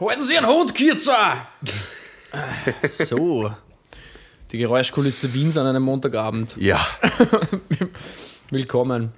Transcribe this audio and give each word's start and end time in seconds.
Halten 0.00 0.24
Sie 0.24 0.36
einen 0.36 0.46
Hund, 0.46 0.74
Kürzer! 0.74 1.46
so. 2.88 3.50
Die 4.52 4.58
Geräuschkulisse 4.58 5.32
Wiens 5.34 5.56
an 5.56 5.66
einem 5.66 5.82
Montagabend. 5.82 6.54
Ja, 6.58 6.80
Willkommen. 8.50 9.12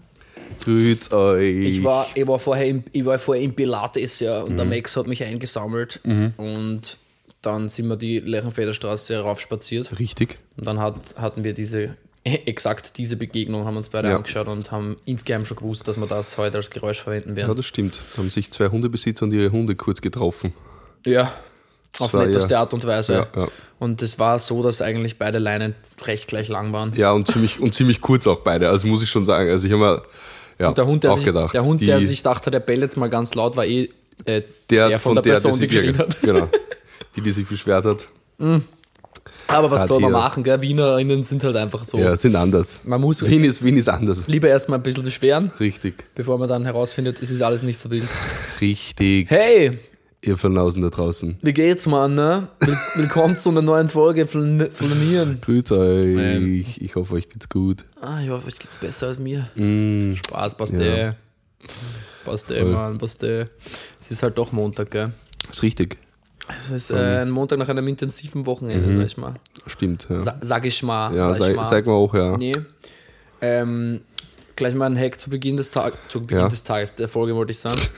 grüß 0.65 1.13
euch. 1.13 1.57
Ich 1.67 1.85
war, 1.85 2.09
ich 2.15 2.27
war, 2.27 2.39
vorher, 2.39 2.67
im, 2.67 2.85
ich 2.93 3.05
war 3.05 3.19
vorher 3.19 3.45
im 3.45 3.55
Pilates, 3.55 4.21
ja, 4.21 4.41
und 4.41 4.57
der 4.57 4.65
Max 4.67 4.97
hat 4.97 5.07
mich 5.07 5.23
eingesammelt. 5.23 6.01
Und 6.37 6.97
dann 7.43 7.69
sind 7.69 7.87
wir 7.89 7.97
die 7.97 8.19
Lerchenfederstraße 8.19 9.19
raufspaziert. 9.21 9.99
Richtig. 9.99 10.39
Und 10.57 10.67
dann 10.67 10.81
hat, 10.81 11.15
hatten 11.17 11.45
wir 11.45 11.53
diese, 11.55 11.97
exakt 12.25 12.99
diese 12.99 13.17
Begegnung, 13.17 13.67
haben 13.67 13.77
uns 13.77 13.89
beide 13.91 14.09
Ja. 14.09 14.17
angeschaut 14.17 14.49
und 14.49 14.73
haben 14.73 14.97
insgeheim 15.05 15.45
schon 15.45 15.59
gewusst, 15.59 15.87
dass 15.87 15.97
wir 15.99 16.07
das 16.09 16.39
heute 16.39 16.57
als 16.57 16.71
Geräusch 16.71 17.03
verwenden 17.03 17.31
Ja, 17.31 17.37
werden. 17.37 17.57
das 17.57 17.67
stimmt. 17.67 18.01
Da 18.15 18.19
haben 18.23 18.31
sich 18.31 18.51
zwei 18.51 18.69
Hundebesitzer 18.69 19.25
und 19.27 19.33
ihre 19.33 19.53
Hunde 19.53 19.77
kurz 19.77 20.01
getroffen. 20.01 20.53
Ja, 21.07 21.33
auf 21.99 22.13
war 22.15 22.25
netteste 22.27 22.55
ja- 22.55 22.61
Art 22.61 22.75
und 22.75 22.87
Weise. 22.87 23.13
Ja, 23.15 23.27
ja. 23.43 23.49
Und 23.79 24.03
es 24.03 24.19
war 24.19 24.39
so, 24.39 24.63
dass 24.63 24.83
eigentlich 24.83 25.19
beide 25.19 25.39
Leinen 25.39 25.75
recht 26.05 26.29
gleich 26.29 26.49
lang 26.49 26.73
waren. 26.73 26.93
Ja, 26.97 27.13
und 27.13 27.27
ziemlich, 27.27 27.61
und 27.61 27.75
ziemlich 27.75 28.01
kurz 28.03 28.27
auch 28.27 28.41
beide. 28.41 28.69
Also 28.69 28.87
muss 28.87 29.03
ich 29.03 29.11
schon 29.11 29.25
sagen. 29.25 29.49
Also 29.51 29.67
ich 29.67 29.73
habe 29.73 29.83
mir 29.83 30.03
ja, 30.59 30.73
Der 30.73 30.85
Hund, 30.87 31.03
der, 31.05 31.13
auch 31.13 31.17
sich, 31.17 31.25
gedacht. 31.25 31.55
der, 31.55 31.65
Hund 31.65 31.81
die, 31.81 31.87
der 31.87 32.01
sich 32.03 32.23
dachte, 32.23 32.51
der 32.51 32.61
bellt 32.61 32.83
jetzt 32.83 32.97
mal 32.99 33.09
ganz 33.09 33.35
laut, 33.35 33.57
war 33.57 33.65
eh 33.65 33.89
äh, 34.27 34.43
der, 34.69 34.89
der 34.91 34.99
von, 34.99 35.15
der 35.15 35.23
Person, 35.23 35.53
die 35.53 35.59
sich- 35.59 35.69
geschrien 35.71 35.97
hat. 35.97 36.21
Genau. 36.21 36.49
Die, 37.17 37.23
die 37.23 37.33
sich 37.33 37.47
beschwert 37.49 37.87
hat. 37.87 38.07
Aber 39.49 39.71
was 39.71 39.83
Hat 39.83 39.89
soll 39.89 40.01
man 40.01 40.13
machen, 40.13 40.45
gell? 40.45 40.61
Wienerinnen 40.61 41.25
sind 41.25 41.43
halt 41.43 41.57
einfach 41.57 41.85
so. 41.87 41.99
Ja, 41.99 42.15
sind 42.17 42.37
anders. 42.37 42.81
Man 42.85 43.01
muss 43.01 43.25
Wien 43.27 43.43
ist, 43.45 43.65
Wien 43.65 43.77
ist 43.77 43.89
anders. 43.89 44.25
lieber 44.29 44.49
erstmal 44.49 44.79
ein 44.79 44.83
bisschen 44.83 45.03
beschweren, 45.03 45.51
Richtig. 45.59 46.05
bevor 46.15 46.39
man 46.39 46.49
dann 46.49 46.65
herausfindet, 46.65 47.21
es 47.21 47.31
ist 47.31 47.43
alles 47.43 47.63
nicht 47.63 47.79
so 47.79 47.91
wild. 47.91 48.07
Richtig. 48.61 49.29
Hey, 49.31 49.73
Ihr 50.23 50.37
Verlausen 50.37 50.83
da 50.83 50.91
draußen. 50.91 51.39
wie 51.41 51.53
geht's, 51.55 51.87
Mann? 51.87 52.15
Ne? 52.15 52.49
Will 52.61 52.77
willkommen 52.95 53.39
zu 53.39 53.49
einer 53.49 53.63
neuen 53.63 53.89
Folge 53.89 54.27
Flan- 54.27 54.71
Flanieren. 54.71 55.41
Grüß 55.41 55.73
euch. 55.73 56.05
Ähm. 56.19 56.65
Ich 56.79 56.95
hoffe, 56.95 57.15
euch 57.15 57.27
geht's 57.29 57.49
gut. 57.49 57.87
Ah, 58.03 58.21
ich 58.23 58.29
hoffe, 58.29 58.49
euch 58.49 58.59
geht's 58.59 58.77
besser 58.77 59.07
als 59.09 59.19
mir. 59.19 59.49
Mm, 59.55 60.15
Spaß, 60.17 60.57
passt 60.59 60.75
Ja. 60.75 60.81
eh. 61.09 61.13
Passt 62.27 62.51
eh, 62.51 62.61
Voll. 62.61 62.73
Mann, 62.73 62.99
passt 62.99 63.23
eh. 63.23 63.47
Es 63.99 64.11
ist 64.11 64.23
halt 64.23 64.37
doch 64.37 64.53
Montag, 64.53 64.91
gell? 64.91 65.13
ist 65.51 65.63
richtig. 65.63 65.97
Es 66.61 66.71
ist 66.71 66.91
äh, 66.91 67.21
ein 67.23 67.31
Montag 67.31 67.59
nach 67.59 67.69
einem 67.69 67.89
intensiven 67.89 68.45
Wochenende, 68.45 68.93
sag 68.99 69.07
ich 69.07 69.17
mal. 69.17 69.35
Stimmt. 69.69 70.07
Ja, 70.11 70.21
Sa 70.21 70.37
sag 70.43 70.67
ich 70.67 70.83
mal. 70.83 71.15
ja 71.17 71.33
sag 71.35 71.49
ich 71.51 71.57
mal. 71.57 71.65
sag 71.65 71.87
mal 71.87 71.93
auch, 71.93 72.13
ja. 72.15 72.37
Nee. 72.37 72.53
Ähm, 73.41 74.01
gleich 74.57 74.75
mal 74.75 74.87
ein 74.87 74.99
Hack 74.99 75.19
zu 75.19 75.31
Beginn 75.31 75.57
des 75.57 75.71
Tages, 75.71 75.99
zu 76.09 76.21
Beginn 76.21 76.39
Ja. 76.39 76.49
des 76.49 76.63
Tages, 76.65 76.95
der 76.95 77.09
Folge 77.09 77.35
wollte 77.35 77.53
ich 77.53 77.59
sagen. 77.59 77.81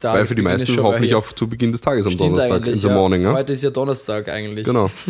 Weil 0.00 0.26
für 0.26 0.34
die 0.34 0.42
meisten 0.42 0.76
hoffentlich 0.82 1.10
hier. 1.10 1.18
auch 1.18 1.32
zu 1.32 1.48
Beginn 1.48 1.72
des 1.72 1.80
Tages 1.80 2.04
am 2.06 2.12
Stimmt 2.12 2.32
Donnerstag, 2.32 2.66
in 2.66 2.76
the 2.76 2.88
ja. 2.88 2.94
morning. 2.94 3.22
Ja? 3.22 3.32
Heute 3.32 3.52
ist 3.52 3.62
ja 3.62 3.70
Donnerstag 3.70 4.28
eigentlich. 4.28 4.64
Genau. 4.66 4.90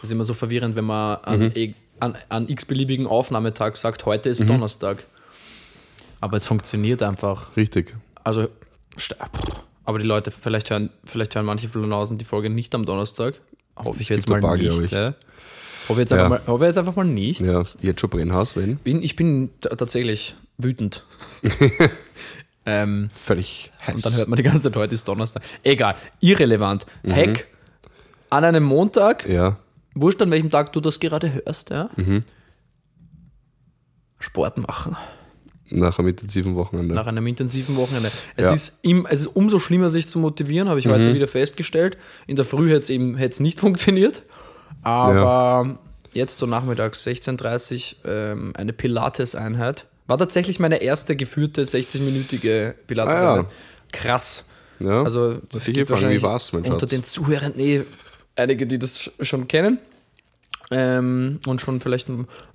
Das 0.00 0.10
ist 0.10 0.12
immer 0.12 0.22
so 0.22 0.32
verwirrend, 0.32 0.76
wenn 0.76 0.84
man 0.84 1.16
an, 1.24 1.40
Mhm. 1.40 1.52
e- 1.56 1.74
an, 1.98 2.16
an 2.28 2.48
x-beliebigen 2.48 3.08
Aufnahmetag 3.08 3.74
sagt, 3.74 4.06
heute 4.06 4.28
ist 4.28 4.48
Donnerstag. 4.48 4.98
Aber 6.20 6.36
es 6.36 6.46
funktioniert 6.46 7.02
einfach. 7.02 7.56
Richtig. 7.56 7.96
Also, 8.22 8.46
aber 9.84 9.98
die 9.98 10.06
Leute, 10.06 10.30
vielleicht 10.30 10.70
hören, 10.70 10.90
vielleicht 11.04 11.34
hören 11.34 11.46
manche 11.46 11.68
Flanausen 11.68 12.16
die 12.16 12.24
Folge 12.24 12.48
nicht 12.48 12.76
am 12.76 12.84
Donnerstag. 12.84 13.40
Hoffe 13.76 14.00
ich 14.00 14.08
jetzt 14.08 14.28
mal 14.28 14.38
glaub 14.38 14.56
nicht. 14.56 14.80
ich. 14.84 14.90
Ja. 14.92 15.14
Hoffe 15.88 16.00
jetzt, 16.00 16.12
einfach 16.12 16.24
Ja. 16.24 16.28
mal, 16.28 16.42
hoffe 16.46 16.64
jetzt 16.66 16.78
einfach 16.78 16.94
mal 16.94 17.04
nicht. 17.04 17.40
Ja, 17.40 17.64
jetzt 17.80 18.00
schon 18.00 18.10
Brennhaus, 18.10 18.54
wenn? 18.54 18.76
Bin, 18.76 19.02
ich 19.02 19.16
bin 19.16 19.50
tatsächlich 19.60 20.36
wütend. 20.58 21.02
ähm, 22.68 23.08
Völlig 23.14 23.70
heiß. 23.86 23.94
und 23.96 24.04
dann 24.06 24.14
hört 24.16 24.28
man 24.28 24.36
die 24.36 24.42
ganze 24.42 24.60
Zeit, 24.62 24.76
heute 24.76 24.94
ist 24.94 25.06
Donnerstag. 25.08 25.42
Egal, 25.62 25.94
irrelevant. 26.20 26.84
Hack 27.08 27.46
an 28.30 28.44
einem 28.44 28.64
Montag, 28.64 29.26
ja, 29.28 29.56
wurscht 29.94 30.20
an 30.20 30.30
welchem 30.30 30.50
Tag 30.50 30.72
du 30.74 30.80
das 30.80 31.00
gerade 31.00 31.32
hörst, 31.32 31.70
ja? 31.70 31.88
Mhm. 31.96 32.22
Sport 34.18 34.58
machen 34.58 34.96
nach 35.70 35.98
einem 35.98 36.08
intensiven 36.08 36.54
Wochenende. 36.56 36.94
nach 36.94 37.06
einem 37.06 37.26
intensiven 37.26 37.76
Wochenende. 37.76 38.08
Es, 38.36 38.44
Ja. 38.44 38.48
Mhm. 38.50 38.54
ist, 38.54 38.84
im, 38.84 39.06
es 39.06 39.20
ist 39.20 39.26
umso 39.28 39.58
schlimmer, 39.58 39.90
sich 39.90 40.08
zu 40.08 40.18
motivieren, 40.18 40.68
habe 40.68 40.78
ich 40.80 40.86
heute 40.86 41.12
wieder 41.12 41.28
festgestellt. 41.28 41.98
In 42.26 42.36
der 42.36 42.46
Früh 42.46 42.68
hätte 42.70 42.80
es 42.80 42.90
eben 42.90 43.16
hätt's 43.18 43.38
nicht 43.38 43.60
funktioniert. 43.64 44.22
Aber 44.82 45.78
jetzt 46.14 46.38
so 46.38 46.46
nachmittags 46.46 47.06
16.30 47.06 47.96
Uhr 48.04 48.10
ähm, 48.10 48.52
eine 48.56 48.72
Pilates-Einheit. 48.72 49.86
War 50.08 50.18
tatsächlich 50.18 50.58
meine 50.58 50.82
erste 50.82 51.14
geführte 51.14 51.62
60-minütige 51.62 52.74
Pilates-Einheit. 52.88 53.46
Ah, 53.46 53.50
Krass. 53.92 54.44
ja, 54.80 55.02
Also 55.04 55.38
gibt 55.52 55.62
fragen, 55.62 55.88
wahrscheinlich 55.90 56.18
wie 56.20 56.26
war's, 56.26 56.52
mein 56.52 56.62
unter 56.64 56.80
Schatz? 56.80 56.90
den 56.90 57.04
Zuhörern 57.04 57.52
eh 57.58 57.84
einige, 58.36 58.66
die 58.66 58.78
das 58.80 58.98
sch- 59.00 59.24
schon 59.24 59.46
kennen 59.48 59.78
ähm, 60.70 61.40
und 61.46 61.60
schon 61.60 61.80
vielleicht 61.80 62.08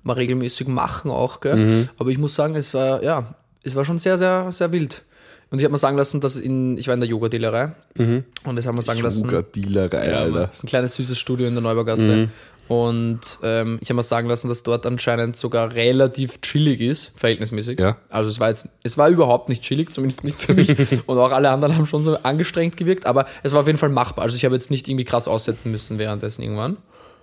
mal 0.03 0.13
regelmäßig 0.13 0.67
machen 0.67 1.09
auch. 1.11 1.41
Gell? 1.41 1.55
Mhm. 1.55 1.89
Aber 1.97 2.09
ich 2.09 2.17
muss 2.17 2.35
sagen, 2.35 2.55
es 2.55 2.73
war 2.73 3.01
ja, 3.03 3.35
es 3.63 3.75
war 3.75 3.85
schon 3.85 3.99
sehr, 3.99 4.17
sehr, 4.17 4.51
sehr 4.51 4.71
wild. 4.71 5.03
Und 5.49 5.59
ich 5.59 5.65
habe 5.65 5.71
mir 5.71 5.77
sagen 5.77 5.97
lassen, 5.97 6.19
dass 6.19 6.35
in, 6.35 6.79
ich 6.79 6.87
war 6.87 6.95
in 6.95 6.99
der 6.99 7.07
Yoga-Dealerei 7.09 7.73
und 7.99 8.55
das 8.55 8.65
haben 8.65 8.75
wir 8.75 8.81
sagen 8.81 9.01
lassen. 9.01 9.25
Yoga-Dealerei, 9.25 10.09
Ja, 10.09 10.17
Alter. 10.21 10.47
das 10.47 10.57
ist 10.57 10.63
ein 10.63 10.67
kleines 10.67 10.95
süßes 10.95 11.19
Studio 11.19 11.45
in 11.47 11.53
der 11.53 11.61
Neubaugasse. 11.61 12.29
Und 12.67 13.19
ähm, 13.43 13.77
ich 13.81 13.89
habe 13.89 13.97
mir 13.97 14.03
sagen 14.03 14.27
lassen, 14.29 14.47
dass 14.47 14.63
dort 14.63 14.85
anscheinend 14.85 15.37
sogar 15.37 15.73
relativ 15.73 16.41
chillig 16.41 16.79
ist, 16.81 17.19
verhältnismäßig. 17.19 17.79
Ja. 17.79 17.97
Also 18.09 18.29
es 18.29 18.39
war 18.39 18.49
jetzt, 18.49 18.69
es 18.83 18.97
war 18.97 19.09
überhaupt 19.09 19.49
nicht 19.49 19.63
chillig, 19.63 19.91
zumindest 19.91 20.23
nicht 20.23 20.39
für 20.39 20.53
mich. 20.53 20.69
und 21.05 21.17
auch 21.17 21.31
alle 21.31 21.49
anderen 21.49 21.75
haben 21.75 21.85
schon 21.85 22.03
so 22.03 22.17
angestrengt 22.17 22.77
gewirkt, 22.77 23.05
aber 23.05 23.25
es 23.43 23.51
war 23.51 23.61
auf 23.61 23.67
jeden 23.67 23.79
Fall 23.79 23.89
machbar. 23.89 24.23
Also 24.23 24.37
ich 24.37 24.45
habe 24.45 24.55
jetzt 24.55 24.71
nicht 24.71 24.87
irgendwie 24.87 25.05
krass 25.05 25.27
aussetzen 25.27 25.71
müssen 25.71 25.97
währenddessen 25.97 26.41
irgendwann. 26.41 26.77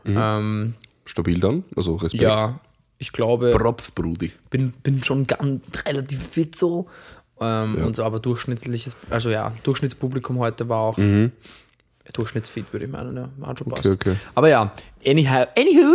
Ähm, 0.04 0.74
Stabil 1.04 1.40
dann, 1.40 1.64
also 1.76 1.96
Respekt. 1.96 2.22
ja, 2.22 2.60
ich 2.98 3.12
glaube, 3.12 3.52
Props, 3.56 3.90
Brudi. 3.90 4.32
bin, 4.50 4.72
bin 4.82 5.02
schon 5.02 5.26
ganz 5.26 5.62
relativ 5.86 6.26
fit 6.28 6.54
so. 6.54 6.86
Ähm, 7.40 7.76
Und 7.76 7.96
so, 7.96 8.04
aber 8.04 8.20
durchschnittliches, 8.20 8.96
also 9.08 9.30
ja, 9.30 9.54
Durchschnittspublikum 9.62 10.38
heute 10.38 10.68
war 10.68 10.80
auch 10.80 10.98
durchschnittsfit, 12.12 12.72
würde 12.72 12.86
ich 12.86 12.90
meinen, 12.92 13.16
ja. 13.16 13.28
Hat 13.46 13.58
schon 13.58 13.68
passt. 13.68 13.84
Mhm. 13.84 13.92
Okay, 13.92 14.10
okay. 14.10 14.18
Aber 14.34 14.48
ja, 14.48 14.72
anyhow, 15.06 15.46
anywho, 15.56 15.94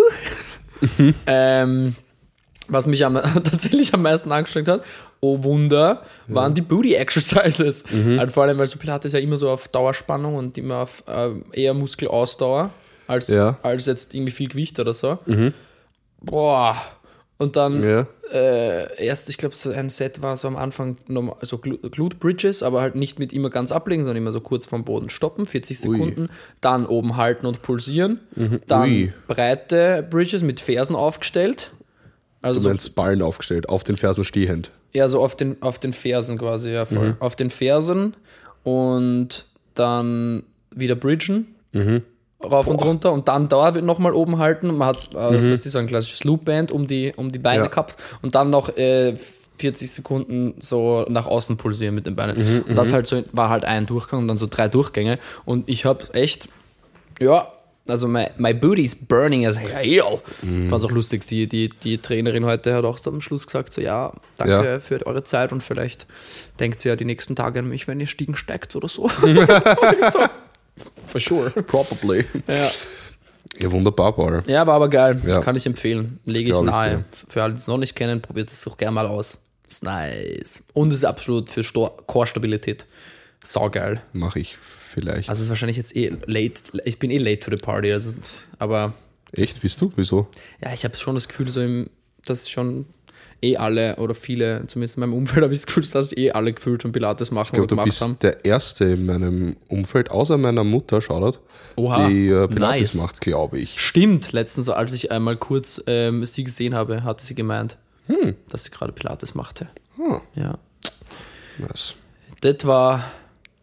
ähm, 1.28 1.96
was 2.68 2.88
mich 2.88 3.06
am, 3.06 3.14
tatsächlich 3.44 3.94
am 3.94 4.02
meisten 4.02 4.32
angestrengt 4.32 4.68
hat, 4.68 4.84
oh 5.20 5.44
Wunder, 5.44 6.02
waren 6.28 6.54
die 6.54 6.62
Booty 6.62 6.96
Exercises. 6.96 7.84
Mhm. 7.92 8.20
Halt 8.20 8.32
vor 8.32 8.44
allem, 8.44 8.58
weil 8.58 8.68
so 8.68 8.78
Pilates 8.78 9.14
ja 9.14 9.20
immer 9.20 9.38
so 9.38 9.50
auf 9.50 9.68
Dauerspannung 9.68 10.36
und 10.36 10.58
immer 10.58 10.78
auf 10.78 11.04
ähm, 11.08 11.46
eher 11.52 11.74
Muskelausdauer 11.74 12.72
als, 13.08 13.28
Ja. 13.28 13.52
Mhm. 13.52 13.58
als 13.64 13.86
jetzt 13.86 14.14
irgendwie 14.14 14.32
viel 14.32 14.48
Gewicht 14.50 14.80
oder 14.80 14.94
so. 14.94 15.20
Boah. 16.22 16.76
Und 17.38 17.58
dann 17.58 17.84
Ja. 17.84 18.08
äh, 18.32 19.04
erst, 19.06 19.28
ich 19.30 19.38
glaube, 19.38 19.56
so 19.56 19.70
ein 19.70 19.90
Set 19.90 20.22
war 20.22 20.38
so 20.38 20.48
am 20.48 20.56
Anfang 20.56 20.96
normal, 21.08 21.36
also 21.42 21.58
Glu- 21.58 21.90
Glute 21.90 22.16
Bridges, 22.16 22.64
aber 22.64 22.80
halt 22.80 22.96
nicht 22.96 23.20
mit 23.20 23.34
immer 23.34 23.50
ganz 23.50 23.74
ablegen, 23.74 24.04
sondern 24.04 24.24
immer 24.24 24.32
so 24.32 24.40
kurz 24.40 24.66
vom 24.68 24.86
Boden 24.86 25.10
stoppen, 25.10 25.46
40 25.46 25.78
Sekunden, 25.80 26.30
dann 26.62 26.86
oben 26.86 27.18
halten 27.18 27.46
und 27.46 27.62
pulsieren, 27.62 28.22
dann 28.68 28.90
Ui. 28.90 29.14
breite 29.28 30.08
Bridges 30.10 30.44
mit 30.44 30.62
Fersen 30.62 30.96
aufgestellt, 30.96 31.72
also 32.42 32.60
Du 32.60 32.64
so, 32.64 32.70
meinst 32.70 32.96
Ballen 32.96 33.22
aufgestellt, 33.22 33.68
auf 33.68 33.84
den 33.84 33.98
Fersen 33.98 34.24
stehend. 34.24 34.72
eher 34.94 35.10
so 35.10 35.20
auf 35.22 35.36
den, 35.36 35.62
auf 35.62 35.78
den 35.78 35.92
Fersen 35.92 36.38
quasi, 36.38 36.70
ja 36.72 36.86
voll, 36.86 37.10
Mhm. 37.10 37.16
auf 37.20 37.36
den 37.36 37.50
Fersen 37.50 38.16
und 38.64 39.46
dann 39.74 40.44
wieder 40.74 40.96
bridgen. 40.96 41.54
Rauf 42.44 42.68
und 42.68 42.82
runter 42.82 43.12
und 43.12 43.28
dann 43.28 43.50
da 43.50 43.72
nochmal 43.72 44.14
oben 44.14 44.38
halten. 44.38 44.76
Man 44.76 44.88
hat 44.90 45.10
äh, 45.14 45.34
das 45.34 45.46
ist 45.46 45.64
so 45.64 45.80
ein 45.80 45.88
klassisches 45.88 46.24
Loopband 46.26 46.72
um 46.72 46.86
die, 46.86 47.14
um 47.16 47.32
die 47.32 47.40
Beine 47.40 47.60
Mhm. 47.60 47.66
Ja. 47.66 47.70
gehabt 47.70 47.96
und 48.22 48.36
dann 48.36 48.50
noch 48.50 48.76
äh, 48.78 49.16
40 49.58 49.90
Sekunden 49.90 50.54
so 50.60 51.06
nach 51.08 51.26
außen 51.28 51.56
pulsieren 51.58 51.96
mit 51.96 52.06
den 52.06 52.16
Beinen. 52.16 52.38
Mhm, 52.38 52.66
und 52.70 52.76
das 52.76 52.92
halt 52.94 53.08
so 53.08 53.24
war 53.32 53.50
halt 53.50 53.64
ein 53.66 53.86
Durchgang 53.86 54.20
und 54.20 54.28
dann 54.28 54.38
so 54.38 54.48
drei 54.50 54.68
Durchgänge. 54.68 55.18
Und 55.46 55.70
ich 55.70 55.86
habe 55.86 56.14
echt, 56.14 56.50
ja, 57.22 57.48
also 57.88 58.08
my, 58.08 58.28
my 58.38 58.54
booty's 58.54 58.96
burning 58.96 59.46
as 59.46 59.58
hell. 59.58 60.02
Mhm. 60.42 60.70
Fand's 60.70 60.86
auch 60.86 60.92
lustig. 60.92 61.26
Die, 61.28 61.48
die, 61.48 61.70
die 61.70 62.00
Trainerin 62.00 62.44
heute 62.46 62.74
hat 62.74 62.84
auch 62.84 63.00
am 63.06 63.22
Schluss 63.22 63.46
gesagt: 63.48 63.72
so, 63.72 63.80
ja, 63.80 64.12
danke 64.38 64.66
Ja. 64.66 64.80
für 64.82 65.06
eure 65.08 65.24
Zeit 65.24 65.54
und 65.54 65.64
vielleicht 65.64 66.06
denkt 66.60 66.80
sie 66.80 66.90
ja 66.90 66.96
die 66.98 67.06
nächsten 67.06 67.36
Tage 67.38 67.60
an 67.60 67.70
mich, 67.70 67.88
wenn 67.88 68.00
ihr 68.02 68.08
Stiegen 68.08 68.36
steigt 68.36 68.76
oder 68.76 68.88
so. 68.90 69.10
So 70.12 70.20
For 71.06 71.20
sure. 71.20 71.50
Probably. 71.64 72.26
Ja. 72.48 72.70
Ja, 73.62 73.72
wunderbar, 73.72 74.14
Paul. 74.14 74.44
ja, 74.48 74.68
war 74.68 74.76
aber 74.76 74.90
geil. 74.90 75.22
Ja. 75.26 75.40
Kann 75.40 75.56
ich 75.56 75.66
empfehlen. 75.66 76.20
Lege 76.26 76.52
ich 76.52 76.58
ich 76.58 76.62
nahe. 76.64 76.98
dir. 76.98 77.06
Für 77.30 77.44
alle, 77.44 77.54
die 77.54 77.60
es 77.60 77.68
noch 77.68 77.78
nicht 77.78 77.96
kennen, 77.96 78.22
probiert 78.22 78.52
es 78.52 78.62
doch 78.64 78.76
gerne 78.76 78.96
mal 78.96 79.08
aus. 79.08 79.40
Ist 79.68 79.84
nice. 79.84 80.64
Und 80.74 80.90
es 80.90 81.00
ist 81.00 81.06
absolut 81.06 81.50
für 81.50 81.64
Core-Stabilität. 82.06 82.86
Saugeil. 83.42 84.02
Mache 84.14 84.40
ich 84.40 84.58
vielleicht. 84.58 85.30
Also 85.30 85.40
es 85.40 85.46
ist 85.46 85.50
wahrscheinlich 85.50 85.78
jetzt 85.78 85.96
eh 85.96 86.12
late. 86.26 86.62
Ich 86.84 87.00
bin 87.00 87.12
eh 87.12 87.18
late 87.18 87.40
to 87.40 87.52
the 87.52 87.58
party. 87.58 87.92
Also, 87.92 88.12
aber 88.60 88.94
Echt? 89.32 89.62
Bist 89.62 89.82
du? 89.82 89.92
Wieso? 89.96 90.28
ja, 90.62 90.74
ich 90.74 90.84
habe 90.84 90.96
schon 90.96 91.16
das 91.16 91.28
Gefühl, 91.28 91.48
so 91.50 91.62
im, 91.62 91.90
dass 92.26 92.50
schon 92.50 92.86
eh 93.42 93.58
alle 93.58 93.96
oder 93.98 94.16
viele, 94.16 94.66
zumindest 94.68 94.98
in 94.98 95.02
meinem 95.02 95.14
Umfeld 95.14 95.44
habe 95.44 95.54
ich 95.54 95.60
das 95.60 95.66
Gefühl, 95.68 95.86
dass 95.92 96.16
eh 96.16 96.32
alle 96.32 96.54
gefühlt 96.54 96.82
schon 96.82 96.92
Pilates 96.92 97.32
machen 97.32 97.48
Ich 97.48 97.52
glaube, 97.54 97.64
oder 97.64 97.68
du 97.70 97.76
gemacht 97.76 97.86
bist 97.88 98.02
haben. 98.02 98.18
der 98.22 98.44
Erste 98.46 98.86
in 98.86 99.06
meinem 99.06 99.56
Umfeld, 99.70 100.10
außer 100.12 100.38
meiner 100.38 100.64
Mutter, 100.64 101.02
Shoutout, 101.02 101.40
Oha, 101.76 102.08
die 102.08 102.28
äh, 102.30 102.48
Pilates 102.48 102.94
nice. 102.96 102.96
macht, 102.96 103.22
glaube 103.22 103.60
ich. 103.60 103.80
Stimmt, 103.80 104.32
letztens, 104.32 104.70
als 104.70 104.94
ich 104.94 105.12
einmal 105.12 105.38
kurz 105.38 105.82
ähm, 105.88 106.26
sie 106.26 106.44
gesehen 106.44 106.74
habe, 106.76 107.04
hatte 107.04 107.24
sie 107.26 107.36
gemeint, 107.36 107.78
Hm. 108.08 108.36
dass 108.50 108.64
sie 108.66 108.72
gerade 108.72 108.92
Pilates 108.92 109.34
machte. 109.36 109.68
Ah, 110.00 110.22
Ja. 110.36 110.58
nice. 111.58 111.96
Das 112.42 112.66
war 112.66 113.04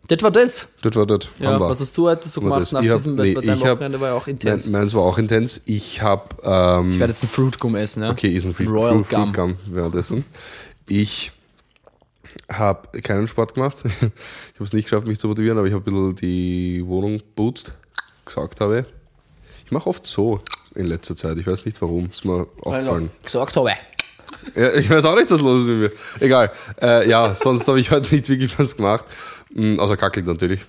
das. 0.09 0.23
War 0.23 0.31
das. 0.31 0.69
Das 0.83 0.95
war 0.97 1.07
das. 1.07 1.29
Ja, 1.39 1.59
was 1.61 1.81
hast 1.81 1.97
du 1.97 2.09
heute 2.09 2.29
so 2.29 2.41
gemacht 2.41 2.63
das. 2.63 2.73
nach 2.73 2.83
Ich 2.83 2.91
hab- 2.91 2.97
diesem, 2.99 3.15
nee, 3.15 3.33
das 3.33 3.35
war 3.37 3.43
dein 3.43 3.57
ich 3.57 3.65
hab- 3.65 3.71
Wochenende 3.77 4.01
war 4.01 4.09
ja 4.09 4.15
auch 4.15 4.27
intens. 4.27 4.69
meins 4.69 4.95
war 4.95 5.03
auch 5.03 5.19
intens. 5.19 5.61
Ich 5.65 6.03
habe. 6.03 6.25
Ähm, 6.43 6.91
ich 6.91 6.99
werde 6.99 7.13
jetzt 7.13 7.23
einen 7.23 7.31
Fruit 7.31 7.59
Gum 7.59 7.77
essen, 7.77 8.03
ja? 8.03 8.11
okay, 8.11 8.29
ist 8.29 8.45
ein 8.45 8.55
Fruit, 8.55 8.69
Royal 8.69 9.05
Fruit, 9.05 9.07
Fruit 9.07 9.35
Gum 9.35 9.57
währenddessen. 9.67 10.25
Ich 10.89 11.33
habe 12.51 13.01
keinen 13.01 13.29
Sport 13.29 13.55
gemacht. 13.55 13.77
ich 13.85 13.93
habe 14.03 14.65
es 14.65 14.73
nicht 14.73 14.85
geschafft, 14.85 15.07
mich 15.07 15.19
zu 15.19 15.29
motivieren, 15.29 15.59
aber 15.59 15.67
ich 15.67 15.73
habe 15.75 15.83
ein 15.91 15.93
bisschen 15.93 16.17
die 16.17 16.83
Wohnung 16.87 17.21
putzt, 17.35 17.73
gesagt 18.25 18.61
habe. 18.61 18.85
Ich 19.65 19.71
mache 19.71 19.89
oft 19.89 20.05
so 20.07 20.41
in 20.75 20.87
letzter 20.87 21.17
Zeit. 21.17 21.39
Ich 21.39 21.47
weiß 21.47 21.65
nicht 21.65 21.81
warum. 21.81 22.07
Ist 22.07 22.25
mir 22.25 22.47
aufgefallen. 22.63 22.89
Also, 22.89 23.09
gesagt 23.25 23.57
habe. 23.57 23.71
Ja, 24.55 24.73
ich 24.75 24.89
weiß 24.91 25.05
auch 25.05 25.17
nicht, 25.17 25.31
was 25.31 25.41
los 25.41 25.63
ist 25.63 25.67
mit 25.69 25.79
mir. 25.79 25.93
Egal. 26.21 26.53
Äh, 26.81 27.09
ja, 27.09 27.35
sonst 27.35 27.67
habe 27.69 27.81
ich 27.81 27.91
heute 27.91 28.15
nicht 28.15 28.29
wirklich 28.29 28.59
was 28.59 28.77
gemacht. 28.77 29.05
Mm, 29.55 29.79
außer 29.79 29.97
kackelt 29.97 30.27
natürlich. 30.27 30.61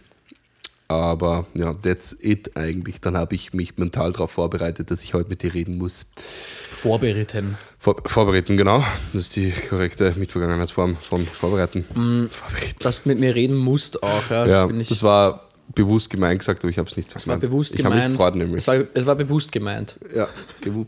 Aber 0.88 1.46
ja, 1.54 1.74
that's 1.74 2.16
it 2.20 2.56
eigentlich. 2.56 3.02
Dann 3.02 3.18
habe 3.18 3.34
ich 3.36 3.54
mich 3.54 3.78
mental 3.78 4.12
darauf 4.12 4.32
vorbereitet, 4.32 4.92
dass 4.92 5.02
ich 5.04 5.14
heute 5.14 5.30
mit 5.30 5.42
dir 5.42 5.54
reden 5.54 5.78
muss. 5.78 6.06
Vorbereiten. 6.16 7.58
Vor, 7.80 7.96
vorbereiten, 8.06 8.58
genau. 8.58 8.84
Das 9.14 9.24
ist 9.24 9.36
die 9.36 9.52
korrekte 9.70 10.14
Mitvergangenheitsform 10.18 10.98
von 10.98 11.26
vorbereiten. 11.26 11.86
Vorbereiten. 11.86 12.76
Dass 12.80 13.04
du 13.04 13.10
mit 13.10 13.20
mir 13.20 13.34
reden 13.34 13.56
musst 13.56 14.04
auch, 14.04 14.30
ja. 14.30 14.44
Das, 14.44 14.54
Ja, 14.54 14.66
bin 14.68 14.80
ich, 14.80 14.90
das 14.90 15.02
war 15.02 15.48
bewusst 15.74 16.10
gemeint 16.10 16.40
gesagt, 16.40 16.64
aber 16.64 16.70
ich 16.70 16.78
habe 16.78 16.90
es 16.90 16.98
nicht 16.98 17.10
so 17.10 17.18
es 17.18 17.28
war 17.28 17.36
gemeint. 17.36 17.52
bewusst 17.52 17.76
ich 17.76 17.86
habe 17.86 17.96
mich 17.96 18.06
gefreut 18.06 18.36
nämlich. 18.36 18.58
Es 18.60 18.68
war, 18.68 18.84
es 18.94 19.06
war 19.06 19.16
bewusst 19.16 19.52
gemeint. 19.52 20.00
ja, 20.16 20.28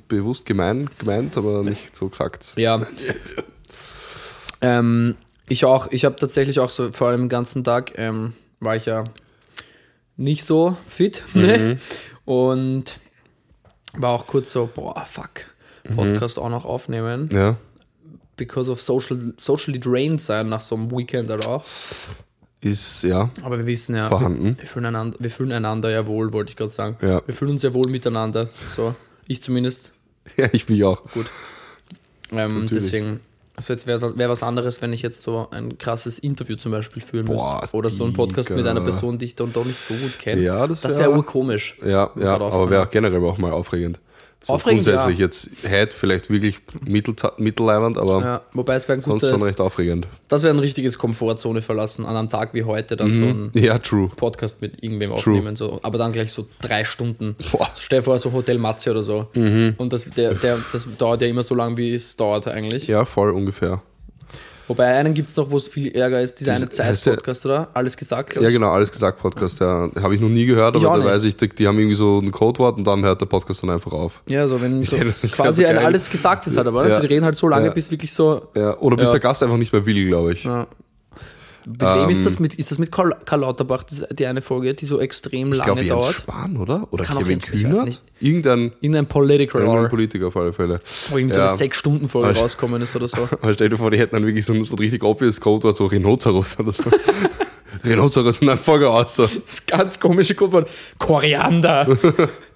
bewusst 0.08 0.46
gemein, 0.46 0.90
gemeint, 0.98 1.38
aber 1.38 1.64
nicht 1.64 1.96
so 1.96 2.10
gesagt. 2.10 2.54
Ja. 2.56 2.82
ähm, 4.62 5.16
ich 5.48 5.66
auch, 5.66 5.88
ich 5.92 6.06
habe 6.06 6.16
tatsächlich 6.18 6.60
auch 6.60 6.70
so, 6.70 6.92
vor 6.92 7.08
allem 7.10 7.24
den 7.24 7.30
ganzen 7.30 7.64
Tag, 7.64 7.94
ähm, 7.98 8.34
war 8.60 8.76
ich 8.76 8.86
ja 8.86 9.04
nicht 10.18 10.44
so 10.44 10.78
fit. 10.88 11.24
Ne? 11.34 11.80
Und 12.26 13.00
war 13.94 14.10
auch 14.12 14.26
kurz 14.26 14.52
so, 14.52 14.68
boah, 14.74 15.06
fuck, 15.06 15.42
Podcast 15.96 16.40
auch 16.40 16.50
noch 16.50 16.66
aufnehmen. 16.66 17.30
Ja, 17.32 17.58
Because 18.36 18.70
of 18.70 18.82
social, 18.82 19.34
socially 19.38 19.80
drained 19.80 20.20
sein 20.20 20.50
nach 20.50 20.62
so 20.62 20.76
einem 20.76 20.92
Weekend 20.92 21.30
halt 21.30 21.48
auch. 21.48 21.64
Ist, 22.62 23.04
ja, 23.04 23.30
Aber 23.44 23.58
wir 23.60 23.68
wissen 23.68 23.96
ja, 23.96 24.08
Vorhanden. 24.08 24.56
Wir, 24.56 24.58
wir, 24.60 24.68
fühlen 24.68 24.86
einander, 24.86 25.18
wir 25.20 25.30
fühlen 25.30 25.52
einander 25.52 25.90
ja 25.92 26.08
wohl, 26.08 26.34
wollte 26.34 26.52
ich 26.52 26.56
gerade 26.58 26.72
sagen. 26.72 26.98
Ja. 27.02 27.22
Wir 27.26 27.34
fühlen 27.34 27.52
uns 27.52 27.64
ja 27.64 27.74
wohl 27.74 27.90
miteinander. 27.90 28.50
So, 28.68 28.96
ich 29.28 29.44
zumindest. 29.44 29.94
ja, 30.38 30.48
ich 30.52 30.66
bin 30.66 30.84
auch. 30.84 31.02
Ähm, 32.32 32.62
Natürlich. 32.62 32.72
deswegen, 32.72 33.20
also 33.56 33.74
jetzt 33.74 33.86
wäre 33.86 34.02
was, 34.02 34.18
wär 34.18 34.30
was 34.30 34.42
anderes, 34.42 34.82
wenn 34.82 34.94
ich 34.94 35.02
jetzt 35.04 35.22
so 35.22 35.48
ein 35.52 35.78
krasses 35.78 36.18
Interview 36.18 36.56
zum 36.56 36.72
Beispiel 36.72 37.04
führen 37.04 37.26
Boah, 37.26 37.60
müsste. 37.62 37.78
Oder 37.78 37.90
so 37.90 38.04
einen 38.04 38.14
Podcast 38.14 38.50
mit 38.50 38.66
einer 38.68 38.82
Person, 38.82 39.18
die 39.20 39.26
ich 39.26 39.36
dann 39.36 39.54
doch 39.54 39.66
nicht 39.66 39.82
so 39.82 39.94
gut 39.94 40.18
kenne. 40.20 40.42
Ja, 40.42 40.66
das 40.66 40.82
das 40.82 40.96
wär- 40.96 41.08
wäre 41.08 41.18
urkomisch. 41.18 41.78
Ja, 41.86 42.10
ja, 42.16 42.36
aber 42.36 42.70
wäre 42.70 42.88
generell 42.88 43.24
auch 43.24 43.38
mal 43.38 43.52
aufregend. 43.52 44.00
So 44.46 44.54
Aufregend, 44.54 44.86
grundsätzlich 44.86 45.18
jetzt 45.18 45.50
heute 45.68 45.96
vielleicht 45.96 46.30
wirklich 46.30 46.60
mittel, 46.86 47.16
mittelleibend, 47.38 47.98
aber 47.98 48.22
Ja, 48.22 48.42
wobei 48.54 48.76
es 48.76 48.88
wäre 48.88 49.00
ein 49.00 49.02
sonst 49.02 49.22
schon 49.22 49.32
gutes, 49.32 49.48
recht 49.48 49.60
aufregend. 49.60 50.08
das 50.28 50.44
wäre 50.44 50.54
ein 50.54 50.60
richtiges 50.60 51.00
Komfortzone 51.00 51.64
verlassen, 51.64 52.06
an 52.06 52.16
einem 52.16 52.30
Tag 52.30 52.54
wie 52.54 52.64
heute 52.64 52.96
dann 52.96 53.12
so 53.12 53.24
ein 53.24 53.50
Ja, 53.56 53.80
true. 53.80 54.12
Podcast 54.16 54.62
mit 54.62 54.84
irgendwem 54.84 55.12
aufnehmen, 55.14 55.56
so, 55.56 55.80
aber 55.82 55.98
dann 55.98 56.12
gleich 56.12 56.32
so 56.32 56.48
drei 56.62 56.84
Stunden. 56.84 57.36
Boah. 57.52 57.70
So, 57.74 57.82
stell 57.82 58.00
dir 58.00 58.04
vor, 58.04 58.20
so 58.20 58.32
Hotel 58.34 58.60
Matze 58.60 58.92
oder 58.92 59.02
so. 59.02 59.28
Und 59.34 59.88
das, 59.92 60.06
der, 60.12 60.36
der, 60.36 60.60
das 60.72 60.88
dauert 60.98 61.22
ja 61.24 61.28
immer 61.28 61.42
so 61.44 61.56
lang, 61.56 61.76
wie 61.78 61.94
es 61.96 62.16
dauert 62.16 62.48
eigentlich. 62.48 62.88
Ja, 62.88 63.04
voll 63.06 63.32
ungefähr. 63.32 63.82
Wobei 64.68 64.86
einen 64.96 65.14
gibt 65.14 65.30
es 65.30 65.38
noch, 65.38 65.52
wo 65.52 65.58
es 65.58 65.68
viel 65.68 65.96
Ärger 65.96 66.22
ist, 66.22 66.40
dieser 66.40 66.54
eine 66.54 66.70
Zeit-Podcast, 66.70 67.46
oder? 67.46 67.68
Alles 67.74 67.96
gesagt, 67.96 68.32
glaub 68.32 68.42
Ja, 68.44 68.50
ich. 68.50 68.54
genau, 68.56 68.72
alles 68.72 68.92
gesagt 68.92 69.20
Podcast, 69.22 69.60
ja. 69.60 69.90
Habe 70.02 70.16
ich 70.16 70.22
noch 70.22 70.30
nie 70.30 70.46
gehört, 70.46 70.76
Ich 70.76 70.84
aber 70.86 71.00
da 71.00 71.06
weiß 71.06 71.24
ich, 71.26 71.36
die, 71.36 71.48
die 71.50 71.68
haben 71.68 71.78
irgendwie 71.78 71.96
so 71.96 72.20
ein 72.20 72.32
Codewort 72.32 72.78
und 72.78 72.86
dann 72.86 73.04
hört 73.04 73.22
der 73.22 73.28
Podcast 73.28 73.62
dann 73.64 73.70
einfach 73.70 73.92
auf. 73.94 74.22
Ja, 74.28 74.48
so 74.48 74.60
wenn 74.62 74.84
so 74.84 74.98
quasi 75.36 75.64
so 75.64 75.70
ein 75.70 75.78
alles 75.78 76.10
Gesagtes 76.10 76.58
hat, 76.58 76.66
aber 76.68 76.88
Ja. 76.88 76.96
also 76.96 77.02
die 77.02 77.14
reden 77.14 77.26
halt 77.26 77.36
so 77.36 77.48
lange, 77.48 77.68
Ja. 77.68 77.72
bis 77.74 77.92
wirklich 77.92 78.12
so. 78.12 78.48
Ja, 78.56 78.78
oder 78.80 78.98
bis 78.98 79.12
der 79.12 79.20
Gast 79.20 79.44
einfach 79.44 79.58
nicht 79.58 79.72
mehr 79.72 79.86
will, 79.86 80.08
glaube 80.08 80.34
ich. 80.34 80.44
Ja. 80.46 80.68
Mit 81.68 81.82
wem 81.82 81.88
Ähm, 82.04 82.10
ist 82.10 82.26
das 82.26 82.40
mit? 82.40 82.56
Ist 82.56 82.70
das 82.70 82.78
mit 82.78 82.92
Karl, 82.92 83.16
Karl 83.26 83.40
Lauterbach, 83.40 83.84
die 83.84 84.26
eine 84.28 84.42
Folge, 84.44 84.74
die 84.76 84.86
so 84.86 85.00
extrem 85.00 85.52
Ich 85.52 85.58
lange 85.60 85.82
Jens 85.82 85.90
dauert? 85.90 86.14
Spahn, 86.14 86.58
oder? 86.58 86.88
Oder 86.92 87.04
Kann 87.06 87.18
Kevin 87.18 87.40
Jens- 87.40 87.46
ich 87.54 87.64
weiß 87.66 87.72
Kühner? 87.74 87.86
nicht. 87.86 88.02
Irgendein, 88.20 88.72
Irgendein 88.82 89.08
Political 89.08 89.62
irgendein 89.62 89.90
Politiker 89.90 90.28
auf 90.28 90.38
alle 90.38 90.54
Fälle. 90.54 90.80
wo 91.10 91.18
irgendwie 91.18 91.34
so 91.36 91.42
Ja. 91.42 91.48
eine 91.48 91.56
6-Stunden-Folge 91.58 92.30
Aber- 92.30 92.40
rauskommen 92.40 92.82
ist 92.82 92.96
oder 92.96 93.08
so. 93.08 93.18
Aber 93.42 93.54
stell 93.54 93.70
dir 93.70 93.78
vor, 93.78 93.90
die 93.92 93.98
hätten 93.98 94.16
dann 94.16 94.26
wirklich 94.26 94.46
so 94.46 94.54
ein, 94.54 94.64
so 94.64 94.76
ein 94.76 94.80
richtig 94.80 95.04
obvious 95.04 95.42
Codewort, 95.42 95.76
so 95.78 95.86
Rhinoceros 95.88 96.60
oder 96.60 96.72
so. 96.72 96.84
Rhinoceros 97.84 98.40
und 98.40 98.48
dann 98.48 98.58
Folge 98.60 98.90
aus. 98.90 99.16
So. 99.16 99.28
Das 99.28 99.66
ganz 99.66 100.00
komische 100.00 100.36
Gruppe. 100.36 100.66
Koriander. 101.00 101.88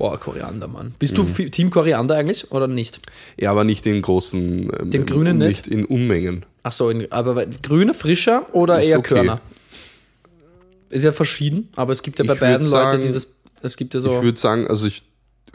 Boah, 0.00 0.18
Koriander, 0.18 0.66
Mann. 0.66 0.94
Bist 0.98 1.18
Mhm. 1.18 1.26
du 1.36 1.44
Team 1.50 1.68
Koriander 1.68 2.16
eigentlich 2.16 2.50
oder 2.52 2.66
nicht? 2.66 3.00
Ja, 3.38 3.50
aber 3.50 3.64
nicht 3.64 3.84
in 3.84 4.00
großen. 4.00 4.70
ähm, 4.80 4.90
Den 4.90 5.04
grünen 5.04 5.36
nicht? 5.36 5.68
in 5.68 5.84
Unmengen. 5.84 6.46
Ach 6.62 6.72
so, 6.72 6.88
in, 6.88 7.12
aber 7.12 7.44
grüne, 7.44 7.92
frischer 7.92 8.46
oder 8.54 8.80
Ist 8.80 8.86
eher 8.88 8.98
okay. 8.98 9.08
Körner? 9.16 9.42
Ist 10.88 11.04
ja 11.04 11.12
verschieden, 11.12 11.68
aber 11.76 11.92
es 11.92 12.02
gibt 12.02 12.18
ja 12.18 12.24
bei 12.24 12.32
Ich 12.32 12.40
beiden 12.40 12.70
Leute, 12.70 13.06
die 13.06 13.12
das. 13.12 13.30
Es 13.60 13.76
gibt 13.76 13.92
ja 13.92 14.00
so. 14.00 14.16
Ich 14.16 14.22
würde 14.22 14.40
sagen, 14.40 14.66
also 14.68 14.86
ich 14.86 15.02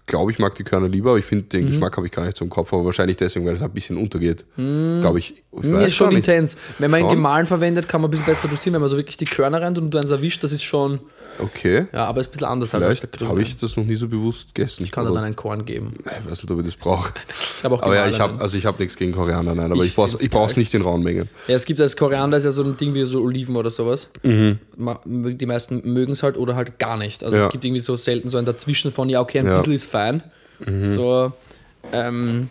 glaube, 0.05 0.31
ich 0.31 0.39
mag 0.39 0.55
die 0.55 0.63
Körner 0.63 0.87
lieber, 0.87 1.11
aber 1.11 1.19
ich 1.19 1.25
finde, 1.25 1.45
Mhm. 1.45 1.49
den 1.49 1.67
Geschmack 1.67 1.95
habe 1.97 2.05
ich 2.07 2.11
gar 2.13 2.25
nicht 2.25 2.37
so 2.37 2.43
im 2.45 2.49
Kopf, 2.49 2.71
aber 2.73 2.85
wahrscheinlich 2.85 3.17
deswegen, 3.17 3.45
weil 3.45 3.55
es 3.55 3.61
ein 3.61 3.71
bisschen 3.71 3.97
untergeht. 3.97 4.45
Glaube 4.55 5.19
ich. 5.19 5.43
ich 5.61 5.71
weiß 5.73 5.87
ist 5.87 5.95
schon 5.95 6.11
intens. 6.11 6.57
Wenn 6.79 6.91
man 6.91 7.01
ihn 7.01 7.09
gemahlen 7.09 7.45
verwendet, 7.45 7.87
kann 7.87 8.01
man 8.01 8.09
ein 8.09 8.11
bisschen 8.11 8.25
besser 8.25 8.47
dosieren. 8.47 8.73
Wenn 8.75 8.81
man 8.81 8.89
so 8.89 8.97
wirklich 8.97 9.17
die 9.17 9.25
Körner 9.25 9.61
rennt 9.61 9.77
und 9.77 9.91
du 9.91 9.97
eins 9.97 10.11
erwischt, 10.11 10.43
das 10.43 10.51
ist 10.51 10.63
schon. 10.63 10.99
Okay. 11.37 11.87
Ja, 11.91 12.05
aber 12.05 12.21
ist 12.21 12.27
ein 12.27 12.31
bisschen 12.31 12.47
anders 12.47 12.73
halt 12.73 12.83
als 12.85 13.01
der 13.01 13.09
Vielleicht 13.09 13.29
habe 13.29 13.41
ich 13.41 13.57
das 13.57 13.75
noch 13.75 13.83
nie 13.83 13.97
so 13.97 14.07
bewusst 14.07 14.55
gegessen. 14.55 14.83
Ich 14.83 14.91
kann 14.93 15.03
dir 15.03 15.09
aber, 15.09 15.15
dann 15.17 15.25
einen 15.25 15.35
Korn 15.35 15.65
geben. 15.65 15.95
ich 15.99 16.31
weiß 16.31 16.43
nicht, 16.43 16.51
ob 16.51 16.59
ich 16.59 16.65
das 16.65 16.75
brauche. 16.77 17.11
Ich 17.29 17.65
Aber 17.65 17.93
ja, 17.95 18.07
ich 18.07 18.19
habe 18.21 18.39
also 18.39 18.57
ich 18.57 18.65
habe 18.65 18.77
nichts 18.81 18.95
gegen 18.95 19.11
Koreaner, 19.11 19.53
nein, 19.53 19.69
aber 19.71 19.83
Ich 19.83 19.89
ich, 19.89 19.95
brauche 20.31 20.45
es 20.49 20.55
nicht 20.55 20.73
in 20.73 20.81
rauen 20.81 21.03
Mengen. 21.03 21.27
Ja, 21.49 21.55
es 21.55 21.65
gibt 21.65 21.81
als 21.81 21.97
Koriander 21.97 22.37
ist 22.37 22.45
ja 22.45 22.51
so 22.53 22.63
ein 22.63 22.77
Ding 22.77 22.93
wie 22.93 23.03
so 23.03 23.21
Oliven 23.21 23.55
oder 23.57 23.69
sowas. 23.69 24.07
Ma- 24.77 24.99
Die 25.05 25.45
meisten 25.45 25.81
mögen 25.93 26.13
es 26.13 26.23
halt 26.23 26.37
oder 26.37 26.55
halt 26.55 26.79
gar 26.79 26.95
nicht. 26.97 27.21
Also 27.23 27.35
Mhm. 27.35 27.39
Ja. 27.41 27.45
es 27.47 27.51
gibt 27.51 27.65
irgendwie 27.65 27.81
so 27.81 27.95
selten 27.97 28.29
so 28.29 28.37
ein 28.37 28.45
Dazwischen 28.45 28.91
von, 28.93 29.09
ja, 29.09 29.19
okay, 29.19 29.39
ein 29.39 29.45
Ja. 29.45 29.53
Mhm. 29.53 29.57
bisschen 29.57 29.73
ist 29.73 29.85
fein. 29.95 30.23
So, 30.83 31.31
ähm, 31.91 32.49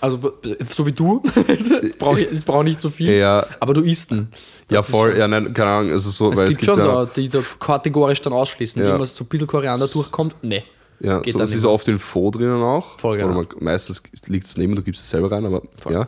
also 0.00 0.32
so 0.70 0.86
wie 0.86 0.92
du, 0.92 1.22
ich 1.82 1.98
brauche 1.98 2.20
ich 2.20 2.44
brauch 2.44 2.62
nicht 2.62 2.80
so 2.80 2.90
viel, 2.90 3.10
Ja, 3.10 3.44
aber 3.60 3.72
du 3.74 3.80
isst 3.82 4.12
ihn. 4.12 4.28
ja 4.70 4.78
Das 4.78 4.90
voll, 4.90 5.10
schon- 5.10 5.18
ja, 5.20 5.26
nein, 5.28 5.52
keine 5.54 5.70
Ahnung, 5.70 5.90
es 5.92 6.04
ist 6.06 6.16
so, 6.18 6.30
Es 6.32 6.38
weil 6.38 6.48
gibt, 6.48 6.60
es 6.60 6.66
schon 6.66 6.76
gibt 6.76 6.86
ja, 6.86 6.92
so, 7.06 7.10
die 7.16 7.26
so 7.30 7.42
kategorisch 7.58 8.20
dann 8.20 8.32
ausschließen. 8.32 8.82
Ja. 8.82 8.90
Wenn 8.92 8.98
man 8.98 9.06
so 9.06 9.24
ein 9.24 9.28
bisschen 9.28 9.46
Koriander 9.46 9.88
durchkommt, 9.88 10.36
nee. 10.42 10.62
ja, 11.00 11.18
geht 11.20 11.32
so, 11.32 11.38
das 11.38 11.52
ist 11.54 11.62
mehr. 11.62 11.70
oft 11.72 11.88
in 11.88 11.98
Faux 11.98 12.36
drinnen 12.36 12.62
auch. 12.62 12.98
Voll, 12.98 13.16
genau. 13.16 13.32
Man, 13.34 13.46
meistens 13.60 14.02
liegt 14.28 14.46
es 14.46 14.56
neben, 14.56 14.76
du 14.76 14.82
gibst 14.82 15.02
es 15.02 15.10
selber 15.10 15.30
rein, 15.32 15.44
aber 15.46 15.62
ja. 15.90 16.06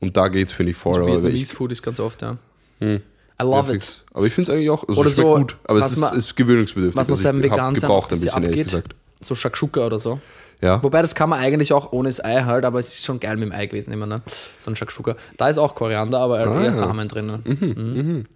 Und 0.00 0.16
da 0.16 0.28
geht's, 0.28 0.52
finde 0.52 0.72
ich, 0.72 0.76
voll. 0.76 1.00
ich, 1.08 1.14
Vietnamese 1.14 1.54
Food 1.54 1.72
ist 1.72 1.82
ganz 1.82 1.98
oft, 2.00 2.20
ja. 2.22 2.36
I 2.82 3.00
love 3.40 3.66
it. 3.74 3.82
fix. 3.84 4.04
Aber 4.12 4.26
ich 4.26 4.32
finde 4.34 4.50
es 4.50 4.54
eigentlich 4.56 4.70
auch, 4.70 4.86
also 4.86 5.00
Oder 5.00 5.08
es 5.10 5.16
so, 5.16 5.34
gut, 5.36 5.56
aber 5.64 5.78
es 5.80 5.92
ist, 5.92 5.98
man- 5.98 6.16
ist 6.16 6.36
gewöhnungsbedürftig. 6.36 6.96
Was 6.98 7.08
man 7.08 7.12
Also 7.14 7.22
seinem 7.22 7.38
ich 7.42 7.50
vegan 7.50 7.74
gebraucht 7.74 8.12
ein 8.12 8.20
bisschen 8.20 8.24
bisschen, 8.26 8.42
ehrlich 8.44 8.60
abgeht. 8.60 8.64
gesagt. 8.82 8.94
So 9.24 9.34
Shakshuka 9.34 9.84
oder 9.86 9.98
so. 9.98 10.20
Ja, 10.60 10.82
Wobei, 10.82 11.02
das 11.02 11.14
kann 11.14 11.28
man 11.28 11.40
eigentlich 11.40 11.72
auch 11.72 11.92
ohne 11.92 12.08
das 12.08 12.24
Ei 12.24 12.42
halt, 12.42 12.64
aber 12.64 12.78
es 12.78 12.88
ist 12.88 13.04
schon 13.04 13.20
geil 13.20 13.36
mit 13.36 13.48
dem 13.48 13.52
Ei 13.52 13.66
gewesen 13.66 13.92
immer, 13.92 14.06
ne? 14.06 14.22
So 14.58 14.70
ein 14.70 14.76
Shakshuka. 14.76 15.16
Da 15.36 15.48
ist 15.48 15.58
auch 15.58 15.74
Koriander, 15.74 16.20
aber 16.20 16.38
eher 16.40 16.48
Ah, 16.48 16.62
ja. 16.62 16.68
Mhm. 16.68 16.72
Samen 16.72 17.08
drin. 17.08 18.26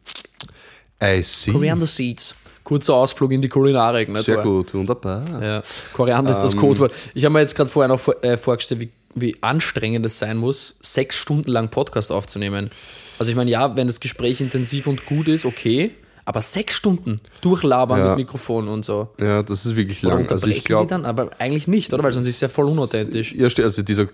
I 1.02 1.22
see. 1.22 1.52
Koriander 1.52 1.86
Seeds. 1.86 2.34
Kurzer 2.64 2.94
Ausflug 2.94 3.32
in 3.32 3.40
die 3.40 3.48
Kulinarik, 3.48 4.08
ne? 4.10 4.22
Sehr 4.22 4.38
gut, 4.42 4.74
wunderbar. 4.74 5.22
Ja. 5.42 5.62
Koriander 5.94 6.32
ist 6.32 6.40
das 6.40 6.52
Ähm. 6.52 6.60
Codewort. 6.60 6.92
Ich 7.14 7.24
habe 7.24 7.32
mir 7.32 7.40
jetzt 7.40 7.54
gerade 7.54 7.70
vorher 7.70 7.88
noch 7.88 8.00
vor, 8.00 8.22
äh, 8.22 8.36
vorgestellt, 8.36 8.80
wie, 8.80 8.90
wie 9.14 9.36
anstrengend 9.40 10.04
es 10.04 10.18
sein 10.18 10.36
muss, 10.36 10.78
sechs 10.82 11.16
Stunden 11.16 11.50
lang 11.50 11.70
Podcast 11.70 12.12
aufzunehmen. 12.12 12.70
Also 13.18 13.30
ich 13.30 13.36
meine, 13.36 13.50
ja, 13.50 13.74
wenn 13.76 13.86
das 13.86 14.00
Gespräch 14.00 14.40
intensiv 14.42 14.86
und 14.86 15.06
gut 15.06 15.28
ist, 15.28 15.46
okay. 15.46 15.92
Aber 16.28 16.42
sechs 16.42 16.74
Stunden 16.74 17.16
durchlabern 17.40 18.00
Ja. 18.00 18.08
mit 18.10 18.18
Mikrofon 18.18 18.68
und 18.68 18.84
so. 18.84 19.08
Ja, 19.18 19.42
das 19.42 19.64
ist 19.64 19.76
wirklich 19.76 20.04
Oder 20.04 20.16
lang. 20.16 20.30
Also 20.30 20.46
ich 20.48 20.62
glaube, 20.62 20.86
dann? 20.86 21.06
Aber 21.06 21.30
eigentlich 21.38 21.66
nicht, 21.68 21.90
oder? 21.94 22.02
Weil 22.02 22.12
sonst 22.12 22.26
ist 22.28 22.34
es 22.34 22.40
ja 22.42 22.48
voll 22.48 22.66
unauthentisch. 22.66 23.32
Ja, 23.32 23.46
also 23.46 23.80
dieser, 23.80 24.06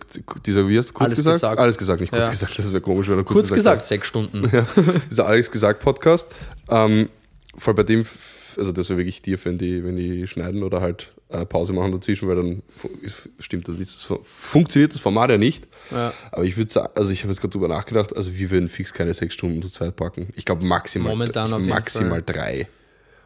dieser, 0.46 0.68
wie 0.68 0.78
hast 0.78 0.90
du 0.90 0.92
kurz 0.92 1.06
Alles 1.06 1.16
gesagt? 1.18 1.34
gesagt. 1.34 1.58
Alles 1.58 1.76
gesagt, 1.76 2.00
nicht 2.00 2.10
kurz 2.12 2.22
Ja. 2.22 2.30
gesagt, 2.30 2.56
das 2.56 2.70
wäre 2.70 2.80
komisch, 2.80 3.08
wenn 3.08 3.18
er 3.18 3.24
kurz, 3.24 3.48
Kurz 3.48 3.52
gesagt, 3.52 3.80
hast. 3.80 3.88
sechs 3.88 4.06
Stunden. 4.06 4.48
Ja, 4.52 4.64
dieser 5.10 5.26
Alles 5.26 5.50
gesagt 5.50 5.82
Podcast. 5.82 6.28
Ähm, 6.68 7.08
voll 7.58 7.74
bei 7.74 7.82
dem, 7.82 8.04
also 8.56 8.70
das 8.70 8.88
wäre 8.90 8.98
wirklich 9.00 9.20
tief, 9.20 9.44
wenn 9.44 9.58
die, 9.58 9.82
wenn 9.84 9.96
die 9.96 10.28
schneiden 10.28 10.62
oder 10.62 10.80
halt 10.80 11.10
Pause 11.44 11.72
machen 11.72 11.92
dazwischen, 11.92 12.28
weil 12.28 12.36
dann 12.36 12.62
stimmt 13.38 13.66
das 13.68 13.76
nicht. 13.76 13.88
Das 13.94 14.02
fu- 14.04 14.20
funktioniert 14.22 14.94
das 14.94 15.00
Format 15.00 15.30
ja 15.30 15.38
nicht. 15.38 15.66
Ja. 15.90 16.12
Aber 16.32 16.44
ich 16.44 16.56
würde 16.56 16.72
sagen, 16.72 16.92
also 16.94 17.10
ich 17.10 17.22
habe 17.22 17.32
jetzt 17.32 17.40
gerade 17.40 17.52
drüber 17.52 17.68
nachgedacht, 17.68 18.16
also 18.16 18.34
wir 18.36 18.50
würden 18.50 18.68
fix 18.68 18.92
keine 18.94 19.12
sechs 19.14 19.34
Stunden 19.34 19.60
zu 19.62 19.68
zweit 19.70 19.96
packen. 19.96 20.28
Ich 20.36 20.44
glaube 20.44 20.64
maximal, 20.64 21.10
Momentan 21.12 21.66
maximal 21.66 22.22
drei. 22.22 22.68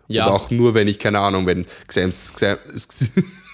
Ja. 0.08 0.26
Und 0.26 0.32
auch 0.32 0.50
nur, 0.50 0.74
wenn 0.74 0.88
ich, 0.88 0.98
keine 0.98 1.18
Ahnung, 1.18 1.46
wenn 1.46 1.66
Xams, 1.86 2.32
Xams, 2.34 2.58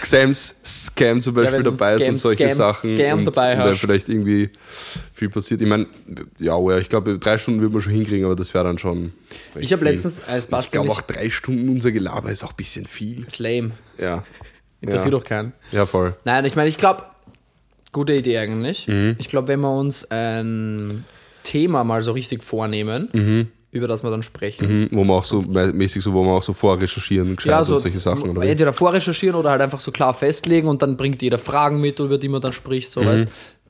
Xams 0.00 0.54
Scam 0.64 1.20
zum 1.20 1.34
Beispiel 1.34 1.64
so 1.64 1.70
dabei 1.70 1.94
ist 1.94 2.02
Scam, 2.02 2.12
und 2.12 2.16
solche 2.18 2.44
Scam, 2.44 2.56
Sachen. 2.56 2.96
Scam 2.96 3.18
und, 3.18 3.24
dabei 3.24 3.52
und 3.52 3.58
da 3.58 3.70
hast. 3.70 3.80
vielleicht 3.80 4.08
irgendwie 4.08 4.50
viel 5.12 5.28
passiert. 5.28 5.60
Ich 5.60 5.68
meine, 5.68 5.86
ja, 6.38 6.58
ja, 6.58 6.78
ich 6.78 6.88
glaube, 6.88 7.18
drei 7.18 7.38
Stunden 7.38 7.60
wird 7.60 7.72
man 7.72 7.80
schon 7.80 7.92
hinkriegen, 7.92 8.24
aber 8.24 8.36
das 8.36 8.54
wäre 8.54 8.64
dann 8.64 8.78
schon. 8.78 9.12
Ich 9.56 9.72
habe 9.72 9.84
letztens, 9.84 10.20
äh, 10.20 10.36
es 10.36 10.48
Ich 10.48 10.70
glaube 10.70 10.90
auch 10.90 11.00
drei 11.00 11.30
Stunden 11.30 11.68
unser 11.68 11.90
Gelaber 11.90 12.30
ist 12.30 12.44
auch 12.44 12.50
ein 12.50 12.56
bisschen 12.56 12.86
viel. 12.86 13.24
ist 13.24 13.38
lame. 13.38 13.72
Ja. 13.98 14.24
Interessiert 14.80 15.12
ja. 15.12 15.18
doch 15.18 15.24
keinen. 15.24 15.52
Ja, 15.72 15.86
voll. 15.86 16.14
Nein, 16.24 16.44
ich 16.44 16.54
meine, 16.54 16.68
ich 16.68 16.76
glaube, 16.76 17.02
gute 17.92 18.12
Idee 18.12 18.38
eigentlich. 18.38 18.86
Mhm. 18.86 19.16
Ich 19.18 19.28
glaube, 19.28 19.48
wenn 19.48 19.60
wir 19.60 19.74
uns 19.74 20.08
ein 20.10 21.04
Thema 21.42 21.82
mal 21.82 22.02
so 22.02 22.12
richtig 22.12 22.44
vornehmen, 22.44 23.50
über 23.70 23.86
das 23.88 24.02
wir 24.02 24.10
dann 24.10 24.22
sprechen. 24.22 24.82
Mhm, 24.82 24.88
Wo 24.92 25.04
man 25.04 25.16
auch 25.18 25.24
so 25.24 25.40
mä- 25.40 25.72
mäßig 25.72 26.02
so, 26.02 26.12
wo 26.12 26.22
man 26.24 26.34
auch 26.36 26.42
so 26.42 26.52
vorrecherchieren, 26.54 27.36
gescheit 27.36 27.50
Ja, 27.50 27.64
so 27.64 27.74
und 27.76 27.80
solche 27.82 27.98
Sachen. 27.98 28.30
Oder 28.30 28.42
entweder 28.42 28.72
vorrecherchieren 28.72 29.36
oder 29.36 29.50
halt 29.50 29.60
einfach 29.60 29.80
so 29.80 29.90
klar 29.92 30.14
festlegen 30.14 30.68
und 30.68 30.80
dann 30.82 30.96
bringt 30.96 31.20
jeder 31.22 31.38
Fragen 31.38 31.80
mit, 31.80 31.98
über 32.00 32.16
die 32.18 32.28
man 32.28 32.40
dann 32.40 32.52
spricht, 32.52 32.88
Mhm. 32.96 33.02
so 33.02 33.06
weißt 33.06 33.24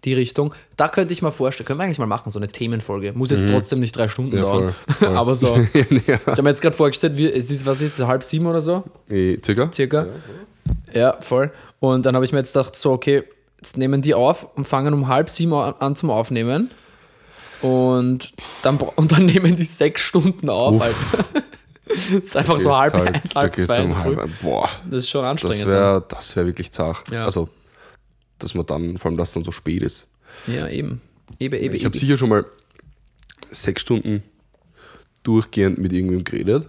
die 0.05 0.15
Richtung. 0.15 0.55
Da 0.77 0.87
könnte 0.89 1.13
ich 1.13 1.23
mal 1.23 1.33
vorstellen, 1.33 1.67
können 1.67 1.81
wir 1.81 1.85
eigentlich 1.85 1.99
mal 1.99 2.07
machen, 2.07 2.31
so 2.31 2.39
eine 2.39 2.47
Themenfolge. 2.47 3.13
Muss 3.15 3.33
jetzt 3.33 3.49
trotzdem 3.49 3.81
nicht 3.81 3.97
drei 3.97 4.07
Stunden 4.07 4.31
Mhm. 4.37 4.37
Ja, 4.37 4.43
dauern. 4.43 4.75
voll, 4.87 5.09
voll. 5.09 5.17
Aber 5.17 5.35
so. 5.35 5.57
ja. 5.75 5.75
Ich 5.75 6.27
habe 6.27 6.43
mir 6.45 6.51
jetzt 6.51 6.63
gerade 6.63 6.77
vorgestellt, 6.77 7.17
wie, 7.17 7.29
es 7.29 7.51
ist, 7.51 7.67
was 7.67 7.81
ist 7.81 7.99
es, 7.99 8.07
halb 8.07 8.23
sieben 8.23 8.47
oder 8.47 8.61
so? 8.61 8.85
Eh, 9.11 9.39
Circa? 9.45 9.69
circa. 9.73 10.07
Ja, 10.95 11.17
voll. 11.21 11.51
Und 11.81 12.07
dann 12.07 12.15
habe 12.15 12.25
ich 12.25 12.31
mir 12.33 12.39
jetzt 12.39 12.53
gedacht, 12.53 12.77
so, 12.77 12.93
okay, 12.93 13.25
jetzt 13.61 13.77
nehmen 13.77 14.01
die 14.03 14.15
auf 14.15 14.47
und 14.57 14.67
fangen 14.69 14.95
um 14.95 15.09
halb 15.09 15.31
sieben 15.31 15.53
an, 15.55 15.75
an 15.81 15.97
zum 15.97 16.11
Aufnehmen. 16.11 16.71
Und 17.63 18.33
dann, 18.63 18.77
und 18.79 19.13
dann 19.13 19.27
nehmen 19.27 19.57
die 19.57 19.65
sechs 19.65 20.03
Stunden 20.03 20.49
auf. 20.49 20.81
Alter. 20.83 21.25
Das 21.89 22.11
ist 22.11 22.37
einfach 22.37 22.59
so 22.61 22.77
halb 22.77 22.93
halt- 22.95 23.15
eins, 23.25 23.35
halb 23.35 23.55
zwei. 23.63 23.83
um 23.83 23.97
halb- 23.97 24.29
Boah, 24.43 24.69
Das 24.91 25.05
ist 25.05 25.11
schon 25.11 25.23
das 25.23 25.31
anstrengend. 25.31 25.67
wäre 25.67 26.05
das 26.09 26.37
wär 26.37 26.45
wirklich 26.47 26.71
zart. 26.71 27.11
Ja. 27.11 27.25
Also, 27.25 27.49
dass 28.39 28.55
man 28.55 28.67
dann, 28.67 28.99
vor 28.99 29.11
allem, 29.11 29.19
dass 29.19 29.33
dann 29.33 29.43
so 29.45 29.53
spät 29.53 29.83
ist. 29.83 30.07
Ja, 30.47 30.69
eben. 30.69 31.01
Eben, 31.39 31.55
eben, 31.59 31.75
Ich 31.75 31.85
habe 31.85 31.97
sicher 31.97 32.17
schon 32.19 32.29
mal 32.29 32.45
sechs 33.51 33.81
Stunden 33.83 34.23
durchgehend 35.23 35.79
mit 35.79 35.93
irgendwem 35.93 36.25
geredet. 36.25 36.69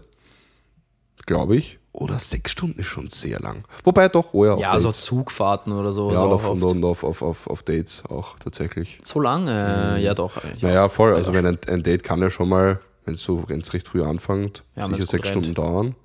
Glaube 1.26 1.58
ich. 1.58 1.79
Oder 1.92 2.20
sechs 2.20 2.52
Stunden 2.52 2.80
ist 2.80 2.86
schon 2.86 3.10
sehr 3.10 3.40
lang. 3.40 3.64
Wobei 3.84 4.10
doch, 4.10 4.34
oh 4.34 4.46
ja, 4.46 4.58
Ja, 4.58 4.80
so 4.80 4.90
Dates. 4.90 5.06
Zugfahrten 5.06 5.74
oder 5.74 5.92
so. 5.92 6.12
ja, 6.12 6.18
so 6.18 6.24
und 6.26 6.30
auch 6.34 6.44
auf, 6.44 6.50
und, 6.62 6.86
auf, 6.86 7.04
auf, 7.04 7.22
auf, 7.24 7.48
auf 7.48 7.64
Dates 7.64 8.04
auch 8.10 8.38
tatsächlich. 8.40 9.00
So 9.04 9.20
lange? 9.20 10.00
Ja, 10.00 10.14
doch. 10.14 10.36
Ja. 10.44 10.68
Naja, 10.70 10.90
voll. 10.90 11.16
Also 11.16 11.34
wenn 11.34 11.46
ein, 11.46 11.58
ein 11.68 11.82
Date 11.84 12.04
kann 12.04 12.22
ja 12.22 12.30
schon 12.30 12.48
mal, 12.48 12.80
wenn 13.06 13.16
es 13.16 13.24
so 13.24 13.44
wenn's 13.50 13.74
recht 13.74 13.88
früh 13.88 14.04
anfängt, 14.04 14.64
Ja, 14.76 14.86
sicher 14.86 14.98
sechs 15.08 15.14
rennt. 15.14 15.26
Stunden 15.28 15.54
dauern. 15.56 15.96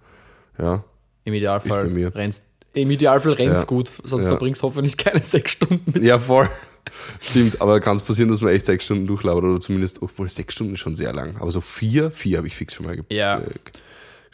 Ja. 0.58 0.82
Im 1.24 1.34
Idealfall 1.34 1.86
rennst 2.14 2.44
Im 2.72 2.90
Idealfall 2.90 3.32
rennst 3.34 3.62
Ja. 3.62 3.66
gut, 3.66 3.90
sonst 4.04 4.24
Ja. 4.24 4.30
verbringst 4.30 4.62
du 4.62 4.66
hoffentlich 4.68 4.96
keine 4.96 5.22
sechs 5.22 5.52
Stunden 5.52 5.82
mit. 5.92 6.02
Ja, 6.02 6.18
voll. 6.18 6.48
Stimmt, 7.20 7.60
aber 7.60 7.80
kann 7.80 7.96
es 7.96 8.02
passieren, 8.02 8.30
dass 8.30 8.40
man 8.40 8.52
echt 8.52 8.66
sechs 8.66 8.84
Stunden 8.84 9.06
durchlabert 9.06 9.44
oder 9.44 9.60
zumindest, 9.60 10.00
obwohl 10.02 10.28
sechs 10.28 10.54
Stunden 10.54 10.74
ist 10.74 10.80
schon 10.80 10.96
sehr 10.96 11.12
lang. 11.12 11.36
Aber 11.40 11.50
so 11.50 11.60
vier, 11.60 12.10
vier 12.10 12.38
habe 12.38 12.46
ich 12.46 12.56
fix 12.56 12.74
schon 12.74 12.86
mal 12.86 12.96
ge 12.96 13.04
Ja. 13.10 13.38
äh, 13.40 13.50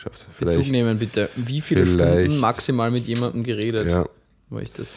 geschafft. 0.04 0.26
Bezug 0.38 0.50
Vielleicht. 0.52 0.73
nehmen, 0.73 0.99
bitte. 0.99 1.28
Wie 1.37 1.61
viele. 1.61 1.87
Stunden 1.87 2.38
maximal 2.38 2.90
mit 2.90 3.02
jemandem 3.02 3.42
geredet? 3.45 3.88
Ja, 3.88 4.07
War 4.49 4.62
ich 4.62 4.73
das? 4.73 4.95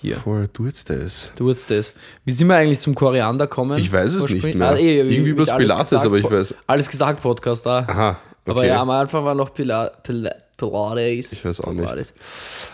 Hier. 0.00 0.16
vorher 0.16 0.52
tut's 0.52 0.84
das. 0.84 1.30
Du 1.36 1.48
jetzt 1.48 1.70
das. 1.70 1.92
Wie 2.24 2.32
sind 2.32 2.48
wir 2.48 2.56
eigentlich 2.56 2.80
zum 2.80 2.94
Koriander 2.94 3.46
kommen? 3.46 3.78
Ich 3.78 3.92
weiß 3.92 4.14
es 4.14 4.28
nicht 4.28 4.54
mehr. 4.54 4.76
eh, 4.76 5.00
Irgendwie 5.00 5.32
Alles 5.32 5.56
Pilates, 5.56 5.90
gesagt 5.90 6.06
aber 6.06 6.16
ich 6.18 6.24
weiß- 6.24 6.54
Alles 6.66 6.88
gesagt 6.88 7.22
Podcast 7.22 7.64
da. 7.66 7.86
Aha. 7.88 8.10
Okay. 8.44 8.50
Aber 8.50 8.66
ja, 8.66 8.80
am 8.80 8.90
Anfang 8.90 9.24
war 9.24 9.36
noch 9.36 9.54
Pila, 9.54 9.86
Pila, 10.02 10.34
Pilates. 10.56 11.32
Ich 11.34 11.44
weiß 11.44 11.60
auch 11.60 11.72
nicht. 11.72 11.84
Pilates. 11.88 12.14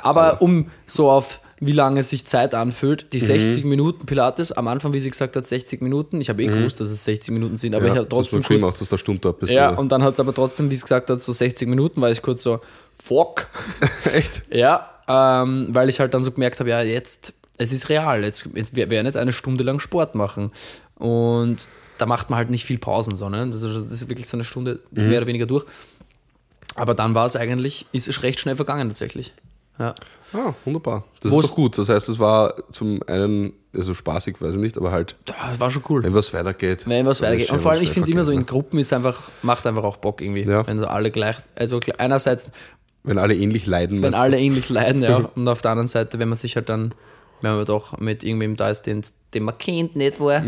Aber 0.02 0.40
um 0.40 0.71
so 0.87 1.11
auf 1.11 1.40
wie 1.61 1.73
lange 1.73 2.03
sich 2.03 2.25
Zeit 2.27 2.55
anfühlt, 2.55 3.05
Mhm. 3.05 3.11
die 3.11 3.21
60 3.21 3.65
Minuten 3.65 4.07
Pilates, 4.07 4.53
am 4.53 4.69
Anfang, 4.69 4.93
wie 4.93 5.00
sie 5.00 5.11
gesagt 5.11 5.35
hat, 5.37 5.45
60 5.45 5.81
Minuten. 5.83 6.21
Ich 6.21 6.29
habe 6.29 6.43
eh 6.43 6.47
gewusst, 6.47 6.81
dass 6.81 6.88
es 6.88 7.05
60 7.05 7.33
Minuten 7.33 7.57
sind, 7.57 7.75
aber 7.75 7.83
Mhm. 7.83 7.87
ja, 7.88 7.93
ich 7.95 7.99
habe 7.99 8.09
trotzdem 8.09 8.41
man 8.41 8.47
kurz, 8.49 8.61
macht, 8.61 8.81
dass 8.81 8.88
der 8.88 8.99
Stunde 8.99 9.29
ab 9.29 9.43
ist. 9.43 9.50
Ja, 9.50 9.71
oder? 9.71 9.79
und 9.79 9.91
dann 9.91 10.03
hat 10.03 10.15
es 10.15 10.21
aber 10.21 10.33
trotzdem, 10.35 10.71
wie 10.71 10.75
es 10.77 10.83
gesagt 10.83 11.11
hat, 11.11 11.21
so 11.21 11.33
60 11.33 11.69
Minuten, 11.69 12.00
war 12.00 12.11
ich 12.11 12.23
kurz 12.23 12.43
so, 12.43 12.61
fuck. 13.03 13.49
Echt? 14.15 14.43
Ja, 14.50 14.91
ähm, 15.09 15.69
weil 15.73 15.88
ich 15.88 16.00
halt 16.00 16.15
dann 16.15 16.23
so 16.23 16.31
gemerkt 16.33 16.61
habe, 16.61 16.71
ja, 16.71 16.83
jetzt, 16.83 17.33
es 17.57 17.73
ist 17.73 17.88
real, 17.88 18.23
jetzt, 18.25 18.49
jetzt, 18.55 18.77
wir 18.77 18.88
werden 18.91 19.07
jetzt 19.07 19.17
eine 19.17 19.33
Stunde 19.33 19.65
lang 19.65 19.81
Sport 19.81 20.15
machen. 20.15 20.53
Und 20.97 21.67
da 21.99 22.07
macht 22.07 22.31
man 22.31 22.37
halt 22.38 22.50
nicht 22.50 22.65
viel 22.65 22.79
Pausen, 22.79 23.17
sondern 23.17 23.50
das 23.50 23.62
ist, 23.62 23.75
das 23.77 23.87
ist 23.91 24.09
wirklich 24.09 24.29
so 24.29 24.37
eine 24.37 24.45
Stunde 24.45 24.79
Mhm. 24.93 25.09
mehr 25.09 25.19
oder 25.19 25.27
weniger 25.27 25.47
durch. 25.47 25.65
Aber 26.77 26.95
dann 26.95 27.15
war 27.17 27.27
es 27.27 27.35
eigentlich, 27.35 27.87
ist 27.93 28.07
es 28.07 28.23
recht 28.23 28.38
schnell 28.38 28.55
vergangen 28.55 28.88
tatsächlich. 28.88 29.33
Ja. 29.79 29.95
Ah, 30.33 30.53
wunderbar. 30.65 31.05
Das 31.21 31.33
Wo's- 31.33 31.45
ist 31.45 31.51
doch 31.51 31.57
gut. 31.57 31.79
Das 31.79 31.89
heißt, 31.89 32.09
es 32.09 32.19
war 32.19 32.55
zum 32.71 33.01
einen, 33.07 33.53
also 33.75 33.95
spaßig, 33.95 34.41
weiß 34.43 34.55
ich 34.55 34.61
nicht, 34.61 34.77
aber 34.77 34.91
halt, 34.91 35.17
Das 35.25 35.59
war 35.59 35.71
schon 35.71 35.83
cool. 35.89 36.03
wenn 36.03 36.15
was 36.15 36.35
weitergeht. 36.35 36.87
Wenn 36.87 37.07
was 37.07 37.23
weitergeht. 37.23 37.51
Und 37.51 37.61
vor 37.63 37.71
allem, 37.73 37.83
ich 37.83 37.91
finde 37.93 38.09
es 38.09 38.13
immer 38.15 38.25
so, 38.25 38.33
in 38.33 38.39
vergeht, 38.39 38.51
Gruppen 38.51 38.79
ist 38.79 38.93
einfach, 38.93 39.23
macht 39.43 39.67
einfach 39.67 39.85
auch 39.85 39.97
Bock 39.97 40.21
irgendwie. 40.21 40.43
Ja. 40.43 40.67
Wenn 40.67 40.79
so 40.79 40.87
alle 40.87 41.11
gleich, 41.11 41.37
also 41.55 41.81
einerseits, 41.97 42.49
ne? 42.49 42.53
Wenn 43.05 43.19
alle 43.19 43.35
ähnlich 43.37 43.67
leiden. 43.67 44.03
wenn 44.03 44.15
alle 44.15 44.39
ähnlich 44.39 44.69
leiden, 44.69 45.01
ja. 45.03 45.17
Und 45.35 45.49
auf 45.49 45.63
der 45.63 45.71
anderen 45.71 45.87
Seite, 45.89 46.19
wenn 46.19 46.29
man 46.29 46.37
sich 46.37 46.57
halt 46.57 46.69
dann, 46.69 46.93
wenn 47.41 47.55
man 47.57 47.65
doch 47.65 47.97
mit 47.99 48.25
irgendwem 48.25 48.57
da 48.57 48.69
ist, 48.69 48.83
den, 48.83 49.03
den 49.33 49.45
man 49.45 49.57
kennt, 49.57 49.97
nicht 49.97 50.21
war, 50.21 50.43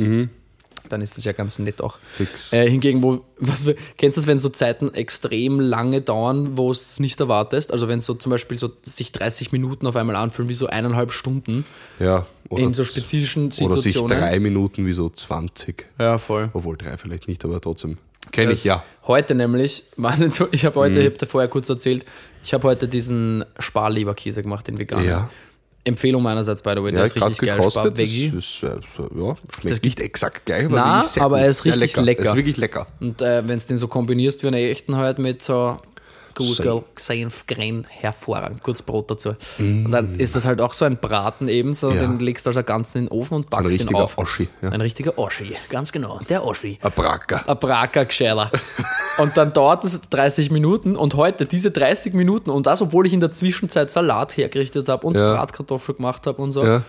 dann 0.92 1.00
ist 1.02 1.16
das 1.16 1.24
ja 1.24 1.32
ganz 1.32 1.58
nett 1.58 1.80
auch. 1.80 1.98
Fix. 2.16 2.52
Äh, 2.52 2.68
hingegen, 2.68 3.02
wo, 3.02 3.22
was, 3.38 3.64
kennst 3.96 4.16
du 4.16 4.20
das, 4.20 4.26
wenn 4.26 4.38
so 4.38 4.48
Zeiten 4.50 4.92
extrem 4.94 5.60
lange 5.60 6.00
dauern, 6.02 6.56
wo 6.56 6.70
es 6.70 7.00
nicht 7.00 7.18
erwartest? 7.20 7.72
Also 7.72 7.88
wenn 7.88 8.00
so 8.00 8.14
zum 8.14 8.30
Beispiel 8.30 8.58
so 8.58 8.70
sich 8.82 9.12
30 9.12 9.52
Minuten 9.52 9.86
auf 9.86 9.96
einmal 9.96 10.16
anfühlen, 10.16 10.48
wie 10.48 10.54
so 10.54 10.66
eineinhalb 10.66 11.12
Stunden 11.12 11.64
ja. 11.98 12.26
Oder, 12.48 12.62
in 12.64 12.74
so 12.74 12.84
spezifischen 12.84 13.46
oder 13.60 13.76
sich 13.78 13.92
Situationen. 13.94 14.18
drei 14.18 14.40
Minuten 14.40 14.84
wie 14.86 14.92
so 14.92 15.08
20. 15.08 15.86
Ja, 15.98 16.18
voll. 16.18 16.50
Obwohl 16.52 16.76
drei 16.76 16.96
vielleicht 16.96 17.28
nicht, 17.28 17.44
aber 17.44 17.60
trotzdem. 17.60 17.98
Kenne 18.32 18.52
ich 18.52 18.64
ja. 18.64 18.84
Heute 19.06 19.34
nämlich, 19.34 19.84
ich 20.52 20.64
habe 20.64 20.80
heute, 20.80 20.98
Mhm. 20.98 21.00
ich 21.00 21.06
habe 21.06 21.18
dir 21.18 21.26
vorher 21.26 21.48
kurz 21.48 21.68
erzählt, 21.68 22.04
ich 22.44 22.52
habe 22.54 22.68
heute 22.68 22.86
diesen 22.88 23.44
Sparleberkäse 23.58 24.42
gemacht, 24.42 24.68
den 24.68 24.78
veganen. 24.78 25.06
Ja. 25.06 25.30
Empfehlung 25.84 26.22
meinerseits, 26.22 26.62
by 26.62 26.74
the 26.76 26.82
way, 26.82 26.92
Ja, 26.92 27.04
ist 27.04 27.16
richtig 27.16 27.38
geil. 27.48 27.56
gekostet. 27.56 27.98
Das 27.98 28.08
ist, 28.10 28.62
äh, 28.62 28.80
so, 28.96 29.08
ja, 29.14 29.36
schmeckt 29.54 29.70
Das 29.76 29.82
nicht 29.82 29.98
exakt 30.00 30.44
gleich, 30.44 30.66
aber, 30.66 30.76
Na, 30.76 31.04
aber 31.20 31.40
er 31.40 31.48
ist 31.48 31.64
richtig 31.64 31.80
lecker. 31.80 32.02
lecker. 32.02 32.24
Er 32.24 32.30
ist 32.30 32.36
wirklich 32.36 32.56
lecker. 32.58 32.86
Und 33.00 33.22
äh, 33.22 33.46
wenn 33.48 33.58
du 33.58 33.64
den 33.66 33.78
so 33.78 33.88
kombinierst 33.88 34.42
wie 34.42 34.48
einen 34.48 34.56
echten 34.62 34.96
halt 34.96 35.18
mit 35.18 35.42
so 35.42 35.76
Gurkel, 36.40 36.80
Senf, 36.96 37.46
Gren, 37.46 37.86
hervorragend, 37.88 38.62
kurz 38.62 38.82
Brot 38.82 39.10
dazu. 39.10 39.34
Mm. 39.58 39.86
Und 39.86 39.90
dann 39.90 40.18
ist 40.18 40.34
das 40.36 40.44
halt 40.46 40.60
auch 40.60 40.72
so 40.72 40.84
ein 40.84 40.96
Braten 40.96 41.48
eben, 41.48 41.72
so 41.74 41.90
Ja. 41.90 42.00
den 42.02 42.18
legst 42.18 42.46
du 42.46 42.50
also 42.50 42.62
ganz 42.62 42.94
in 42.94 43.04
den 43.06 43.08
Ofen 43.12 43.34
und 43.34 43.50
backst 43.50 43.66
ihn 43.72 43.78
richtiger 43.78 44.02
auf. 44.04 44.18
Oschi. 44.18 44.48
Ja. 44.62 44.70
Ein 44.70 44.80
richtiger 44.80 45.18
Oschi, 45.18 45.56
ganz 45.68 45.92
genau, 45.92 46.20
der 46.28 46.44
Oschi. 46.44 46.78
Ein 46.82 46.92
Bracker. 46.92 47.48
Ein 47.48 47.58
Braker 47.58 48.04
gescheiter. 48.04 48.50
Und 49.18 49.36
dann 49.36 49.52
dauert 49.52 49.84
es 49.84 50.00
30 50.08 50.50
Minuten 50.50 50.96
und 50.96 51.14
heute 51.14 51.44
diese 51.44 51.70
30 51.70 52.14
Minuten 52.14 52.48
und 52.48 52.66
das, 52.66 52.80
obwohl 52.80 53.06
ich 53.06 53.12
in 53.12 53.20
der 53.20 53.32
Zwischenzeit 53.32 53.90
Salat 53.90 54.36
hergerichtet 54.38 54.88
habe 54.88 55.06
und 55.06 55.14
Ja. 55.14 55.34
Bratkartoffel 55.34 55.94
gemacht 55.96 56.26
habe 56.26 56.40
und 56.40 56.52
so. 56.52 56.80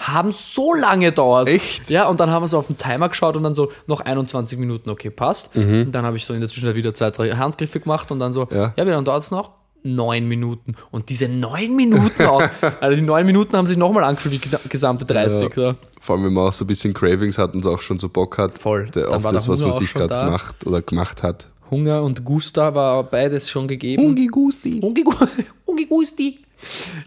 Haben 0.00 0.32
so 0.32 0.74
lange 0.74 1.06
gedauert. 1.06 1.48
Echt? 1.48 1.90
Ja, 1.90 2.08
und 2.08 2.18
dann 2.20 2.30
haben 2.30 2.42
wir 2.42 2.48
so 2.48 2.58
auf 2.58 2.66
den 2.66 2.76
Timer 2.78 3.08
geschaut 3.10 3.36
und 3.36 3.42
dann 3.42 3.54
so 3.54 3.70
noch 3.86 4.00
21 4.00 4.58
Minuten, 4.58 4.90
okay, 4.90 5.10
passt. 5.10 5.54
Mhm. 5.54 5.82
Und 5.86 5.92
dann 5.92 6.04
habe 6.04 6.16
ich 6.16 6.24
so 6.24 6.32
in 6.34 6.40
der 6.40 6.48
Zwischenzeit 6.48 6.74
wieder 6.74 6.94
zwei, 6.94 7.10
drei 7.10 7.30
Handgriffe 7.30 7.80
gemacht 7.80 8.10
und 8.10 8.18
dann 8.18 8.32
so, 8.32 8.48
Ja. 8.50 8.72
ja, 8.76 8.86
wie 8.86 8.90
lange 8.90 9.04
dauert 9.04 9.22
es 9.22 9.30
noch? 9.30 9.52
Neun 9.82 10.28
Minuten. 10.28 10.74
Und 10.90 11.08
diese 11.08 11.26
neun 11.28 11.74
Minuten 11.76 12.24
auch, 12.24 12.42
also 12.80 12.96
die 12.96 13.02
neun 13.02 13.24
Minuten 13.24 13.56
haben 13.56 13.66
sich 13.66 13.76
nochmal 13.78 14.04
angefühlt 14.04 14.42
die 14.44 14.68
gesamte 14.68 15.04
30. 15.06 15.54
So. 15.54 15.74
Vor 16.00 16.16
allem, 16.16 16.24
wenn 16.26 16.32
man 16.34 16.48
auch 16.48 16.52
so 16.52 16.64
ein 16.64 16.66
bisschen 16.66 16.92
Cravings 16.92 17.38
hat 17.38 17.54
und 17.54 17.66
auch 17.66 17.80
schon 17.80 17.98
so 17.98 18.08
Bock 18.08 18.36
hat. 18.38 18.58
Voll. 18.58 18.90
Der, 18.94 19.08
auf 19.10 19.22
das, 19.24 19.48
was 19.48 19.60
man 19.60 19.72
sich 19.72 19.92
gerade 19.94 20.08
da. 20.14 20.30
macht 20.30 20.66
oder 20.66 20.82
gemacht 20.82 21.22
hat. 21.22 21.48
Hunger 21.70 22.02
und 22.02 22.24
Gusta 22.24 22.74
war 22.74 23.04
beides 23.04 23.48
schon 23.48 23.68
gegeben. 23.68 24.14
Gusti. 24.30 24.80
Ungi 24.82 25.02
Gu- 25.04 25.14
Ungi 25.66 25.86
Gusti. 25.86 26.40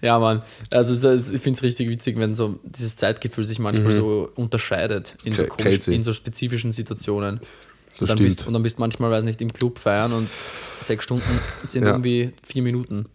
Ja, 0.01 0.19
Mann. 0.19 0.41
Also 0.71 1.11
ich 1.13 1.41
finde 1.41 1.57
es 1.57 1.63
richtig 1.63 1.89
witzig, 1.89 2.17
wenn 2.17 2.35
so 2.35 2.59
dieses 2.63 2.95
Zeitgefühl 2.95 3.43
sich 3.43 3.59
manchmal 3.59 3.93
so 3.93 4.29
unterscheidet 4.35 5.15
in 5.23 5.33
so, 5.33 5.45
komisch, 5.45 5.87
in 5.87 6.03
so 6.03 6.13
spezifischen 6.13 6.71
Situationen. 6.71 7.39
Das 7.91 8.01
Und 8.01 8.09
dann, 8.09 8.17
bist, 8.17 8.47
und 8.47 8.53
dann 8.53 8.63
bist 8.63 8.79
manchmal, 8.79 9.11
weiß 9.11 9.23
nicht, 9.23 9.39
im 9.41 9.53
Club 9.53 9.77
feiern 9.77 10.13
und 10.13 10.27
sechs 10.81 11.03
Stunden 11.03 11.39
sind 11.63 11.83
Ja. 11.83 11.89
irgendwie 11.91 12.33
vier 12.45 12.63
Minuten. 12.63 13.05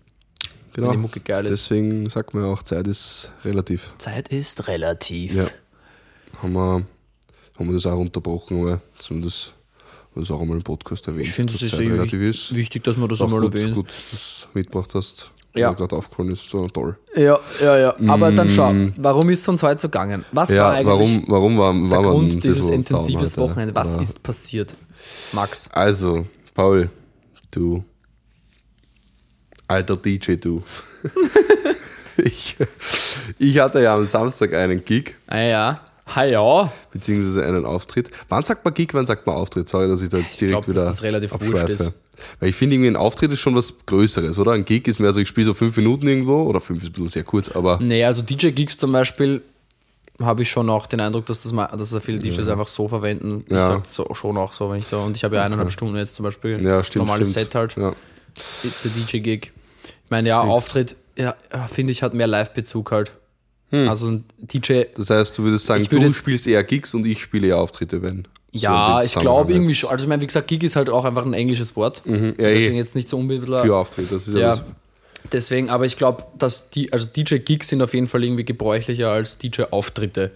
Genau. 0.73 0.89
Wenn 0.89 0.93
die 0.93 1.03
Mucke 1.03 1.19
geil 1.21 1.45
ist. 1.47 1.51
Deswegen 1.71 2.09
sagt 2.09 2.33
man 2.35 2.45
ja 2.45 2.51
auch, 2.51 2.63
Zeit 2.63 2.87
ist 2.87 3.33
relativ. 3.45 3.91
Zeit 3.99 4.29
ist 4.29 4.69
relativ. 4.69 5.35
Ja. 5.35 5.49
Haben 6.41 6.53
wir, 6.53 6.87
haben 7.59 7.67
wir 7.67 7.73
das 7.73 7.87
auch 7.87 7.97
runterbrochen, 7.97 8.61
aber 8.63 8.81
dass 8.97 9.11
man 9.11 9.23
das 9.23 9.53
das 10.15 10.31
auch 10.33 10.41
einmal 10.41 10.57
im 10.57 10.65
Podcast 10.65 11.07
erwähnt. 11.07 11.27
Ich 11.29 11.33
finde, 11.33 11.55
es 11.55 11.63
ist 11.63 11.77
Zeit 11.77 11.87
relativ 11.87 12.19
wich- 12.21 12.51
ist. 12.51 12.55
wichtig, 12.57 12.83
dass 12.83 12.97
man 12.97 13.09
das 13.09 13.21
Auch 13.21 13.27
einmal 13.27 13.41
gut, 13.43 13.55
erwähnt. 13.55 13.75
gut, 13.75 13.89
dass 13.89 14.11
du 14.11 14.17
das 14.17 14.49
mitgebracht 14.53 14.93
hast. 14.95 15.31
Ja. 15.59 15.73
Gerade 15.73 15.97
aufgefallen 15.97 16.33
ist, 16.33 16.49
so 16.49 16.69
toll. 16.69 16.97
Ja, 17.15 17.39
ja, 17.61 17.79
ja. 17.79 17.95
Aber 18.09 18.33
dann 18.33 18.51
schau, 18.51 18.73
warum 18.97 19.29
ist 19.31 19.41
es 19.41 19.49
uns 19.49 19.63
heute 19.63 19.81
so 19.81 19.89
gegangen? 19.89 20.25
Was 20.33 20.51
war 20.51 20.57
Ja, 20.57 20.71
eigentlich 20.71 20.87
warum, 20.87 21.25
warum 21.27 21.59
war, 21.59 21.75
war 21.75 21.89
der 21.89 21.99
ein 21.99 22.05
Grund 22.05 22.45
dieses 22.45 22.71
intensives 22.71 23.37
heute, 23.37 23.51
Wochenende? 23.51 23.75
Was 23.75 23.95
oder? 23.95 24.03
ist 24.03 24.23
passiert? 24.23 24.75
Max. 25.33 25.71
Also, 25.73 26.27
Paul, 26.55 26.91
du 27.51 27.85
alter 29.69 29.97
DJ, 29.97 30.37
du. 30.37 30.63
ich, 32.17 32.57
ich 33.39 33.59
hatte 33.59 33.83
ja 33.83 33.95
am 33.95 34.07
Samstag 34.07 34.55
einen 34.55 34.85
Gig, 34.85 35.15
Ah 35.27 35.41
ja. 35.41 35.81
Ha 36.15 36.25
ja. 36.25 36.73
beziehungsweise 36.93 37.45
einen 37.45 37.65
Auftritt. 37.67 38.11
Wann 38.29 38.43
sagt 38.43 38.65
man 38.65 38.75
Gig, 38.75 38.89
wann 38.93 39.07
sagt 39.07 39.27
man 39.27 39.37
Auftritt? 39.37 39.69
Sorry, 39.69 39.89
dass 39.89 40.01
ich 40.03 40.09
da 40.09 40.19
jetzt 40.19 40.41
direkt 40.41 40.53
glaub, 40.65 40.67
dass 40.67 40.75
wieder 40.75 40.85
das 40.85 41.03
relativ 41.03 41.33
wurscht 41.41 41.69
ist. 41.69 41.93
Weil 42.41 42.49
ich 42.49 42.57
finde, 42.57 42.75
irgendwie 42.77 42.91
ein 42.91 42.97
Auftritt 42.97 43.31
ist 43.33 43.41
schon 43.41 43.55
was 43.55 43.75
Größeres, 43.87 44.39
oder? 44.39 44.53
Ein 44.53 44.65
Gig 44.65 44.89
ist 44.89 44.99
mehr 44.99 45.13
so, 45.13 45.21
ich 45.21 45.29
spiele 45.29 45.47
so 45.47 45.55
fünf 45.55 45.77
Minuten 45.77 46.09
irgendwo, 46.09 46.43
oder 46.45 46.61
fünf 46.61 46.83
ist 46.83 46.89
ein 46.89 46.93
bisschen 46.93 47.09
sehr 47.11 47.25
kurz, 47.25 47.49
aber 47.49 47.79
Nee, 47.81 48.05
also 48.05 48.23
DJ-Gigs 48.23 48.77
zum 48.79 48.91
Beispiel 48.93 49.43
habe 50.21 50.43
ich 50.43 50.51
schon 50.51 50.69
auch 50.69 50.87
den 50.87 50.99
Eindruck, 50.99 51.27
dass 51.27 51.45
das 51.45 51.53
mal, 51.53 51.67
dass 51.67 51.91
da 51.91 52.01
viele 52.01 52.19
DJs 52.19 52.49
einfach 52.49 52.67
so 52.67 52.89
verwenden. 52.89 53.45
Ich 53.47 53.53
Ja. 53.53 53.69
sag 53.69 53.87
so, 53.87 54.13
schon 54.15 54.37
auch 54.37 54.53
so, 54.53 54.69
wenn 54.71 54.79
ich 54.79 54.87
so, 54.87 54.99
und 54.99 55.17
ich 55.17 55.23
habe 55.23 55.37
ja 55.37 55.45
eineinhalb 55.45 55.71
Stunden 55.71 55.97
jetzt 55.97 56.17
zum 56.17 56.25
Beispiel 56.25 56.61
ja, 56.65 56.83
stimmt. 56.83 57.07
normales 57.07 57.31
stimmt. 57.31 57.47
Set 57.53 57.55
halt. 57.55 57.77
Ja. 57.77 57.93
It's 58.65 58.85
a 58.85 58.89
DJ-Gig. 58.89 59.53
Ich 60.05 60.11
meine, 60.11 60.29
ja, 60.29 60.41
Auftritt, 60.41 60.97
ja, 61.17 61.35
ja, 61.53 61.69
finde 61.69 61.93
ich, 61.93 62.03
hat 62.03 62.15
mehr 62.15 62.27
Live-Bezug 62.27 62.91
halt. 62.91 63.13
Hm. 63.71 63.89
Also 63.89 64.09
ein 64.09 64.25
DJ, 64.39 64.83
Das 64.97 65.11
heißt, 65.11 65.37
du 65.37 65.43
würdest 65.43 65.67
sagen, 65.67 65.87
du 65.89 66.13
spielst 66.13 66.47
eher 66.47 66.65
Gigs 66.65 66.95
und 66.95 67.05
ich 67.07 67.21
spiele 67.21 67.49
eher 67.49 67.59
Auftritte, 67.59 68.01
wenn. 68.03 68.27
so 68.53 68.61
ja, 68.61 68.99
dem 69.01 69.07
ich 69.07 69.15
glaube 69.15 69.53
irgendwie 69.53 69.75
schon. 69.75 69.91
Also 69.91 70.05
ich 70.05 70.09
meine, 70.09 70.23
wie 70.23 70.27
gesagt, 70.27 70.49
Gig 70.49 70.63
ist 70.63 70.75
halt 70.77 70.89
auch 70.89 71.05
einfach 71.05 71.25
ein 71.27 71.35
englisches 71.35 71.77
Wort. 71.77 72.03
Ja, 72.07 72.13
eh. 72.15 72.33
Deswegen 72.37 72.77
jetzt 72.77 72.95
nicht 72.95 73.09
so 73.09 73.19
unmittelbar. 73.19 73.65
Für 73.65 73.77
Auftritte, 73.77 74.15
das 74.15 74.27
ist 74.27 74.35
ja, 74.35 74.55
Ja, 74.55 74.65
deswegen, 75.33 75.69
aber 75.69 75.85
ich 75.85 75.97
glaube, 75.97 76.25
dass 76.39 76.71
die, 76.71 76.93
also 76.93 77.07
DJ-Gigs 77.07 77.69
sind 77.69 77.83
auf 77.83 77.93
jeden 77.93 78.07
Fall 78.07 78.25
irgendwie 78.25 78.45
gebräuchlicher 78.45 79.11
als 79.11 79.37
DJ-Auftritte. 79.39 80.31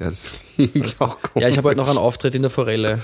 Ja, 0.00 0.10
das 0.10 0.32
klingt 0.56 1.00
auch 1.00 1.20
komisch. 1.22 1.42
Ja, 1.42 1.48
ich 1.48 1.56
habe 1.56 1.68
halt 1.68 1.76
noch 1.76 1.88
einen 1.88 1.98
Auftritt 1.98 2.34
in 2.34 2.42
der 2.42 2.50
Forelle. 2.50 2.98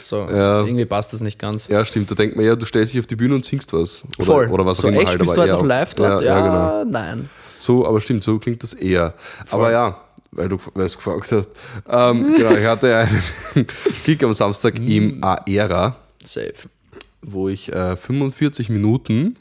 So, 0.00 0.20
Ja. 0.20 0.60
irgendwie 0.64 0.84
passt 0.86 1.12
das 1.12 1.20
nicht 1.20 1.38
ganz. 1.38 1.68
Ja, 1.68 1.84
stimmt. 1.84 2.10
Da 2.10 2.14
denkt 2.14 2.36
man 2.36 2.44
ja, 2.46 2.56
du 2.56 2.64
stellst 2.64 2.94
dich 2.94 3.00
auf 3.00 3.06
die 3.06 3.16
Bühne 3.16 3.34
und 3.34 3.44
singst 3.44 3.72
was. 3.74 4.04
Oder, 4.16 4.24
Voll. 4.26 4.48
oder 4.48 4.64
was 4.64 4.78
so, 4.78 4.86
auch 4.86 4.92
immer 4.92 5.00
echt, 5.00 5.08
halt. 5.08 5.16
spielst 5.20 5.34
aber 5.36 5.46
du 5.46 5.52
halt 5.52 5.60
noch 5.62 5.68
live 5.68 5.94
dort? 5.94 6.22
Ja, 6.22 6.26
Ja, 6.26 6.38
ja, 6.46 6.80
genau. 6.82 6.90
nein. 6.90 7.28
So, 7.58 7.86
aber 7.86 8.00
stimmt, 8.00 8.24
so 8.24 8.38
klingt 8.38 8.62
das 8.62 8.74
eher. 8.74 9.14
Aber 9.50 9.70
ja, 9.72 10.00
weil 10.32 10.48
du 10.48 10.58
du 10.74 10.96
gefragt 10.96 11.32
hast. 11.32 11.48
Ähm, 11.88 12.34
genau, 12.36 12.50
ich 12.54 12.66
hatte 12.66 12.96
einen 12.96 13.22
Gig 14.04 14.22
am 14.24 14.34
Samstag 14.34 14.78
Mm. 14.78 14.86
im 14.88 15.24
Aera, 15.24 15.96
Safe. 16.22 16.52
wo 17.22 17.48
ich 17.48 17.72
äh, 17.72 17.96
45 17.96 18.68
Minuten 18.68 19.36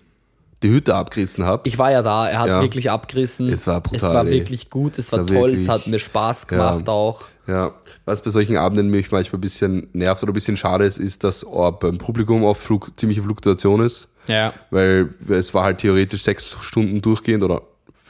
die 0.64 0.70
Hütte 0.70 0.96
abgerissen 0.96 1.44
habe. 1.44 1.68
Ich 1.68 1.78
war 1.78 1.92
ja 1.92 2.02
da, 2.02 2.28
er 2.30 2.40
hat 2.40 2.48
Ja. 2.48 2.62
wirklich 2.62 2.90
abgerissen. 2.90 3.50
Es 3.50 3.68
war 3.68 3.82
brutal, 3.82 3.98
Es 3.98 4.04
war 4.16 4.26
ey. 4.26 4.32
wirklich 4.32 4.70
gut, 4.70 4.98
es 4.98 5.12
war, 5.12 5.20
war 5.20 5.28
toll, 5.28 5.36
wirklich- 5.50 5.60
es 5.64 5.70
hat 5.70 5.86
mir 5.88 6.00
Spaß 6.00 6.48
gemacht 6.48 6.88
auch. 6.90 7.22
Ja, 7.48 7.74
was 8.06 8.24
bei 8.24 8.32
solchen 8.32 8.58
Abenden 8.58 8.90
mich 8.90 9.12
manchmal 9.12 9.38
ein 9.38 9.42
bisschen 9.42 9.88
nervt 9.94 10.24
oder 10.24 10.32
ein 10.32 10.34
bisschen 10.34 10.58
schade 10.58 10.86
ist, 10.86 10.98
ist, 10.98 11.24
dass 11.24 11.46
beim 11.80 12.00
Publikum 12.00 12.44
auch 12.44 12.58
Flug, 12.58 12.92
ziemliche 12.98 13.22
Fluktuation 13.22 13.84
ist. 13.86 14.08
Ja. 14.28 14.54
Weil 14.72 15.14
es 15.30 15.54
war 15.54 15.66
halt 15.66 15.78
theoretisch 15.80 16.24
sechs 16.24 16.58
Stunden 16.62 17.02
durchgehend 17.02 17.44
oder 17.44 17.62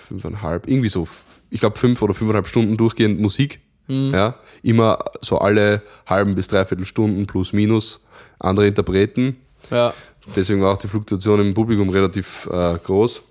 fünfeinhalb, 0.05 0.67
irgendwie 0.67 0.89
so, 0.89 1.07
ich 1.49 1.59
glaube 1.59 1.77
fünf 1.77 2.01
oder 2.01 2.13
fünfeinhalb 2.13 2.47
Stunden 2.47 2.77
durchgehend 2.77 3.19
Musik. 3.19 3.61
Ja, 3.87 4.39
immer 4.63 4.97
so 5.21 5.37
alle 5.37 5.83
halben 6.07 6.33
bis 6.33 6.47
dreiviertel 6.47 6.85
Stunden 6.85 7.27
plus 7.27 7.53
minus 7.53 8.03
andere 8.39 8.65
Interpreten. 8.65 9.37
Ja. 9.69 9.93
Deswegen 10.35 10.59
war 10.61 10.73
auch 10.73 10.79
die 10.79 10.87
Fluktuation 10.87 11.39
im 11.39 11.53
Publikum 11.53 11.89
relativ 11.89 12.49
äh, 12.51 12.79
groß. 12.79 13.21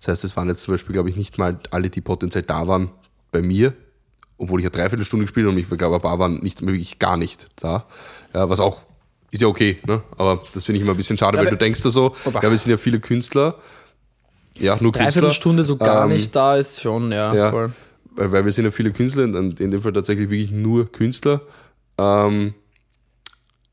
Das 0.00 0.08
heißt, 0.08 0.24
es 0.24 0.36
waren 0.36 0.48
jetzt 0.48 0.62
zum 0.62 0.74
Beispiel, 0.74 0.92
glaube 0.92 1.10
ich, 1.10 1.16
nicht 1.16 1.38
mal 1.38 1.58
alle, 1.70 1.90
die 1.90 2.00
potenziell 2.00 2.42
da 2.42 2.66
waren, 2.66 2.90
bei 3.30 3.40
mir, 3.40 3.74
obwohl 4.36 4.60
ich 4.60 4.64
ja 4.64 4.70
dreiviertel 4.70 5.04
Stunde 5.04 5.26
gespielt 5.26 5.46
habe 5.46 5.54
und 5.54 5.60
ich 5.60 5.68
glaube, 5.68 5.94
ein 5.94 6.02
paar 6.02 6.18
waren 6.18 6.40
nicht, 6.40 6.60
wirklich 6.66 6.98
gar 6.98 7.16
nicht 7.16 7.48
da. 7.56 7.86
Ja, 8.34 8.48
was 8.48 8.60
auch, 8.60 8.82
ist 9.30 9.42
ja 9.42 9.48
okay, 9.48 9.78
ne? 9.86 10.02
aber 10.16 10.36
das 10.36 10.64
finde 10.64 10.78
ich 10.78 10.82
immer 10.82 10.92
ein 10.92 10.96
bisschen 10.96 11.18
schade, 11.18 11.38
Ja, 11.38 11.44
weil 11.44 11.50
du 11.50 11.56
denkst 11.56 11.82
da 11.82 11.90
so, 11.90 12.14
ja, 12.24 12.42
wir 12.42 12.58
sind 12.58 12.70
ja 12.70 12.76
viele 12.78 13.00
Künstler, 13.00 13.58
ja, 14.58 14.74
nur 14.80 14.92
Künstler. 14.92 15.04
Dreiviertelstunde 15.04 15.64
so 15.64 15.76
gar 15.76 16.04
Ähm, 16.04 16.12
nicht 16.12 16.34
da 16.34 16.56
ist 16.56 16.80
schon, 16.80 17.10
ja, 17.12 17.34
ja. 17.34 17.50
voll. 17.50 17.72
Weil, 18.16 18.32
weil 18.32 18.44
wir 18.44 18.52
sind 18.52 18.64
ja 18.64 18.70
viele 18.70 18.92
Künstler, 18.92 19.24
und 19.24 19.60
in 19.60 19.70
dem 19.70 19.82
Fall 19.82 19.92
tatsächlich 19.92 20.30
wirklich 20.30 20.50
nur 20.50 20.90
Künstler. 20.90 21.42
Ähm, 21.98 22.54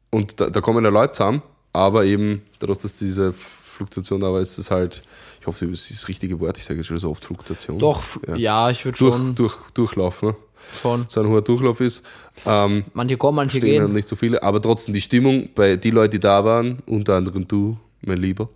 und 0.10 0.39
da, 0.39 0.49
da 0.49 0.62
kommen 0.62 0.84
ja 0.84 0.89
Leute 0.89 1.13
zusammen, 1.13 1.41
aber 1.73 2.06
eben 2.06 2.41
dadurch, 2.60 2.79
dass 2.79 2.97
diese 2.97 3.34
Fluktuation 3.34 4.19
da 4.19 4.32
war, 4.34 4.41
ist 4.41 4.58
es 4.58 4.69
halt, 4.71 5.03
ich 5.39 5.47
hoffe, 5.47 5.65
das 5.67 5.89
ist 5.89 6.01
das 6.01 6.08
richtige 6.08 6.39
Wort, 6.39 6.58
ich 6.58 6.63
sage 6.65 6.79
jetzt 6.79 6.88
schon 6.88 6.97
so 6.99 7.10
oft 7.10 7.23
Fluktuation. 7.23 7.79
Doch, 7.79 8.03
Ja. 8.27 8.36
ja, 8.36 8.69
ich 8.69 8.84
würde 8.86 8.97
Durch, 8.97 9.15
schon 9.15 9.36
durch, 9.36 9.56
Durchlauf, 9.73 10.21
ne? 10.21 10.36
von. 10.82 11.06
So 11.10 11.21
ein 11.21 11.27
hoher 11.27 11.41
Durchlauf 11.41 11.79
ist. 11.82 12.06
Ähm, 12.45 12.84
Manche 12.93 13.17
kommen, 13.17 13.38
manche 13.38 13.58
stehen 13.58 13.84
gehen. 13.86 13.93
nicht 13.93 14.08
so 14.08 14.15
viele, 14.15 14.43
aber 14.43 14.62
trotzdem 14.62 14.93
die 14.93 15.01
Stimmung 15.01 15.49
bei 15.56 15.75
die 15.75 15.89
Leute, 15.89 16.12
die 16.12 16.19
da 16.19 16.43
waren, 16.45 16.79
unter 16.86 17.15
anderem 17.15 17.47
du, 17.47 17.77
mein 18.01 18.17
Lieber, 18.17 18.49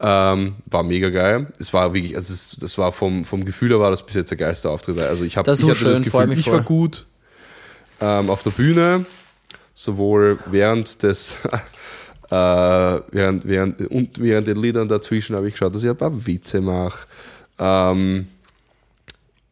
ähm, 0.00 0.56
war 0.66 0.82
mega 0.82 1.08
geil. 1.10 1.46
Es 1.58 1.72
war 1.72 1.94
wirklich, 1.94 2.16
also 2.16 2.32
es, 2.32 2.56
das 2.60 2.76
war 2.78 2.92
vom, 2.92 3.24
vom 3.24 3.44
Gefühl 3.44 3.70
her 3.70 3.80
war 3.80 3.90
das 3.90 4.04
bis 4.04 4.14
jetzt 4.14 4.30
der 4.30 4.38
geilste 4.38 4.70
Auftritt. 4.70 5.00
Also 5.00 5.24
ich 5.24 5.36
habe 5.36 5.46
Das 5.46 5.60
ich 5.60 5.66
war 5.66 5.74
hatte 5.74 5.84
das 5.84 5.98
schön, 5.98 6.10
freu 6.10 6.26
Gefühl, 6.26 6.38
ich 6.38 6.46
war 6.46 6.54
voll. 6.56 6.64
gut 6.64 7.06
ähm, 8.00 8.28
auf 8.30 8.42
der 8.42 8.50
Bühne, 8.50 9.06
sowohl 9.74 10.38
während 10.46 11.02
des 11.02 11.38
äh, 12.30 12.34
während, 12.34 13.46
während, 13.46 13.80
und 13.90 14.20
während 14.20 14.48
den 14.48 14.56
Liedern 14.60 14.88
dazwischen 14.88 15.34
habe 15.36 15.48
ich 15.48 15.54
geschaut, 15.54 15.74
dass 15.74 15.82
ich 15.82 15.88
ein 15.90 15.96
paar 15.96 16.26
Witze 16.26 16.60
mache. 16.60 17.06
Ähm, 17.58 18.26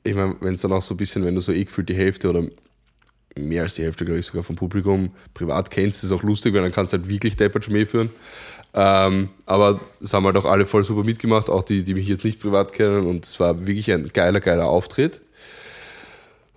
ich 0.02 0.14
meine, 0.14 0.37
wenn 0.40 0.54
es 0.54 0.61
dann 0.61 0.72
auch 0.72 0.83
so 0.83 0.92
ein 0.94 0.98
bisschen, 0.98 1.24
wenn 1.24 1.35
du 1.35 1.40
so 1.40 1.52
eh 1.52 1.64
gefühlt 1.64 1.88
die 1.88 1.94
Hälfte 1.94 2.28
oder 2.28 2.42
mehr 3.38 3.62
als 3.62 3.74
die 3.74 3.83
Hälfte, 3.83 4.04
glaube 4.04 4.20
ich, 4.20 4.26
sogar 4.26 4.42
vom 4.42 4.57
Publikum 4.57 5.11
privat 5.33 5.70
kennst, 5.70 6.04
ist 6.04 6.12
auch 6.12 6.22
lustig, 6.22 6.54
weil 6.54 6.62
dann 6.62 6.72
kannst 6.72 6.92
du 6.92 6.98
halt 6.98 7.09
wirklich 7.09 7.37
deppert 7.37 7.64
Schmäh 7.64 7.87
führen. 7.87 8.11
Ähm, 8.76 9.28
aber 9.46 9.80
es 10.02 10.12
haben 10.12 10.26
halt 10.26 10.37
auch 10.37 10.46
alle 10.46 10.66
voll 10.66 10.82
super 10.84 11.04
mitgemacht, 11.04 11.48
auch 11.48 11.62
die, 11.62 11.84
die 11.84 11.94
mich 11.94 12.08
jetzt 12.08 12.24
nicht 12.24 12.40
privat 12.40 12.72
kennen 12.72 13.06
und 13.06 13.24
es 13.24 13.38
war 13.38 13.66
wirklich 13.66 13.92
ein 13.92 14.10
geiler, 14.12 14.40
geiler 14.40 14.66
Auftritt. 14.66 15.20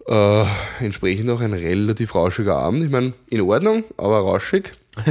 Äh, 0.08 0.46
entsprechend 0.80 1.30
auch 1.30 1.42
ein 1.42 1.54
relativ 1.54 2.16
rauschiger 2.16 2.56
Abend. 2.58 2.84
Ich 2.84 2.90
meine, 2.90 3.14
in 3.28 3.42
Ordnung, 3.42 3.84
aber 3.98 4.20
rauschig. 4.20 4.74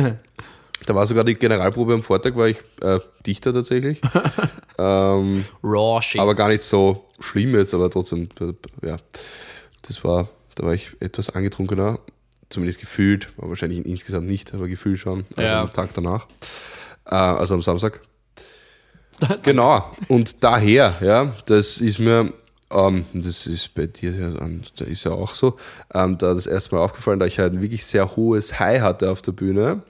da 0.87 0.95
war 0.95 1.07
sogar 1.07 1.23
die 1.25 1.35
Generalprobe 1.35 1.93
am 1.95 2.03
Vortag, 2.03 2.35
war 2.35 2.49
ich 2.49 2.57
äh, 2.81 2.99
Dichter 3.27 3.53
tatsächlich. 3.53 4.01
ähm, 4.79 5.45
Raw 5.63 6.01
shit. 6.03 6.21
aber 6.21 6.35
gar 6.35 6.49
nicht 6.49 6.63
so 6.63 7.05
schlimm 7.21 7.55
jetzt, 7.55 7.75
aber 7.75 7.91
trotzdem, 7.91 8.29
ja, 8.83 8.97
das 9.83 10.03
war, 10.03 10.29
da 10.55 10.65
war 10.65 10.75
ich 10.75 10.93
etwas 11.01 11.31
angetrunkener, 11.31 11.99
zumindest 12.49 12.81
gefühlt, 12.81 13.29
war 13.37 13.49
wahrscheinlich 13.51 13.85
insgesamt 13.85 14.27
nicht, 14.29 14.55
aber 14.55 14.67
gefühlt 14.67 14.99
schon, 14.99 15.27
also 15.37 15.53
Ja. 15.53 15.63
am 15.63 15.71
Tag 15.71 15.91
danach, 15.95 16.27
also 17.15 17.55
am 17.55 17.63
Samstag. 17.63 18.01
genau, 19.43 19.91
und 20.09 20.43
daher, 20.45 20.95
ja, 21.01 21.35
das 21.47 21.79
ist 21.79 21.99
mir, 21.99 22.33
ähm, 22.71 23.07
das 23.15 23.47
ist 23.47 23.75
bei 23.75 23.87
dir, 23.87 24.13
da 24.77 24.85
ist 24.85 25.05
ja 25.05 25.13
auch 25.13 25.31
so, 25.31 25.57
ähm, 25.95 26.19
da 26.19 26.35
das 26.35 26.47
erste 26.47 26.75
Mal 26.75 26.83
aufgefallen, 26.83 27.21
da 27.21 27.27
ich 27.27 27.39
halt 27.39 27.55
ein 27.55 27.63
wirklich 27.63 27.87
sehr 27.87 28.17
hohes 28.17 28.59
High 28.59 28.83
hatte 28.83 29.11
auf 29.11 29.23
der 29.23 29.33
Bühne, 29.33 29.83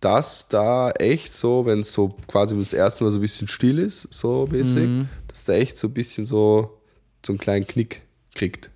dass 0.00 0.48
da 0.48 0.90
echt 0.90 1.32
so, 1.32 1.66
wenn 1.66 1.80
es 1.80 1.92
so 1.92 2.10
quasi 2.26 2.56
das 2.56 2.72
erste 2.72 3.04
Mal 3.04 3.10
so 3.10 3.18
ein 3.18 3.22
bisschen 3.22 3.48
still 3.48 3.78
ist, 3.78 4.12
so 4.12 4.46
mäßig, 4.50 4.88
dass 5.28 5.44
da 5.44 5.54
echt 5.54 5.76
so 5.76 5.88
ein 5.88 5.94
bisschen 5.94 6.26
so, 6.26 6.78
so 7.24 7.32
einen 7.32 7.38
kleinen 7.38 7.66
Knick 7.66 8.02
kriegt. 8.34 8.70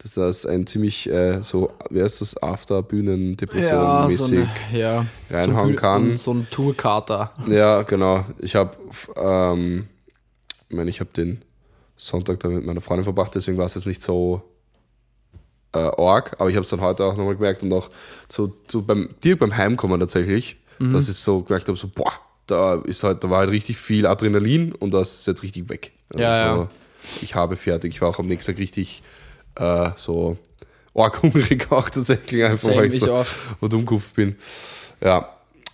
Dass 0.00 0.12
das 0.12 0.46
ein 0.46 0.66
ziemlich 0.66 1.08
äh, 1.10 1.42
so, 1.42 1.72
wie 1.90 2.00
heißt 2.02 2.20
das, 2.20 2.40
After-Bühnen-Depression 2.40 3.72
ja, 3.72 4.08
so 4.10 4.34
ja, 4.72 5.04
reinhauen 5.28 5.70
so, 5.72 5.76
kann. 5.76 6.02
So, 6.04 6.10
ein- 6.12 6.16
so 6.18 6.30
ein 6.34 6.46
Tourkater. 6.50 7.32
Ja, 7.48 7.82
genau. 7.82 8.24
Ich 8.38 8.54
habe, 8.54 8.76
ähm, 9.16 9.88
ich 10.68 10.76
meine, 10.76 10.90
ich 10.90 11.00
habe 11.00 11.10
den 11.16 11.42
Sonntag 11.96 12.38
da 12.40 12.48
mit 12.48 12.64
meiner 12.64 12.80
Freundin 12.80 13.04
verbracht, 13.04 13.34
deswegen 13.34 13.58
war 13.58 13.66
es 13.66 13.74
jetzt 13.74 13.86
nicht 13.86 14.00
so 14.02 14.42
äh, 15.74 15.78
arg, 15.78 16.36
aber 16.38 16.48
ich 16.48 16.54
habe 16.56 16.64
es 16.64 16.70
dann 16.70 16.80
heute 16.80 17.04
auch 17.04 17.16
nochmal 17.16 17.34
gemerkt 17.36 17.62
und 17.62 17.72
auch 17.72 17.90
so, 18.28 18.54
so 18.68 18.82
beim, 18.82 19.10
direkt 19.22 19.40
beim 19.40 19.56
Heimkommen 19.56 19.98
tatsächlich, 20.00 20.56
Mhm. 20.78 20.92
dass 20.92 21.08
ich 21.08 21.16
so 21.16 21.42
gemerkt 21.42 21.66
habe, 21.66 21.76
so, 21.76 21.88
boah, 21.88 22.12
da 22.46 22.76
ist 22.76 23.02
halt, 23.02 23.24
da 23.24 23.28
war 23.30 23.40
halt 23.40 23.50
richtig 23.50 23.78
viel 23.78 24.06
Adrenalin 24.06 24.72
und 24.72 24.94
das 24.94 25.16
ist 25.16 25.26
jetzt 25.26 25.42
richtig 25.42 25.68
weg. 25.68 25.90
Also 26.10 26.22
Ja, 26.22 26.56
ja. 26.56 26.68
Ich 27.20 27.34
habe 27.34 27.56
fertig. 27.56 27.94
Ich 27.94 28.00
war 28.00 28.08
auch 28.10 28.18
am 28.20 28.26
nächsten 28.26 28.52
Tag 28.52 28.60
richtig 28.60 29.02
äh, 29.58 29.90
so 29.96 30.36
arg 30.94 31.22
hungrig 31.22 31.66
auch 31.70 31.88
tatsächlich, 31.88 32.44
einfach 32.44 32.74
weil 32.76 32.92
ich 32.92 33.00
so 33.00 33.24
und 33.60 33.74
umkupft 33.74 34.14
bin. 34.14 34.36
Ja, 35.00 35.28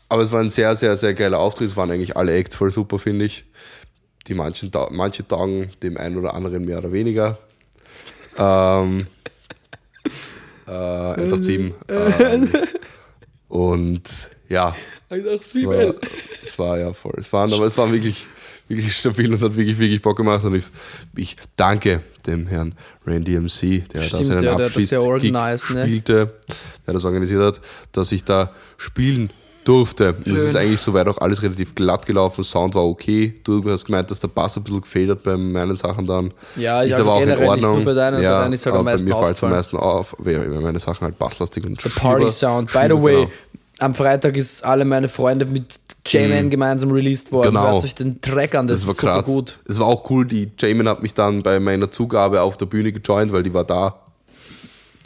aber 0.09 0.23
es 0.23 0.33
war 0.33 0.41
ein 0.41 0.51
sehr, 0.51 0.77
sehr, 0.77 0.97
sehr 0.97 1.15
geiler 1.15 1.39
Auftritt. 1.39 1.71
Es 1.71 1.77
waren 1.77 1.91
eigentlich 1.91 2.17
alle 2.17 2.35
Acts 2.35 2.57
voll 2.57 2.71
super, 2.71 2.99
finde 2.99 3.25
ich. 3.25 3.45
Die 4.27 4.35
manchen, 4.35 4.71
manche 4.91 5.27
Tagen 5.27 5.73
dem 5.83 5.97
einen 5.97 6.17
oder 6.19 6.35
anderen 6.35 6.65
mehr 6.65 6.79
oder 6.79 6.93
weniger. 6.93 7.39
Ähm, 8.39 9.07
äh, 10.67 10.71
187. 10.71 11.75
ähm, 12.21 12.49
Und 13.49 14.31
ja, 14.49 14.75
es 15.09 15.55
war, 15.65 15.95
es 16.43 16.59
war 16.59 16.79
ja 16.79 16.93
voll. 16.93 17.15
Es 17.19 17.33
war, 17.33 17.53
aber 17.53 17.67
es 17.67 17.77
war 17.79 17.91
wirklich, 17.93 18.27
wirklich 18.69 18.97
stabil 18.97 19.33
und 19.33 19.43
hat 19.43 19.57
wirklich, 19.57 19.79
wirklich 19.79 20.03
Bock 20.03 20.17
gemacht. 20.17 20.45
Und 20.45 20.55
ich, 20.55 20.65
ich 21.17 21.37
danke 21.57 22.03
dem 22.27 22.47
Herrn 22.47 22.75
Randy 23.07 23.39
MC, 23.39 23.89
der 23.89 24.03
Stimmt, 24.03 24.23
da 24.23 24.25
seinen 24.25 24.45
ja, 24.45 24.57
das 24.57 24.69
Abschied 24.69 24.89
sehr 24.89 25.03
organisiert, 25.03 25.71
ne? 25.71 25.83
spielte, 25.83 26.35
der 26.87 26.95
das 26.95 27.05
organisiert 27.05 27.43
hat, 27.43 27.61
dass 27.93 28.13
ich 28.13 28.25
da 28.25 28.51
spielen 28.79 29.31
durfte. 29.65 30.13
Und 30.13 30.27
Es 30.27 30.43
ist 30.43 30.57
eigentlich 30.57 30.81
soweit 30.81 31.09
auch 31.09 31.19
alles 31.19 31.43
relativ 31.43 31.75
glatt 31.75 32.07
gelaufen, 32.07 32.45
Sound 32.45 32.75
war 32.75 32.85
okay. 32.85 33.35
Du 33.45 33.63
hast 33.71 33.87
gemeint, 33.87 34.11
dass 34.11 34.21
der 34.21 34.29
Bass 34.29 34.57
ein 34.57 34.63
bisschen 34.63 34.83
gefehlt 34.83 35.11
hat 35.11 35.23
bei 35.23 35.37
meinen 35.37 35.77
Sachen 35.77 36.07
dann. 36.07 36.33
Ja, 36.57 36.83
ich 36.83 36.91
ist 36.91 36.97
also 36.97 37.11
aber 37.11 37.19
auch 37.19 37.23
in 37.23 37.29
generell 37.29 37.55
nicht 37.55 37.65
Ordnung. 37.65 37.77
nur 37.77 37.85
bei 37.85 37.95
deinen, 37.95 38.23
ja, 38.23 38.37
bei 38.37 38.43
deinen 38.43 38.53
ist 38.53 38.67
halt 38.67 38.75
am 38.77 38.85
meisten 38.85 39.09
bei 39.09 39.17
mir 39.17 39.23
fällt 39.23 39.37
es 39.37 39.43
am 39.43 39.51
meisten 39.51 39.77
auf, 39.77 40.17
meine 40.19 40.81
Sachen 40.81 41.03
halt 41.03 41.19
basslastig 41.19 41.65
und 41.65 41.81
The 41.81 41.89
Party 41.89 42.31
Sound. 42.31 42.73
By 42.73 42.87
the 42.89 43.03
way, 43.03 43.29
am 43.79 43.95
Freitag 43.95 44.37
ist 44.37 44.65
alle 44.65 44.85
meine 44.85 45.09
Freunde 45.09 45.47
mit 45.47 45.81
J-Man 46.07 46.47
mhm. 46.47 46.51
gemeinsam 46.51 46.91
released 46.91 47.33
worden. 47.33 47.49
Genau. 47.49 47.73
Hört 47.73 47.83
sich 47.83 47.95
den 47.95 48.21
Track 48.21 48.55
an, 48.55 48.67
das, 48.67 48.81
das 48.81 48.89
war 48.89 48.95
krass. 48.95 49.25
gut. 49.25 49.59
Es 49.67 49.79
war 49.79 49.87
auch 49.87 50.09
cool, 50.11 50.27
die 50.27 50.51
J-Man 50.59 50.89
hat 50.89 51.03
mich 51.03 51.15
dann 51.15 51.43
bei 51.43 51.61
meiner 51.61 51.91
Zugabe 51.91 52.43
auf 52.43 52.57
der 52.57 52.67
Bühne 52.67 52.93
gejoint, 52.93 53.33
weil 53.33 53.43
die 53.43 53.55
war 53.55 53.65
da. 53.65 54.01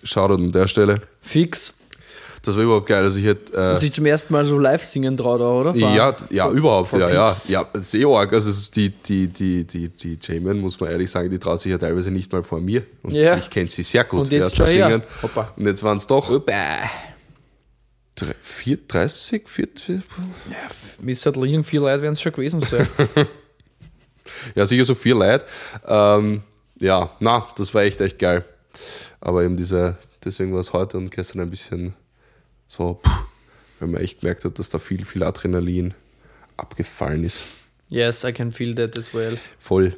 Shoutout 0.03 0.35
an 0.35 0.53
der 0.53 0.69
Stelle. 0.69 1.03
Fix. 1.21 1.75
Das 2.43 2.57
war 2.57 2.63
überhaupt 2.63 2.87
geil. 2.87 3.03
Also 3.03 3.19
ich 3.19 3.25
hätte, 3.25 3.53
äh, 3.53 3.73
Und 3.73 3.81
sich 3.81 3.93
zum 3.93 4.07
ersten 4.07 4.33
Mal 4.33 4.45
so 4.45 4.59
live 4.59 4.83
singen 4.85 5.17
traut, 5.17 5.41
oder? 5.41 5.75
War 5.75 5.95
ja, 5.95 6.17
ja, 6.31 6.47
for, 6.47 6.53
überhaupt, 6.55 6.91
for 6.91 7.01
ja, 7.01 7.09
ja, 7.09 7.37
ja. 7.49 7.67
Sehr. 7.75 8.09
Also 8.09 8.71
die, 8.75 8.91
die, 8.91 9.27
die, 9.27 9.65
die, 9.65 9.89
die 9.89 10.19
J-Man, 10.21 10.59
muss 10.59 10.79
man 10.79 10.91
ehrlich 10.91 11.11
sagen, 11.11 11.31
die 11.31 11.39
traut 11.39 11.61
sich 11.61 11.73
ja 11.73 11.79
teilweise 11.79 12.11
nicht 12.11 12.33
mal 12.33 12.43
vor 12.43 12.61
mir. 12.61 12.85
Und 13.03 13.15
yeah. 13.15 13.37
ich 13.37 13.51
kenne 13.51 13.69
sie 13.69 13.83
sehr 13.83 14.05
gut. 14.05 14.21
Und 14.21 14.33
jetzt, 14.33 14.57
jetzt 14.57 15.83
waren 15.83 15.97
es 15.97 16.07
doch. 16.07 16.31
Hoppa. 16.31 16.83
4, 18.41 18.79
30, 18.89 19.49
40? 19.49 20.03
Ja, 20.51 20.57
müsste 21.01 21.33
halt 21.33 21.67
vier 21.67 21.81
Leute 21.81 22.03
wären 22.03 22.15
es 22.15 22.23
schon 22.23 22.33
gewesen 22.33 22.61
sein. 22.61 22.89
ja, 24.55 24.67
sicher 24.67 24.85
so 24.85 24.95
vier 24.95 25.15
Leute. 25.15 25.45
Ähm, 25.87 26.43
ja, 26.81 27.17
na, 27.21 27.49
das 27.57 27.75
war 27.75 27.83
echt, 27.83 28.01
echt 28.01 28.19
geil. 28.19 28.45
Aber 29.21 29.43
eben 29.43 29.57
diese, 29.57 29.97
deswegen 30.25 30.53
war 30.53 30.61
es 30.61 30.73
heute 30.73 30.97
und 30.97 31.11
gestern 31.11 31.41
ein 31.41 31.51
bisschen 31.51 31.95
so, 32.69 33.01
pff, 33.05 33.11
weil 33.81 33.89
man 33.89 34.01
echt 34.01 34.21
gemerkt 34.21 34.45
hat, 34.45 34.59
dass 34.59 34.71
da 34.71 34.79
viel, 34.79 35.05
viel 35.05 35.23
Adrenalin 35.23 35.95
abgefallen 36.57 37.25
ist. 37.25 37.45
Yes, 37.89 38.25
I 38.25 38.33
can 38.33 38.53
feel 38.53 38.75
that 38.75 38.99
as 38.99 39.15
well. 39.15 39.39
Voll. 39.59 39.97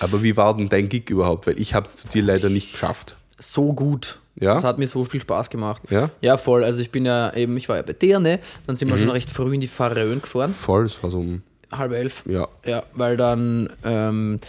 Aber 0.00 0.22
wie 0.22 0.36
war 0.36 0.56
denn 0.56 0.68
dein 0.68 0.88
Gig 0.88 1.10
überhaupt? 1.10 1.46
Weil 1.46 1.60
ich 1.60 1.74
habe 1.74 1.86
es 1.86 1.96
zu 1.96 2.08
dir 2.08 2.22
leider 2.22 2.48
nicht 2.48 2.72
geschafft. 2.72 3.16
So 3.38 3.74
gut. 3.74 4.18
Ja? 4.34 4.54
Das 4.54 4.64
hat 4.64 4.78
mir 4.78 4.88
so 4.88 5.04
viel 5.04 5.20
Spaß 5.20 5.50
gemacht. 5.50 5.82
Ja? 5.90 6.10
Ja, 6.20 6.36
voll. 6.38 6.64
Also 6.64 6.80
ich 6.80 6.90
bin 6.90 7.04
ja 7.04 7.32
eben, 7.34 7.56
ich 7.56 7.68
war 7.68 7.76
ja 7.76 7.82
bei 7.82 7.92
dir, 7.92 8.18
ne? 8.18 8.38
Dann 8.66 8.72
Mhm. 8.74 8.76
sind 8.76 8.88
wir 8.90 8.98
schon 8.98 9.10
recht 9.10 9.30
früh 9.30 9.54
in 9.54 9.60
die 9.60 9.68
Pfarröen 9.68 10.22
gefahren. 10.22 10.54
Voll, 10.54 10.86
es 10.86 11.02
war 11.02 11.10
so 11.10 11.18
um, 11.18 11.42
Halb 11.70 11.92
elf. 11.92 12.22
ja. 12.26 12.48
Ja, 12.64 12.82
weil 12.94 13.16
dann 13.16 13.70
ähm, 13.84 14.40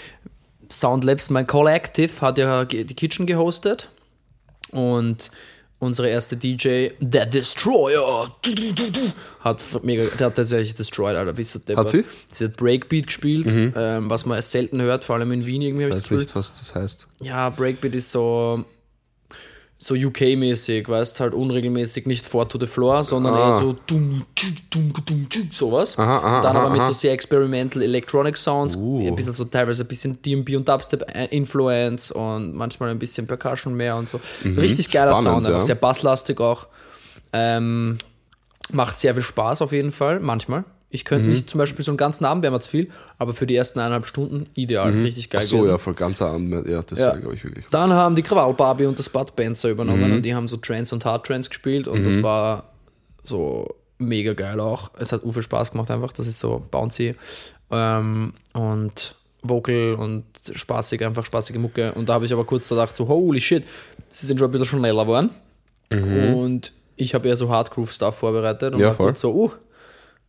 Soundlabs, 0.69 1.29
mein 1.29 1.47
Collective, 1.47 2.21
hat 2.21 2.37
ja 2.37 2.65
die 2.65 2.85
Kitchen 2.95 3.25
gehostet. 3.25 3.89
Und 4.71 5.29
unsere 5.79 6.07
erste 6.09 6.37
DJ, 6.37 6.89
der 6.99 7.25
Destroyer, 7.25 8.29
hat 9.41 9.61
mega, 9.83 10.05
der 10.17 10.27
hat 10.27 10.35
tatsächlich 10.35 10.73
destroyed, 10.75 11.15
Alter. 11.15 11.35
Wie 11.37 11.43
so 11.43 11.59
deppert. 11.59 11.89
sie? 11.89 11.97
Mhm. 11.97 12.05
Sie 12.31 12.45
hat 12.45 12.55
Breakbeat 12.57 13.07
gespielt, 13.07 13.53
ähm, 13.75 14.09
was 14.09 14.25
man 14.25 14.41
selten 14.41 14.81
hört, 14.81 15.03
vor 15.05 15.15
allem 15.17 15.31
in 15.33 15.45
Wien 15.45 15.61
irgendwie. 15.61 15.83
ich 15.85 15.91
Weiß 15.91 16.09
nicht, 16.09 16.35
was 16.35 16.57
das 16.57 16.73
heißt. 16.73 17.07
Ja, 17.21 17.49
Breakbeat 17.49 17.93
ist 17.95 18.11
so, 18.11 18.63
so 19.83 19.95
UK-mäßig, 19.95 20.87
weißt 20.87 21.19
halt 21.19 21.33
unregelmäßig, 21.33 22.05
nicht 22.05 22.25
four 22.25 22.47
to 22.47 22.57
the 22.57 22.67
floor, 22.67 23.03
sondern 23.03 23.33
Ah. 23.33 23.49
eher 23.49 23.59
so 23.59 23.75
dum, 23.85 24.23
tschuk, 24.33 24.53
dum, 24.71 24.93
dum, 25.05 25.27
tschuk, 25.29 25.53
sowas. 25.53 25.99
Aha, 25.99 26.17
aha, 26.19 26.41
Dann 26.41 26.55
aha, 26.55 26.65
aber 26.67 26.73
mit 26.73 26.85
so 26.85 26.93
sehr 26.93 27.11
experimental 27.11 27.81
Electronic 27.81 28.37
Sounds, 28.37 28.77
Uh. 28.77 29.05
ein 29.07 29.15
bisschen 29.15 29.33
so 29.33 29.43
teilweise 29.45 29.83
ein 29.83 29.87
bisschen 29.89 30.21
DMB 30.21 30.55
und 30.55 30.69
Dubstep-Influence 30.69 32.11
und 32.11 32.53
manchmal 32.55 32.91
ein 32.91 32.99
bisschen 32.99 33.27
Percussion 33.27 33.73
mehr 33.73 33.95
und 33.97 34.07
so. 34.07 34.19
Richtig 34.45 34.89
geiler 34.89 35.17
Mhm. 35.17 35.21
Spannend, 35.21 35.45
Sound, 35.47 35.57
ja. 35.57 35.61
sehr 35.61 35.75
basslastig 35.75 36.39
auch. 36.39 36.67
Ähm, 37.33 37.97
macht 38.71 38.97
sehr 38.97 39.13
viel 39.13 39.23
Spaß 39.23 39.61
auf 39.63 39.73
jeden 39.73 39.91
Fall, 39.91 40.19
manchmal. 40.21 40.63
Ich 40.93 41.03
Mhm. 41.03 41.07
könnte 41.07 41.29
nicht 41.29 41.49
zum 41.49 41.57
Beispiel 41.57 41.83
so 41.83 41.91
einen 41.91 41.97
ganzen 41.97 42.23
Abend, 42.23 42.43
wäre 42.43 42.53
mir 42.53 42.59
zu 42.59 42.69
viel, 42.69 42.89
aber 43.17 43.33
für 43.33 43.47
die 43.47 43.55
ersten 43.55 43.79
eineinhalb 43.79 44.05
Stunden 44.05 44.45
ideal, 44.53 44.91
richtig 44.93 45.29
geil 45.31 45.41
Mhm. 45.41 45.45
Ach 45.45 45.49
so, 45.49 45.57
gewesen. 45.57 45.69
ja, 45.71 45.77
voll 45.79 45.93
ganz 45.95 46.21
an. 46.21 46.63
Ja, 46.67 46.81
das 46.83 46.99
Ja. 46.99 47.07
war, 47.07 47.17
glaube 47.19 47.35
ich, 47.35 47.43
wirklich. 47.43 47.65
Dann 47.71 47.91
haben 47.91 48.13
die 48.15 48.21
Krawall 48.21 48.53
Barbie 48.53 48.85
und 48.85 48.97
das 48.99 49.09
Bud 49.09 49.35
Benzer 49.35 49.69
übernommen 49.69 50.09
Mhm. 50.11 50.15
und 50.17 50.21
die 50.21 50.33
haben 50.35 50.47
so 50.47 50.57
Trance 50.57 50.93
und 50.93 51.03
Hard 51.03 51.25
Trance 51.25 51.49
gespielt 51.49 51.87
und 51.87 52.05
das 52.05 52.21
war 52.21 52.65
so 53.23 53.67
mega 53.97 54.33
geil 54.33 54.59
auch. 54.59 54.91
Es 54.99 55.11
hat 55.11 55.21
viel 55.29 55.41
Spaß 55.41 55.71
gemacht 55.71 55.89
einfach. 55.89 56.11
Das 56.13 56.27
ist 56.27 56.39
so 56.39 56.63
bouncy 56.69 57.15
ähm, 57.71 58.33
und 58.53 59.15
Vocal 59.41 59.95
und 59.95 60.23
spaßig, 60.53 61.03
einfach 61.03 61.25
spaßige 61.25 61.57
Mucke. 61.57 61.91
Und 61.93 62.07
da 62.07 62.13
habe 62.13 62.25
ich 62.25 62.31
aber 62.33 62.45
kurz 62.45 62.69
gedacht, 62.69 62.95
so 62.95 63.07
holy 63.07 63.41
shit, 63.41 63.63
sie 64.09 64.25
sind 64.27 64.37
schon 64.39 64.47
ein 64.47 64.51
bisschen 64.51 64.67
schneller 64.67 65.03
geworden. 65.03 65.31
Und 65.91 66.71
ich 66.95 67.13
habe 67.13 67.27
eher 67.27 67.35
so 67.35 67.49
Hard 67.49 67.71
Groove 67.71 67.91
Stuff 67.91 68.15
vorbereitet 68.17 68.75
und 68.75 68.81
Ja, 68.81 68.97
war 68.97 69.15
so, 69.15 69.33
uh, 69.33 69.51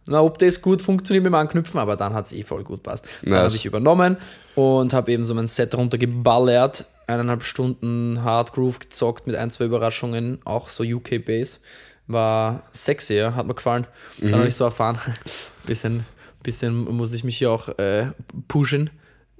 na, 0.06 0.20
ob 0.22 0.38
das 0.38 0.60
gut 0.62 0.82
funktioniert 0.82 1.22
mit 1.24 1.30
dem 1.32 1.34
Anknüpfen, 1.34 1.78
aber 1.80 1.96
dann 1.96 2.12
hat 2.14 2.26
es 2.26 2.32
eh 2.32 2.42
voll 2.42 2.62
gut 2.64 2.82
passt. 2.82 3.06
Dann 3.22 3.30
Nice. 3.30 3.44
habe 3.44 3.56
ich 3.56 3.64
übernommen 3.66 4.16
und 4.54 4.92
habe 4.92 5.12
eben 5.12 5.24
so 5.24 5.34
mein 5.34 5.46
Set 5.46 5.74
runtergeballert, 5.76 6.84
eineinhalb 7.06 7.42
Stunden 7.44 8.22
Hard 8.22 8.52
Groove 8.52 8.78
gezockt 8.80 9.26
mit 9.26 9.36
ein, 9.36 9.50
zwei 9.50 9.64
Überraschungen, 9.64 10.40
auch 10.44 10.68
so 10.68 10.84
UK 10.84 11.24
Bass. 11.24 11.60
War 12.06 12.62
sexy, 12.72 13.14
ja, 13.14 13.34
hat 13.34 13.46
mir 13.46 13.54
gefallen. 13.54 13.86
Mhm. 14.18 14.30
Dann 14.30 14.34
habe 14.40 14.48
ich 14.48 14.54
so 14.56 14.64
erfahren, 14.64 14.98
bisschen, 15.66 16.04
bisschen 16.42 16.84
muss 16.84 17.12
ich 17.14 17.24
mich 17.24 17.38
hier 17.38 17.50
auch 17.50 17.68
äh, 17.78 18.08
pushen, 18.48 18.90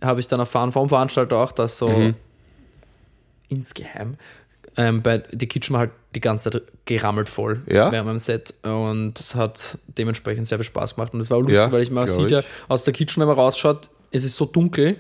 habe 0.03 0.21
ich 0.21 0.27
dann 0.29 0.41
erfahren 0.41 0.73
vom 0.73 0.89
Veranstalter 0.89 1.37
auch, 1.37 1.53
dass 1.53 1.77
so 1.79 1.89
Mhm. 1.89 2.15
insgeheim 3.49 4.17
ähm, 4.77 5.03
bei 5.03 5.19
die 5.19 5.47
Kitchen 5.47 5.77
halt 5.77 5.91
die 6.15 6.21
ganze 6.21 6.51
Zeit 6.51 6.63
gerammelt 6.85 7.29
voll 7.29 7.63
Ja? 7.69 7.91
während 7.93 8.07
meinem 8.07 8.19
Set 8.19 8.55
und 8.63 9.19
es 9.19 9.35
hat 9.35 9.79
dementsprechend 9.87 10.47
sehr 10.49 10.59
viel 10.59 10.65
Spaß 10.65 10.95
gemacht 10.95 11.13
und 11.15 11.21
es 11.21 11.31
war 11.31 11.39
auch 11.39 11.43
lustig, 11.43 11.57
Ja, 11.59 11.73
weil 11.73 11.83
ich 11.83 11.91
mal 11.91 12.07
sieht 12.07 12.31
ja 12.31 12.43
aus 12.69 12.85
der 12.85 12.93
Kitchen, 12.95 13.21
wenn 13.21 13.29
man 13.29 13.37
rausschaut, 13.37 13.89
es 14.11 14.25
ist 14.25 14.37
so 14.37 14.45
dunkel, 14.45 14.97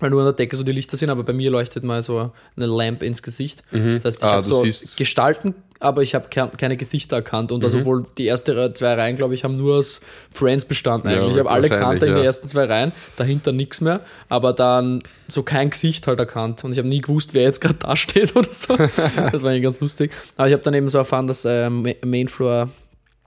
weil 0.00 0.10
nur 0.10 0.20
an 0.20 0.26
der 0.26 0.32
Decke 0.34 0.54
so 0.56 0.62
die 0.62 0.72
Lichter 0.72 0.96
sind, 0.96 1.10
aber 1.10 1.24
bei 1.24 1.32
mir 1.32 1.50
leuchtet 1.50 1.82
mal 1.84 2.02
so 2.02 2.30
eine 2.56 2.66
Lampe 2.66 3.04
ins 3.04 3.22
Gesicht. 3.22 3.62
Das 3.72 4.04
heißt, 4.04 4.18
ich 4.18 4.24
Ah, 4.24 4.32
habe 4.36 4.46
so 4.46 4.64
Gestalten, 4.96 5.54
aber 5.80 6.02
ich 6.02 6.14
habe 6.14 6.28
ke 6.28 6.50
keine 6.56 6.76
Gesichter 6.76 7.16
erkannt 7.16 7.52
und 7.52 7.62
also 7.64 7.84
wohl 7.84 8.04
die 8.18 8.26
erste 8.26 8.56
Re- 8.56 8.72
zwei 8.72 8.94
Reihen, 8.94 9.16
glaube 9.16 9.34
ich, 9.34 9.44
haben 9.44 9.52
nur 9.52 9.76
aus 9.78 10.00
Friends 10.34 10.64
bestanden 10.64 11.10
Ja. 11.10 11.26
Ich 11.28 11.38
habe 11.38 11.48
alle 11.50 11.62
wahrscheinlich, 11.70 11.70
gekannt 11.70 12.02
in 12.02 12.08
den 12.08 12.18
ja. 12.18 12.24
ersten 12.24 12.46
zwei 12.48 12.64
Reihen, 12.64 12.92
dahinter 13.16 13.52
nichts 13.52 13.80
mehr, 13.80 14.00
aber 14.28 14.52
dann 14.52 15.02
so 15.28 15.42
kein 15.42 15.70
Gesicht 15.70 16.06
halt 16.06 16.18
erkannt 16.18 16.64
und 16.64 16.72
ich 16.72 16.78
habe 16.78 16.88
nie 16.88 17.00
gewusst, 17.00 17.34
wer 17.34 17.42
jetzt 17.42 17.60
gerade 17.60 17.74
da 17.80 17.94
steht 17.96 18.34
oder 18.34 18.52
so. 18.52 18.76
das 18.76 18.96
war 18.98 19.50
eigentlich 19.50 19.62
ganz 19.62 19.80
lustig. 19.80 20.10
Aber 20.36 20.48
ich 20.48 20.52
habe 20.52 20.62
dann 20.62 20.74
eben 20.74 20.88
so 20.88 20.98
erfahren, 20.98 21.26
dass 21.26 21.44
Ma- 21.44 21.92
Mainfloor 22.04 22.68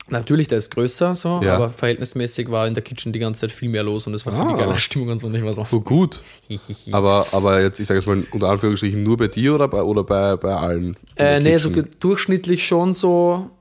Natürlich, 0.10 0.48
der 0.48 0.58
ist 0.58 0.72
größer, 0.72 1.16
so, 1.16 1.40
Ja. 1.42 1.56
aber 1.56 1.70
verhältnismäßig 1.70 2.52
war 2.52 2.68
in 2.68 2.74
der 2.74 2.84
Kitchen 2.84 3.14
die 3.14 3.20
ganze 3.20 3.42
Zeit 3.42 3.52
viel 3.52 3.70
mehr 3.70 3.84
los 3.84 4.08
und 4.08 4.14
es 4.14 4.26
war 4.26 4.34
für 4.34 4.46
die 4.46 4.54
Ah. 4.62 4.66
geile 4.66 4.78
Stimmung 4.80 5.10
und 5.10 5.20
so. 5.20 5.28
Und 5.28 5.36
ich 5.36 5.44
war 5.44 5.54
so, 5.54 5.64
So 5.70 5.80
gut. 5.80 6.20
Aber, 6.92 7.26
aber 7.32 7.62
jetzt, 7.62 7.80
ich 7.80 7.88
sage 7.88 8.00
jetzt 8.00 8.08
mal 8.08 8.22
unter 8.32 8.50
Anführungsstrichen, 8.50 9.02
nur 9.04 9.16
bei 9.18 9.28
dir 9.28 9.56
oder 9.56 9.68
bei, 9.70 9.82
oder 9.82 10.04
bei, 10.04 10.36
bei 10.36 10.54
allen? 10.56 10.98
Äh, 11.16 11.40
nee, 11.40 11.56
so 11.58 11.70
Kitchen? 11.70 11.92
durchschnittlich 12.00 12.66
schon 12.68 12.94
so. 12.94 13.52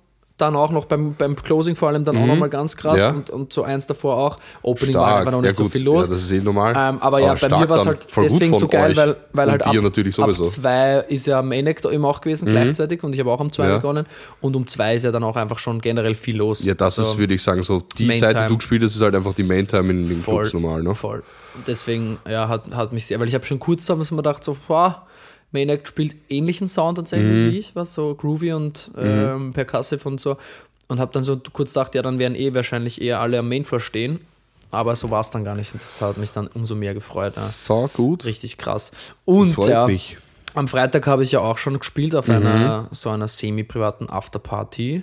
Dann 0.41 0.57
auch 0.57 0.71
noch 0.71 0.87
beim, 0.87 1.15
beim 1.15 1.37
Closing 1.37 1.77
vor 1.77 1.89
allem 1.89 2.05
dann 2.05 2.17
auch 2.17 2.25
nochmal 2.27 2.49
ganz 2.49 2.77
krass 2.77 2.95
Mhm. 2.95 2.99
Ja. 3.01 3.11
und, 3.11 3.31
und 3.31 3.53
so 3.53 3.63
eins 3.63 3.87
davor 3.87 4.17
auch. 4.17 4.39
Opening 4.63 4.95
war 4.95 5.05
Stark. 5.07 5.19
einfach 5.21 5.33
noch 5.33 5.43
nicht 5.43 5.51
ja, 5.59 5.65
so 5.65 5.69
viel 5.69 5.83
los. 5.83 6.07
Ja, 6.07 6.15
das 6.15 6.23
ist 6.23 6.33
eh 6.33 6.41
normal. 6.41 6.75
Ähm, 6.77 6.99
aber 7.01 7.21
ja, 7.21 7.35
bei 7.35 7.49
mir 7.49 7.69
war 7.69 7.77
es 7.77 7.87
halt 7.87 8.07
deswegen 8.17 8.55
so 8.55 8.67
geil, 8.69 8.97
weil, 8.97 9.17
weil 9.33 9.51
halt 9.51 9.67
ab, 9.67 9.75
ab 9.77 10.35
zwei 10.47 11.05
ist 11.09 11.27
ja 11.27 11.43
Main 11.43 11.67
Actor 11.67 11.93
eben 11.93 12.05
auch 12.05 12.21
gewesen 12.21 12.49
gleichzeitig 12.49 13.03
und 13.03 13.13
ich 13.13 13.21
habe 13.21 13.31
auch 13.31 13.41
um 13.41 13.53
zwei 13.53 13.69
Ja. 13.69 13.77
begonnen 13.77 14.07
und 14.41 14.57
um 14.57 14.67
zwei 14.67 14.95
ist 14.95 15.05
ja 15.05 15.13
dann 15.13 15.25
auch 15.25 15.37
einfach 15.37 15.59
schon 15.59 15.81
generell 15.81 16.15
viel 16.15 16.37
los. 16.39 16.65
ja, 16.65 16.75
das 16.75 16.99
Also, 16.99 17.13
ist, 17.13 17.19
würde 17.19 17.35
ich 17.35 17.43
sagen, 17.43 17.63
so 17.63 17.83
die 17.99 18.07
Main 18.07 18.17
Zeit, 18.19 18.31
die 18.31 18.37
Time. 18.37 18.49
du 18.49 18.57
gespielt 18.57 18.83
hast, 18.83 18.95
ist 18.97 19.03
halt 19.03 19.15
einfach 19.15 19.35
die 19.35 19.43
Main-Time 19.43 19.91
in 19.91 20.09
den 20.09 20.23
voll, 20.23 20.45
Clubs 20.49 20.55
normal. 20.55 20.83
Ne? 20.83 20.95
voll. 20.95 21.23
Deswegen, 21.67 22.19
ja, 22.29 22.49
hat, 22.49 22.63
hat 22.73 22.93
mich 22.93 23.07
sehr, 23.07 23.19
weil 23.21 23.29
ich 23.29 23.35
habe 23.35 23.45
schon 23.45 23.59
kurz 23.59 23.85
damals 23.87 24.11
mir 24.11 24.17
gedacht, 24.19 24.43
so, 24.45 24.57
wow, 24.69 24.95
Main 25.53 25.69
Act 25.69 25.89
spielt 25.89 26.15
ähnlichen 26.29 26.69
Sound 26.69 26.97
tatsächlich 26.99 27.39
Mhm. 27.41 27.51
wie 27.51 27.59
ich, 27.59 27.75
was 27.77 27.95
so 27.95 28.15
groovy 28.15 28.53
und 28.53 28.91
ähm, 28.97 29.53
percussive 29.53 30.07
und 30.09 30.21
so. 30.21 30.37
Und 30.89 31.01
habe 31.01 31.13
dann 31.13 31.25
so 31.25 31.41
kurz 31.53 31.73
gedacht, 31.75 31.95
ja, 31.95 32.03
dann 32.03 32.19
werden 32.19 32.35
eh 32.35 32.55
wahrscheinlich 32.55 33.01
eher 33.01 33.21
alle 33.21 33.39
am 33.39 33.49
Mainfloor 33.49 33.81
stehen. 33.81 34.21
Aber 34.73 34.95
so 34.95 35.11
war 35.11 35.21
es 35.21 35.31
dann 35.31 35.43
gar 35.45 35.55
nicht. 35.57 35.73
Und 35.73 35.83
das 35.83 36.01
hat 36.01 36.17
mich 36.17 36.31
dann 36.33 36.47
umso 36.49 36.75
mehr 36.77 36.95
gefreut. 36.95 37.35
Ja. 37.37 37.43
So 37.43 37.91
gut. 37.93 38.25
Richtig 38.25 38.57
krass. 38.59 38.91
Das 38.93 39.15
Und 39.25 39.53
freut 39.55 39.69
ja, 39.69 39.87
mich. 39.87 40.17
am 40.55 40.69
Freitag 40.69 41.07
habe 41.09 41.23
ich 41.25 41.33
ja 41.33 41.41
auch 41.41 41.59
schon 41.59 41.79
gespielt 41.79 42.15
auf 42.15 42.29
Mhm. 42.29 42.35
einer 42.37 42.89
so 42.93 43.11
einer 43.11 43.27
semi-privaten 43.29 44.09
Afterparty. 44.09 45.03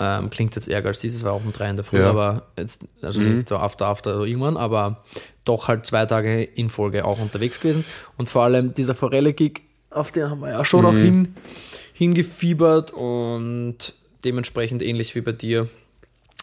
Ähm, 0.00 0.30
klingt 0.30 0.56
jetzt 0.56 0.68
ärger 0.68 0.88
als 0.88 1.00
dieses, 1.00 1.22
war 1.22 1.32
auch 1.34 1.44
um 1.44 1.52
drei 1.52 1.68
in 1.68 1.76
der 1.76 1.84
Früh, 1.84 1.98
Ja. 2.00 2.10
aber 2.10 2.46
jetzt, 2.58 2.82
also 3.02 3.20
Mhm. 3.20 3.34
nicht 3.34 3.48
so 3.48 3.56
after 3.56 3.86
after 3.86 4.16
oder 4.16 4.26
irgendwann, 4.26 4.56
aber 4.56 5.04
doch 5.44 5.68
halt 5.68 5.86
zwei 5.86 6.06
Tage 6.06 6.42
in 6.42 6.70
Folge 6.70 7.04
auch 7.04 7.18
unterwegs 7.20 7.60
gewesen. 7.60 7.84
Und 8.16 8.28
vor 8.30 8.42
allem 8.42 8.72
dieser 8.74 8.94
Forelle-Gig, 8.94 9.60
auf 9.90 10.10
den 10.10 10.30
haben 10.30 10.40
wir 10.40 10.48
ja 10.50 10.64
schon 10.64 10.86
auch 10.86 10.92
Mhm. 10.92 10.98
hin, 10.98 11.34
hingefiebert 11.92 12.90
und 12.92 13.76
dementsprechend 14.24 14.82
ähnlich 14.82 15.14
wie 15.14 15.20
bei 15.20 15.32
dir. 15.32 15.68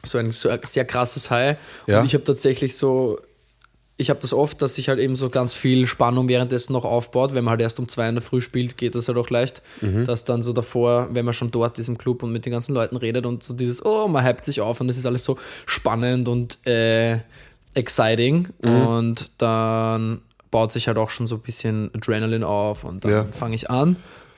So 0.03 0.17
ein, 0.17 0.31
so 0.31 0.47
ein 0.49 0.59
sehr 0.63 0.85
krasses 0.85 1.29
High. 1.29 1.57
Ja. 1.87 1.99
Und 1.99 2.05
ich 2.05 2.13
habe 2.13 2.23
tatsächlich 2.23 2.77
so, 2.77 3.19
ich 4.01 4.09
habe 4.09 4.19
das 4.21 4.33
oft, 4.33 4.61
dass 4.61 4.75
sich 4.75 4.87
halt 4.87 4.97
eben 4.97 5.15
so 5.17 5.29
ganz 5.29 5.53
viel 5.53 5.85
Spannung 5.85 6.29
währenddessen 6.29 6.71
noch 6.71 6.85
aufbaut. 6.85 7.33
Wenn 7.33 7.43
man 7.43 7.51
halt 7.51 7.61
erst 7.61 7.79
um 7.79 7.89
zwei 7.89 8.07
in 8.07 8.15
der 8.15 8.21
Früh 8.21 8.39
spielt, 8.39 8.77
geht 8.77 8.95
das 8.95 9.09
halt 9.09 9.17
auch 9.17 9.29
leicht. 9.29 9.61
Dass 10.05 10.23
dann 10.23 10.41
so 10.41 10.53
davor, 10.53 11.09
wenn 11.11 11.25
man 11.25 11.33
schon 11.33 11.51
dort 11.51 11.77
ist 11.79 11.89
im 11.89 11.97
Club 11.97 12.23
und 12.23 12.31
mit 12.31 12.45
den 12.45 12.51
ganzen 12.53 12.73
Leuten 12.73 12.95
redet 12.95 13.25
und 13.25 13.43
so 13.43 13.53
dieses, 13.53 13.85
oh, 13.85 14.07
man 14.07 14.25
hypt 14.25 14.45
sich 14.45 14.61
auf 14.61 14.79
und 14.79 14.87
es 14.87 14.97
ist 14.97 15.05
alles 15.05 15.25
so 15.25 15.37
spannend 15.65 16.29
und 16.29 16.65
äh, 16.65 17.19
exciting. 17.73 18.47
Und 18.61 19.31
dann 19.37 20.21
baut 20.51 20.71
sich 20.71 20.87
halt 20.87 20.97
auch 20.97 21.09
schon 21.09 21.27
so 21.27 21.35
ein 21.35 21.41
bisschen 21.41 21.91
Adrenalin 21.93 22.43
auf 22.43 22.83
und 22.85 23.03
dann 23.05 23.11
Ja. 23.11 23.25
fange 23.31 23.53
ich 23.55 23.69
an 23.69 23.97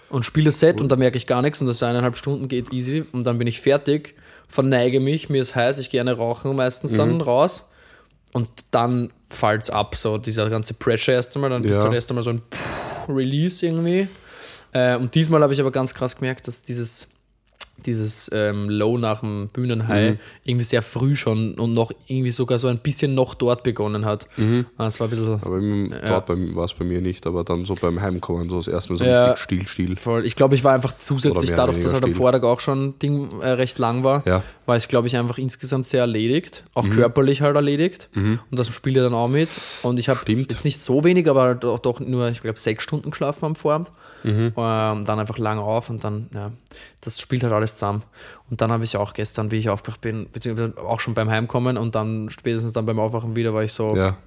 und 0.09 0.25
spiele 0.25 0.45
das 0.45 0.59
Set 0.59 0.81
und 0.81 0.89
da 0.91 0.95
merke 0.95 1.17
ich 1.17 1.27
gar 1.27 1.41
nichts 1.41 1.61
und 1.61 1.67
das 1.67 1.81
eineinhalb 1.83 2.17
Stunden 2.17 2.47
geht 2.47 2.73
easy 2.73 3.05
und 3.13 3.25
dann 3.25 3.37
bin 3.37 3.47
ich 3.47 3.61
fertig, 3.61 4.15
verneige 4.47 4.99
mich, 4.99 5.29
mir 5.29 5.41
ist 5.41 5.55
heiß, 5.55 5.77
ich 5.77 5.89
gehe 5.89 5.99
gerne 6.03 6.17
rauchen 6.17 6.53
meistens 6.55 6.93
dann 6.93 7.21
raus 7.21 7.69
und 8.33 8.49
dann 8.71 9.11
fällt's 9.31 9.69
ab, 9.69 9.95
so 9.95 10.17
dieser 10.17 10.49
ganze 10.49 10.73
Pressure 10.73 11.13
erst 11.13 11.35
einmal, 11.35 11.49
dann 11.49 11.63
ist 11.63 11.71
Ja. 11.77 11.83
halt 11.83 11.93
erst 11.93 12.09
einmal 12.11 12.23
so 12.23 12.31
ein 12.31 12.41
Release 13.09 13.65
irgendwie. 13.65 14.07
Äh, 14.73 14.95
und 14.97 15.13
diesmal 15.15 15.41
habe 15.41 15.53
ich 15.53 15.59
aber 15.59 15.71
ganz 15.71 15.93
krass 15.93 16.15
gemerkt, 16.15 16.47
dass 16.47 16.63
dieses, 16.63 17.07
dieses 17.85 18.29
ähm, 18.33 18.69
Low 18.69 18.97
nach 18.97 19.21
dem 19.21 19.49
Bühnenhigh 19.53 20.17
irgendwie 20.43 20.63
sehr 20.63 20.81
früh 20.81 21.15
schon 21.15 21.55
und 21.59 21.73
noch 21.73 21.91
irgendwie 22.07 22.31
sogar 22.31 22.57
so 22.57 22.67
ein 22.67 22.79
bisschen 22.79 23.13
noch 23.15 23.33
dort 23.33 23.63
begonnen 23.63 24.05
hat. 24.05 24.27
Das 24.77 24.99
war 24.99 25.07
ein 25.07 25.09
bisschen 25.09 25.39
Aber 25.43 25.57
im, 25.57 25.93
dort 26.07 26.29
war 26.29 26.65
es 26.65 26.73
bei 26.73 26.85
mir 26.85 27.01
nicht, 27.01 27.25
aber 27.27 27.43
dann 27.43 27.65
so 27.65 27.75
beim 27.75 28.01
Heimkommen, 28.01 28.49
so 28.49 28.57
das 28.57 28.67
erste 28.67 28.93
Mal 28.93 28.97
so 28.99 29.05
Ja. 29.05 29.31
richtig 29.31 29.43
still, 29.43 29.67
still. 29.67 29.97
voll. 29.97 30.25
Ich 30.25 30.35
glaube, 30.35 30.55
ich 30.55 30.63
war 30.63 30.73
einfach 30.73 30.97
zusätzlich 30.97 31.51
dadurch, 31.51 31.79
dass 31.79 31.93
halt 31.93 32.03
am 32.03 32.13
Vortag 32.13 32.43
auch 32.43 32.59
schon 32.59 32.97
Ding 32.99 33.41
äh, 33.41 33.49
recht 33.51 33.79
lang 33.79 34.03
war, 34.03 34.23
Ja. 34.25 34.43
war 34.65 34.77
ich, 34.77 34.87
glaube 34.87 35.07
ich, 35.07 35.17
einfach 35.17 35.37
insgesamt 35.37 35.87
sehr 35.87 36.01
erledigt. 36.01 36.63
Auch 36.73 36.85
Mhm. 36.85 36.91
körperlich 36.91 37.41
halt 37.41 37.55
erledigt. 37.55 38.09
Und 38.15 38.39
das 38.51 38.67
spielt 38.73 38.95
ja 38.95 39.03
dann 39.03 39.13
auch 39.13 39.27
mit. 39.27 39.49
Und 39.83 39.99
ich 39.99 40.09
habe 40.09 40.19
jetzt 40.31 40.65
nicht 40.65 40.81
so 40.81 41.03
wenig, 41.03 41.29
aber 41.29 41.55
doch, 41.55 41.79
doch 41.79 41.99
nur, 41.99 42.27
ich 42.29 42.41
glaube, 42.41 42.59
sechs 42.59 42.83
Stunden 42.83 43.11
geschlafen 43.11 43.45
am 43.45 43.55
Vorabend. 43.55 43.91
Mhm. 44.23 44.53
Ähm, 44.55 45.05
dann 45.05 45.19
einfach 45.19 45.37
lange 45.37 45.61
auf 45.61 45.89
und 45.89 46.03
dann, 46.03 46.29
ja, 46.33 46.51
das 47.01 47.19
spielt 47.19 47.43
halt 47.43 47.53
alles 47.53 47.75
zusammen. 47.75 48.03
Und 48.49 48.61
dann 48.61 48.71
habe 48.71 48.83
ich 48.83 48.97
auch 48.97 49.13
gestern, 49.13 49.51
wie 49.51 49.57
ich 49.57 49.69
aufgewacht 49.69 50.01
bin, 50.01 50.27
beziehungsweise 50.31 50.77
auch 50.77 50.99
schon 50.99 51.13
beim 51.13 51.29
Heimkommen 51.29 51.77
und 51.77 51.95
dann 51.95 52.29
spätestens 52.29 52.73
dann 52.73 52.85
beim 52.85 52.99
Aufwachen 52.99 53.35
wieder, 53.35 53.53
war 53.53 53.63
ich 53.63 53.73
so, 53.73 53.95
Ja, 53.95 54.17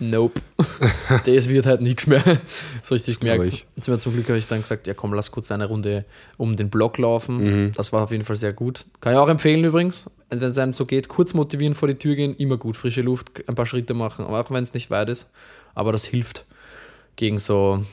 Nope. 0.00 0.40
das 1.26 1.48
wird 1.48 1.66
halt 1.66 1.80
nichts 1.80 2.06
mehr. 2.06 2.22
So 2.82 2.94
richtig 2.94 3.20
gemerkt. 3.20 3.44
Ich- 3.44 3.66
zum 3.80 4.12
Glück 4.12 4.28
habe 4.28 4.38
ich 4.38 4.48
dann 4.48 4.60
gesagt, 4.62 4.88
ja 4.88 4.94
komm, 4.94 5.14
lass 5.14 5.30
kurz 5.30 5.52
eine 5.52 5.66
Runde 5.66 6.04
um 6.36 6.56
den 6.56 6.68
Block 6.70 6.98
laufen. 6.98 7.36
Mhm. 7.68 7.72
Das 7.76 7.92
war 7.92 8.02
auf 8.02 8.10
jeden 8.10 8.24
Fall 8.24 8.34
sehr 8.34 8.52
gut. 8.52 8.84
Kann 9.00 9.12
ich 9.12 9.18
auch 9.18 9.28
empfehlen 9.28 9.62
übrigens, 9.62 10.10
wenn 10.30 10.42
es 10.42 10.58
einem 10.58 10.74
so 10.74 10.86
geht, 10.86 11.08
kurz 11.08 11.34
motivieren 11.34 11.76
vor 11.76 11.86
die 11.86 11.94
Tür 11.94 12.16
gehen, 12.16 12.34
immer 12.34 12.56
gut. 12.56 12.76
Frische 12.76 13.02
Luft, 13.02 13.44
ein 13.46 13.54
paar 13.54 13.66
Schritte 13.66 13.94
machen, 13.94 14.24
auch 14.24 14.50
wenn 14.50 14.64
es 14.64 14.74
nicht 14.74 14.90
weit 14.90 15.08
ist. 15.08 15.30
Aber 15.74 15.92
das 15.92 16.04
hilft 16.04 16.44
gegen 17.14 17.38
so 17.38 17.84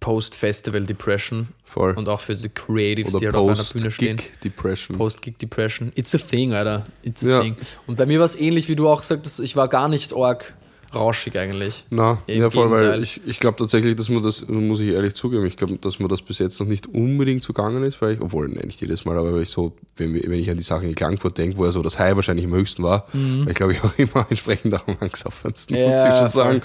Post-Festival-Depression 0.00 1.48
voll. 1.64 1.94
und 1.94 2.08
auch 2.08 2.20
für 2.20 2.34
die 2.34 2.48
Creatives, 2.48 3.12
die 3.16 3.28
Oder 3.28 3.38
halt 3.38 3.50
auf 3.50 3.58
einer 3.58 3.64
Bühne 3.72 3.90
stehen. 3.90 4.16
Post-Gig-Depression. 4.16 4.96
Post-Gig-Depression. 4.98 5.92
It's 5.94 6.14
a 6.14 6.18
thing, 6.18 6.52
Alter. 6.54 6.86
It's 7.02 7.22
a 7.24 7.28
Ja. 7.28 7.40
thing. 7.40 7.56
Und 7.86 7.96
bei 7.98 8.06
mir 8.06 8.18
war 8.18 8.24
es 8.26 8.38
ähnlich, 8.38 8.68
wie 8.68 8.76
du 8.76 8.88
auch 8.88 9.00
gesagt 9.00 9.26
hast, 9.26 9.38
ich 9.40 9.56
war 9.56 9.68
gar 9.68 9.88
nicht 9.88 10.14
arg 10.14 10.54
rauschig 10.94 11.36
eigentlich. 11.38 11.84
Na, 11.90 12.22
Im 12.26 12.40
ja, 12.40 12.48
voll, 12.50 12.70
weil 12.70 13.02
ich, 13.02 13.20
ich 13.26 13.40
glaube 13.40 13.58
tatsächlich, 13.58 13.94
dass 13.96 14.08
man 14.08 14.22
das, 14.22 14.48
muss 14.48 14.80
ich 14.80 14.88
ehrlich 14.88 15.14
zugeben, 15.14 15.44
ich 15.44 15.58
glaube, 15.58 15.76
dass 15.76 15.98
mir 15.98 16.08
das 16.08 16.22
bis 16.22 16.38
jetzt 16.38 16.58
noch 16.60 16.66
nicht 16.66 16.86
unbedingt 16.86 17.42
zugangen 17.42 17.82
ist, 17.82 18.00
weil 18.00 18.14
ich, 18.14 18.20
obwohl, 18.22 18.48
nein, 18.48 18.68
nicht 18.68 18.80
jedes 18.80 19.04
Mal, 19.04 19.18
aber 19.18 19.34
weil 19.34 19.42
ich 19.42 19.50
so, 19.50 19.76
wenn, 19.98 20.14
wenn 20.14 20.32
ich 20.38 20.48
an 20.50 20.56
die 20.56 20.62
Sachen 20.62 20.88
in 20.88 20.94
Klagenfurt 20.94 21.36
denke, 21.36 21.58
wo 21.58 21.66
ja 21.66 21.72
so 21.72 21.82
das 21.82 21.98
High 21.98 22.16
wahrscheinlich 22.16 22.46
am 22.46 22.54
höchsten 22.54 22.82
war, 22.82 23.06
weil 23.12 23.48
ich 23.50 23.54
glaube, 23.54 23.74
ich 23.74 23.84
auch 23.84 23.92
immer 23.98 24.26
entsprechend 24.30 24.74
auch 24.74 24.88
am 24.88 24.96
angesoffensten, 25.00 25.76
muss 25.76 25.84
Mhm. 25.88 25.92
Ja, 25.92 26.12
ich 26.14 26.18
schon 26.20 26.28
sagen. 26.28 26.60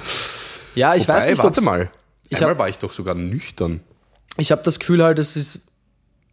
Ja, 0.76 0.96
ich 0.96 1.04
Wobei, 1.04 1.14
weiß 1.18 1.28
nicht, 1.28 1.44
warte 1.44 1.62
mal. 1.62 1.92
Ich 2.34 2.38
Einmal 2.40 2.52
hab- 2.52 2.60
war 2.60 2.70
ich 2.70 2.78
doch 2.78 2.92
sogar 2.92 3.16
nüchtern. 3.16 3.80
Ich 4.38 4.52
habe 4.52 4.62
das 4.64 4.80
Gefühl 4.80 5.04
halt, 5.04 5.20
es 5.20 5.36
ist. 5.36 5.60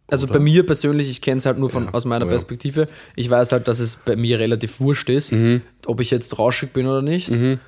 Also 0.07 0.25
Oder? 0.25 0.33
bei 0.33 0.39
mir 0.39 0.65
persönlich, 0.65 1.09
ich 1.09 1.21
kenne 1.21 1.37
es 1.37 1.45
halt 1.45 1.57
nur 1.57 1.69
von, 1.69 1.85
Ja, 1.85 1.93
aus 1.93 2.03
meiner 2.03 2.25
ja. 2.25 2.25
Mhm. 2.25 2.31
Perspektive. 2.31 2.87
Ich 3.15 3.29
weiß 3.29 3.53
halt, 3.53 3.69
dass 3.69 3.79
es 3.79 3.95
bei 3.95 4.17
mir 4.17 4.39
relativ 4.39 4.81
wurscht 4.81 5.09
ist, 5.09 5.33
ob 5.85 6.01
ich 6.01 6.11
jetzt 6.11 6.37
rauschig 6.37 6.73
bin 6.73 6.85
oder 6.85 7.01
nicht. 7.01 7.29
Ähm, 7.29 7.59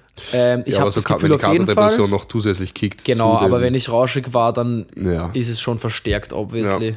ich 0.65 0.73
ja, 0.73 0.79
habe 0.79 0.81
aber 0.81 0.91
so 0.91 0.95
das 0.99 1.05
Gefühl 1.05 1.29
wenn 1.31 1.37
die 1.37 1.45
auf 1.45 1.51
jeden 1.53 1.65
Katerdepression 1.65 2.09
Fall. 2.09 2.19
noch 2.19 2.25
zusätzlich 2.25 2.73
kickt. 2.73 3.05
Genau, 3.05 3.37
zu 3.37 3.45
aber 3.45 3.61
wenn 3.61 3.73
ich 3.75 3.87
rauschig 3.89 4.33
war, 4.33 4.51
dann 4.51 4.87
Ja. 5.01 5.29
ist 5.33 5.47
es 5.49 5.61
schon 5.61 5.79
verstärkt, 5.79 6.33
obviously. 6.33 6.89
Ja. 6.89 6.95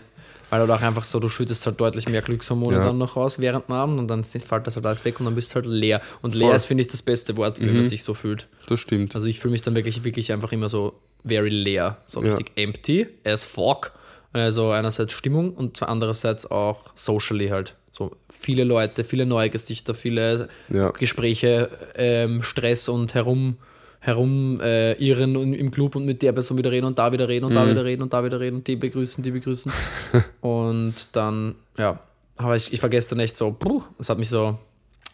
Weil 0.50 0.60
halt 0.60 0.70
auch 0.70 0.82
einfach 0.82 1.04
so, 1.04 1.18
du 1.20 1.28
schüttest 1.28 1.64
halt 1.66 1.80
deutlich 1.80 2.08
mehr 2.08 2.22
Glückshormone 2.22 2.76
Ja. 2.76 2.84
dann 2.84 2.98
noch 2.98 3.14
raus 3.16 3.38
während 3.38 3.68
dem 3.68 3.74
Abend 3.74 3.98
und 4.00 4.08
dann 4.08 4.24
fällt 4.24 4.66
das 4.66 4.74
halt 4.76 4.84
alles 4.86 5.04
weg 5.04 5.18
und 5.20 5.26
dann 5.26 5.34
bist 5.36 5.50
du 5.52 5.54
halt 5.56 5.66
leer. 5.66 6.00
Und 6.22 6.34
leer 6.34 6.46
Voll. 6.46 6.50
Mhm. 6.50 6.56
ist, 6.56 6.64
finde 6.66 6.80
ich, 6.82 6.88
das 6.88 7.02
beste 7.02 7.36
Wort, 7.36 7.60
wie 7.60 7.66
man 7.66 7.84
sich 7.84 8.02
so 8.02 8.14
fühlt. 8.14 8.48
Das 8.68 8.80
stimmt. 8.80 9.14
Also 9.14 9.26
ich 9.28 9.38
fühle 9.38 9.52
mich 9.52 9.62
dann 9.62 9.76
wirklich, 9.76 10.02
wirklich 10.04 10.32
einfach 10.32 10.50
immer 10.52 10.68
so 10.68 10.92
very 11.26 11.48
leer, 11.50 11.98
so 12.06 12.22
Ja. 12.22 12.28
richtig 12.34 12.52
empty 12.56 13.06
as 13.24 13.44
fuck. 13.44 13.92
Also 14.32 14.70
einerseits 14.70 15.12
Stimmung 15.14 15.54
und 15.54 15.82
andererseits 15.82 16.50
auch 16.50 16.90
socially 16.94 17.48
halt. 17.48 17.74
So 17.90 18.14
viele 18.30 18.64
Leute, 18.64 19.04
viele 19.04 19.24
neue 19.24 19.48
Gesichter, 19.48 19.94
viele 19.94 20.48
Ja. 20.68 20.90
Gespräche, 20.90 21.70
ähm, 21.94 22.42
Stress 22.42 22.88
und 22.88 23.14
herum 23.14 23.56
herum 24.00 24.60
äh, 24.60 24.92
irren 25.04 25.36
und 25.36 25.52
im 25.54 25.72
Club 25.72 25.96
und 25.96 26.04
mit 26.04 26.22
der 26.22 26.30
Person 26.32 26.56
wieder 26.58 26.70
reden 26.70 26.86
und 26.86 26.96
da 26.98 27.10
wieder 27.12 27.26
reden 27.26 27.46
und 27.46 27.52
Mhm. 27.52 27.56
da 27.56 27.68
wieder 27.68 27.84
reden 27.84 28.02
und 28.02 28.12
da 28.12 28.22
wieder 28.22 28.38
reden 28.38 28.56
und 28.56 28.66
die 28.68 28.76
begrüßen, 28.76 29.24
die 29.24 29.32
begrüßen. 29.32 29.72
und 30.42 30.94
dann, 31.12 31.56
ja, 31.76 31.98
aber 32.36 32.54
ich, 32.54 32.72
ich 32.72 32.80
war 32.82 32.90
gestern 32.90 33.18
echt 33.18 33.36
so, 33.36 33.50
puh, 33.50 33.82
das 33.98 34.08
hat 34.08 34.18
mich 34.18 34.28
so 34.28 34.58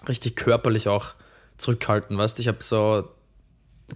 richtig 0.08 0.36
körperlich 0.36 0.88
auch 0.88 1.14
zurückgehalten, 1.56 2.18
weißt 2.18 2.36
du? 2.36 2.42
Ich 2.42 2.48
habe 2.48 2.58
so 2.60 3.04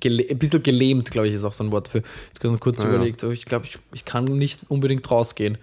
gele 0.01 0.25
ein 0.29 0.39
bisschen 0.39 0.63
gelähmt, 0.63 1.11
glaube 1.11 1.29
ich, 1.29 1.35
ist 1.35 1.45
auch 1.45 1.53
so 1.53 1.65
ein 1.65 1.73
Wort 1.73 1.89
für. 1.89 1.99
Ich 2.39 2.45
habe 2.45 2.59
kurz 2.59 2.83
ja. 2.83 2.89
überlegt, 2.89 3.23
ich 3.23 3.45
glaube, 3.45 3.67
ich, 3.67 3.79
ich 3.95 4.05
kann 4.05 4.25
nicht 4.25 4.61
unbedingt 4.69 5.11
rausgehen. 5.11 5.59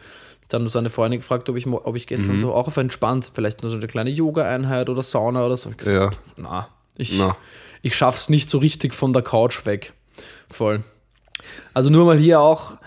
Dann 0.50 0.68
so 0.68 0.78
eine 0.80 0.90
Freundin 0.90 1.20
gefragt, 1.22 1.50
ob 1.50 1.56
ich, 1.58 1.66
ob 1.68 1.96
ich 1.96 2.04
Mhm. 2.04 2.08
gestern 2.08 2.38
so 2.38 2.54
auch 2.54 2.68
auf 2.68 2.78
entspannt, 2.78 3.32
vielleicht 3.34 3.64
nur 3.64 3.72
so 3.72 3.78
eine 3.78 3.88
kleine 3.88 4.10
Yoga-Einheit 4.10 4.90
oder 4.90 5.02
Sauna 5.02 5.46
oder 5.46 5.58
so. 5.58 5.70
Ich 5.72 5.78
gesagt, 5.78 6.14
Ja. 6.14 6.20
na, 6.38 6.68
ich, 6.98 7.18
Na. 7.18 7.36
ich 7.82 7.96
schaff's 7.96 8.30
nicht 8.30 8.50
so 8.50 8.58
richtig 8.60 8.94
von 8.94 9.14
der 9.14 9.22
Couch 9.22 9.66
weg. 9.66 9.94
Voll. 10.50 10.84
Also 11.74 11.90
nur 11.90 12.06
mal 12.06 12.18
hier 12.18 12.40
auch 12.40 12.78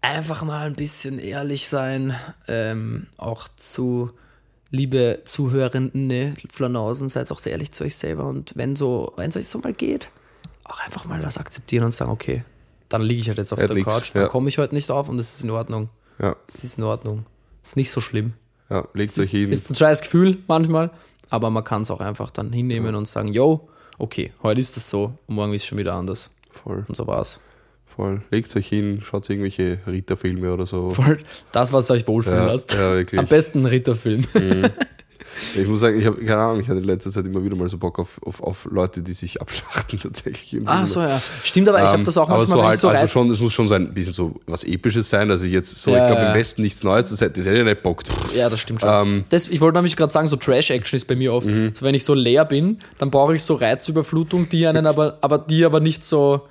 einfach 0.00 0.44
mal 0.44 0.66
ein 0.66 0.74
bisschen 0.76 1.18
ehrlich 1.18 1.68
sein, 1.68 2.14
ähm, 2.46 3.06
auch 3.16 3.48
zu 3.56 4.10
liebe 4.70 5.22
Zuhörenden, 5.24 6.06
ne, 6.06 6.34
Flanausen, 6.52 7.08
seid 7.08 7.32
auch 7.32 7.40
sehr 7.40 7.52
ehrlich 7.52 7.72
zu 7.72 7.84
euch 7.84 7.96
selber 7.96 8.26
und 8.26 8.52
wenn 8.54 8.76
so, 8.76 9.12
wenn 9.16 9.30
es 9.30 9.36
euch 9.36 9.48
so 9.48 9.58
mal 9.58 9.72
geht, 9.72 10.10
auch 10.68 10.80
einfach 10.80 11.04
mal 11.06 11.20
das 11.20 11.38
akzeptieren 11.38 11.84
und 11.84 11.92
sagen, 11.94 12.10
okay, 12.10 12.44
dann 12.88 13.02
liege 13.02 13.20
ich 13.20 13.28
halt 13.28 13.38
jetzt 13.38 13.52
auf 13.52 13.58
Halt 13.58 13.70
der 13.70 13.76
nix, 13.76 13.86
Couch, 13.88 14.10
dann 14.14 14.22
ja. 14.22 14.28
komme 14.28 14.48
ich 14.48 14.58
heute 14.58 14.74
nicht 14.74 14.90
auf 14.90 15.08
und 15.08 15.18
es 15.18 15.34
ist 15.34 15.42
in 15.42 15.50
Ordnung. 15.50 15.88
Ja, 16.20 16.36
Es 16.48 16.64
ist 16.64 16.78
in 16.78 16.84
Ordnung. 16.84 17.26
Es 17.62 17.70
ist 17.70 17.76
nicht 17.76 17.90
so 17.90 18.00
schlimm. 18.00 18.32
ja, 18.70 18.84
legt 18.94 19.16
euch 19.18 19.30
hin. 19.30 19.52
ist 19.52 19.70
ein 19.70 19.74
scheiß 19.74 20.02
Gefühl 20.02 20.38
manchmal, 20.46 20.90
aber 21.30 21.50
man 21.50 21.64
kann 21.64 21.82
es 21.82 21.90
auch 21.90 22.00
einfach 22.00 22.30
dann 22.30 22.52
hinnehmen 22.52 22.94
und 22.94 23.06
sagen, 23.08 23.28
yo, 23.32 23.68
okay, 23.98 24.32
heute 24.42 24.60
ist 24.60 24.76
es 24.76 24.88
so 24.88 25.12
und 25.26 25.34
morgen 25.34 25.52
ist 25.54 25.62
es 25.62 25.68
schon 25.68 25.78
wieder 25.78 25.94
anders. 25.94 26.30
Voll, 26.50 26.84
Und 26.88 26.94
so 26.96 27.06
war's. 27.06 27.40
voll. 27.86 28.22
Legt 28.30 28.54
euch 28.56 28.66
hin, 28.68 29.00
schaut 29.02 29.28
irgendwelche 29.28 29.78
Ritterfilme 29.86 30.52
oder 30.52 30.66
so. 30.66 30.90
Voll 30.90 31.18
das, 31.52 31.72
was 31.72 31.90
euch 31.90 32.06
wohlfühlen 32.08 32.38
Ja, 32.38 32.46
lasst. 32.52 32.72
ja, 32.74 32.94
wirklich. 32.94 33.18
Am 33.18 33.26
besten 33.26 33.64
Ritterfilm. 33.66 34.24
Ich 35.56 35.66
muss 35.66 35.80
sagen, 35.80 35.98
ich 35.98 36.06
habe 36.06 36.16
keine 36.24 36.40
Ahnung, 36.40 36.60
ich 36.60 36.68
hatte 36.68 36.78
in 36.78 36.84
letzter 36.84 37.10
Zeit 37.10 37.26
immer 37.26 37.42
wieder 37.44 37.56
mal 37.56 37.68
so 37.68 37.78
Bock 37.78 37.98
auf, 37.98 38.20
auf, 38.24 38.42
auf 38.42 38.68
Leute, 38.70 39.02
die 39.02 39.12
sich 39.12 39.40
abschlachten 39.40 39.98
tatsächlich. 40.02 40.54
Im 40.54 40.68
Ah, 40.68 40.86
so, 40.86 41.00
ja. 41.00 41.18
Stimmt, 41.44 41.68
aber 41.68 41.78
ich 41.78 41.84
habe 41.84 41.98
Ähm, 41.98 42.04
das 42.04 42.16
auch 42.16 42.28
aber 42.28 42.38
manchmal, 42.38 42.56
so 42.56 42.58
wenn 42.58 42.66
halt, 42.66 42.74
ich 42.76 42.80
so 42.80 42.88
also 42.88 43.08
schon, 43.08 43.30
es 43.30 43.40
muss 43.40 43.52
schon 43.52 43.68
so 43.68 43.74
ein 43.74 43.92
bisschen 43.94 44.12
so 44.12 44.34
was 44.46 44.64
Episches 44.64 45.08
sein. 45.10 45.30
Also 45.30 45.46
jetzt 45.46 45.76
so, 45.76 45.90
Ja, 45.90 45.98
ich 46.04 46.06
glaube 46.08 46.22
ja. 46.22 46.28
im 46.32 46.34
Westen 46.38 46.62
nichts 46.62 46.82
Neues, 46.82 47.10
das 47.10 47.20
hätte, 47.20 47.40
das 47.40 47.46
hätte 47.46 47.58
ich 47.58 47.64
nicht 47.64 47.82
bockt. 47.82 48.10
Ja, 48.34 48.48
das 48.50 48.60
stimmt 48.60 48.80
schon. 48.80 48.90
Ähm, 48.90 49.14
Mhm. 49.18 49.24
das, 49.28 49.48
ich 49.48 49.60
wollte 49.60 49.78
nämlich 49.78 49.96
gerade 49.96 50.12
sagen, 50.12 50.28
so 50.28 50.36
Trash-Action 50.36 50.96
ist 50.96 51.06
bei 51.06 51.16
mir 51.16 51.32
oft. 51.32 51.48
So, 51.74 51.84
wenn 51.84 51.94
ich 51.94 52.04
so 52.04 52.14
leer 52.14 52.44
bin, 52.44 52.78
dann 52.98 53.10
brauche 53.10 53.34
ich 53.36 53.42
so 53.42 53.54
Reizüberflutung, 53.54 54.48
die 54.48 54.66
einen 54.66 54.86
aber, 54.86 55.18
aber 55.20 55.38
die 55.38 55.64
aber 55.64 55.80
nicht 55.80 56.04
so 56.04 56.42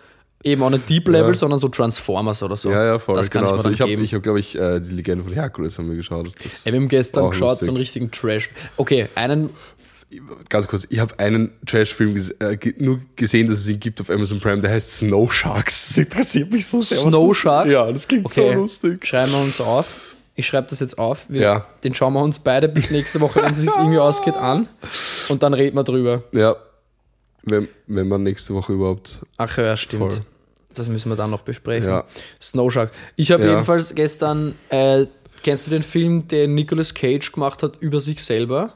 eben 0.43 0.61
on 0.61 0.73
a 0.73 0.77
deep 0.77 1.07
level, 1.07 1.29
Ja. 1.29 1.35
sondern 1.35 1.59
so 1.59 1.67
Transformers 1.67 2.43
oder 2.43 2.55
so. 2.57 2.71
Ja, 2.71 2.85
ja, 2.85 2.99
voll. 2.99 3.15
Das 3.15 3.29
kann 3.31 3.41
genau. 3.43 3.55
ich 3.57 3.63
mir 3.63 3.67
also 3.69 3.83
dann 3.85 3.91
ich 3.91 4.11
habe, 4.11 4.17
hab, 4.17 4.23
glaube 4.23 4.39
ich, 4.39 4.55
äh, 4.57 4.79
die 4.79 4.93
Legende 4.95 5.23
von 5.23 5.33
Herkules 5.33 5.77
haben 5.77 5.89
wir 5.89 5.95
geschaut. 5.95 6.27
Das, 6.43 6.63
Ja, 6.65 6.71
wir 6.71 6.79
haben 6.79 6.87
gestern 6.87 7.23
Auch 7.25 7.31
geschaut, 7.31 7.49
lustig. 7.49 7.65
so 7.65 7.71
einen 7.71 7.77
richtigen 7.77 8.11
Trash. 8.11 8.49
Okay, 8.77 9.07
einen, 9.15 9.49
ganz 10.49 10.67
kurz, 10.67 10.85
ich 10.89 10.99
habe 10.99 11.17
einen 11.19 11.51
Trash-Film 11.65 12.13
ges 12.13 12.29
äh, 12.39 12.57
nur 12.77 12.99
gesehen, 13.15 13.47
dass 13.47 13.59
es 13.59 13.67
ihn 13.67 13.79
gibt 13.79 13.99
auf 13.99 14.09
Amazon 14.09 14.39
Prime, 14.39 14.61
der 14.61 14.71
heißt 14.71 14.97
Snow 14.99 15.31
Sharks. 15.33 15.87
Das 15.89 15.97
interessiert 15.97 16.51
mich 16.51 16.65
so 16.67 16.81
sehr. 16.81 16.99
Snow 16.99 17.35
Sharks? 17.35 17.73
Ja, 17.73 17.91
das 17.91 18.07
klingt 18.07 18.25
okay, 18.25 18.51
so 18.53 18.59
lustig. 18.61 19.05
schreiben 19.05 19.31
wir 19.31 19.39
uns 19.41 19.59
auf. 19.59 20.15
Ich 20.39 20.45
schreibe 20.45 20.67
das 20.69 20.79
jetzt 20.81 20.99
auf. 20.99 21.25
Wir, 21.29 21.41
Ja. 21.41 21.65
Den 21.83 21.95
schauen 21.95 22.13
wir 22.13 22.21
uns 22.21 22.37
beide 22.37 22.69
bis 22.69 22.91
nächste 22.91 23.19
Woche, 23.21 23.41
wenn 23.41 23.53
es 23.53 23.57
sich 23.57 23.71
irgendwie 23.75 23.97
ausgeht, 23.97 24.35
an. 24.35 24.67
Und 25.29 25.41
dann 25.41 25.55
reden 25.55 25.75
wir 25.75 25.83
drüber. 25.83 26.19
Ja, 26.31 26.55
wenn, 27.49 27.67
wenn 27.87 28.07
man 28.07 28.23
nächste 28.23 28.53
Woche 28.53 28.73
überhaupt. 28.73 29.21
Ach 29.37 29.57
ja, 29.57 29.75
stimmt. 29.75 30.13
Voll. 30.13 30.21
Das 30.73 30.87
müssen 30.89 31.09
wir 31.09 31.15
dann 31.15 31.31
noch 31.31 31.41
besprechen. 31.41 31.89
Ja. 31.89 32.03
Snow 32.41 32.71
Shark. 32.71 32.91
Ich 33.15 33.31
habe 33.31 33.43
Ja. 33.43 33.51
jedenfalls 33.51 33.93
gestern 33.95 34.55
äh, 34.69 35.05
Kennst 35.43 35.67
du 35.67 35.71
den 35.71 35.83
Film, 35.83 36.27
den 36.27 36.55
Nicolas 36.55 36.93
Cage 36.95 37.31
gemacht 37.31 37.61
hat 37.63 37.73
über 37.79 38.01
sich 38.01 38.23
selber? 38.23 38.73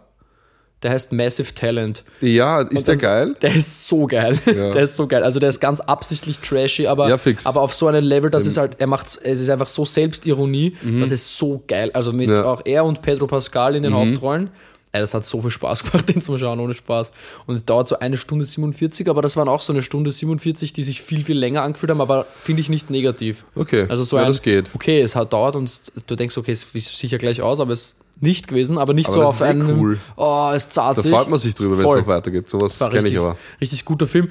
Der 0.83 0.91
heißt 0.91 1.11
Massive 1.11 1.53
Talent. 1.53 2.03
Ja, 2.21 2.61
ist 2.61 2.87
der 2.87 2.95
geil? 2.97 3.35
Der 3.41 3.55
ist 3.55 3.87
so 3.87 4.05
geil. 4.07 4.39
Ja. 4.45 4.69
Der 4.71 4.83
ist 4.83 4.95
so 4.95 5.05
geil. 5.07 5.23
Also 5.23 5.39
der 5.39 5.49
ist 5.49 5.59
ganz 5.59 5.79
absichtlich 5.79 6.39
trashy, 6.39 6.87
aber, 6.87 7.07
Ja, 7.09 7.17
fix. 7.17 7.45
aber 7.45 7.61
auf 7.61 7.73
so 7.73 7.87
einem 7.87 8.03
Level, 8.03 8.29
dass 8.31 8.45
es 8.45 8.57
halt, 8.57 8.77
er 8.79 8.87
macht 8.87 9.05
es 9.07 9.17
ist 9.17 9.49
einfach 9.49 9.67
so 9.67 9.85
Selbstironie, 9.85 10.75
das 10.99 11.11
ist 11.11 11.37
so 11.37 11.63
geil. 11.67 11.91
Also 11.93 12.13
mit 12.13 12.29
Mhm. 12.29 12.33
Ja. 12.35 12.41
Mhm. 12.41 12.47
auch 12.47 12.61
er 12.65 12.85
und 12.85 13.01
Pedro 13.01 13.27
Pascal 13.27 13.75
in 13.75 13.83
den 13.83 13.93
Hauptrollen. 13.93 14.49
Ey, 14.93 14.99
das 14.99 15.13
hat 15.13 15.25
so 15.25 15.41
viel 15.41 15.51
Spaß 15.51 15.83
gemacht, 15.83 16.09
den 16.13 16.21
zum 16.21 16.37
Schauen, 16.37 16.59
ohne 16.59 16.73
Spaß. 16.73 17.11
Und 17.45 17.55
es 17.55 17.63
dauert 17.65 17.87
so 17.87 17.99
eine 17.99 18.17
Stunde 18.17 18.43
47, 18.43 19.09
aber 19.09 19.21
das 19.21 19.37
waren 19.37 19.47
auch 19.47 19.61
so 19.61 19.71
eine 19.71 19.81
Stunde 19.81 20.11
47, 20.11 20.73
die 20.73 20.83
sich 20.83 21.01
viel, 21.01 21.23
viel 21.23 21.37
länger 21.37 21.61
angefühlt 21.63 21.89
haben, 21.91 22.01
aber 22.01 22.25
finde 22.43 22.61
ich 22.61 22.69
nicht 22.69 22.89
negativ. 22.89 23.45
Okay, 23.55 23.85
Also 23.89 24.03
so 24.03 24.17
ja, 24.17 24.23
ein, 24.23 24.27
das 24.29 24.41
geht. 24.41 24.69
okay, 24.75 25.01
es 25.01 25.15
hat 25.15 25.31
dauert 25.31 25.55
und 25.55 25.71
du 26.07 26.15
denkst, 26.15 26.37
okay, 26.37 26.51
es 26.51 26.65
ist 26.75 26.97
sicher 26.97 27.17
gleich 27.17 27.41
aus, 27.41 27.59
aber 27.61 27.71
es 27.71 27.81
ist 27.83 27.97
nicht 28.19 28.47
gewesen, 28.49 28.77
aber 28.77 28.93
nicht 28.93 29.07
Aber 29.07 29.15
so 29.15 29.23
auf 29.23 29.41
eh 29.41 29.45
einen, 29.45 29.79
cool. 29.79 29.97
oh, 30.17 30.51
es 30.53 30.69
zahlt 30.69 30.97
Da 30.97 31.01
sich. 31.01 31.11
freut 31.11 31.29
man 31.29 31.39
sich 31.39 31.55
drüber, 31.55 31.77
wenn 31.77 31.85
es 31.89 31.95
noch 31.95 32.07
weitergeht. 32.07 32.49
Sowas 32.49 32.77
kenne 32.77 33.07
ich 33.07 33.17
aber. 33.17 33.37
richtig 33.59 33.83
guter 33.85 34.05
Film. 34.07 34.29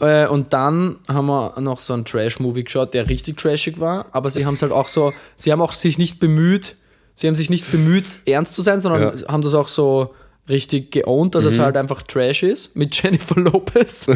Äh, 0.00 0.26
Und 0.26 0.52
dann 0.52 0.96
haben 1.06 1.26
wir 1.26 1.54
noch 1.60 1.78
so 1.78 1.94
einen 1.94 2.04
Trash-Movie 2.04 2.64
geschaut, 2.64 2.92
der 2.92 3.08
richtig 3.08 3.36
trashig 3.38 3.78
war, 3.78 4.06
aber 4.12 4.30
sie 4.30 4.44
haben 4.44 4.54
es 4.54 4.62
halt 4.62 4.72
auch 4.72 4.88
so, 4.88 5.12
sie 5.36 5.52
haben 5.52 5.62
auch 5.62 5.72
sich 5.72 5.96
nicht 5.96 6.18
bemüht, 6.18 6.74
sie 7.22 7.28
haben 7.28 7.34
sich 7.36 7.48
nicht 7.48 7.70
bemüht, 7.72 8.04
ernst 8.26 8.52
zu 8.54 8.60
sein, 8.62 8.80
sondern 8.80 9.16
Ja. 9.18 9.28
haben 9.32 9.42
das 9.42 9.54
auch 9.54 9.68
so 9.68 10.12
richtig 10.48 10.90
geowned, 10.90 11.34
dass 11.36 11.44
es 11.44 11.58
halt 11.60 11.76
einfach 11.76 12.02
Trash 12.02 12.42
ist, 12.42 12.76
mit 12.76 12.94
Jennifer 13.02 13.38
Lopez. 13.40 14.06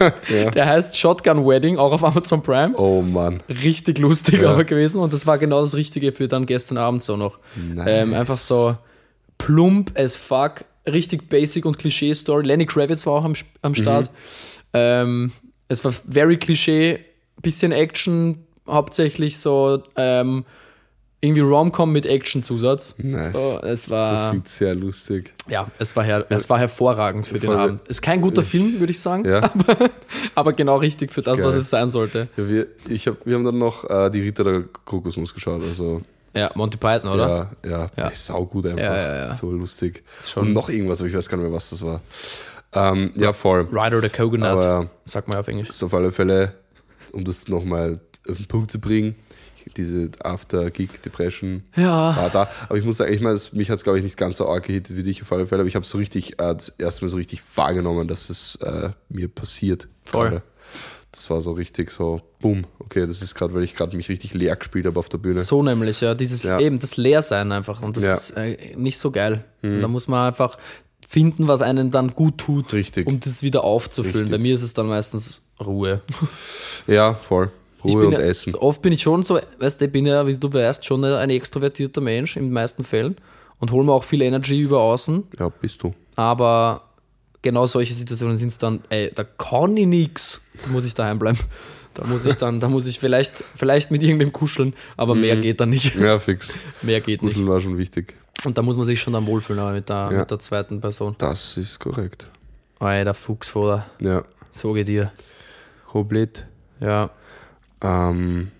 Der 0.54 0.66
heißt 0.66 0.96
Shotgun 0.96 1.46
Wedding, 1.46 1.76
auch 1.76 1.92
auf 1.92 2.02
Amazon 2.02 2.42
Prime. 2.42 2.74
Oh 2.78 3.02
Mann. 3.02 3.42
Richtig 3.48 3.98
lustig 3.98 4.40
Ja. 4.40 4.52
aber 4.52 4.64
gewesen 4.64 5.00
und 5.00 5.12
das 5.12 5.26
war 5.26 5.36
genau 5.38 5.60
das 5.60 5.74
Richtige 5.76 6.12
für 6.12 6.28
dann 6.28 6.46
gestern 6.46 6.78
Abend 6.78 7.02
so 7.02 7.16
noch. 7.16 7.38
Nice. 7.56 7.84
Ähm, 7.88 8.14
einfach 8.14 8.38
so 8.38 8.74
plump 9.38 9.92
as 9.98 10.16
fuck, 10.16 10.64
richtig 10.86 11.28
basic 11.28 11.66
und 11.66 11.78
Klischee-Story. 11.78 12.46
Lenny 12.46 12.64
Kravitz 12.64 13.04
war 13.06 13.12
auch 13.14 13.24
am, 13.24 13.34
am 13.62 13.74
Start. 13.74 14.10
Ähm, 14.72 15.30
es 15.68 15.84
war 15.84 15.92
very 15.92 16.38
Klischee, 16.38 17.00
bisschen 17.42 17.72
Action, 17.72 18.38
hauptsächlich 18.66 19.36
so 19.38 19.82
ähm, 19.96 20.44
irgendwie 21.26 21.42
Rom-Com 21.42 21.92
mit 21.92 22.06
Action-Zusatz. 22.06 22.96
Nice. 22.98 23.32
So, 23.32 23.58
es 23.62 23.82
Das 23.82 23.90
war, 23.90 24.30
klingt 24.30 24.48
sehr 24.48 24.74
lustig. 24.74 25.34
ja, 25.48 25.68
es 25.78 25.94
war, 25.96 26.04
her, 26.04 26.24
es 26.30 26.48
war 26.48 26.58
hervorragend 26.58 27.26
für 27.26 27.38
den 27.38 27.48
Voll. 27.50 27.56
Abend. 27.58 27.80
Ist 27.88 28.00
kein 28.00 28.20
guter 28.22 28.42
Film, 28.42 28.78
würde 28.80 28.90
ich 28.92 29.00
sagen, 29.00 29.24
Ja, 29.24 29.50
aber 30.34 30.52
genau 30.52 30.76
richtig 30.76 31.12
für 31.12 31.22
das, 31.22 31.38
was 31.40 31.50
Geil. 31.50 31.58
es 31.60 31.70
sein 31.70 31.90
sollte. 31.90 32.28
ja 32.36 32.48
wir, 32.48 32.66
ich 32.88 33.06
hab, 33.08 33.24
wir 33.26 33.34
haben 33.36 33.44
dann 33.44 33.58
noch 33.58 33.88
äh, 33.88 34.10
die 34.10 34.20
Ritter 34.22 34.44
der 34.44 34.62
Kokosnuss 34.84 35.34
geschaut. 35.34 35.62
Also, 35.62 36.02
Ja, 36.34 36.50
Monty 36.54 36.76
Python, 36.76 37.10
oder? 37.10 37.50
ja, 37.64 37.70
ja, 37.70 37.90
Ja. 37.96 38.08
Ist 38.08 38.26
saugut 38.26 38.66
einfach. 38.66 39.34
So 39.34 39.50
lustig. 39.50 40.02
schon- 40.22 40.48
Und 40.48 40.52
noch 40.52 40.68
irgendwas, 40.68 41.00
aber 41.00 41.08
ich 41.08 41.14
weiß 41.16 41.28
gar 41.28 41.36
nicht 41.38 41.44
mehr, 41.46 41.52
was 41.52 41.70
das 41.70 41.82
war. 41.84 42.00
Ähm, 42.72 43.12
ja, 43.16 43.32
voll. 43.32 43.66
Rider 43.72 44.00
the 44.02 44.08
Coconut, 44.08 44.48
Aber 44.48 44.90
sagt 45.06 45.28
man 45.28 45.38
auf 45.38 45.48
Englisch. 45.48 45.68
ist 45.70 45.82
auf 45.82 45.94
alle 45.94 46.12
Fälle, 46.12 46.52
um 47.12 47.24
das 47.24 47.48
nochmal 47.48 48.00
auf 48.28 48.36
den 48.36 48.46
Punkt 48.46 48.70
zu 48.70 48.78
bringen, 48.80 49.14
diese 49.76 50.10
After-Gig-Depression 50.22 51.62
Ja. 51.76 52.16
war 52.16 52.30
da. 52.30 52.48
Aber 52.68 52.78
ich 52.78 52.84
muss 52.84 52.96
sagen, 52.98 53.12
ich 53.12 53.20
meine, 53.20 53.36
es- 53.36 53.52
mich 53.52 53.70
hat 53.70 53.78
es, 53.78 53.84
glaube 53.84 53.98
ich, 53.98 54.04
nicht 54.04 54.16
ganz 54.16 54.36
so 54.38 54.48
arg 54.48 54.64
gehittet 54.64 54.96
wie 54.96 55.02
dich 55.02 55.22
auf 55.22 55.32
alle 55.32 55.46
Fälle, 55.46 55.60
aber 55.60 55.68
ich 55.68 55.74
habe 55.76 55.84
so 55.86 55.98
richtig, 55.98 56.34
äh, 56.34 56.54
das 56.54 56.68
erste 56.70 57.04
Mal 57.04 57.08
so 57.08 57.16
richtig 57.16 57.42
wahrgenommen, 57.56 58.08
dass 58.08 58.30
es 58.30 58.56
äh, 58.56 58.90
mir 59.08 59.28
passiert. 59.28 59.88
Voll. 60.04 60.30
gerade. 60.30 60.42
Das 61.12 61.30
war 61.30 61.40
so 61.40 61.52
richtig 61.52 61.90
so, 61.90 62.20
boom, 62.40 62.66
okay, 62.78 63.06
das 63.06 63.22
ist 63.22 63.34
gerade, 63.34 63.54
weil 63.54 63.62
ich 63.62 63.74
gerade 63.74 63.96
mich 63.96 64.08
richtig 64.10 64.34
leer 64.34 64.54
gespielt 64.56 64.84
habe 64.84 64.98
auf 65.00 65.08
der 65.08 65.16
Bühne. 65.18 65.38
So 65.38 65.62
nämlich, 65.62 66.00
ja. 66.02 66.14
Dieses 66.14 66.42
Ja. 66.42 66.60
eben, 66.60 66.78
das 66.78 66.96
Leersein 66.98 67.52
einfach. 67.52 67.82
Und 67.82 67.96
das 67.96 68.04
Ja. 68.04 68.10
Mhm. 68.10 68.16
ist 68.16 68.30
äh, 68.36 68.76
nicht 68.76 68.98
so 68.98 69.10
geil. 69.10 69.44
Und 69.62 69.80
da 69.80 69.88
muss 69.88 70.08
man 70.08 70.28
einfach 70.28 70.58
finden, 71.08 71.48
was 71.48 71.62
einen 71.62 71.90
dann 71.90 72.14
gut 72.14 72.38
tut, 72.38 72.72
Richtig. 72.74 73.06
um 73.06 73.18
das 73.20 73.42
wieder 73.42 73.64
aufzufüllen. 73.64 74.16
Richtig. 74.16 74.30
Bei 74.32 74.38
mir 74.38 74.54
ist 74.54 74.62
es 74.62 74.74
dann 74.74 74.88
meistens 74.88 75.46
Ruhe. 75.58 76.02
Ja, 76.86 77.14
voll. 77.14 77.50
Ruhe 77.92 78.06
und 78.06 78.12
ja, 78.12 78.18
Essen. 78.20 78.52
so 78.52 78.60
Oft 78.60 78.82
bin 78.82 78.92
ich 78.92 79.02
schon 79.02 79.22
so, 79.22 79.38
weißt 79.58 79.80
du, 79.80 79.84
ich 79.86 79.92
bin 79.92 80.06
ja, 80.06 80.26
wie 80.26 80.36
du 80.36 80.52
weißt, 80.52 80.84
schon 80.84 81.04
ein 81.04 81.30
extrovertierter 81.30 82.00
Mensch 82.00 82.36
in 82.36 82.44
den 82.44 82.52
meisten 82.52 82.84
Fällen 82.84 83.16
und 83.58 83.70
hole 83.72 83.84
mir 83.84 83.92
auch 83.92 84.04
viel 84.04 84.22
Energy 84.22 84.60
über 84.60 84.80
außen. 84.80 85.24
Ja, 85.38 85.48
bist 85.48 85.82
du. 85.82 85.94
Aber 86.16 86.82
genau 87.42 87.66
solche 87.66 87.94
Situationen 87.94 88.36
sind 88.36 88.48
es 88.48 88.58
dann, 88.58 88.80
ey, 88.90 89.10
da 89.14 89.24
kann 89.24 89.76
ich 89.76 89.86
nix. 89.86 90.42
Da 90.64 90.70
muss 90.70 90.84
ich 90.84 90.94
daheim 90.94 91.18
bleiben. 91.18 91.38
Da 91.94 92.06
muss 92.06 92.26
ich 92.26 92.34
dann, 92.34 92.60
da 92.60 92.68
muss 92.68 92.84
ich 92.86 92.98
vielleicht, 93.00 93.42
vielleicht 93.54 93.90
mit 93.90 94.02
irgendwem 94.02 94.30
kuscheln, 94.30 94.74
aber 94.98 95.14
Mhm. 95.14 95.20
mehr 95.22 95.36
geht 95.38 95.60
dann 95.60 95.70
nicht. 95.70 95.94
Ja, 95.96 96.18
fix. 96.18 96.58
Mehr 96.82 97.00
geht 97.00 97.22
nicht. 97.22 97.32
Kuscheln 97.34 97.48
war 97.48 97.60
schon 97.60 97.78
wichtig. 97.78 98.14
Und 98.44 98.58
da 98.58 98.62
muss 98.62 98.76
man 98.76 98.84
sich 98.84 99.00
schon 99.00 99.14
dann 99.14 99.26
wohlfühlen 99.26 99.60
aber 99.62 99.72
mit 99.72 99.88
der, 99.88 100.10
Ja. 100.12 100.18
mit 100.18 100.30
der 100.30 100.38
zweiten 100.38 100.80
Person. 100.82 101.14
Das 101.16 101.56
ist 101.56 101.78
korrekt. 101.80 102.28
Ey, 102.80 103.02
der 103.02 103.14
Fuchs 103.14 103.48
vor 103.48 103.86
der, 103.98 104.08
Ja. 104.10 104.22
so 104.52 104.74
geht 104.74 104.88
dir. 104.88 105.10
Komplett. 105.86 106.44
Ja. 106.80 107.10
Ähm, 107.86 108.50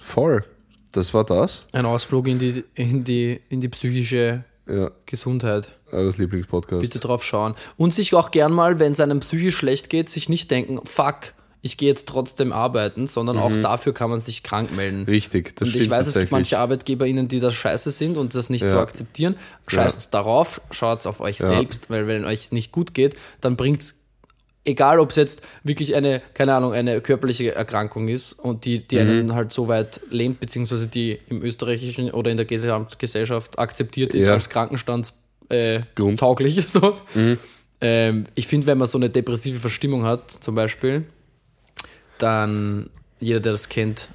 voll. 0.00 0.44
Das 0.92 1.12
war 1.14 1.24
das. 1.24 1.66
Ein 1.72 1.86
Ausflug 1.86 2.26
in 2.28 2.38
die, 2.38 2.64
in 2.74 3.04
die, 3.04 3.40
in 3.48 3.60
die 3.60 3.68
psychische 3.68 4.44
Ja, 4.68 4.90
Gesundheit. 5.04 5.70
eures 5.92 6.18
Lieblingspodcast. 6.18 6.80
Bitte 6.82 6.98
drauf 6.98 7.22
schauen. 7.24 7.54
Und 7.76 7.94
sich 7.94 8.14
auch 8.14 8.30
gern 8.30 8.52
mal, 8.52 8.78
wenn 8.78 8.92
es 8.92 9.00
einem 9.00 9.20
psychisch 9.20 9.56
schlecht 9.56 9.90
geht, 9.90 10.08
sich 10.08 10.28
nicht 10.28 10.50
denken, 10.50 10.80
fuck, 10.84 11.34
ich 11.62 11.76
gehe 11.76 11.88
jetzt 11.88 12.08
trotzdem 12.08 12.52
arbeiten, 12.52 13.08
sondern 13.08 13.38
auch 13.38 13.50
dafür 13.60 13.92
kann 13.92 14.08
man 14.08 14.20
sich 14.20 14.42
krank 14.44 14.74
melden. 14.76 15.04
Richtig, 15.04 15.46
Mhm. 15.48 15.52
das 15.56 15.62
und 15.62 15.68
stimmt 15.70 15.84
ich 15.84 15.90
weiß, 15.90 16.06
es 16.06 16.14
gibt 16.14 16.30
manche 16.30 16.58
ArbeitgeberInnen, 16.58 17.26
die 17.28 17.40
das 17.40 17.54
scheiße 17.54 17.90
sind 17.90 18.16
und 18.16 18.34
das 18.34 18.50
nicht 18.50 18.62
Ja. 18.62 18.68
so 18.68 18.78
akzeptieren. 18.78 19.36
Scheißt 19.66 20.14
darauf, 20.14 20.60
schaut 20.70 21.06
auf 21.06 21.20
euch 21.20 21.38
Ja. 21.40 21.48
selbst, 21.48 21.90
weil 21.90 22.06
wenn 22.06 22.24
euch 22.24 22.52
nicht 22.52 22.70
gut 22.72 22.94
geht, 22.94 23.16
dann 23.40 23.56
bringt 23.56 23.94
egal 24.66 24.98
ob 25.00 25.10
es 25.10 25.16
jetzt 25.16 25.42
wirklich 25.64 25.94
eine, 25.94 26.20
keine 26.34 26.54
Ahnung, 26.54 26.72
eine 26.74 27.00
körperliche 27.00 27.54
Erkrankung 27.54 28.08
ist 28.08 28.34
und 28.34 28.64
die, 28.66 28.86
die 28.86 28.96
Mhm. 28.96 29.10
einen 29.10 29.34
halt 29.34 29.52
so 29.52 29.68
weit 29.68 30.00
lähmt, 30.10 30.40
beziehungsweise 30.40 30.88
die 30.88 31.18
im 31.28 31.42
österreichischen 31.42 32.10
oder 32.10 32.30
in 32.30 32.36
der 32.36 32.46
Gesamtgesellschaft 32.46 33.58
akzeptiert 33.58 34.14
ist 34.14 34.26
Ja. 34.26 34.34
als 34.34 34.48
Krankenstands 34.50 35.22
äh. 35.48 35.80
So. 36.68 36.98
Mhm. 37.14 37.38
Ähm, 37.80 38.24
ich 38.34 38.46
finde, 38.48 38.66
wenn 38.66 38.78
man 38.78 38.88
so 38.88 38.98
eine 38.98 39.08
depressive 39.10 39.58
Verstimmung 39.60 40.04
hat, 40.04 40.30
zum 40.30 40.54
Beispiel, 40.54 41.04
dann 42.18 42.90
jeder, 43.20 43.40
der 43.40 43.52
das 43.52 43.68
kennt, 43.68 44.08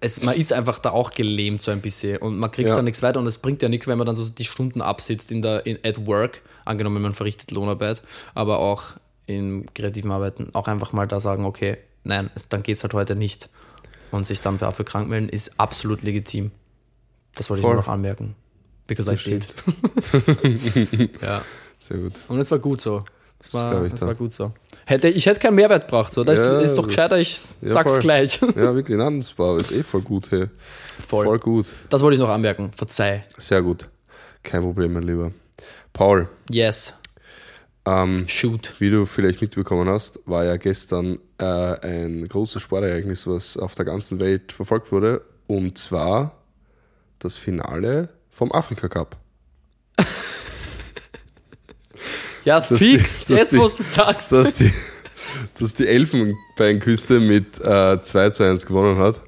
es, 0.00 0.20
man 0.20 0.36
ist 0.36 0.52
einfach 0.52 0.78
da 0.80 0.90
auch 0.90 1.10
gelähmt 1.10 1.62
so 1.62 1.70
ein 1.70 1.80
bisschen 1.80 2.16
und 2.18 2.36
man 2.38 2.50
kriegt 2.50 2.68
Ja. 2.68 2.74
da 2.76 2.82
nichts 2.82 3.02
weiter 3.02 3.20
und 3.20 3.26
es 3.28 3.38
bringt 3.38 3.62
ja 3.62 3.68
nichts, 3.68 3.86
wenn 3.86 3.98
man 3.98 4.06
dann 4.06 4.16
so 4.16 4.28
die 4.32 4.44
Stunden 4.44 4.80
absitzt 4.82 5.30
in 5.30 5.42
der 5.42 5.64
in, 5.64 5.78
at 5.84 6.06
work, 6.06 6.42
angenommen 6.64 7.02
man 7.02 7.12
verrichtet 7.14 7.52
Lohnarbeit, 7.52 8.02
aber 8.34 8.58
auch 8.58 8.82
in 9.26 9.66
kreativen 9.74 10.10
Arbeiten 10.10 10.50
auch 10.54 10.68
einfach 10.68 10.92
mal 10.92 11.06
da 11.06 11.20
sagen, 11.20 11.44
okay, 11.44 11.78
nein, 12.04 12.30
es, 12.34 12.48
dann 12.48 12.62
geht 12.62 12.76
es 12.76 12.82
halt 12.82 12.94
heute 12.94 13.14
nicht 13.16 13.48
und 14.10 14.24
sich 14.26 14.40
dann 14.40 14.58
dafür 14.58 14.84
krank 14.84 15.08
melden, 15.08 15.28
ist 15.28 15.58
absolut 15.60 16.02
legitim. 16.02 16.50
Das 17.34 17.48
wollte 17.48 17.60
ich 17.60 17.64
Voll. 17.64 17.74
nur 17.74 17.82
noch 17.82 17.88
anmerken. 17.88 18.34
Because 18.86 19.10
I 19.10 19.14
Das 19.14 19.24
did. 19.24 19.48
ja. 21.22 21.42
Sehr 21.78 21.98
gut. 21.98 22.12
Und 22.28 22.38
es 22.38 22.50
war 22.50 22.58
gut 22.58 22.80
so. 22.80 23.04
Es 23.40 23.54
war, 23.54 23.84
ich 23.84 23.92
es 23.92 24.00
war 24.02 24.14
gut 24.14 24.32
so. 24.32 24.52
Hätte, 24.84 25.08
ich 25.08 25.26
hätte 25.26 25.40
keinen 25.40 25.54
Mehrwert 25.56 25.86
gebracht. 25.88 26.12
So. 26.12 26.22
Das 26.24 26.40
Ja, 26.42 26.60
ist 26.60 26.74
doch 26.76 26.82
das- 26.84 26.88
gescheiter, 26.94 27.18
ich 27.18 27.36
ja, 27.62 27.72
sag's 27.72 27.92
voll. 27.94 28.02
gleich. 28.02 28.40
Ja, 28.56 28.74
wirklich, 28.74 28.96
nein, 28.96 29.18
das 29.20 29.36
war 29.38 29.58
ist 29.58 29.72
eh 29.72 29.82
voll 29.82 30.02
gut. 30.02 30.30
Hey. 30.30 30.46
Voll. 31.08 31.24
Voll 31.26 31.38
gut. 31.38 31.66
Das 31.88 32.02
wollte 32.02 32.14
ich 32.14 32.20
noch 32.20 32.28
anmerken. 32.28 32.70
Verzeih. 32.72 33.24
Sehr 33.38 33.62
gut. 33.62 33.88
Kein 34.42 34.62
Problem, 34.62 34.92
mein 34.92 35.02
Lieber. 35.04 35.32
Paul, 35.92 36.28
Yes. 36.50 36.94
Ähm, 37.86 38.24
Shoot. 38.28 38.74
wie 38.78 38.90
du 38.90 39.06
vielleicht 39.06 39.40
mitbekommen 39.40 39.88
hast, 39.88 40.20
war 40.26 40.44
ja 40.44 40.56
gestern 40.56 41.18
äh, 41.38 41.44
ein 41.44 42.28
großes 42.28 42.62
Sportereignis, 42.62 43.26
was 43.26 43.56
auf 43.56 43.74
der 43.74 43.84
ganzen 43.84 44.20
Welt 44.20 44.52
verfolgt 44.52 44.92
wurde. 44.92 45.22
Und 45.46 45.76
zwar 45.78 46.38
das 47.18 47.36
Finale 47.36 48.08
vom 48.30 48.52
Afrika 48.52 48.88
Cup. 48.88 49.16
Ja, 52.44 52.60
die- 52.60 52.74
fix. 52.76 53.26
dass 53.26 53.38
Jetzt, 53.38 53.52
die- 53.52 53.58
wo 53.58 53.68
du 53.68 53.82
sagst. 53.82 54.32
dass 54.32 54.54
die, 54.56 54.72
dass 55.58 55.74
die 55.74 55.86
Elfenbeinküste 55.86 57.20
mit 57.20 57.60
äh, 57.60 58.02
2 58.02 58.30
zu 58.30 58.42
1 58.44 58.66
gewonnen 58.66 58.98
hat. 58.98 59.22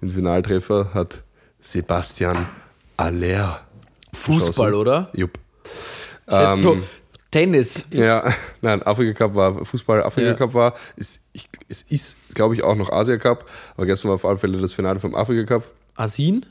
Den 0.00 0.10
Finaltreffer 0.10 0.94
hat 0.94 1.22
Sebastian 1.60 2.48
Aller. 2.96 3.66
Fußball, 4.14 4.70
geschossen. 4.70 4.74
oder? 4.74 5.10
Jupp. 5.12 5.38
Jetzt 6.30 6.62
so 6.62 6.74
Ähm, 6.74 6.82
Tennis. 7.30 7.84
Ja, 7.90 8.24
nein, 8.62 8.82
Afrika 8.82 9.12
Cup 9.12 9.34
war 9.34 9.64
Fußball, 9.64 10.02
Afrika 10.02 10.28
Ja. 10.28 10.34
Cup 10.34 10.54
war, 10.54 10.74
ist, 10.96 11.20
ich, 11.32 11.48
es 11.68 11.82
ist, 11.82 12.16
glaube 12.34 12.54
ich, 12.54 12.62
auch 12.64 12.74
noch 12.74 12.90
Asia 12.90 13.16
Cup, 13.18 13.44
aber 13.76 13.86
gestern 13.86 14.08
war 14.08 14.14
auf 14.16 14.24
alle 14.24 14.38
Fälle 14.38 14.58
das 14.58 14.72
Finale 14.72 14.98
vom 15.00 15.14
Afrika 15.14 15.44
Cup. 15.44 15.64
Asin? 15.94 16.46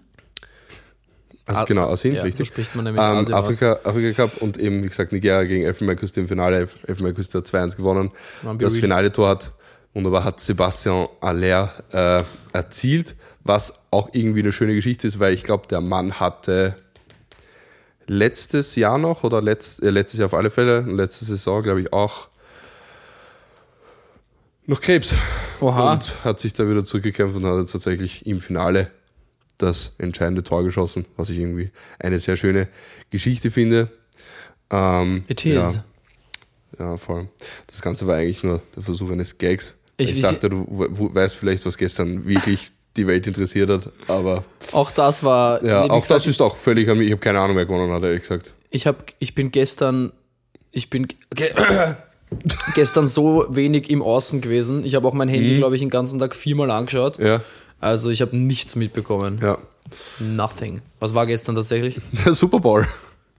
Also 1.46 1.62
Ah, 1.62 1.64
genau, 1.64 1.90
Asin, 1.90 2.14
ja, 2.14 2.22
so 2.22 2.26
richtig. 2.26 2.48
spricht 2.48 2.76
man 2.76 2.84
nämlich 2.86 3.02
ähm, 3.04 3.18
aus. 3.20 3.32
Afrika, 3.32 3.80
Afrika 3.86 4.12
Cup 4.28 4.42
und 4.42 4.58
eben, 4.58 4.84
wie 4.84 4.88
gesagt, 4.88 5.14
Nigeria 5.14 5.44
gegen 5.46 5.64
Elfenbeinküste 5.64 6.20
im 6.20 6.28
Finale. 6.28 6.58
Elf- 6.58 6.76
Elfenbeinküste 6.86 7.38
hat 7.38 7.46
2-1 7.48 7.78
gewonnen. 7.78 8.12
Man 8.44 8.58
Das 8.60 8.74
real. 8.74 8.82
finale 8.82 9.12
Tor 9.14 9.30
hat, 9.30 9.52
wunderbar, 9.94 10.26
hat 10.26 10.42
Sebastian 10.42 11.08
Aller 11.22 11.74
äh, 11.92 12.24
erzielt, 12.56 13.16
Was 13.44 13.74
auch 13.92 14.10
irgendwie 14.12 14.42
eine 14.42 14.52
schöne 14.52 14.76
Geschichte 14.76 15.08
ist, 15.08 15.20
weil 15.20 15.34
ich 15.34 15.44
glaube, 15.44 15.68
der 15.70 15.80
Mann 15.80 16.20
hatte 16.20 16.76
letztes 18.08 18.76
Jahr 18.76 18.97
noch 18.97 19.24
oder 19.24 19.41
letzt, 19.41 19.84
äh, 19.84 19.89
letztes 19.89 20.20
Jahr 20.20 20.28
auf 20.28 20.34
alle 20.34 20.49
Fälle, 20.49 20.82
letzte 20.82 21.26
Saison 21.26 21.62
glaube 21.64 21.82
ich 21.82 21.93
auch 21.93 22.28
noch 24.66 24.82
Krebs. 24.82 25.16
Oha. 25.62 25.93
Und 25.93 26.24
hat 26.24 26.39
sich 26.39 26.53
da 26.53 26.68
wieder 26.70 26.84
zurückgekämpft 26.86 27.38
und 27.38 27.45
hat 27.45 27.60
jetzt 27.60 27.72
tatsächlich 27.72 28.26
im 28.26 28.41
Finale 28.41 28.91
das 29.58 29.93
entscheidende 29.97 30.43
Tor 30.43 30.64
geschossen, 30.64 31.05
was 31.16 31.30
ich 31.30 31.38
irgendwie 31.39 31.72
eine 31.99 32.20
sehr 32.20 32.36
schöne 32.36 32.68
Geschichte 33.10 33.49
finde. 33.49 33.89
Ähm, 34.70 35.24
It 35.28 35.43
ja, 35.45 35.62
is. 35.70 35.80
ja, 36.78 36.97
vor 36.97 37.16
allem. 37.18 37.30
Das 37.68 37.82
Ganze 37.82 38.05
war 38.05 38.18
eigentlich 38.18 38.43
nur 38.43 38.62
der 38.76 38.84
Versuch 38.84 39.10
eines 39.12 39.38
Gags. 39.38 39.74
Ich- 39.95 40.14
Ich, 40.16 40.22
dachte, 40.22 40.49
du 40.49 40.68
we- 40.70 40.89
we- 40.91 41.16
weißt 41.16 41.36
vielleicht, 41.36 41.66
was 41.66 41.78
gestern 41.78 42.26
wirklich 42.28 42.72
die 42.98 43.08
Welt 43.08 43.26
interessiert 43.28 43.70
hat, 43.70 43.89
aber 44.08 44.43
Auch 44.74 44.91
das 44.91 45.24
war. 45.24 45.64
ja, 45.64 45.82
auch 45.84 46.02
gesagt, 46.02 46.22
das 46.22 46.28
ist 46.28 46.41
auch 46.41 46.56
völlig 46.56 46.89
an 46.89 46.98
mir. 46.98 47.06
Ich 47.06 47.12
habe 47.12 47.20
keine 47.22 47.39
Ahnung, 47.39 47.56
wer 47.56 47.66
gewonnen 47.66 47.91
hat, 47.93 48.04
ehrlich 48.04 48.22
gesagt. 48.22 48.52
Ich, 48.70 48.86
hab, 48.88 49.06
ich 49.20 49.34
bin 49.36 49.52
gestern. 49.52 50.12
Ich 50.72 50.89
bin 50.89 51.08
ge 51.34 51.52
gestern 52.76 53.08
so 53.08 53.45
wenig 53.50 53.89
im 53.89 54.02
Außen 54.02 54.41
gewesen. 54.41 54.84
Ich 54.86 54.95
habe 54.95 55.08
auch 55.08 55.14
mein 55.14 55.30
Handy, 55.30 55.56
glaube 55.56 55.76
ich, 55.76 55.82
den 55.82 55.89
ganzen 55.89 56.20
Tag 56.20 56.36
viermal 56.36 56.70
angeschaut. 56.72 57.20
Mhm. 57.20 57.26
Ja, 57.26 57.41
Also 57.80 58.10
ich 58.10 58.22
habe 58.22 58.36
nichts 58.36 58.76
mitbekommen. 58.76 59.39
ja. 59.41 59.58
Nothing. 60.20 60.82
Was 61.00 61.14
war 61.14 61.26
gestern 61.26 61.56
tatsächlich? 61.56 62.02
Der 62.26 62.34
Super 62.34 62.60
Bowl. 62.60 62.86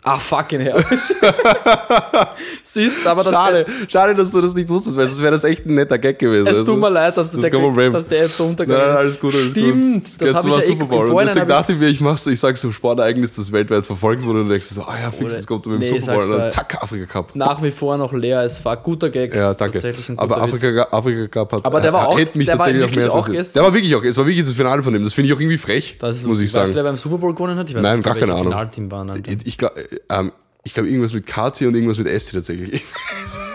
Ah, 0.02 0.18
fucking 0.18 0.60
hell. 0.60 0.82
Siehst, 2.62 3.06
aber 3.06 3.22
das. 3.22 3.32
Schade, 3.32 3.66
schade, 3.88 4.14
dass 4.14 4.30
du 4.30 4.40
das 4.40 4.54
nicht 4.54 4.68
wusstest, 4.68 4.96
weil 4.96 5.06
sonst 5.06 5.22
wäre 5.22 5.32
das 5.32 5.44
echt 5.44 5.66
ein 5.66 5.74
netter 5.74 5.98
Gag 5.98 6.18
gewesen. 6.18 6.46
Es 6.46 6.58
Also, 6.58 6.72
tut 6.72 6.80
mir 6.80 6.90
leid, 6.90 7.16
dass, 7.16 7.30
das 7.30 7.40
der, 7.40 7.52
ist 7.52 7.60
Problem. 7.60 7.92
dass 7.92 8.06
der 8.06 8.18
jetzt 8.22 8.36
so 8.36 8.44
untergegangen 8.44 8.86
nein, 8.88 8.96
alles 8.96 9.20
gut, 9.20 9.34
alles 9.34 9.50
Stimmt, 9.50 10.04
gut. 10.04 10.20
das 10.28 10.34
habe 10.36 10.48
ich 10.48 10.54
ja 10.54 10.60
Super 10.62 10.84
Bowl. 10.86 11.08
Und 11.08 11.24
deswegen 11.24 11.48
dachte 11.48 11.72
ich 11.72 11.78
mir, 11.78 11.88
ich 11.88 12.00
mach's, 12.00 12.26
ich 12.26 12.38
sag's 12.40 12.60
so 12.60 12.70
Sportereignis, 12.70 13.34
das 13.34 13.52
weltweit 13.52 13.86
verfolgt 13.86 14.24
wurde 14.24 14.40
und 14.40 14.48
denkst 14.48 14.66
so, 14.66 14.82
ah 14.82 14.94
ja, 15.02 15.10
fix, 15.10 15.36
das 15.36 15.46
kommt 15.46 15.66
mit 15.66 15.82
dem 15.82 15.92
nee, 15.92 16.00
Super 16.00 16.14
Bowl. 16.14 16.24
Und 16.24 16.30
dann 16.30 16.38
da. 16.40 16.50
zack, 16.50 16.82
Afrika 16.82 17.06
Cup. 17.06 17.34
nach 17.34 17.62
wie 17.62 17.70
vor 17.70 17.96
noch 17.96 18.12
leer 18.12 18.40
als 18.40 18.58
fuck. 18.58 18.82
Guter 18.82 19.10
Gag. 19.10 19.34
Ja, 19.34 19.54
danke. 19.54 19.74
Tatsächlich 19.74 20.08
ein 20.08 20.16
guter 20.16 20.34
Aber. 20.36 20.42
Afrika, 20.44 20.88
Afrika 20.90 21.26
Cup 21.28 21.52
hat. 21.52 21.64
Aber 21.64 21.80
der 21.80 21.92
war 21.92 22.08
auch- 22.08 22.16
mich 22.16 22.46
der 22.46 22.58
war 22.58 22.66
tatsächlich 22.66 22.82
wirklich 22.82 23.04
mehr 23.04 23.14
auch 23.14 23.28
gestern? 23.28 23.60
Der 23.60 23.62
war 23.68 23.74
wirklich 23.74 23.94
auch, 23.94 24.04
es 24.04 24.16
war 24.16 24.26
wirklich 24.26 24.44
das 24.44 24.54
Finale 24.54 24.82
von 24.82 24.92
dem. 24.92 25.04
Das 25.04 25.14
finde 25.14 25.28
ich 25.30 25.36
auch 25.36 25.40
irgendwie 25.40 25.58
frech, 25.58 25.96
ist 26.02 26.26
muss 26.26 26.40
ich 26.40 26.46
Weißt 26.46 26.54
du, 26.54 26.58
sagen. 26.60 26.74
wer 26.74 26.82
beim 26.84 26.96
Super 26.96 27.18
Bowl 27.18 27.34
gewonnen 27.34 27.58
hat? 27.58 27.68
Ich 27.68 27.74
weiß 27.76 27.82
Nein, 27.82 28.02
gar 28.02 28.14
keine 28.14 28.32
Ahnung. 28.32 28.44
Finalteam 28.44 28.90
waren. 28.90 29.22
Ich, 29.26 29.46
ich 29.46 29.58
glaube, 29.58 29.74
ähm, 30.08 30.32
ich 30.64 30.74
glaube 30.74 30.88
irgendwas 30.88 31.12
mit 31.12 31.26
KC 31.26 31.62
und 31.66 31.74
irgendwas 31.74 31.98
mit 31.98 32.08
SC 32.08 32.32
tatsächlich. 32.32 32.84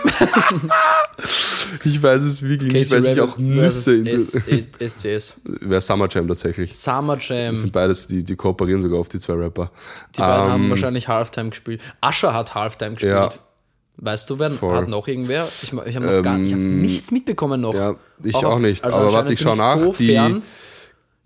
ich 1.84 2.02
weiß 2.02 2.22
es 2.22 2.42
wirklich 2.42 2.72
nicht, 2.72 2.90
weil 2.90 2.98
es 2.98 3.04
mich 3.04 3.20
auch 3.20 3.38
Nüsse. 3.38 4.04
SCS. 4.80 5.40
Wäre 5.44 5.80
Summer 5.80 6.08
Jam 6.10 6.26
tatsächlich. 6.28 6.76
Summer 6.76 7.16
Jam. 7.20 7.52
Das 7.52 7.60
sind 7.60 7.72
beides, 7.72 8.06
die, 8.06 8.24
die 8.24 8.36
kooperieren 8.36 8.82
sogar 8.82 9.00
auf 9.00 9.08
die 9.08 9.18
zwei 9.20 9.34
Rapper. 9.34 9.70
Die 10.16 10.20
beiden 10.20 10.50
haben 10.52 10.64
Ähm, 10.64 10.70
wahrscheinlich 10.70 11.08
Halftime 11.08 11.50
gespielt. 11.50 11.80
Ascher 12.00 12.32
hat 12.34 12.54
Halftime 12.54 12.92
gespielt. 12.94 13.12
Ja. 13.14 13.28
Weißt 13.96 14.28
du, 14.28 14.38
wer 14.40 14.50
Voll. 14.50 14.76
hat 14.76 14.88
noch 14.88 15.06
irgendwer? 15.06 15.46
Ich, 15.62 15.72
ich 15.72 15.96
habe 15.96 16.06
noch 16.06 16.22
gar 16.22 16.38
ich 16.40 16.52
hab 16.52 16.58
nichts 16.58 17.12
mitbekommen 17.12 17.60
noch. 17.60 17.74
ja, 17.74 17.94
ich 18.24 18.34
auf- 18.34 18.44
auch 18.44 18.58
nicht. 18.58 18.82
Aber 18.84 18.94
anscheinend 18.96 19.14
warte, 19.14 19.32
ich 19.34 19.38
bin 19.38 19.48
schau 19.48 19.54
nach. 19.54 19.78
So 19.78 19.92
die, 19.92 20.06
fern. 20.08 20.42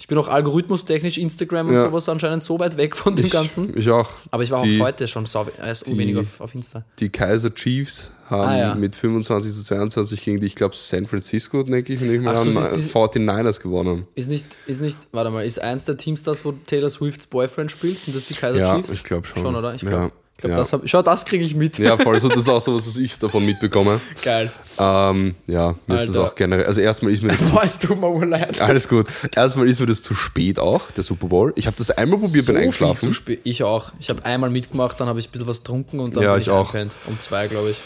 Ich 0.00 0.06
bin 0.06 0.16
auch 0.16 0.28
algorithmustechnisch, 0.28 1.18
Instagram 1.18 1.68
und 1.68 1.74
Ja. 1.74 1.82
sowas 1.82 2.08
anscheinend 2.08 2.42
so 2.42 2.58
weit 2.60 2.76
weg 2.76 2.94
von 2.94 3.16
dem 3.16 3.28
Ganzen. 3.28 3.76
ich 3.76 3.90
auch. 3.90 4.08
Aber 4.30 4.42
ich 4.44 4.50
war 4.52 4.62
die, 4.62 4.80
auch 4.80 4.84
heute 4.86 5.08
schon 5.08 5.26
sau, 5.26 5.44
erst 5.60 5.88
wenig 5.90 6.16
auf, 6.16 6.40
auf 6.40 6.54
Insta. 6.54 6.84
Die 7.00 7.08
Kaiser 7.10 7.52
Chiefs 7.52 8.10
haben 8.30 8.48
Ah, 8.48 8.58
ja. 8.58 8.74
mit 8.76 8.94
25 8.94 9.52
zu 9.52 9.64
22 9.64 10.22
gegen 10.22 10.38
die, 10.40 10.46
ich 10.46 10.54
glaube, 10.54 10.76
San 10.76 11.06
Francisco, 11.08 11.64
denke 11.64 11.94
ich, 11.94 12.00
wenn 12.00 12.14
ich 12.14 12.20
mal 12.20 12.36
so, 12.36 12.42
an, 12.60 12.66
die- 12.76 12.80
49ers 12.82 13.60
gewonnen. 13.60 14.06
Ist 14.14 14.30
nicht, 14.30 14.46
ist 14.66 14.80
nicht, 14.80 14.98
warte 15.10 15.30
mal, 15.30 15.44
ist 15.44 15.60
eins 15.60 15.84
der 15.84 15.96
Teams 15.96 16.22
das, 16.22 16.44
wo 16.44 16.52
Taylor 16.52 16.90
Swifts 16.90 17.26
Boyfriend 17.26 17.70
spielt? 17.72 18.00
Sind 18.00 18.14
das 18.16 18.24
die 18.26 18.34
Kaiser 18.34 18.60
Ja, 18.60 18.76
Chiefs? 18.76 18.92
ich 18.92 19.02
glaube 19.02 19.26
schon. 19.26 19.42
Schon, 19.42 19.56
oder? 19.56 19.74
Ich 19.74 19.82
Ja, 19.82 20.10
glaube, 20.38 20.48
glaub, 20.48 20.50
ja. 20.52 20.56
das 20.58 20.72
hab, 20.72 20.88
schau, 20.88 21.02
das 21.02 21.24
kriege 21.24 21.44
ich 21.44 21.54
mit. 21.54 21.78
Ja, 21.78 21.96
voll. 21.96 22.18
So, 22.20 22.28
das 22.28 22.38
ist 22.38 22.48
auch 22.48 22.60
so 22.60 22.76
was, 22.76 22.86
was 22.86 22.96
ich 22.96 23.18
davon 23.18 23.44
mitbekomme. 23.44 24.00
Geil. 24.24 24.50
Ähm, 24.78 25.34
ja, 25.46 25.74
mir 25.86 25.94
ist 25.96 26.08
das 26.08 26.16
Alter. 26.16 26.30
auch 26.30 26.34
generell. 26.34 26.64
Also 26.66 26.80
erstmal 26.80 27.12
ist 27.12 27.22
mir 27.22 27.28
das 27.36 27.40
Boah, 27.52 27.62
es 27.64 27.78
tut 27.78 28.00
mir 28.00 28.24
leid. 28.26 28.60
alles 28.60 28.88
gut. 28.88 29.06
Erstmal 29.34 29.68
ist 29.68 29.80
mir 29.80 29.86
das 29.86 30.02
zu 30.02 30.14
spät 30.14 30.58
auch, 30.58 30.90
der 30.92 31.04
Super 31.04 31.26
Bowl. 31.26 31.52
Ich 31.56 31.66
habe 31.66 31.76
das 31.76 31.90
einmal 31.90 32.18
probiert, 32.18 32.46
bin 32.46 32.54
So 32.54 32.60
viel 32.60 32.62
eingeschlafen. 32.62 33.16
Ich 33.44 33.62
auch. 33.64 33.92
Ich 33.98 34.08
habe 34.10 34.24
einmal 34.24 34.50
mitgemacht, 34.50 35.00
dann 35.00 35.08
habe 35.08 35.18
ich 35.18 35.28
ein 35.28 35.32
bisschen 35.32 35.48
was 35.48 35.58
getrunken 35.58 36.00
und 36.00 36.16
dann 36.16 36.22
Ja, 36.22 36.32
bin 36.32 36.42
ich 36.42 36.50
auch. 36.50 36.72
eingepennt. 36.72 36.96
Um 37.06 37.18
zwei, 37.20 37.48
glaube 37.48 37.70
ich. 37.70 37.76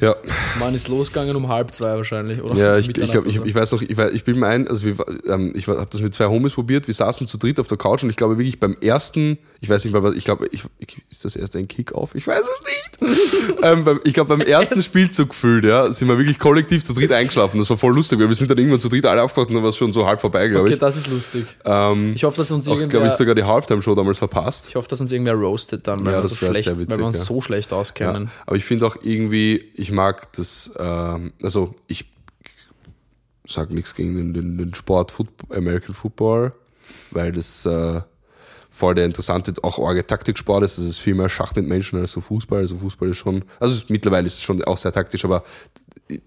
Ja, 0.00 0.14
Mann 0.58 0.74
ist 0.74 0.88
losgegangen 0.88 1.34
um 1.34 1.48
halb 1.48 1.74
zwei 1.74 1.96
wahrscheinlich, 1.96 2.42
oder? 2.42 2.54
ja, 2.54 2.78
ich, 2.78 2.88
ich 2.96 3.10
glaube, 3.10 3.28
ich, 3.28 3.40
ich 3.44 3.54
weiß 3.54 3.72
noch, 3.72 3.82
ich, 3.82 3.96
weiß, 3.96 4.12
ich 4.12 4.24
bin 4.24 4.38
mir 4.38 4.46
ein, 4.46 4.68
also 4.68 4.86
wir, 4.86 4.96
ähm, 5.26 5.52
ich 5.56 5.66
habe 5.66 5.86
das 5.90 6.00
mit 6.00 6.14
zwei 6.14 6.26
Homies 6.26 6.54
probiert, 6.54 6.86
wir 6.86 6.94
saßen 6.94 7.26
zu 7.26 7.36
dritt 7.36 7.58
auf 7.58 7.66
der 7.66 7.78
Couch 7.78 8.04
und 8.04 8.10
ich 8.10 8.16
glaube 8.16 8.38
wirklich 8.38 8.60
beim 8.60 8.76
ersten, 8.80 9.38
ich 9.60 9.68
weiß 9.68 9.84
nicht 9.84 9.94
was, 9.94 10.14
ich 10.14 10.24
glaube, 10.24 10.46
ich, 10.52 10.62
ich, 10.78 10.96
ist 11.10 11.24
das 11.24 11.34
erste 11.36 11.58
ein 11.58 11.66
Kick-Off? 11.66 12.14
Ich 12.14 12.26
weiß 12.26 12.42
es 12.42 12.62
nicht. 12.62 13.58
ähm, 13.62 13.84
beim, 13.84 14.00
ich 14.04 14.14
glaube, 14.14 14.36
beim 14.36 14.46
ersten 14.46 14.82
Spielzug 14.82 15.30
gefühlt, 15.30 15.64
ja, 15.64 15.90
sind 15.92 16.08
wir 16.08 16.18
wirklich 16.18 16.38
kollektiv 16.38 16.84
zu 16.84 16.92
dritt 16.94 17.12
eingeschlafen. 17.12 17.58
Das 17.58 17.70
war 17.70 17.76
voll 17.76 17.94
lustig, 17.94 18.18
weil 18.20 18.28
wir 18.28 18.34
sind 18.36 18.50
dann 18.50 18.58
irgendwann 18.58 18.80
zu 18.80 18.88
dritt 18.88 19.06
alle 19.06 19.22
aufgewacht 19.22 19.48
und 19.48 19.54
dann 19.54 19.62
war 19.62 19.70
es 19.70 19.76
schon 19.76 19.92
so 19.92 20.06
halb 20.06 20.20
vorbei, 20.20 20.48
glaube 20.48 20.64
Okay, 20.66 20.74
ich. 20.74 20.78
das 20.78 20.96
ist 20.96 21.10
lustig. 21.10 21.46
Ähm, 21.64 22.12
Ich 22.14 22.24
hoffe, 22.24 22.38
dass 22.38 22.50
uns 22.50 22.66
auch, 22.68 22.74
glaube 22.74 22.92
irgendwer, 22.92 23.06
ich, 23.08 23.12
sogar 23.14 23.34
die 23.34 23.44
Halftime-Show 23.44 23.94
damals 23.94 24.18
verpasst. 24.18 24.66
ich 24.68 24.76
hoffe, 24.76 24.88
dass 24.88 25.00
uns 25.00 25.10
irgendwer 25.12 25.34
roastet 25.34 25.86
dann, 25.86 26.04
weil, 26.06 26.12
Ja, 26.12 26.18
wir, 26.18 26.22
das 26.22 26.30
so 26.30 26.36
schlecht, 26.36 26.70
witzig, 26.70 26.88
weil 26.90 26.98
wir 26.98 27.06
uns 27.06 27.18
ja. 27.18 27.24
so 27.24 27.40
schlecht 27.40 27.72
auskennen. 27.72 28.24
Ja, 28.24 28.30
aber 28.46 28.56
ich 28.56 28.64
finde 28.64 28.86
auch 28.86 28.96
irgendwie, 29.02 29.64
ich 29.74 29.87
mag 29.92 30.32
das, 30.34 30.70
ähm, 30.78 31.32
also 31.42 31.74
ich 31.86 32.10
sage 33.46 33.74
nichts 33.74 33.94
gegen 33.94 34.16
den, 34.16 34.34
den, 34.34 34.58
den 34.58 34.74
Sport 34.74 35.10
Football, 35.12 35.56
American 35.56 35.94
Football, 35.94 36.52
weil 37.10 37.32
das 37.32 37.64
äh, 37.66 38.00
voll 38.70 38.94
der 38.94 39.06
interessante, 39.06 39.54
auch 39.62 39.78
arge 39.78 40.06
Taktiksport 40.06 40.62
ist. 40.64 40.78
Das 40.78 40.84
ist 40.84 40.98
viel 40.98 41.14
mehr 41.14 41.28
Schach 41.28 41.54
mit 41.54 41.66
Menschen 41.66 41.98
als 41.98 42.12
so 42.12 42.20
Fußball. 42.20 42.60
Also 42.60 42.78
Fußball 42.78 43.08
ist 43.10 43.16
schon, 43.18 43.44
also 43.58 43.74
es- 43.74 43.88
mittlerweile 43.88 44.26
ist 44.26 44.34
es 44.34 44.42
schon 44.42 44.62
auch 44.64 44.76
sehr 44.76 44.92
taktisch, 44.92 45.24
aber 45.24 45.42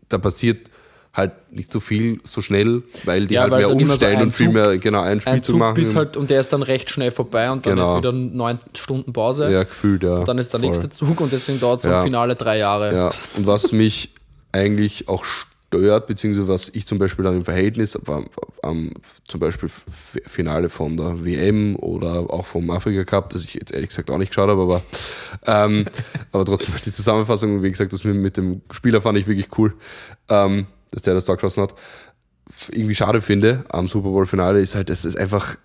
da 0.10 0.18
passiert 0.18 0.70
halt 1.14 1.34
nicht 1.52 1.74
so 1.74 1.80
viel 1.82 2.20
so 2.24 2.40
schnell, 2.42 2.84
weil 3.04 3.28
die 3.28 3.34
Ja, 3.36 3.42
halt 3.42 3.52
weil 3.52 3.60
mehr 3.60 3.68
so 3.68 3.74
umstellen 3.76 4.18
ein 4.18 4.24
und 4.24 4.32
viel 4.32 4.46
Zug- 4.48 4.54
mehr 4.54 4.78
genau 4.78 5.02
einen 5.02 5.16
Ein 5.20 5.22
Spielzug 5.22 5.44
Zug 5.44 5.60
machen. 5.60 5.74
bis 5.76 5.94
halt, 5.96 6.16
und 6.16 6.30
der 6.30 6.40
ist 6.40 6.54
dann 6.54 6.64
recht 6.64 6.90
schnell 6.90 7.12
vorbei 7.12 7.52
und 7.52 7.66
dann 7.66 7.76
Genau. 7.76 7.92
ist 7.92 7.98
wieder 7.98 8.12
neun 8.14 8.60
Stunden 8.74 9.12
Pause. 9.12 9.52
ja, 9.52 9.64
gefühlt, 9.64 10.04
ja. 10.04 10.20
Und 10.20 10.28
dann 10.28 10.38
ist 10.38 10.54
der 10.54 10.60
voll. 10.62 10.70
nächste 10.70 10.90
Zug 10.90 11.20
und 11.20 11.32
deswegen 11.34 11.60
dauert 11.60 11.80
es 11.80 11.86
Ja. 11.86 12.00
im 12.00 12.06
Finale 12.06 12.36
drei 12.36 12.58
Jahre. 12.60 12.96
Ja, 12.96 13.12
und 13.36 13.46
was 13.46 13.74
mich 13.74 14.14
eigentlich 14.54 15.10
auch 15.10 15.26
stört, 15.26 16.08
beziehungsweise 16.08 16.48
was 16.48 16.70
ich 16.74 16.88
zum 16.88 16.98
Beispiel 16.98 17.24
dann 17.26 17.38
im 17.38 17.46
Verhältnis 17.46 17.98
am, 17.98 18.26
am 18.62 18.92
zum 19.28 19.40
Beispiel 19.42 19.70
Finale 20.28 20.70
von 20.70 20.96
der 20.98 21.26
WM 21.26 21.76
oder 21.78 22.30
auch 22.30 22.46
vom 22.46 22.70
Afrika 22.70 23.04
Cup, 23.04 23.30
das 23.32 23.44
ich 23.44 23.54
jetzt 23.56 23.72
ehrlich 23.74 23.90
gesagt 23.90 24.10
auch 24.12 24.18
nicht 24.18 24.30
geschaut 24.30 24.50
habe, 24.50 24.62
aber, 24.62 24.82
ähm, 25.46 25.86
aber 26.32 26.46
trotzdem 26.46 26.74
die 26.86 26.92
Zusammenfassung, 26.94 27.64
wie 27.64 27.70
gesagt, 27.70 27.92
das 27.94 28.04
mit, 28.06 28.16
mit 28.16 28.38
dem 28.38 28.62
Spieler 28.72 29.02
fand 29.02 29.18
ich 29.18 29.28
wirklich 29.28 29.48
cool, 29.58 29.74
ähm, 30.30 30.68
dass 30.92 31.02
der 31.02 31.14
das 31.14 31.26
da 31.26 31.36
geschossen 31.36 31.64
hat. 31.64 31.76
Irgendwie 32.70 32.96
schade 32.96 33.22
finde 33.22 33.64
am 33.70 33.88
Super 33.88 34.10
Bowl 34.10 34.26
Finale 34.26 34.60
ist 34.60 34.76
halt, 34.76 34.90
dass 34.90 35.06
es 35.06 35.16
einfach, 35.16 35.56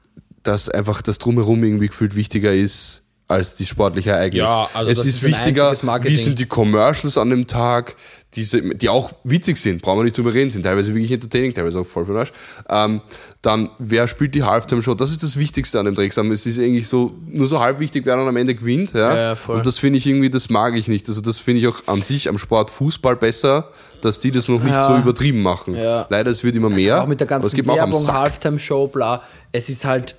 dass 0.42 0.68
einfach 0.68 1.02
das 1.02 1.18
Drumherum 1.18 1.64
irgendwie 1.64 1.88
gefühlt 1.88 2.14
wichtiger 2.14 2.52
ist 2.52 3.02
als 3.28 3.56
die 3.56 3.66
sportliche 3.66 4.10
Ereignis. 4.10 4.38
Ja, 4.38 4.68
also 4.72 4.90
es 4.90 4.98
das 4.98 5.06
ist 5.06 5.16
ist 5.16 5.22
wichtiger, 5.24 5.72
wie 5.72 6.16
sind 6.16 6.38
die 6.38 6.46
Commercials 6.46 7.18
an 7.18 7.30
dem 7.30 7.46
Tag, 7.48 7.96
diese, 8.34 8.60
die 8.60 8.88
auch 8.90 9.12
witzig 9.24 9.56
sind, 9.56 9.80
brauchen 9.80 10.00
wir 10.00 10.04
nicht 10.04 10.18
drüber 10.18 10.34
reden, 10.34 10.50
sind 10.50 10.62
teilweise 10.64 10.92
wirklich 10.92 11.10
entertaining, 11.12 11.54
teilweise 11.54 11.78
auch 11.80 11.86
voll 11.86 12.04
für 12.04 12.18
Arsch. 12.18 12.32
Ähm, 12.68 13.00
dann, 13.40 13.70
wer 13.78 14.08
spielt 14.08 14.34
die 14.34 14.42
Halftime-Show? 14.42 14.94
Das 14.94 15.10
ist 15.10 15.22
das 15.22 15.38
Wichtigste 15.38 15.78
an 15.78 15.86
dem 15.86 15.94
Drecksam. 15.94 16.30
Es 16.32 16.44
ist 16.44 16.58
eigentlich 16.58 16.86
so, 16.88 17.14
nur 17.26 17.48
so 17.48 17.60
halb 17.60 17.80
wichtig, 17.80 18.04
wer 18.04 18.16
dann 18.16 18.28
am 18.28 18.36
Ende 18.36 18.54
gewinnt. 18.54 18.92
Ja? 18.92 19.16
Ja, 19.16 19.34
voll. 19.36 19.56
Und 19.56 19.64
das 19.66 19.78
finde 19.78 19.98
ich 19.98 20.06
irgendwie, 20.06 20.28
das 20.28 20.50
mag 20.50 20.76
ich 20.76 20.86
nicht. 20.88 21.08
Also 21.08 21.22
das 21.22 21.38
finde 21.38 21.60
ich 21.60 21.66
auch 21.68 21.86
an 21.86 22.02
sich 22.02 22.28
am 22.28 22.36
Sport 22.36 22.70
Fußball 22.70 23.16
besser, 23.16 23.70
dass 24.02 24.20
die 24.20 24.32
das 24.32 24.48
noch 24.48 24.62
nicht 24.62 24.74
Ja. 24.74 24.86
so 24.86 24.96
übertrieben 25.00 25.40
machen. 25.40 25.74
Ja. 25.74 26.06
Leider, 26.10 26.30
es 26.30 26.44
wird 26.44 26.56
immer 26.56 26.70
Also 26.70 26.84
mehr. 26.84 27.02
auch 27.02 27.06
mit 27.06 27.20
der 27.20 27.28
ganzen 27.28 27.66
Werbung. 27.66 28.06
Halftime-Show, 28.12 28.88
bla. 28.88 29.22
Es 29.52 29.70
ist 29.70 29.86
halt, 29.86 30.14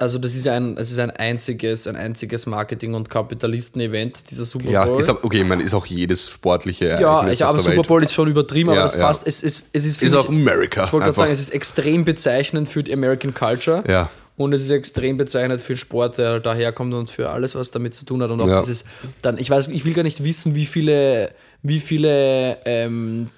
also 0.00 0.18
das 0.18 0.34
ist 0.34 0.48
ein, 0.48 0.76
es 0.78 0.90
ist 0.90 0.98
ein 0.98 1.10
einziges, 1.10 1.86
ein 1.86 1.96
einziges 1.96 2.46
Marketing- 2.46 2.94
und 2.94 3.10
Kapitalisten-Event, 3.10 4.30
dieser 4.30 4.44
Super 4.44 4.70
Ja, 4.70 4.84
Bowl. 4.84 4.98
ist, 4.98 5.10
auch- 5.10 5.22
okay, 5.22 5.40
ich 5.42 5.46
meine, 5.46 5.62
ist 5.62 5.74
auch 5.74 5.86
jedes 5.86 6.28
sportliche 6.28 6.86
ja, 6.86 6.96
Ereignis 6.98 7.34
ich, 7.34 7.44
auf 7.44 7.50
aber 7.50 7.60
Super. 7.60 7.82
Bowl 7.82 8.02
ist 8.02 8.12
schon 8.14 8.28
übertrieben, 8.28 8.70
Ja, 8.70 8.76
aber 8.76 8.82
das 8.82 8.94
ja. 8.94 9.06
passt. 9.06 9.26
Es, 9.26 9.42
es, 9.42 9.62
es 9.72 9.84
ist, 9.84 9.86
Ist 9.86 9.96
finde 9.98 10.20
auch 10.20 10.28
America. 10.28 10.84
Ich 10.84 10.92
wollte 10.92 11.04
gerade 11.04 11.16
sagen, 11.18 11.32
es 11.32 11.40
ist 11.40 11.50
extrem 11.50 12.04
bezeichnend 12.04 12.68
für 12.68 12.82
die 12.82 12.92
American 12.92 13.34
Culture. 13.34 13.84
Ja. 13.86 14.08
Und 14.36 14.54
es 14.54 14.62
ist 14.62 14.70
extrem 14.70 15.18
bezeichnend 15.18 15.60
für 15.60 15.74
den 15.74 15.78
Sport, 15.78 16.16
der 16.16 16.40
daherkommt 16.40 16.94
und 16.94 17.10
für 17.10 17.28
alles, 17.28 17.54
was 17.54 17.70
damit 17.70 17.94
zu 17.94 18.06
tun 18.06 18.22
hat. 18.22 18.30
Und 18.30 18.40
auch 18.40 18.48
Ja. 18.48 18.60
dieses, 18.60 18.86
dann, 19.20 19.36
ich 19.36 19.50
weiß, 19.50 19.68
ich 19.68 19.84
will 19.84 19.92
gar 19.92 20.02
nicht 20.02 20.24
wissen, 20.24 20.54
wie 20.54 20.64
viele, 20.64 21.32
wie 21.62 21.78
viele, 21.78 22.56
ähm, 22.64 23.28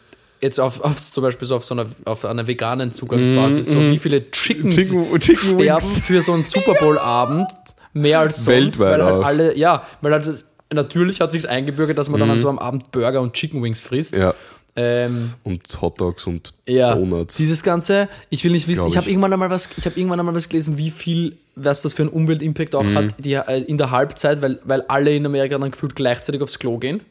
jetzt 0.43 0.59
auf, 0.61 0.81
auf 0.81 0.97
zum 1.13 1.23
Beispiel 1.23 1.47
so 1.49 1.57
auf 1.57 1.65
so 1.65 1.75
einer, 1.75 1.87
auf 2.05 2.25
einer 2.25 2.47
veganen 2.47 2.91
Zugangsbasis, 2.91 3.67
so 3.67 3.79
wie 3.81 3.99
viele 3.99 4.31
Chickens 4.31 4.77
Mhm, 4.77 4.81
Chicken- 4.83 5.21
Chicken 5.21 5.39
sterben 5.61 5.83
Wings. 5.83 5.99
für 6.01 6.23
so 6.23 6.33
einen 6.33 6.45
Super 6.45 6.75
Bowl-Abend, 6.75 7.49
mehr 7.95 8.21
als 8.21 8.37
sonst, 8.45 8.49
Weltweit 8.79 8.99
weil 9.01 9.05
halt 9.05 9.15
auch. 9.15 9.25
alle, 9.25 9.57
ja, 9.57 9.83
weil 10.01 10.13
halt 10.13 10.45
natürlich 10.73 11.21
hat 11.21 11.33
sich's 11.33 11.47
eingebürgert, 11.47 11.97
dass 11.99 12.09
man 12.09 12.19
dann 12.21 12.31
an 12.31 12.41
so 12.41 12.49
einem 12.49 12.59
Abend 12.59 12.91
Burger 12.93 13.21
und 13.21 13.35
Chicken 13.35 13.63
Wings 13.63 13.81
frisst. 13.81 14.17
Ja. 14.17 14.35
Ähm, 14.75 15.35
Und 15.45 15.83
Hotdogs 15.83 16.27
und 16.27 16.55
ja, 16.67 16.95
Donuts. 16.95 17.37
dieses 17.37 17.63
Ganze, 17.63 18.09
ich 18.31 18.43
will 18.43 18.53
nicht 18.53 18.67
wissen, 18.69 18.81
Glaub 18.81 18.89
ich 18.89 18.97
habe 18.97 19.07
ich. 19.07 19.13
irgendwann 19.13 19.31
einmal 19.35 19.51
was, 19.51 19.69
ich 19.77 19.85
habe 19.85 19.99
irgendwann 20.01 20.19
einmal 20.19 20.35
was 20.35 20.49
gelesen, 20.49 20.79
wie 20.79 20.91
viel, 20.91 21.37
was 21.57 21.83
das 21.83 21.93
für 21.93 22.05
einen 22.05 22.11
Umweltimpact 22.11 22.73
Mhm. 22.73 22.79
auch 22.79 22.95
hat, 22.95 23.15
die, 23.19 23.35
äh, 23.35 23.63
in 23.65 23.77
der 23.77 23.91
Halbzeit, 23.91 24.41
weil, 24.41 24.61
weil 24.65 24.81
alle 24.89 25.15
in 25.15 25.27
Amerika 25.27 25.59
dann 25.59 25.71
gefühlt 25.73 25.95
gleichzeitig 25.95 26.41
aufs 26.41 26.59
Klo 26.59 26.79
gehen, 26.79 27.03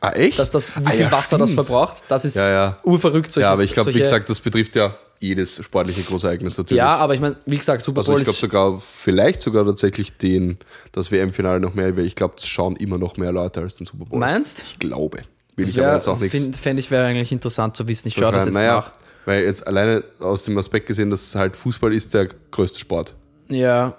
ah, 0.00 0.10
echt? 0.12 0.38
dass 0.38 0.50
das, 0.50 0.74
wie 0.76 0.86
Ah, 0.86 0.90
viel 0.90 1.00
ja, 1.00 1.12
Wasser 1.12 1.38
das 1.38 1.50
stimmt. 1.52 1.66
verbraucht, 1.66 2.02
das 2.08 2.24
ist 2.24 2.36
Ja, 2.36 2.50
ja. 2.50 2.78
urverrückt. 2.84 3.34
Ja, 3.36 3.52
aber 3.52 3.62
ich 3.64 3.72
glaube, 3.72 3.94
wie 3.94 3.98
gesagt, 3.98 4.28
das 4.30 4.40
betrifft 4.40 4.76
ja 4.76 4.96
jedes 5.20 5.62
sportliche 5.64 6.02
Großereignis 6.02 6.56
natürlich. 6.58 6.78
ja, 6.78 6.96
aber 6.96 7.14
ich 7.14 7.20
meine, 7.20 7.36
wie 7.46 7.58
gesagt, 7.58 7.82
Super 7.82 7.98
Also 8.00 8.12
Bowl 8.12 8.20
ich 8.20 8.26
glaube 8.26 8.38
sogar, 8.38 8.80
vielleicht 8.80 9.40
sogar 9.40 9.64
tatsächlich 9.64 10.16
den, 10.16 10.58
das 10.92 11.10
WM-Finale 11.10 11.58
noch 11.60 11.74
mehr, 11.74 11.96
weil 11.96 12.04
ich 12.06 12.14
glaube, 12.14 12.34
das 12.36 12.46
schauen 12.46 12.76
immer 12.76 12.98
noch 12.98 13.16
mehr 13.16 13.32
Leute 13.32 13.60
als 13.60 13.74
den 13.76 13.86
Super 13.86 14.04
Bowl. 14.04 14.18
meinst? 14.20 14.62
Ich 14.62 14.78
glaube. 14.78 15.18
Will 15.56 15.64
Das 15.64 15.70
ich 15.74 15.78
aber 15.80 15.88
wär, 15.88 15.94
jetzt 15.96 16.06
auch 16.06 16.12
das 16.12 16.20
nichts 16.20 16.38
find- 16.38 16.56
fände 16.56 16.78
ich 16.80 16.90
wäre 16.92 17.04
eigentlich 17.06 17.32
interessant 17.32 17.76
zu 17.76 17.88
wissen. 17.88 18.06
Ich 18.06 18.14
schaue 18.14 18.30
das 18.30 18.44
jetzt 18.44 18.54
naja, 18.54 18.76
nach. 18.76 18.92
Weil 19.24 19.42
jetzt 19.42 19.66
alleine 19.66 20.04
aus 20.20 20.44
dem 20.44 20.56
Aspekt 20.56 20.86
gesehen, 20.86 21.10
dass 21.10 21.34
halt 21.34 21.56
Fußball 21.56 21.92
ist 21.92 22.14
der 22.14 22.28
größte 22.52 22.78
Sport. 22.78 23.14
Ja, 23.48 23.96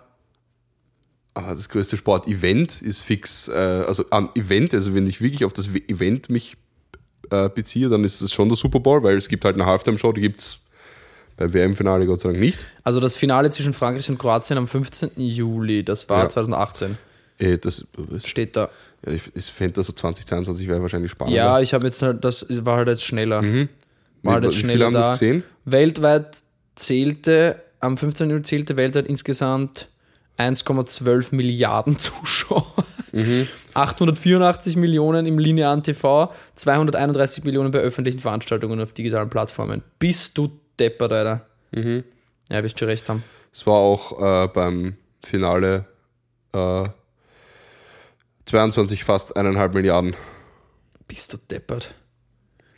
Aber 1.34 1.50
das 1.54 1.70
größte 1.70 1.96
Sport-Event 1.96 2.82
ist 2.82 3.00
fix, 3.00 3.48
äh, 3.48 3.54
also 3.88 4.04
an 4.10 4.30
Event, 4.36 4.74
also 4.74 4.94
wenn 4.94 5.08
ich 5.08 5.22
wirklich 5.22 5.46
auf 5.46 5.54
das 5.54 5.68
Event 5.88 6.30
mich 6.30 6.58
äh, 7.30 7.50
beziehe, 7.50 7.88
dann 7.90 8.04
ist 8.04 8.20
es 8.22 8.34
schon 8.34 8.50
der 8.50 8.58
Super 8.58 8.80
Bowl, 8.80 9.04
weil 9.04 9.16
es 9.18 9.30
gibt 9.30 9.46
halt 9.46 9.56
eine 9.56 9.66
Halftime-Show, 9.66 10.12
die 10.14 10.22
gibt 10.22 10.42
es 10.42 10.60
beim 11.38 11.54
WM-Finale 11.54 12.06
Gott 12.08 12.20
sei 12.20 12.30
Dank 12.30 12.42
nicht. 12.42 12.66
also 12.84 13.00
das 13.00 13.16
Finale 13.16 13.50
zwischen 13.52 13.74
Frankreich 13.74 14.10
und 14.10 14.18
Kroatien 14.18 14.58
am 14.58 14.68
15. 14.68 15.12
Juli, 15.16 15.84
das 15.86 16.10
war 16.10 16.24
Ja. 16.24 16.30
2018, 16.30 16.98
Äh, 17.38 17.58
das, 17.58 17.86
das, 18.12 18.28
steht 18.28 18.58
da. 18.58 18.70
ja, 19.06 19.14
ich, 19.14 19.32
ich 19.34 19.46
fände 19.46 19.74
das 19.74 19.86
so 19.86 19.94
2022 19.94 20.68
wäre 20.68 20.82
wahrscheinlich 20.82 21.12
spannender. 21.12 21.38
Ja, 21.42 21.60
ich 21.62 21.74
habe 21.74 21.86
jetzt 21.86 22.02
halt, 22.02 22.26
das 22.26 22.46
war 22.66 22.76
halt 22.78 22.90
jetzt 22.90 23.04
schneller. 23.06 23.42
War 24.24 24.34
halt 24.34 24.44
jetzt 24.44 24.56
wie 24.56 24.60
viele 24.62 24.72
schneller 24.72 24.86
haben 24.88 24.94
da. 24.94 25.00
das 25.08 25.20
gesehen? 25.20 25.44
Weltweit 25.64 26.42
zählte, 26.76 27.62
am 27.80 27.96
15. 27.98 28.30
Juli 28.32 28.42
zählte 28.42 28.76
weltweit 28.76 29.06
insgesamt 29.08 29.88
1,12 30.40 31.36
Milliarden 31.36 32.00
Zuschauer. 32.00 32.66
884 33.74 34.76
Millionen 34.76 35.26
im 35.26 35.40
linearen 35.40 35.84
TV, 35.84 36.32
231 36.56 37.44
Millionen 37.44 37.72
bei 37.72 37.80
öffentlichen 37.80 38.20
Veranstaltungen 38.20 38.80
auf 38.82 38.94
digitalen 38.94 39.30
Plattformen. 39.30 39.84
Bist 39.98 40.38
du 40.38 40.52
deppert, 40.80 41.12
Alter. 41.12 41.46
Ja, 42.50 42.64
wirst 42.64 42.80
schon 42.80 42.88
recht 42.88 43.10
haben. 43.10 43.24
Es 43.52 43.66
war 43.68 43.76
auch 43.76 44.44
äh, 44.44 44.48
beim 44.48 44.96
Finale 45.24 45.86
äh, 46.54 46.88
22 48.46 49.04
fast 49.04 49.36
eineinhalb 49.38 49.74
Milliarden. 49.74 50.16
Bist 51.08 51.34
du 51.34 51.38
deppert. 51.38 51.94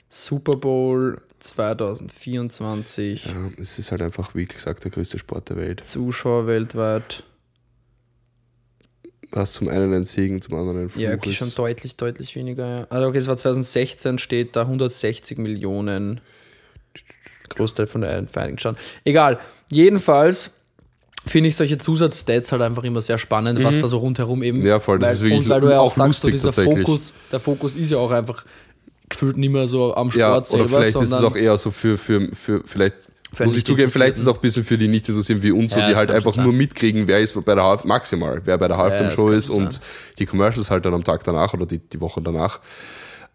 Super 0.10 0.58
Bowl 0.58 1.22
2024, 1.40 3.26
Ja, 3.26 3.32
es 3.62 3.80
ist 3.80 3.92
halt 3.92 4.02
einfach, 4.02 4.36
wie 4.36 4.46
gesagt, 4.46 4.84
der 4.84 4.92
größte 4.92 5.18
Sport 5.18 5.50
der 5.50 5.58
Welt. 5.58 5.82
Zuschauer 5.82 6.48
weltweit. 6.48 7.24
Was 9.32 9.54
zum 9.54 9.70
einen 9.70 9.94
ein 9.94 10.04
Segen, 10.04 10.42
zum 10.42 10.56
anderen 10.56 10.84
ein 10.84 10.90
Fluch 10.90 11.02
Ja, 11.02 11.14
okay, 11.14 11.32
schon 11.32 11.54
deutlich, 11.56 11.96
deutlich 11.96 12.36
weniger. 12.36 12.80
Ja. 12.80 12.88
Also 12.90 13.08
okay, 13.08 13.18
es 13.18 13.28
war 13.28 13.38
2016, 13.38 14.20
steht 14.20 14.56
da 14.56 14.62
160 14.62 15.38
Millionen. 15.38 16.22
Großteil 17.50 17.88
von 17.88 18.02
den 18.02 18.28
Vereinigten 18.28 18.60
Staaten. 18.60 18.78
Egal. 19.04 19.40
Jedenfalls 19.70 20.52
finde 21.26 21.50
ich 21.50 21.56
solche 21.56 21.78
Zusatzstats 21.78 22.52
halt 22.52 22.62
einfach 22.62 22.84
immer 22.84 23.02
sehr 23.02 23.18
spannend, 23.18 23.64
was 23.64 23.78
da 23.80 23.88
so 23.88 23.98
rundherum 23.98 24.42
eben. 24.44 24.60
Mhm. 24.60 24.66
Ja, 24.66 24.80
voll, 24.80 25.00
das 25.00 25.08
weil, 25.08 25.16
ist 25.16 25.22
wirklich 25.22 25.40
Und 25.40 25.50
weil 25.50 25.62
du 25.62 25.70
ja 25.70 25.80
auch 25.80 25.86
auch 25.86 25.92
sagst, 25.92 26.22
so 26.22 26.28
lustig 26.28 26.52
dieser. 26.52 26.54
Fokus, 26.54 27.14
der 27.32 27.40
Fokus 27.40 27.76
ist 27.76 27.92
ja 27.92 27.98
auch 27.98 28.12
einfach 28.12 28.46
gefühlt 29.10 29.38
nicht 29.38 29.52
mehr 29.52 29.68
so 29.68 29.94
am 29.96 30.10
Sport 30.10 30.20
Ja, 30.20 30.36
oder 30.38 30.46
selber, 30.46 30.68
vielleicht 30.70 30.96
ist 30.96 31.12
es 31.12 31.24
auch 31.24 31.36
eher 31.36 31.58
so 31.58 31.70
für, 31.70 31.98
für, 31.98 32.30
für 32.34 32.64
vielleicht, 32.66 32.96
Für 32.96 33.11
muss 33.40 33.56
ich 33.58 33.66
zugeben, 33.66 33.90
vielleicht 33.90 34.14
ist 34.16 34.20
es 34.22 34.26
Nicht-Interessierten. 34.26 34.30
auch 34.30 34.38
ein 34.38 34.42
bisschen 34.42 34.64
für 34.64 34.78
die 34.78 34.88
nicht 34.88 35.08
interessieren 35.10 35.42
wie 35.42 35.52
uns, 35.52 35.74
so, 35.74 35.80
Ja, 35.80 35.86
die 35.88 35.92
das 35.92 36.00
halt 36.00 36.12
einfach 36.12 36.36
nur 36.38 36.54
mitkriegen, 36.54 37.08
wer 37.08 37.20
ist 37.20 37.44
bei 37.46 37.56
der 37.56 37.64
Half 37.64 37.84
maximal, 37.86 38.42
wer 38.46 38.58
bei 38.58 38.68
der 38.68 38.78
Halftime-Show 38.78 39.28
kann 39.28 39.34
ist 39.38 39.50
und 39.50 39.80
die 40.20 40.26
Commercials 40.26 40.70
halt 40.70 40.86
dann 40.86 40.94
am 40.94 41.04
Tag 41.04 41.24
danach 41.24 41.54
oder 41.54 41.66
die, 41.66 41.80
die 41.80 42.00
Woche 42.02 42.22
danach. 42.22 42.60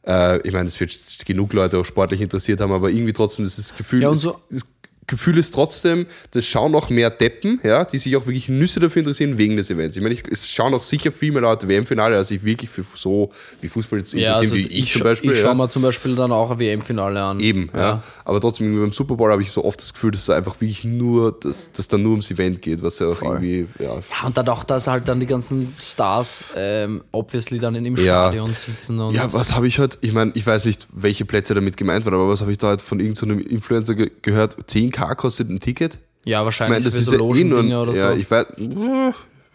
Äh, 0.06 0.38
ich 0.46 0.52
meine, 0.52 0.66
es 0.66 0.78
wird 0.78 0.92
genug 1.26 1.52
Leute 1.52 1.78
auch 1.78 1.84
sportlich 1.84 2.20
interessiert 2.20 2.60
haben, 2.60 2.72
aber 2.72 2.90
irgendwie 2.90 3.12
trotzdem 3.12 3.44
ist 3.44 3.58
das 3.58 3.76
Gefühl, 3.76 4.02
Ja, 4.02 4.08
und 4.08 4.14
es- 4.14 4.22
so- 4.22 4.36
das 4.50 4.65
Gefühl 5.06 5.38
ist 5.38 5.54
trotzdem, 5.54 6.06
das 6.32 6.46
schauen 6.46 6.72
noch 6.72 6.90
mehr 6.90 7.10
Deppen, 7.10 7.60
ja, 7.62 7.84
die 7.84 7.98
sich 7.98 8.16
auch 8.16 8.26
wirklich 8.26 8.48
Nüsse 8.48 8.80
dafür 8.80 9.00
interessieren 9.00 9.38
wegen 9.38 9.56
des 9.56 9.70
Events. 9.70 9.96
Ich 9.96 10.02
meine, 10.02 10.14
ich, 10.14 10.22
es 10.30 10.48
schauen 10.50 10.74
auch 10.74 10.82
sicher 10.82 11.12
viel 11.12 11.32
mehr 11.32 11.42
Leute 11.42 11.68
WM-Finale, 11.68 12.16
als 12.16 12.28
sich 12.28 12.42
wirklich 12.44 12.70
für 12.70 12.84
so 12.94 13.30
wie 13.60 13.68
Fußball 13.68 14.00
interessieren, 14.00 14.24
ja, 14.24 14.34
also 14.34 14.54
wie 14.56 14.60
ich, 14.60 14.78
ich, 14.78 14.92
zum 14.92 15.02
Beispiel. 15.02 15.32
ich 15.32 15.38
ja. 15.38 15.44
schaue 15.44 15.54
mir 15.54 15.68
zum 15.68 15.82
Beispiel 15.82 16.14
dann 16.14 16.32
auch 16.32 16.50
ein 16.50 16.58
WM-Finale 16.58 17.22
an. 17.22 17.40
Eben, 17.40 17.70
ja. 17.74 18.02
Aber 18.24 18.40
trotzdem, 18.40 18.80
beim 18.80 18.92
Super 18.92 19.14
Bowl 19.14 19.30
habe 19.30 19.42
ich 19.42 19.50
so 19.50 19.64
oft 19.64 19.80
das 19.80 19.92
Gefühl, 19.92 20.10
dass 20.10 20.22
es 20.22 20.30
einfach 20.30 20.60
wirklich 20.60 20.84
nur, 20.84 21.32
dass 21.32 21.72
dass 21.72 21.88
dann 21.88 22.02
nur 22.02 22.12
ums 22.12 22.30
Event 22.30 22.62
geht, 22.62 22.82
was 22.82 22.98
ja 22.98 23.08
auch 23.08 23.22
irgendwie, 23.22 23.66
ja. 23.78 23.94
Ja, 23.94 24.26
und 24.26 24.36
dann 24.36 24.48
auch, 24.48 24.64
dass 24.64 24.86
halt 24.86 25.08
dann 25.08 25.20
die 25.20 25.26
ganzen 25.26 25.74
Stars 25.78 26.44
ähm, 26.56 27.02
obviously 27.12 27.58
dann 27.58 27.74
in 27.74 27.84
dem 27.84 27.96
Ja. 27.96 28.28
Stadion 28.28 28.52
sitzen 28.52 29.00
und 29.00 29.14
Ja, 29.14 29.32
was 29.32 29.54
habe 29.54 29.66
ich 29.66 29.78
halt, 29.78 29.98
ich 30.00 30.12
meine, 30.12 30.32
ich 30.34 30.46
weiß 30.46 30.64
nicht, 30.66 30.86
welche 30.92 31.24
Plätze 31.24 31.54
damit 31.54 31.76
gemeint 31.76 32.04
waren, 32.04 32.14
aber 32.14 32.28
was 32.28 32.40
habe 32.40 32.52
ich 32.52 32.58
da 32.58 32.68
halt 32.68 32.82
von 32.82 33.00
irgendeinem 33.00 33.40
Influencer 33.40 33.94
ge 33.94 34.10
gehört? 34.22 34.56
10k 34.96 35.14
kostet 35.16 35.50
ein 35.50 35.60
Ticket? 35.60 35.94
ja 35.94 35.98
Ich 35.98 36.34
meine, 36.34 36.44
wahrscheinlich 36.46 36.84
das 36.84 36.94
ist 36.94 37.06
so 37.06 37.12
ja 37.34 37.36
eh 37.40 37.44
nur, 37.44 37.82
oder 37.82 37.92
ja, 37.94 38.12
so. 38.12 38.18
ich 38.18 38.30
weiß, 38.30 38.46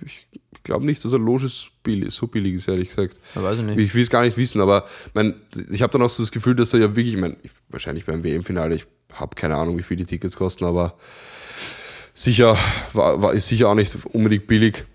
ich 0.03 0.63
glaube 0.63 0.85
nicht, 0.85 1.03
dass 1.03 1.13
ein 1.13 1.23
Loges 1.23 1.67
billig, 1.83 2.13
so 2.13 2.27
billig 2.27 2.55
ist, 2.55 2.67
ehrlich 2.67 2.89
gesagt. 2.89 3.19
Ja, 3.35 3.43
weiß 3.43 3.59
ich 3.59 3.65
nicht. 3.65 3.79
Ich 3.79 3.93
will 3.95 4.03
es 4.03 4.09
gar 4.09 4.21
nicht 4.23 4.37
wissen, 4.37 4.61
aber 4.61 4.85
mein, 5.13 5.35
ich 5.71 5.81
habe 5.81 5.91
dann 5.91 6.01
auch 6.03 6.09
so 6.09 6.23
das 6.23 6.31
Gefühl, 6.31 6.55
dass 6.55 6.69
da 6.71 6.77
ja 6.77 6.95
wirklich, 6.95 7.15
ich 7.15 7.19
meine, 7.19 7.35
ich- 7.43 7.51
wahrscheinlich 7.69 8.05
beim 8.05 8.23
WM-Finale, 8.23 8.75
ich 8.75 8.85
habe 9.13 9.35
keine 9.35 9.55
Ahnung, 9.55 9.77
wie 9.77 9.83
viel 9.83 9.97
die 9.97 10.05
Tickets 10.05 10.35
kosten, 10.35 10.65
aber 10.65 10.95
sicher 12.13 12.57
war, 12.93 13.21
war 13.21 13.33
ist 13.33 13.47
sicher 13.47 13.69
auch 13.69 13.75
nicht 13.75 13.97
unbedingt 14.05 14.47
billig. 14.47 14.85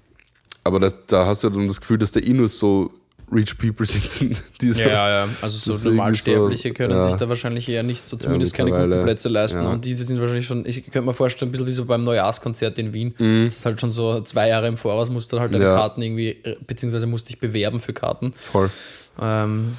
Aber 0.64 0.80
das, 0.80 1.06
da 1.06 1.26
hast 1.26 1.44
du 1.44 1.50
dann 1.50 1.68
das 1.68 1.80
Gefühl, 1.80 1.98
dass 1.98 2.12
da 2.12 2.20
eh 2.20 2.32
nur 2.32 2.48
so 2.48 2.90
Rich 3.32 3.58
People 3.58 3.84
sitzen. 3.86 4.36
Ja, 4.62 4.86
ja, 4.86 5.10
ja. 5.10 5.28
Also 5.42 5.72
so 5.72 5.88
Normalsterbliche 5.88 6.68
so, 6.68 6.74
können 6.74 6.94
ja. 6.94 7.08
sich 7.08 7.18
da 7.18 7.28
wahrscheinlich 7.28 7.68
eher 7.68 7.82
nicht 7.82 8.04
so 8.04 8.16
zumindest 8.16 8.54
keine 8.54 8.70
guten 8.70 9.02
Plätze 9.04 9.28
leisten. 9.28 9.62
ja. 9.62 9.70
Und 9.70 9.84
diese 9.84 10.04
sind 10.04 10.20
wahrscheinlich 10.20 10.46
schon, 10.46 10.64
ich 10.66 10.82
könnte 10.84 11.02
mir 11.02 11.14
vorstellen, 11.14 11.48
ein 11.48 11.52
bisschen 11.52 11.66
wie 11.66 11.72
so 11.72 11.84
beim 11.84 12.02
Neujahrskonzert 12.02 12.78
in 12.78 12.92
Wien. 12.94 13.14
Mhm. 13.18 13.44
Das 13.44 13.56
ist 13.56 13.66
halt 13.66 13.80
schon 13.80 13.90
so 13.90 14.20
zwei 14.22 14.48
Jahre 14.48 14.68
im 14.68 14.76
Voraus, 14.76 15.10
musst 15.10 15.32
du 15.32 15.40
halt 15.40 15.52
deine 15.52 15.64
Ja. 15.64 15.74
Karten 15.76 16.02
irgendwie, 16.02 16.30
äh, 16.30 16.56
beziehungsweise 16.66 17.06
musst 17.06 17.28
dich 17.28 17.38
bewerben 17.38 17.80
für 17.80 17.92
Karten. 17.92 18.32
Voll. 18.52 18.70
Ähm, 19.20 19.72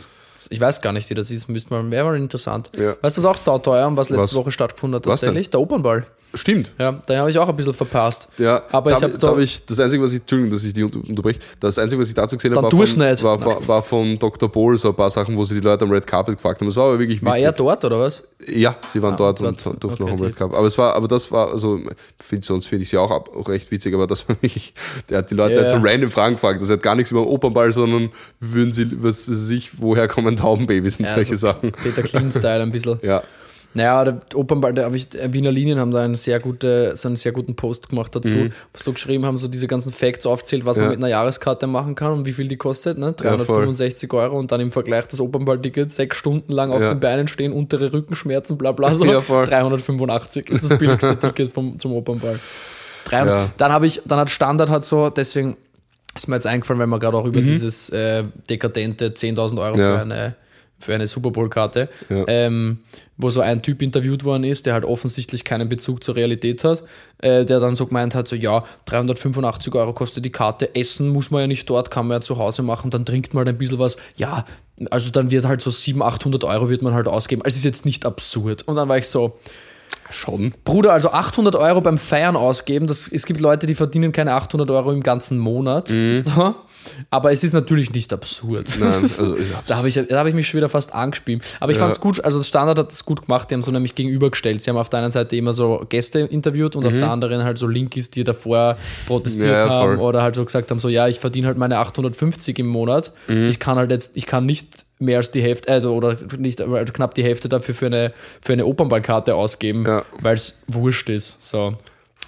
ich 0.50 0.60
weiß 0.60 0.82
gar 0.82 0.93
nicht, 0.93 1.10
wie 1.10 1.14
das 1.14 1.32
ist, 1.32 1.48
müsste 1.50 1.74
man, 1.74 1.91
wäre 1.91 2.06
mal 2.06 2.18
interessant. 2.18 2.72
Ja. 2.78 2.95
Weißt 3.02 3.18
du, 3.18 3.24
was 3.24 3.26
auch 3.26 3.38
sauteuer, 3.38 3.95
was 3.95 4.10
letzte 4.10 4.24
Was? 4.24 4.36
Woche 4.36 4.52
stattgefunden 4.52 4.95
hat 4.98 5.04
tatsächlich? 5.04 5.50
Der 5.50 5.60
Opernball. 5.60 6.06
Stimmt. 6.34 6.72
Ja, 6.78 6.92
den 6.92 7.18
habe 7.20 7.30
ich 7.30 7.38
auch 7.40 7.48
ein 7.50 7.56
bisschen 7.56 7.74
verpasst. 7.74 8.28
Ja, 8.38 8.62
Aber 8.72 8.92
ich 8.92 9.02
hab 9.02 9.18
da 9.20 9.38
ich, 9.38 9.66
das 9.66 9.80
Einzige, 9.80 10.04
was 10.04 10.12
ich, 10.14 10.20
Entschuldigung, 10.20 10.52
dass 10.52 10.64
ich 10.64 10.74
die 10.74 10.84
unter- 10.84 11.00
unterbreche, 11.00 11.40
das 11.60 11.80
Einzige, 11.80 12.02
was 12.02 12.10
ich 12.10 12.14
dazu 12.14 12.36
gesehen 12.36 12.56
habe, 12.56 12.72
war, 12.72 13.24
war, 13.24 13.46
war, 13.46 13.68
war 13.68 13.82
von 13.84 14.20
Dr. 14.20 14.50
Bohl 14.50 14.78
so 14.78 14.90
ein 14.90 14.96
paar 14.96 15.10
Sachen, 15.10 15.36
wo 15.38 15.46
sie 15.46 15.56
die 15.56 15.62
Leute 15.62 15.86
am 15.86 15.92
Red 15.92 16.06
Carpet 16.06 16.36
gefragt 16.36 16.60
haben. 16.62 16.68
Das 16.68 16.76
war 16.76 16.86
aber 16.90 17.00
wirklich 17.00 17.24
War 17.24 17.34
witzig. 17.34 17.46
er 17.46 17.52
dort 17.54 17.86
oder 17.86 18.00
was? 18.00 18.24
Ja, 18.46 18.76
sie 18.94 19.02
waren 19.02 19.18
dort, 19.18 19.40
dort, 19.42 19.66
und 19.66 19.84
durften 19.84 20.04
okay, 20.04 20.12
noch 20.14 20.20
am 20.20 20.26
Red 20.26 20.36
Carpet. 20.36 20.58
Aber 20.58 20.68
es 20.68 20.78
war, 20.78 20.94
aber 20.96 21.08
das 21.08 21.32
war, 21.32 21.52
also, 21.52 21.80
find, 22.20 22.46
sonst 22.46 22.68
finde 22.68 22.84
ich 22.84 22.90
sie 22.90 22.98
auch, 22.98 23.10
auch 23.10 23.50
recht 23.50 23.72
witzig, 23.72 23.94
aber 23.96 24.06
das 24.06 24.28
war 24.28 24.36
wirklich, 24.42 24.74
der 25.10 25.20
hat 25.20 25.32
die 25.32 25.36
Leute 25.36 25.56
Ja, 25.56 25.62
halt 25.62 25.70
so 25.72 25.78
random 25.82 26.12
Fragen 26.12 26.36
gefragt. 26.36 26.62
Das 26.62 26.70
hat 26.70 26.84
gar 26.84 26.96
nichts 26.96 27.12
über 27.12 27.22
den 27.22 27.30
Opernball, 27.30 27.72
sondern 27.74 28.12
würden 28.40 28.74
sie, 28.74 28.88
was 29.04 29.30
weiß 29.30 29.50
ich, 29.50 29.82
woher 29.82 30.08
kommen 30.08 30.36
Taubenbabys 30.36 30.98
und 31.00 31.06
Ja, 31.06 31.16
solche 31.16 31.36
so 31.38 31.48
Sachen. 31.48 31.72
Peter 31.72 32.04
Clean-Style 32.04 32.62
ein 32.64 32.72
bisschen. 32.72 33.00
Ja. 33.08 33.24
Naja, 33.78 34.04
der 34.06 34.18
Opernball, 34.34 34.74
da 34.74 34.86
habe 34.86 34.98
ich, 34.98 35.14
äh, 35.14 35.32
Wiener 35.34 35.52
Linien 35.52 35.78
haben 35.80 35.92
da 35.92 36.04
einen 36.04 36.16
sehr, 36.16 36.40
gute, 36.40 36.96
so 36.96 37.08
einen 37.08 37.16
sehr 37.16 37.32
guten 37.32 37.56
Post 37.56 37.90
gemacht 37.90 38.16
dazu, 38.16 38.50
was 38.74 38.84
so 38.84 38.92
geschrieben 38.92 39.24
haben, 39.26 39.38
so 39.38 39.48
diese 39.48 39.68
ganzen 39.68 39.92
Facts 39.94 40.26
aufzählt, 40.26 40.66
was 40.66 40.78
man 40.78 40.86
Mhm. 40.88 40.92
Ja. 40.92 40.96
mit 40.96 41.04
einer 41.04 41.12
Jahreskarte 41.12 41.68
machen 41.68 41.94
kann 41.94 42.12
und 42.14 42.26
wie 42.26 42.34
viel 42.34 42.48
die 42.48 42.58
kostet, 42.58 42.98
ne? 42.98 43.14
Ja, 43.24 43.38
voll. 43.38 43.38
365 43.38 44.12
Euro 44.14 44.40
und 44.40 44.52
dann 44.52 44.62
im 44.62 44.72
Vergleich 44.72 45.08
das 45.08 45.20
Opernball-Ticket, 45.22 45.92
sechs 45.92 46.18
Stunden 46.18 46.52
lang 46.54 46.72
auf 46.72 46.82
Ja. 46.82 46.90
den 46.90 47.00
Beinen 47.00 47.28
stehen, 47.28 47.52
untere 47.54 47.94
Rückenschmerzen, 47.94 48.58
bla 48.58 48.72
bla 48.72 48.96
so. 48.96 49.06
Ja, 49.12 49.22
voll. 49.22 49.46
385 49.46 50.50
ist 50.50 50.70
das 50.70 50.80
billigste 50.80 51.16
Ticket 51.20 51.54
vom, 51.54 51.78
zum 51.78 51.94
Opernball. 51.94 52.40
300. 53.06 53.36
Ja. 53.36 53.50
Dann 53.58 53.72
habe 53.72 53.86
ich, 53.88 54.02
dann 54.06 54.18
hat 54.20 54.30
Standard 54.32 54.70
hat 54.70 54.84
so, 54.86 55.10
deswegen 55.12 55.56
ist 56.16 56.28
mir 56.28 56.36
jetzt 56.36 56.48
eingefallen, 56.48 56.80
weil 56.80 56.88
wir 56.88 56.98
gerade 57.00 57.16
auch 57.16 57.26
über 57.26 57.42
dieses 57.42 57.90
äh, 57.92 58.24
dekadente 58.50 59.10
10.000 59.14 59.60
Euro 59.62 59.76
Mhm. 59.76 59.82
Ja. 59.82 59.96
für 59.98 60.02
eine 60.02 60.36
für 60.80 60.94
eine 60.94 61.08
Super 61.08 61.32
Bowl-Karte, 61.32 61.90
Ja. 62.10 62.24
ähm, 62.28 62.80
wo 63.18 63.30
so 63.32 63.42
ein 63.42 63.62
Typ 63.64 63.82
interviewt 63.82 64.24
worden 64.24 64.44
ist, 64.44 64.66
der 64.68 64.74
halt 64.74 64.86
offensichtlich 64.86 65.44
keinen 65.44 65.70
Bezug 65.70 66.04
zur 66.04 66.16
Realität 66.16 66.64
hat, 66.64 66.84
äh, 67.20 67.46
der 67.46 67.60
dann 67.60 67.76
so 67.76 67.86
gemeint 67.88 68.14
hat, 68.16 68.28
so 68.28 68.36
ja, 68.36 68.64
385 68.86 69.74
Euro 69.76 69.94
kostet 69.94 70.24
die 70.26 70.32
Karte, 70.32 70.76
Essen 70.76 71.10
muss 71.10 71.32
man 71.32 71.42
ja 71.42 71.48
nicht 71.48 71.70
dort, 71.70 71.90
kann 71.92 72.08
man 72.08 72.18
ja 72.18 72.22
zu 72.22 72.38
Hause 72.38 72.62
machen, 72.62 72.92
dann 72.92 73.06
trinkt 73.06 73.34
man 73.34 73.46
halt 73.46 73.56
ein 73.56 73.58
bisschen 73.58 73.80
was, 73.80 73.98
ja, 74.16 74.46
also 74.92 75.10
dann 75.10 75.32
wird 75.32 75.46
halt 75.46 75.62
so 75.62 75.72
700, 75.72 76.14
800 76.16 76.44
Euro 76.44 76.70
wird 76.70 76.82
man 76.84 76.94
halt 76.94 77.08
ausgeben, 77.08 77.42
also 77.42 77.56
ist 77.58 77.66
jetzt 77.66 77.86
nicht 77.86 78.06
absurd. 78.06 78.64
Und 78.68 78.76
dann 78.76 78.88
war 78.88 78.98
ich 79.00 79.08
so, 79.08 79.40
Schon. 80.10 80.53
Bruder, 80.64 80.93
also 80.93 81.12
800 81.12 81.55
Euro 81.55 81.82
beim 81.82 81.97
Feiern 81.97 82.36
ausgeben. 82.36 82.88
Das, 82.88 83.08
es 83.12 83.26
gibt 83.26 83.41
Leute, 83.41 83.68
die 83.68 83.76
verdienen 83.76 84.12
keine 84.12 84.34
800 84.34 84.70
Euro 84.72 84.91
im 84.91 85.03
ganzen 85.03 85.38
Monat. 85.38 85.88
So. 85.89 86.55
Aber 87.10 87.34
es 87.34 87.43
ist 87.43 87.51
natürlich 87.51 87.91
nicht 87.91 88.14
absurd. 88.14 88.78
Nein, 88.80 88.93
also, 88.93 89.36
Da 89.68 89.76
habe 89.76 89.89
ich, 89.89 89.95
da 90.08 90.20
hab 90.20 90.28
ich 90.28 90.34
mich 90.34 90.47
schon 90.47 90.60
wieder 90.60 90.70
fast 90.70 90.93
angespielt. 90.95 91.43
Aber 91.60 91.72
ich 91.72 91.78
Ja. 91.78 91.84
fand 91.84 91.91
es 91.93 91.99
gut, 91.99 92.24
also 92.24 92.38
das 92.38 92.47
Standard 92.47 92.80
hat 92.80 92.91
es 92.93 93.03
gut 93.03 93.24
gemacht. 93.24 93.49
Die 93.51 93.55
haben 93.55 93.62
so 93.64 93.72
nämlich 93.72 93.93
gegenübergestellt. 93.95 94.62
Sie 94.62 94.70
haben 94.70 94.78
auf 94.78 94.88
der 94.88 95.01
einen 95.01 95.12
Seite 95.12 95.36
immer 95.36 95.53
so 95.53 95.86
Gäste 95.89 96.20
interviewt 96.20 96.78
und 96.78 96.86
auf 96.88 96.93
der 96.93 97.12
anderen 97.12 97.43
halt 97.43 97.58
so 97.58 97.68
Linkis, 97.68 98.10
die 98.10 98.24
davor 98.24 98.78
protestiert 99.05 99.47
Mhm. 99.47 99.51
Ja, 99.51 99.70
haben 99.70 99.97
voll. 99.97 100.05
oder 100.05 100.22
halt 100.22 100.36
so 100.38 100.45
gesagt 100.45 100.72
haben: 100.72 100.80
so, 100.80 100.88
ja, 100.88 101.10
ich 101.10 101.20
verdiene 101.20 101.47
halt 101.47 101.58
meine 101.58 101.78
850 101.80 102.58
im 102.60 102.68
Monat. 102.68 103.12
Mhm. 103.28 103.49
Ich 103.49 103.60
kann 103.60 103.78
halt 103.78 103.91
jetzt, 103.91 104.16
ich 104.16 104.26
kann 104.26 104.45
nicht 104.45 104.86
mehr 105.00 105.18
als 105.18 105.32
die 105.32 105.41
Hälfte, 105.41 105.72
also 105.72 105.93
oder 105.93 106.16
nicht 106.38 106.60
aber 106.62 106.84
knapp 106.86 107.14
die 107.14 107.24
Hälfte 107.24 107.50
dafür 107.50 107.76
für 107.76 107.86
eine, 107.88 108.14
für 108.41 108.54
eine 108.54 108.66
Opernballkarte 108.66 109.36
ausgeben, 109.36 109.86
Ja. 109.86 110.04
weil 110.22 110.36
es 110.36 110.60
wurscht 110.68 111.10
ist. 111.10 111.43
So. 111.48 111.78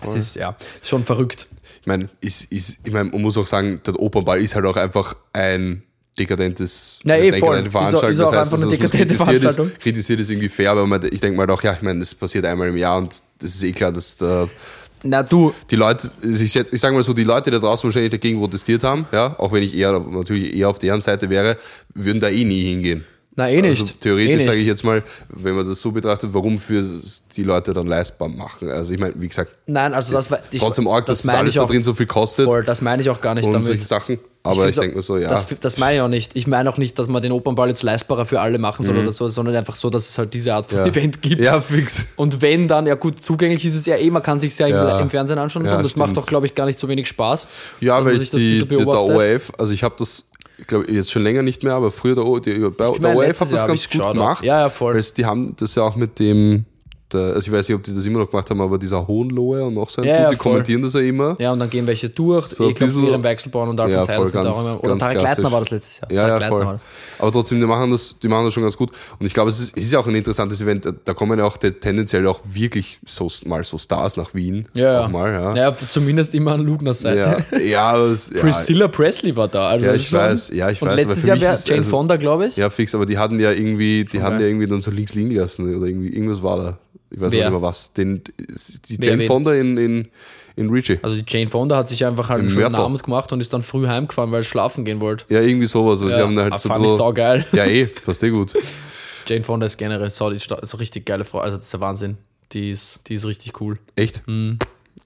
Es 0.03 0.15
ist 0.15 0.35
ja 0.35 0.55
ist 0.81 0.89
schon 0.89 1.03
verrückt. 1.03 1.47
Ich 1.81 1.87
meine, 1.87 2.09
ist, 2.21 2.51
ist, 2.51 2.77
ich 2.83 2.91
mein, 2.93 3.09
man 3.09 3.21
muss 3.21 3.37
auch 3.37 3.47
sagen, 3.47 3.81
der 3.85 3.99
Opernball 3.99 4.41
ist 4.41 4.53
halt 4.55 4.65
auch 4.65 4.77
einfach 4.77 5.15
ein 5.33 5.83
dekadentes 6.17 6.99
Na, 7.03 7.17
eh, 7.17 7.31
dekadente 7.31 7.61
Ist 7.61 7.67
auch- 7.67 7.71
Veranstaltung. 7.71 8.09
ist 8.11 8.19
auch 8.19 8.31
das 8.31 8.39
heißt, 8.41 8.53
einfach 8.53 8.67
eine 8.67 8.77
dekadente 8.77 9.13
ist, 9.13 9.23
Veranstaltung. 9.23 9.71
kritisiert 9.79 10.19
ist 10.19 10.29
irgendwie 10.29 10.49
fair, 10.49 10.71
aber 10.71 11.03
ich 11.11 11.21
denke 11.21 11.37
mal 11.37 11.49
auch, 11.49 11.63
ja, 11.63 11.73
ich 11.73 11.81
meine, 11.81 11.99
das 12.01 12.13
passiert 12.13 12.45
einmal 12.45 12.67
im 12.69 12.77
Jahr 12.77 12.97
und 12.97 13.21
das 13.39 13.55
ist 13.55 13.63
eh 13.63 13.71
klar, 13.71 13.91
dass 13.91 14.17
da 14.17 14.47
Na 15.03 15.23
du, 15.23 15.53
die 15.71 15.75
Leute, 15.75 16.11
ich, 16.21 16.55
ich 16.55 16.81
sage 16.81 16.93
mal 16.95 17.03
so, 17.03 17.13
die 17.13 17.23
Leute, 17.23 17.51
die 17.51 17.55
da 17.55 17.59
draußen 17.59 17.87
wahrscheinlich 17.87 18.11
dagegen 18.11 18.39
protestiert 18.39 18.83
haben, 18.83 19.07
ja, 19.11 19.37
auch 19.39 19.51
wenn 19.51 19.63
ich 19.63 19.75
eher 19.75 19.99
natürlich 19.99 20.55
eher 20.55 20.69
auf 20.69 20.79
deren 20.79 21.01
Seite 21.01 21.29
wäre, 21.29 21.57
würden 21.93 22.19
da 22.19 22.29
eh 22.29 22.43
nie 22.43 22.63
hingehen. 22.63 23.05
na 23.35 23.49
eh 23.49 23.61
nicht. 23.61 23.81
Also 23.81 23.93
eh 23.93 23.97
theoretisch 23.99 24.35
nicht. 24.35 24.45
sage 24.45 24.57
ich 24.57 24.65
jetzt 24.65 24.83
mal, 24.83 25.03
wenn 25.29 25.55
man 25.55 25.67
das 25.67 25.79
so 25.79 25.91
betrachtet, 25.91 26.33
warum 26.33 26.59
für 26.59 26.83
die 27.35 27.43
Leute 27.43 27.73
dann 27.73 27.87
leistbar 27.87 28.27
machen. 28.27 28.69
Also 28.69 28.93
ich 28.93 28.99
meine, 28.99 29.13
wie 29.17 29.27
gesagt, 29.27 29.51
Nein, 29.65 29.93
also 29.93 30.11
das, 30.11 30.29
war 30.29 30.39
ich, 30.51 30.59
trotzdem 30.59 30.87
arg, 30.87 31.05
dass 31.05 31.21
das, 31.21 31.33
alles 31.33 31.55
ich 31.55 31.61
da 31.61 31.65
drin 31.65 31.83
so 31.83 31.93
viel 31.93 32.07
kostet 32.07 32.45
voll. 32.45 32.63
Das 32.63 32.81
meine 32.81 33.01
ich 33.01 33.09
auch 33.09 33.21
gar 33.21 33.35
nicht 33.35 33.45
und 33.45 33.53
damit. 33.53 33.67
solche 33.67 33.85
Sachen. 33.85 34.19
Aber 34.41 34.69
ich, 34.69 34.77
auch- 34.77 34.81
denke 34.81 34.95
mir 34.95 35.01
so, 35.01 35.17
ja. 35.17 35.27
Das, 35.29 35.45
das 35.59 35.77
meine 35.77 35.95
ich 35.97 36.01
auch 36.01 36.07
nicht. 36.07 36.35
Ich 36.35 36.47
meine 36.47 36.69
auch 36.69 36.77
nicht, 36.77 36.97
dass 36.97 37.07
man 37.09 37.21
den 37.21 37.31
Opernball 37.33 37.67
jetzt 37.67 37.83
leistbarer 37.83 38.25
für 38.25 38.39
alle 38.39 38.57
machen 38.57 38.83
soll 38.85 38.97
oder 38.97 39.11
so, 39.11 39.27
sondern 39.27 39.55
einfach 39.55 39.75
so, 39.75 39.89
dass 39.89 40.07
es 40.09 40.17
halt 40.17 40.33
diese 40.33 40.53
Art 40.53 40.67
von 40.67 40.79
Mhm. 40.79 40.85
ja. 40.85 40.91
Event 40.91 41.21
gibt. 41.21 41.43
Ja, 41.43 41.59
fix. 41.59 42.05
Und 42.15 42.41
wenn 42.41 42.67
dann, 42.67 42.87
ja 42.87 42.95
gut, 42.95 43.21
zugänglich 43.21 43.65
ist 43.65 43.75
es 43.75 43.85
ja 43.85 43.97
eh, 43.97 44.09
man 44.09 44.23
kann 44.23 44.39
sich 44.39 44.57
ja, 44.57 44.67
Ja. 44.67 44.99
im, 44.99 45.09
Fernsehen 45.09 45.37
anschauen 45.37 45.63
und 45.63 45.69
so. 45.69 45.75
Und 45.75 45.83
das 45.83 45.95
macht 45.97 46.11
stimmt. 46.11 46.17
doch, 46.17 46.25
glaube 46.27 46.45
ich, 46.45 46.55
gar 46.55 46.65
nicht 46.65 46.79
so 46.79 46.87
wenig 46.87 47.07
Spaß. 47.09 47.47
Ja, 47.81 48.03
weil 48.05 48.13
ich 48.21 48.31
das 48.31 48.39
die, 48.39 48.63
der. 48.65 48.87
ORF, 48.87 49.51
also 49.57 49.73
ich 49.73 49.83
habe 49.83 49.95
das, 49.99 50.23
ich 50.57 50.67
glaube, 50.67 50.89
jetzt 50.91 51.11
schon 51.11 51.23
länger 51.23 51.41
nicht 51.41 51.61
mehr, 51.63 51.73
aber 51.73 51.91
früher 51.91 52.15
der, 52.15 52.25
O- 52.25 52.39
die, 52.39 52.51
bei, 52.59 52.89
Ich 52.91 52.99
der 52.99 53.01
meine, 53.01 53.17
ORF 53.17 53.41
hat 53.41 53.41
das 53.41 53.51
Jahr 53.51 53.67
ganz 53.67 53.83
gut 53.83 53.91
geschaut 53.91 54.13
gemacht. 54.13 54.43
Ja, 54.43 54.61
ja, 54.61 54.69
voll. 54.69 54.95
Weil 54.95 55.03
die 55.17 55.25
haben 55.25 55.53
das 55.57 55.75
ja 55.75 55.83
auch 55.83 55.95
mit 55.97 56.17
dem, 56.17 56.63
der, 57.13 57.33
also 57.33 57.39
ich 57.39 57.51
weiß 57.51 57.67
nicht, 57.69 57.75
ob 57.75 57.83
die 57.83 57.93
das 57.93 58.05
immer 58.05 58.19
noch 58.19 58.29
gemacht 58.29 58.49
haben, 58.49 58.61
aber 58.61 58.77
dieser 58.77 59.05
Hohenlohe 59.07 59.63
und 59.65 59.73
noch 59.73 59.89
so 59.89 60.01
ein 60.01 60.07
Ja, 60.07 60.13
ja, 60.21 60.29
die 60.29 60.35
voll. 60.35 60.51
kommentieren 60.53 60.81
das 60.81 60.93
ja 60.93 60.99
immer. 61.01 61.35
Ja, 61.39 61.51
und 61.53 61.59
dann 61.59 61.69
gehen 61.69 61.85
welche 61.87 62.09
durch. 62.09 62.45
So 62.45 62.69
ich 62.69 62.75
glaube, 62.75 62.93
Miriam 62.93 63.23
Weichselborn 63.23 63.69
und 63.69 63.79
Alfred 63.79 64.07
Ja, 64.07 64.15
voll, 64.15 64.25
sind 64.27 64.43
ganz- 64.43 64.55
auch 64.57 64.61
immer. 64.61 64.83
Oder 64.83 64.97
Tarek 64.97 65.21
Leitner 65.21 65.51
war 65.51 65.59
das 65.59 65.69
letztes 65.71 65.99
Jahr. 66.01 66.11
Ja, 66.11 66.39
ja, 66.39 66.47
voll. 66.47 66.77
Aber 67.19 67.31
trotzdem, 67.31 67.59
die 67.59 67.65
machen 67.65 67.91
das, 67.91 68.15
die 68.21 68.27
machen 68.27 68.45
das 68.45 68.53
schon 68.53 68.63
ganz 68.63 68.77
gut. 68.77 68.91
Und 69.19 69.25
ich 69.25 69.33
glaube, 69.33 69.49
es 69.49 69.59
ist, 69.59 69.77
es 69.77 69.85
ist 69.85 69.95
auch 69.95 70.07
ein 70.07 70.15
interessantes 70.15 70.61
Event. 70.61 70.87
Da 71.05 71.13
kommen 71.13 71.37
ja 71.37 71.45
auch 71.45 71.57
te- 71.57 71.79
tendenziell 71.79 72.25
auch 72.27 72.39
wirklich 72.49 72.99
so, 73.05 73.27
mal 73.45 73.63
so 73.63 73.77
Stars 73.77 74.15
nach 74.17 74.33
Wien. 74.33 74.67
Ja, 74.73 75.05
Auch 75.05 75.09
mal, 75.09 75.31
ja. 75.31 75.55
ja. 75.55 75.75
zumindest 75.75 76.33
immer 76.35 76.53
an 76.53 76.61
Lugners 76.61 77.01
Seite. 77.01 77.45
Ja, 77.51 77.59
ja, 77.93 77.97
das, 77.97 78.29
ja, 78.33 78.39
Priscilla 78.41 78.87
Presley 78.87 79.35
war 79.35 79.47
da. 79.47 79.67
Also 79.69 79.85
Ja, 79.87 79.93
ich 79.93 80.11
weiß, 80.13 80.51
ja, 80.53 80.69
ich 80.69 80.81
und 80.81 80.87
weiß, 80.89 80.95
letztes 80.95 81.25
Jahr 81.25 81.39
wäre 81.41 81.57
Jane 81.65 81.79
also- 81.79 81.89
Fonda, 81.89 82.15
glaube 82.17 82.47
ich. 82.47 82.55
Ja, 82.57 82.69
fix, 82.69 82.93
aber 82.95 83.05
die 83.05 83.17
hatten 83.17 83.39
ja 83.39 83.51
irgendwie, 83.51 84.05
die 84.05 84.17
Okay. 84.17 84.25
haben 84.25 84.39
ja 84.39 84.45
irgendwie 84.47 84.67
dann 84.67 84.81
so 84.81 84.91
links 84.91 85.15
liegen 85.15 85.31
lassen 85.31 85.75
oder 85.75 85.87
irgendwie, 85.87 86.09
irgendwas 86.13 86.41
war 86.43 86.57
da. 86.57 86.77
Ich 87.11 87.19
weiß 87.19 87.31
Wer? 87.31 87.45
nicht 87.45 87.51
mehr 87.51 87.61
was. 87.61 87.93
Den, 87.93 88.23
die 88.85 88.99
Wer, 88.99 89.09
Jane 89.09 89.21
wen? 89.21 89.27
Fonda 89.27 89.53
in, 89.53 89.77
in, 89.77 90.07
in 90.55 90.69
Richie. 90.69 90.99
Also 91.01 91.15
die 91.15 91.25
Jane 91.27 91.49
Fonda 91.49 91.77
hat 91.77 91.89
sich 91.89 92.05
einfach 92.05 92.29
halt 92.29 92.41
einen 92.41 92.53
Mörtel. 92.53 92.75
Abend 92.75 93.03
gemacht 93.03 93.31
und 93.33 93.41
ist 93.41 93.51
dann 93.51 93.61
früh 93.61 93.87
heimgefahren, 93.87 94.31
weil 94.31 94.43
sie 94.43 94.49
schlafen 94.49 94.85
gehen 94.85 95.01
wollte. 95.01 95.25
Ja, 95.29 95.41
irgendwie 95.41 95.67
sowas. 95.67 96.01
Also 96.01 96.13
sie 96.13 96.21
haben 96.21 96.37
halt 96.37 96.53
ah, 96.53 96.57
so 96.57 96.69
fand 96.69 96.85
ich 96.85 96.91
saugeil. 96.91 97.45
Ja, 97.51 97.65
eh, 97.65 97.85
passt 97.85 98.23
eh 98.23 98.29
gut. 98.29 98.53
Jane 99.27 99.43
Fonda 99.43 99.65
ist 99.65 99.77
generell 99.77 100.09
so, 100.09 100.29
die 100.29 100.39
so 100.39 100.77
richtig 100.77 101.05
geile 101.05 101.25
Frau. 101.25 101.39
Also 101.39 101.57
das 101.57 101.65
ist 101.65 101.73
der 101.73 101.81
Wahnsinn. 101.81 102.17
Die 102.51 102.71
ist, 102.71 103.07
die 103.09 103.13
ist 103.13 103.25
richtig 103.25 103.59
cool. 103.61 103.77
Echt? 103.95 104.23
Mhm. 104.27 104.57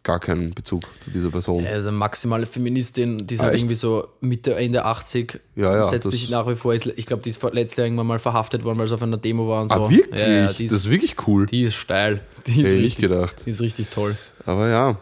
Gar 0.04 0.20
keinen 0.20 0.54
Bezug 0.54 0.84
zu 0.99 1.12
dieser 1.12 1.30
Person. 1.30 1.64
Er 1.64 1.78
ist 1.78 1.88
eine 1.88 1.95
maximale 1.95 2.45
Feministin, 2.45 3.26
die 3.26 3.36
ist 3.36 3.39
Ah, 3.39 3.43
halt 3.45 3.54
echt? 3.54 3.62
irgendwie 3.62 3.76
so 3.76 4.06
Mitte, 4.20 4.54
Ende 4.56 4.84
80. 4.84 5.39
Ja, 5.56 5.74
ja, 5.78 5.84
Setzt 5.86 6.12
sich 6.12 6.30
nach 6.30 6.45
wie 6.47 6.56
vor. 6.56 6.74
ist- 6.74 6.88
Ich 6.97 7.06
glaube, 7.06 7.24
die 7.24 7.30
ist 7.30 7.41
letztes 7.41 7.78
Jahr 7.78 7.86
irgendwann 7.88 8.08
mal 8.08 8.20
verhaftet 8.20 8.66
worden, 8.66 8.80
weil 8.80 8.88
sie 8.88 8.95
auf 8.95 9.01
einer 9.01 9.16
Demo 9.18 9.47
war 9.47 9.62
und 9.62 9.70
so. 9.70 9.76
ah, 9.76 9.89
wirklich? 9.89 10.20
Ja, 10.20 10.28
ja, 10.28 10.54
die, 10.54 10.64
das 10.66 10.74
ist, 10.74 10.86
ist 10.86 10.89
wirklich 10.89 11.16
cool. 11.28 11.45
die 11.45 11.64
ist 11.64 11.76
steil. 11.76 12.20
Die 12.47 12.51
ist, 12.51 12.58
Hätte 12.58 12.68
ich 12.68 12.74
nicht 12.74 12.84
richtig, 12.97 13.10
gedacht. 13.10 13.43
die 13.45 13.49
ist 13.51 13.62
richtig 13.62 13.88
toll. 13.89 14.18
Aber 14.45 14.68
ja. 14.68 14.97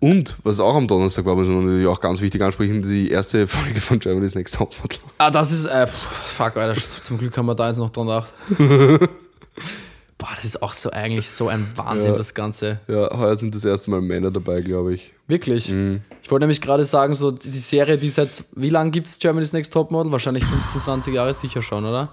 Und, 0.00 0.36
was 0.44 0.60
auch 0.60 0.74
am 0.74 0.86
Donnerstag 0.88 1.26
war, 1.26 1.34
muss 1.34 1.46
man 1.46 1.64
natürlich 1.66 1.86
auch 1.86 2.00
ganz 2.00 2.22
wichtig 2.22 2.40
ansprechen, 2.42 2.80
die 2.80 3.10
erste 3.10 3.46
Folge 3.48 3.80
von 3.80 3.98
Germany's 3.98 4.34
Next 4.34 4.54
Topmodel. 4.54 4.98
Ah, 5.18 5.30
das 5.30 5.52
ist. 5.52 5.66
Äh, 5.66 5.86
fuck, 5.86 6.56
Alter. 6.56 6.80
Zum 7.04 7.18
Glück 7.18 7.36
haben 7.36 7.44
wir 7.46 7.54
da 7.54 7.68
jetzt 7.68 7.76
noch 7.78 7.90
dran 7.90 8.06
gedacht. 8.06 8.32
Boah, 10.18 10.28
das 10.34 10.46
ist 10.46 10.62
auch 10.62 10.72
so 10.72 10.90
eigentlich 10.90 11.28
so 11.28 11.48
ein 11.48 11.66
Wahnsinn, 11.74 12.12
Ja. 12.12 12.16
das 12.16 12.32
Ganze. 12.32 12.80
Ja, 12.88 13.10
heuer 13.16 13.36
sind 13.36 13.54
das 13.54 13.64
erste 13.66 13.90
Mal 13.90 14.00
Männer 14.00 14.30
dabei, 14.30 14.60
glaube 14.62 14.94
ich. 14.94 15.12
Wirklich. 15.28 15.68
Mhm. 15.70 16.00
Ich 16.22 16.30
wollte 16.30 16.44
nämlich 16.44 16.62
gerade 16.62 16.84
sagen, 16.86 17.14
so 17.14 17.30
die 17.30 17.50
Serie, 17.50 17.98
die 17.98 18.08
seit 18.08 18.44
wie 18.54 18.70
lange 18.70 18.90
gibt 18.92 19.08
es 19.08 19.18
Germany's 19.18 19.52
Next 19.52 19.72
Topmodel? 19.74 20.10
Wahrscheinlich 20.12 20.44
15, 20.44 20.80
20 20.80 21.14
Jahre 21.14 21.34
sicher 21.34 21.60
schon, 21.60 21.84
oder? 21.84 22.12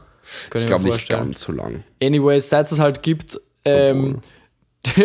Kann 0.49 0.61
Ich 0.61 0.67
glaube 0.67 0.83
nicht 0.83 1.07
ganz 1.09 1.41
so 1.41 1.51
lang. 1.53 1.83
Anyways, 2.01 2.49
seit 2.49 2.69
es 2.71 2.79
halt 2.79 3.03
gibt, 3.03 3.39
ähm, 3.63 4.19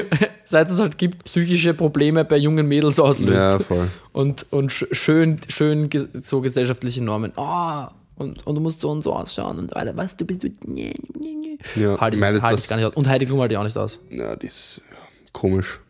seit 0.45 0.71
es 0.71 0.81
halt 0.81 0.99
gibt, 0.99 1.25
psychische 1.25 1.75
Probleme 1.75 2.25
bei 2.25 2.37
jungen 2.37 2.67
Mädels 2.67 2.99
auslöst. 2.99 3.47
Ja, 3.47 3.59
voll. 3.61 3.89
Und, 4.13 4.47
und 4.51 4.73
sch- 4.73 4.93
schön, 4.93 5.41
schön 5.49 5.89
so 6.23 6.41
gesellschaftliche 6.41 7.03
Normen. 7.05 7.33
Ah, 7.37 7.93
und, 8.17 8.45
und 8.47 8.55
du 8.57 8.61
musst 8.61 8.81
so 8.81 8.91
und 8.91 9.03
so 9.05 9.13
ausschauen 9.13 9.59
und 9.61 9.77
Alter, 9.77 9.97
was, 9.97 10.17
du 10.17 10.25
bist 10.25 10.43
du. 10.43 10.49
Nee, 10.67 10.95
nee, 11.21 11.37
nee. 11.75 11.83
Ja, 11.83 12.01
Halt 12.01 12.15
ich, 12.15 12.23
halt 12.23 12.59
ich 12.59 12.69
gar 12.69 12.77
nicht 12.77 12.87
aus. 12.87 12.95
Und 12.95 13.09
Heidi 13.09 13.27
Klum 13.27 13.41
halt 13.41 13.51
ich 13.53 13.59
auch 13.59 13.65
nicht 13.65 13.77
aus. 13.77 14.01
Ja, 14.11 14.37
die 14.37 14.47
ist 14.47 14.81
ja, 14.91 14.97
komisch. 15.33 15.81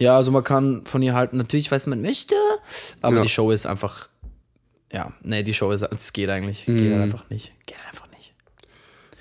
Ja, 0.00 0.16
also 0.16 0.30
man 0.32 0.42
kann 0.44 0.84
von 0.86 1.02
ihr 1.02 1.14
halten, 1.14 1.36
natürlich, 1.36 1.70
was 1.70 1.86
man 1.86 2.02
möchte, 2.02 2.34
aber 3.00 3.16
Ja. 3.16 3.22
die 3.22 3.28
Show 3.28 3.50
ist 3.50 3.66
einfach. 3.66 4.08
Ja, 4.92 5.12
nee, 5.22 5.42
die 5.42 5.54
Show 5.54 5.70
ist. 5.72 5.82
Es 5.82 6.12
geht 6.12 6.28
eigentlich. 6.28 6.66
Geht 6.66 6.92
halt 6.92 7.02
einfach 7.02 7.28
nicht. 7.30 7.52
Geht 7.66 7.78
halt 7.78 7.88
einfach 7.88 8.08
nicht. 8.10 8.34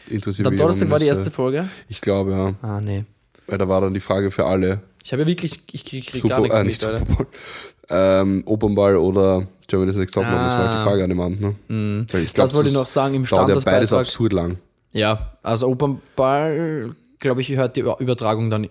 Interessiert 0.08 0.50
mich 0.50 0.60
Donnerstag 0.60 0.90
war 0.90 1.00
die 1.00 1.08
erste 1.08 1.28
äh, 1.28 1.32
Folge. 1.32 1.70
Ich 1.90 2.02
glaube, 2.02 2.32
ja. 2.32 2.54
Ah, 2.62 2.82
nee. 2.82 3.06
Weil 3.48 3.58
da 3.58 3.68
war 3.68 3.82
dann 3.82 3.94
die 3.94 4.00
Frage 4.00 4.32
für 4.32 4.46
alle. 4.46 4.82
Ich 5.04 5.12
habe 5.14 5.24
ja 5.24 5.28
wirklich. 5.28 5.62
Ich 5.72 5.84
krieg, 5.86 6.06
krieg 6.08 6.22
Super, 6.22 6.36
gar 6.36 6.42
nichts 6.42 6.56
äh, 6.56 6.60
mit, 6.60 6.68
nicht 6.68 6.84
Alter. 6.84 7.00
Super 7.00 7.16
Bowl. 7.16 7.28
Ähm, 7.90 8.44
Opernball 8.46 8.96
oder 8.98 9.48
Germany's 9.68 9.96
Next 9.96 10.14
Topmodel, 10.16 10.40
das 10.40 10.54
war 10.54 10.58
halt 10.60 10.70
Ah. 10.70 10.78
die 10.84 10.90
Frage 10.90 11.04
an 11.04 11.10
dem 11.10 11.20
Abend. 11.20 11.42
Ne? 11.42 12.06
Ich 12.24 12.34
glaub, 12.34 12.48
Das 12.48 12.54
wollte 12.56 12.70
ich 12.70 12.76
noch 12.76 12.88
sagen 12.88 13.14
im 13.16 13.26
dauert 13.26 13.50
ja 13.50 13.60
beides 13.60 13.92
absurd 13.94 14.32
lang. 14.34 14.58
Ja, 14.94 15.32
also 15.42 15.68
Opernball, 15.68 16.96
glaube 17.20 17.42
ich, 17.42 17.50
hört 17.50 17.76
die 17.76 17.82
Übertragung 17.82 18.50
dann 18.50 18.68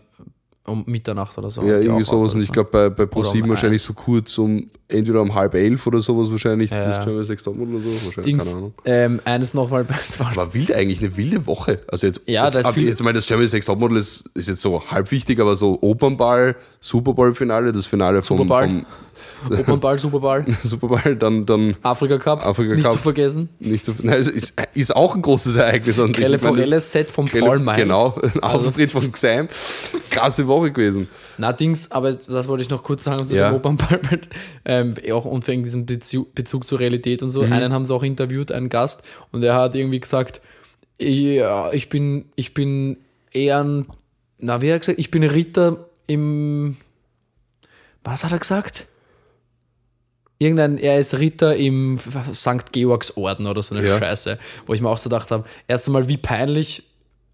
um 0.64 0.84
Mitternacht 0.86 1.36
oder 1.38 1.50
so. 1.50 1.62
Ja, 1.62 1.80
irgendwie 1.80 2.04
sowas. 2.04 2.34
Und 2.34 2.36
oder 2.36 2.40
ich 2.42 2.46
so. 2.46 2.52
glaube, 2.52 2.70
bei, 2.70 2.88
bei 2.88 3.06
ProSieben 3.06 3.44
um 3.44 3.50
wahrscheinlich 3.50 3.80
eins. 3.80 3.86
so 3.86 3.94
kurz 3.94 4.38
um, 4.38 4.70
entweder 4.86 5.20
um 5.20 5.34
halb 5.34 5.54
elf 5.54 5.84
oder 5.88 6.00
sowas 6.00 6.30
wahrscheinlich, 6.30 6.70
Ja, 6.70 6.78
das. 6.80 7.04
Germany's 7.04 7.28
Next 7.28 7.44
Topmodel 7.44 7.74
oder 7.74 7.84
so. 7.84 7.90
Wahrscheinlich, 8.06 8.24
Dings, 8.24 8.44
keine 8.44 8.56
Ahnung. 8.58 8.74
ähm, 8.84 9.20
eines 9.24 9.54
nochmal, 9.54 9.84
war 10.36 10.54
wild 10.54 10.72
eigentlich, 10.72 11.00
eine 11.00 11.16
wilde 11.16 11.44
Woche. 11.46 11.80
Also 11.88 12.06
jetzt, 12.06 12.20
Ja, 12.26 12.48
da 12.48 12.60
ist 12.60 12.66
ab- 12.66 12.74
viel- 12.74 12.86
jetzt 12.86 13.02
mal 13.02 13.12
das 13.12 13.26
Germany's 13.26 13.52
Next 13.52 13.66
Topmodel 13.66 13.96
ist, 13.96 14.24
ist 14.34 14.48
jetzt 14.48 14.60
so 14.60 14.80
halb 14.88 15.10
wichtig, 15.10 15.40
aber 15.40 15.56
so 15.56 15.78
Opernball, 15.82 16.54
Super 16.80 17.12
Bowl 17.12 17.34
Finale, 17.34 17.72
das 17.72 17.86
Finale 17.88 18.22
vom, 18.22 18.36
vom 18.38 18.86
Opernball, 19.50 19.98
Superball, 19.98 20.44
Superball, 20.62 21.16
dann, 21.16 21.44
dann 21.46 21.76
Afrika 21.82 22.18
Cup, 22.18 22.44
Afrika 22.46 22.74
nicht 22.74 22.84
Cup. 22.84 22.92
zu 22.92 22.98
vergessen. 22.98 23.48
nicht 23.58 23.84
so, 23.84 23.94
nein, 24.02 24.20
ist, 24.20 24.54
ist 24.74 24.94
auch 24.96 25.14
ein 25.14 25.22
großes 25.22 25.56
Ereignis 25.56 25.98
an 25.98 26.14
sich. 26.14 26.24
Grelle 26.24 26.80
Set 26.80 27.10
von 27.10 27.26
Grelle- 27.26 27.46
Paul 27.46 27.58
May. 27.60 27.76
Genau, 27.76 28.14
ein 28.22 28.40
Auftritt 28.42 28.90
von 28.92 29.10
Xam. 29.12 29.48
Krasse 30.10 30.46
Woche 30.46 30.70
gewesen. 30.70 31.08
Na, 31.38 31.52
Dings, 31.52 31.90
aber 31.90 32.12
das 32.12 32.48
wollte 32.48 32.62
ich 32.62 32.70
noch 32.70 32.82
kurz 32.82 33.04
sagen 33.04 33.26
zu 33.26 33.36
Ja. 33.36 33.50
dem 33.50 33.56
Opernball, 33.56 34.00
ähm, 34.64 34.94
auch 35.12 35.24
und 35.24 35.46
wegen 35.48 35.64
diesem 35.64 35.86
Bezug, 35.86 36.34
Bezug 36.34 36.66
zur 36.66 36.78
Realität 36.80 37.22
und 37.22 37.30
so. 37.30 37.42
Mhm. 37.42 37.52
Einen 37.52 37.72
haben 37.72 37.86
sie 37.86 37.94
auch 37.94 38.02
interviewt, 38.02 38.52
einen 38.52 38.68
Gast, 38.68 39.02
und 39.32 39.42
er 39.42 39.54
hat 39.56 39.74
irgendwie 39.74 40.00
gesagt, 40.00 40.40
ja, 41.00 41.72
ich 41.72 41.88
bin, 41.88 42.26
ich 42.36 42.54
bin 42.54 42.98
eher 43.32 43.64
ein, 43.64 43.86
na, 44.38 44.60
wie 44.60 44.66
hat 44.68 44.76
er 44.76 44.78
gesagt, 44.80 44.98
ich 44.98 45.10
bin 45.10 45.22
Ritter 45.24 45.86
im, 46.06 46.76
was 48.04 48.24
hat 48.24 48.32
er 48.32 48.38
gesagt? 48.38 48.86
Irgendein, 50.42 50.78
er 50.78 50.98
ist 50.98 51.14
Ritter 51.14 51.54
im 51.56 51.98
St. 52.34 52.72
Georgsorden 52.72 53.46
oder 53.46 53.62
so 53.62 53.76
eine 53.76 53.86
Ja. 53.86 53.98
Scheiße, 53.98 54.38
wo 54.66 54.74
ich 54.74 54.80
mir 54.80 54.88
auch 54.88 54.98
so 54.98 55.08
gedacht 55.08 55.30
habe, 55.30 55.44
erst 55.68 55.86
einmal, 55.86 56.08
wie 56.08 56.16
peinlich 56.16 56.82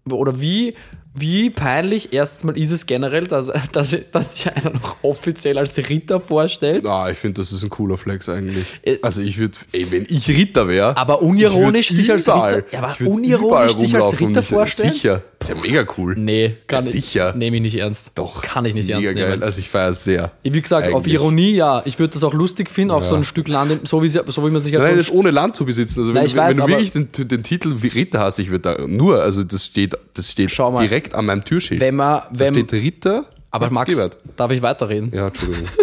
oder 0.09 0.39
wie, 0.39 0.75
Wie 1.19 1.49
peinlich 1.49 2.13
erstens 2.13 2.43
mal 2.43 2.57
ist 2.57 2.71
es 2.71 2.85
generell, 2.85 3.27
dass, 3.27 3.51
dass, 3.71 3.95
dass 4.11 4.35
sich 4.37 4.51
einer 4.55 4.71
noch 4.71 4.97
offiziell 5.03 5.57
als 5.57 5.77
Ritter 5.77 6.19
vorstellt. 6.19 6.87
Ah, 6.87 7.09
ich 7.09 7.17
finde, 7.17 7.41
das 7.41 7.51
ist 7.51 7.63
ein 7.63 7.69
cooler 7.69 7.97
Flex 7.97 8.29
eigentlich. 8.29 8.65
Äh, 8.83 8.97
also 9.01 9.21
ich 9.21 9.37
würde, 9.37 9.55
ey, 9.71 9.87
wenn 9.91 10.05
ich 10.09 10.27
Ritter 10.29 10.67
wäre. 10.67 10.95
Aber 10.97 11.21
unironisch 11.21 11.89
sich 11.89 12.11
als 12.11 12.27
Ritter- 12.27 12.63
Ja, 12.71 12.79
aber 12.83 12.95
unironisch 13.09 13.75
dich 13.77 13.95
als 13.95 14.19
Ritter 14.19 14.43
vorstellen? 14.43 14.91
Sicher. 14.93 15.23
Das 15.39 15.49
ist 15.49 15.55
ja 15.55 15.61
mega 15.61 15.85
cool. 15.97 16.15
Nee, 16.17 16.57
kann 16.67 16.81
Ja, 16.83 16.87
ich, 16.87 17.05
sicher. 17.05 17.33
nehme 17.33 17.55
ich 17.57 17.61
nicht 17.61 17.75
ernst. 17.77 18.11
Doch. 18.15 18.41
Kann 18.41 18.65
ich 18.65 18.73
nicht 18.73 18.87
Mega 18.87 18.99
ernst 18.99 19.15
geil. 19.15 19.29
nehmen. 19.29 19.43
Also 19.43 19.59
ich 19.59 19.69
feiere 19.69 19.91
es 19.91 20.03
sehr. 20.03 20.31
Wie 20.43 20.61
gesagt, 20.61 20.89
auf 20.89 20.95
Eigentlich. 21.03 21.13
Ironie, 21.13 21.51
ja. 21.55 21.81
Ich 21.85 21.97
würde 21.97 22.13
das 22.13 22.23
auch 22.25 22.33
lustig 22.33 22.69
finden, 22.69 22.91
auch 22.91 23.03
so 23.05 23.15
ein 23.15 23.23
Stück 23.23 23.47
Land, 23.47 23.87
so 23.87 24.03
wie, 24.03 24.09
so 24.09 24.21
wie 24.25 24.49
man 24.49 24.61
sich 24.61 24.73
halt 24.73 24.83
Nein, 24.83 24.99
so 24.99 25.05
das 25.05 25.11
ohne 25.13 25.31
Land 25.31 25.55
zu 25.55 25.65
besitzen. 25.65 25.99
Also 26.01 26.09
wenn, 26.09 26.15
Nein, 26.15 26.25
ich 26.25 26.35
weiß, 26.35 26.57
wenn 26.57 26.65
du 26.65 26.71
wirklich 26.71 26.91
den, 26.91 27.09
den 27.29 27.43
Titel 27.43 27.73
wie 27.81 27.87
Ritter 27.87 28.19
hast, 28.19 28.37
ich 28.39 28.49
würde 28.51 28.75
da 28.75 28.85
nur, 28.87 29.21
also 29.23 29.43
das 29.43 29.63
steht, 29.65 29.97
das 30.13 30.29
steht 30.31 30.51
Schau 30.51 30.71
mal. 30.71 30.85
Direkt 31.09 31.15
an 31.15 31.25
meinem 31.25 31.43
Türschild. 31.43 31.81
wenn 31.81 31.95
man, 31.95 32.21
da 32.31 32.39
wenn, 32.39 32.53
steht 32.53 32.73
Ritter. 32.73 33.25
aber 33.51 33.69
Max, 33.69 33.89
Gebert. 33.95 34.17
darf 34.35 34.51
ich 34.51 34.61
weiterreden? 34.61 35.11
Ja, 35.13 35.27
Entschuldigung. 35.27 35.67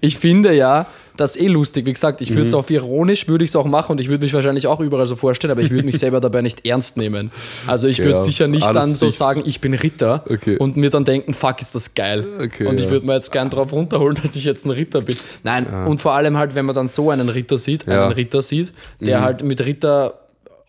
Ich 0.00 0.16
finde 0.18 0.52
ja, 0.54 0.86
das 1.16 1.36
ist 1.36 1.42
eh 1.42 1.46
lustig. 1.46 1.84
Wie 1.86 1.92
gesagt, 1.92 2.20
ich 2.22 2.30
würde 2.30 2.42
Mhm. 2.42 2.48
es 2.48 2.54
auf 2.54 2.70
ironisch, 2.70 3.28
würde 3.28 3.44
ich 3.44 3.50
es 3.50 3.56
auch 3.56 3.66
machen 3.66 3.92
und 3.92 4.00
ich 4.00 4.08
würde 4.08 4.24
mich 4.24 4.32
wahrscheinlich 4.32 4.66
auch 4.66 4.80
überall 4.80 5.06
so 5.06 5.14
vorstellen, 5.14 5.50
aber 5.52 5.60
ich 5.60 5.70
würde 5.70 5.84
mich 5.84 5.98
selber 5.98 6.20
dabei 6.20 6.40
nicht 6.42 6.66
ernst 6.66 6.96
nehmen. 6.96 7.30
Also 7.68 7.86
ich 7.86 7.98
würde 7.98 8.12
Ja, 8.12 8.20
sicher 8.20 8.48
nicht 8.48 8.66
dann 8.66 8.90
so 8.90 9.10
sagen, 9.10 9.42
ich 9.44 9.60
bin 9.60 9.74
Ritter 9.74 10.24
Okay. 10.28 10.56
und 10.56 10.76
mir 10.76 10.90
dann 10.90 11.04
denken, 11.04 11.34
fuck, 11.34 11.60
ist 11.60 11.74
das 11.74 11.94
geil. 11.94 12.24
Okay, 12.42 12.66
und 12.66 12.80
ich 12.80 12.86
ja. 12.86 12.90
würde 12.90 13.06
mir 13.06 13.14
jetzt 13.14 13.30
gern 13.30 13.48
drauf 13.50 13.72
runterholen, 13.72 14.16
dass 14.22 14.34
ich 14.34 14.44
jetzt 14.44 14.64
ein 14.66 14.70
Ritter 14.70 15.02
bin. 15.02 15.14
Nein, 15.44 15.66
und 15.86 16.00
vor 16.00 16.14
allem 16.14 16.36
halt, 16.36 16.54
wenn 16.56 16.64
man 16.66 16.74
dann 16.74 16.88
so 16.88 17.10
einen 17.10 17.28
Ritter 17.28 17.58
sieht, 17.58 17.86
Ja. 17.86 17.92
Mhm. 17.92 18.02
einen 18.04 18.12
Ritter 18.12 18.42
sieht, 18.42 18.72
der 18.98 19.20
halt 19.20 19.44
mit 19.44 19.64
Ritter 19.64 20.14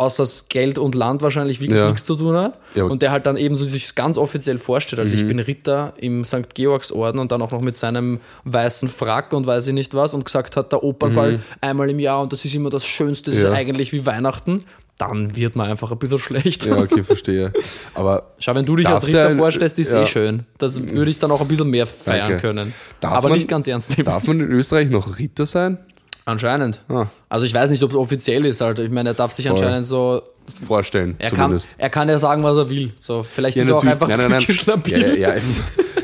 außer 0.01 0.23
das 0.23 0.49
Geld 0.49 0.77
und 0.79 0.95
Land 0.95 1.21
wahrscheinlich 1.21 1.59
wirklich 1.61 1.79
Ja. 1.79 1.87
nichts 1.89 2.03
zu 2.05 2.15
tun 2.15 2.35
hat 2.35 2.57
Ja, 2.75 2.85
Mhm. 2.85 2.91
und 2.91 3.01
der 3.01 3.11
halt 3.11 3.25
dann 3.25 3.37
eben 3.37 3.55
so 3.55 3.63
sich 3.65 3.93
ganz 3.95 4.17
offiziell 4.17 4.57
vorstellt, 4.57 4.99
also 4.99 5.15
ich 5.15 5.27
bin 5.27 5.39
Ritter 5.39 5.93
im 5.97 6.23
St. 6.23 6.53
Georgsorden 6.55 7.19
und 7.19 7.31
dann 7.31 7.41
auch 7.41 7.51
noch 7.51 7.61
mit 7.61 7.77
seinem 7.77 8.19
weißen 8.45 8.89
Frack 8.89 9.33
und 9.33 9.45
weiß 9.47 9.67
ich 9.67 9.73
nicht 9.73 9.93
was 9.93 10.13
und 10.13 10.25
gesagt 10.25 10.57
hat, 10.57 10.71
der 10.71 10.83
Opernball 10.83 11.39
einmal 11.61 11.89
im 11.89 11.99
Jahr 11.99 12.21
und 12.21 12.33
das 12.33 12.43
ist 12.45 12.53
immer 12.55 12.69
das 12.69 12.85
Schönste, 12.85 13.31
das 13.31 13.39
Mhm. 13.39 13.45
Ja. 13.45 13.51
ist 13.51 13.57
eigentlich 13.57 13.91
wie 13.93 14.05
Weihnachten, 14.05 14.63
dann 14.97 15.35
wird 15.35 15.55
man 15.55 15.69
einfach 15.69 15.91
ein 15.91 15.97
bisschen 15.97 16.19
schlecht. 16.19 16.65
ja, 16.65 16.77
okay, 16.77 17.01
verstehe. 17.03 17.51
Aber 17.95 18.33
Schau, 18.39 18.53
wenn 18.55 18.65
du 18.65 18.75
dich 18.75 18.87
als 18.87 19.07
Ritter 19.07 19.29
der- 19.29 19.37
vorstellst, 19.37 19.79
ist 19.79 19.91
ja. 19.93 20.03
eh 20.03 20.05
schön. 20.05 20.45
Das 20.59 20.79
würde 20.81 21.09
ich 21.09 21.17
dann 21.19 21.31
auch 21.31 21.41
ein 21.41 21.47
bisschen 21.47 21.69
mehr 21.69 21.87
feiern 21.87 22.27
Danke. 22.29 22.37
können. 22.41 22.73
Darf 22.99 23.13
Aber 23.13 23.29
man- 23.29 23.37
nicht 23.37 23.47
ganz 23.47 23.67
ernst 23.67 23.89
nehmen. 23.97 24.05
darf 24.05 24.25
man 24.25 24.39
in 24.39 24.51
Österreich 24.51 24.89
noch 24.89 25.17
Ritter 25.19 25.45
sein? 25.45 25.77
Anscheinend. 26.25 26.81
Ah. 26.87 27.07
Also 27.29 27.45
ich 27.45 27.53
weiß 27.53 27.69
nicht, 27.71 27.81
ob 27.83 27.91
es 27.91 27.95
offiziell 27.97 28.45
ist. 28.45 28.61
Halt. 28.61 28.79
Ich 28.79 28.91
meine, 28.91 29.09
er 29.09 29.15
darf 29.15 29.31
sich 29.31 29.49
anscheinend 29.49 29.85
so. 29.87 30.21
Vorstellen, 30.67 31.15
Er 31.19 31.31
kann, 31.31 31.57
er 31.77 31.89
kann 31.89 32.09
ja 32.09 32.19
sagen, 32.19 32.43
was 32.43 32.57
er 32.57 32.69
will. 32.69 32.91
So, 32.99 33.23
vielleicht 33.23 33.55
Ja, 33.57 33.63
ist 33.63 33.69
er 33.69 33.77
auch 33.77 33.85
einfach 33.85 34.07
nein, 34.07 34.17
nein, 34.17 34.31
nein. 34.31 34.41
wirklich 34.41 34.57
Ja, 34.57 34.63
stabil. 34.63 34.99
ja, 35.19 35.29
ja, 35.33 35.35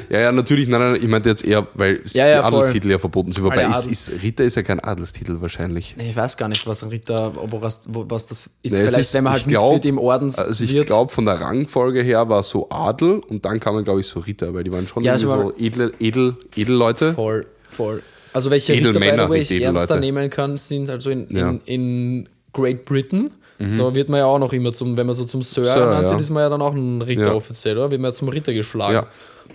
ja, 0.09 0.20
ja, 0.22 0.32
natürlich. 0.32 0.68
Nein, 0.70 0.80
nein, 0.80 0.95
ich 1.01 1.07
meinte 1.07 1.28
jetzt 1.30 1.43
eher, 1.45 1.68
weil 1.74 2.01
Ja, 2.13 2.28
ja, 2.28 2.43
voll. 2.43 2.59
Adelstitel 2.59 2.89
ja 2.91 2.99
verboten 2.99 3.32
sind. 3.34 3.43
Wobei 3.43 3.65
ist, 3.65 3.86
ist, 3.88 4.11
Ritter 4.24 4.43
ist 4.45 4.55
ja 4.55 4.63
kein 4.63 4.80
Adelstitel 4.80 5.41
wahrscheinlich. 5.41 5.95
Nee, 5.97 6.09
ich 6.09 6.15
weiß 6.15 6.38
gar 6.38 6.47
nicht, 6.47 6.65
was 6.65 6.82
ein 6.84 6.89
Ritter, 6.89 7.34
was, 7.36 7.82
was 7.88 8.28
das 8.28 8.45
ist. 8.61 8.72
Nee, 8.72 8.78
Vielleicht, 8.86 8.97
ist- 8.99 9.13
wenn 9.15 9.24
man 9.26 9.34
ich 9.34 9.39
halt 9.41 9.49
glaub- 9.49 9.74
Mitglied 9.74 9.89
im 9.89 9.97
Orden 9.97 10.34
Also 10.38 10.63
ich 10.63 10.86
glaube, 10.86 11.11
von 11.11 11.26
der 11.26 11.41
Rangfolge 11.41 12.01
her 12.01 12.30
war 12.30 12.41
so 12.43 12.70
Adel 12.70 13.20
und 13.28 13.43
dann 13.43 13.59
kamen, 13.59 13.84
glaube 13.84 13.99
ich, 13.99 14.07
so 14.07 14.20
Ritter, 14.22 14.53
weil 14.53 14.63
die 14.63 14.72
waren 14.72 14.88
schon 14.88 15.03
Ja, 15.03 15.15
irgendwie 15.15 15.34
also 15.34 15.49
so 15.49 15.57
edle, 15.57 15.91
edel, 15.99 16.38
Edelleute. 16.55 17.13
Voll, 17.13 17.47
voll. 17.70 18.01
Also 18.38 18.52
welche 18.52 18.74
Edelmänner, 18.74 19.06
Ritter, 19.06 19.16
by 19.18 19.24
the 19.24 19.30
way, 19.30 19.40
nicht 19.40 19.52
ich 19.52 19.62
ernster 19.64 19.96
Edelleute. 19.96 20.14
nehmen 20.14 20.30
kann, 20.30 20.58
sind 20.58 20.90
also 20.90 21.10
in, 21.10 21.28
Ja. 21.30 21.50
in, 21.50 21.62
in 21.66 22.30
Great 22.54 22.86
Britain. 22.86 23.32
So 23.60 23.96
wird 23.96 24.08
man 24.08 24.20
ja 24.20 24.26
auch 24.28 24.38
noch 24.38 24.54
immer 24.54 24.72
zum, 24.72 24.96
wenn 24.98 25.08
man 25.08 25.16
so 25.16 25.26
zum 25.26 25.42
Sir, 25.42 25.66
Sir, 25.66 25.72
ernannt 25.78 26.12
ja. 26.12 26.18
ist 26.20 26.30
man 26.30 26.42
ja 26.44 26.50
dann 26.50 26.62
auch 26.62 26.76
ein 26.76 27.02
Ritter 27.02 27.26
Ja. 27.28 27.34
offiziell, 27.34 27.76
oder? 27.76 27.90
Wird 27.90 28.00
man 28.00 28.12
ja 28.12 28.14
zum 28.14 28.30
Ritter 28.30 28.54
geschlagen. 28.54 28.94
Ja. 28.94 29.08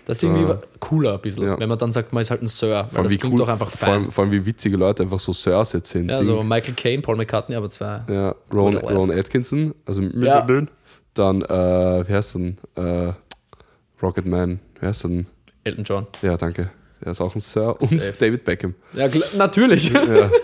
Das 0.06 0.16
ist 0.16 0.24
irgendwie 0.24 0.52
cooler 0.80 1.14
ein 1.14 1.20
bisschen, 1.20 1.44
Ja. 1.44 1.60
wenn 1.60 1.68
man 1.68 1.78
dann 1.78 1.92
sagt, 1.92 2.12
man 2.12 2.20
ist 2.22 2.30
halt 2.32 2.42
ein 2.42 2.48
Sir, 2.48 2.68
weil 2.70 2.84
Vor 2.88 2.98
allem, 2.98 3.08
das 3.08 3.18
klingt 3.18 3.34
cool, 3.34 3.38
doch 3.38 3.48
einfach 3.48 3.70
vor, 3.70 3.88
allem, 3.88 4.02
fein. 4.04 4.10
vor 4.10 4.24
allem 4.24 4.32
wie 4.32 4.44
witzige 4.44 4.76
Leute 4.76 5.04
einfach 5.04 5.20
so 5.20 5.32
Sirs 5.32 5.72
jetzt 5.74 5.90
sind. 5.90 6.08
Ja, 6.10 6.18
Die- 6.18 6.24
so 6.24 6.42
Michael 6.42 6.74
Caine, 6.74 7.00
Paul 7.00 7.14
McCartney, 7.16 7.54
aber 7.54 7.70
zwei. 7.70 8.02
ja, 8.08 8.34
Ron, 8.52 8.72
Leute. 8.72 8.86
Ron 8.92 9.10
Atkinson, 9.12 9.72
also. 9.86 10.02
Mr. 10.02 10.66
Dann, 11.14 11.42
äh, 11.42 12.08
wie 12.08 12.12
heißt 12.12 12.34
denn? 12.34 12.58
Äh, 12.74 13.12
Rocketman, 14.02 14.58
wie 14.80 14.86
heißt 14.86 15.04
denn? 15.04 15.26
Elton 15.64 15.84
John. 15.84 16.06
Ja, 16.22 16.36
danke. 16.36 16.70
Er 17.04 17.12
ist 17.12 17.20
auch 17.20 17.34
ein 17.34 17.40
Sir. 17.40 17.76
Und 17.80 18.00
Safe. 18.00 18.14
David 18.18 18.44
Beckham. 18.44 18.74
Ja, 18.94 19.08
natürlich. 19.36 19.90
Ja, 19.90 20.30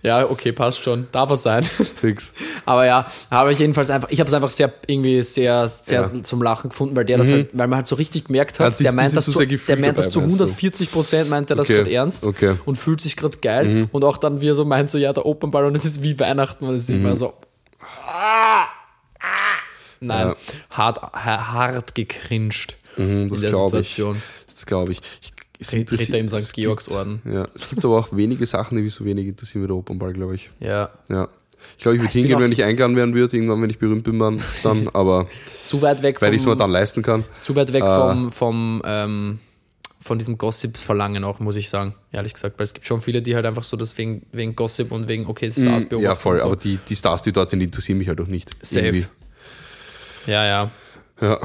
Ja, 0.00 0.30
okay, 0.30 0.52
passt 0.52 0.80
schon. 0.84 1.08
Darf 1.10 1.28
es 1.32 1.42
sein. 1.42 1.64
fix. 1.64 2.32
Aber 2.64 2.86
ja, 2.86 3.04
habe 3.32 3.52
ich 3.52 3.58
jedenfalls 3.58 3.90
einfach, 3.90 4.08
ich 4.10 4.20
habe 4.20 4.28
es 4.28 4.34
einfach 4.34 4.48
sehr 4.50 4.72
irgendwie 4.86 5.24
sehr, 5.24 5.66
sehr 5.66 6.02
Ja. 6.02 6.06
Mhm. 6.06 6.22
zum 6.22 6.40
Lachen 6.40 6.70
gefunden, 6.70 6.94
weil 6.94 7.04
der 7.04 7.18
das 7.18 7.28
halt, 7.32 7.48
weil 7.52 7.66
man 7.66 7.78
halt 7.78 7.88
so 7.88 7.96
richtig 7.96 8.26
gemerkt 8.26 8.60
hat, 8.60 8.74
Hat 8.74 8.78
der 8.80 8.90
ein 8.90 8.94
meint 8.94 9.16
das 9.16 9.24
zu 9.24 9.32
der 9.44 9.76
meint 9.76 9.98
das 9.98 10.10
zu 10.10 10.20
weißt 10.22 10.38
du? 10.38 10.44
140 10.44 10.92
Prozent 10.92 11.28
meint 11.30 11.50
er 11.50 11.56
das 11.56 11.66
Okay, 11.66 11.78
gerade 11.78 11.90
ernst 11.92 12.24
okay. 12.24 12.52
Mhm. 12.52 12.60
und 12.64 12.76
fühlt 12.76 13.00
sich 13.00 13.16
gerade 13.16 13.38
geil 13.38 13.88
und 13.90 14.04
auch 14.04 14.18
dann 14.18 14.40
wie 14.40 14.46
er 14.48 14.54
so 14.54 14.64
meint 14.64 14.88
so 14.88 14.98
ja 14.98 15.12
der 15.12 15.26
Opernball 15.26 15.64
und 15.64 15.74
es 15.74 15.84
ist 15.84 16.00
wie 16.00 16.16
Weihnachten 16.20 16.64
und 16.64 16.74
es 16.76 16.82
ist 16.84 16.90
immer 16.90 17.16
so 17.16 17.34
ah, 18.06 18.62
ah. 18.62 18.66
nein 19.98 20.28
Ja. 20.28 20.36
hart 20.70 21.02
ha- 21.02 21.52
hart 21.52 21.94
gecringed 21.96 22.76
Mhm, 22.96 23.22
in 23.22 23.28
das 23.30 23.40
der 23.40 23.50
glaube 23.50 23.80
ich. 23.80 23.88
Situation 23.88 24.22
Das 24.52 24.64
glaube 24.66 24.92
ich. 24.92 25.00
ich 25.22 25.32
es 25.58 25.72
Ritter 25.72 25.80
interessiert- 25.80 26.14
im 26.14 26.28
St. 26.38 26.54
Georgsorden 26.54 27.20
Gibt, 27.24 27.34
ja, 27.34 27.46
es 27.54 27.68
gibt 27.68 27.84
aber 27.84 27.98
auch 27.98 28.08
wenige 28.16 28.46
Sachen, 28.46 28.76
die 28.76 28.82
mich 28.84 28.94
so 28.94 29.04
wenig 29.04 29.26
interessieren 29.26 29.64
wie 29.64 29.68
der 29.68 29.76
Opernball, 29.76 30.12
glaube 30.12 30.34
ich. 30.34 30.50
ja 30.60 30.90
Ja. 31.08 31.28
Ich 31.76 31.82
glaube, 31.82 31.96
ich 31.96 32.02
würde 32.02 32.12
hingehen, 32.12 32.38
wenn 32.40 32.52
ich 32.52 32.62
eingeladen 32.62 32.94
werden 32.94 33.14
würde, 33.16 33.36
irgendwann, 33.36 33.60
wenn 33.60 33.68
ich 33.70 33.78
berühmt 33.80 34.04
bin, 34.04 34.18
dann, 34.20 34.40
dann 34.62 34.88
aber 34.94 35.26
zu 35.64 35.82
weit 35.82 36.02
weg 36.04 36.22
weil 36.22 36.32
ich 36.32 36.40
es 36.42 36.46
mir 36.46 36.54
dann 36.56 36.70
leisten 36.70 37.02
kann. 37.02 37.24
zu 37.40 37.56
weit 37.56 37.72
weg 37.72 37.82
Äh, 37.82 37.96
vom, 37.98 38.30
vom 38.32 38.82
ähm, 38.84 39.38
von 40.00 40.18
diesem 40.18 40.38
Gossip-Verlangen 40.38 41.24
auch, 41.24 41.40
muss 41.40 41.56
ich 41.56 41.68
sagen, 41.68 41.94
ehrlich 42.12 42.32
gesagt. 42.32 42.58
Weil 42.58 42.64
es 42.64 42.72
gibt 42.72 42.86
schon 42.86 43.00
viele, 43.02 43.20
die 43.22 43.34
halt 43.34 43.44
einfach 43.44 43.64
so 43.64 43.76
das 43.76 43.98
wegen, 43.98 44.22
wegen 44.32 44.54
Gossip 44.54 44.92
und 44.92 45.08
wegen, 45.08 45.26
okay, 45.26 45.50
Stars 45.50 45.84
beobachten. 45.84 45.96
Mm, 45.96 46.04
Ja, 46.04 46.14
voll, 46.16 46.38
so. 46.38 46.44
aber 46.46 46.56
die, 46.56 46.78
die 46.88 46.94
Stars, 46.96 47.22
die 47.22 47.32
dort 47.32 47.50
sind, 47.50 47.58
die 47.58 47.64
interessieren 47.66 47.98
mich 47.98 48.08
halt 48.08 48.20
auch 48.20 48.26
nicht. 48.28 48.50
Safe. 48.64 48.86
Irgendwie. 48.86 49.06
Ja, 50.26 50.46
ja. 50.46 50.70
Ja. 51.20 51.40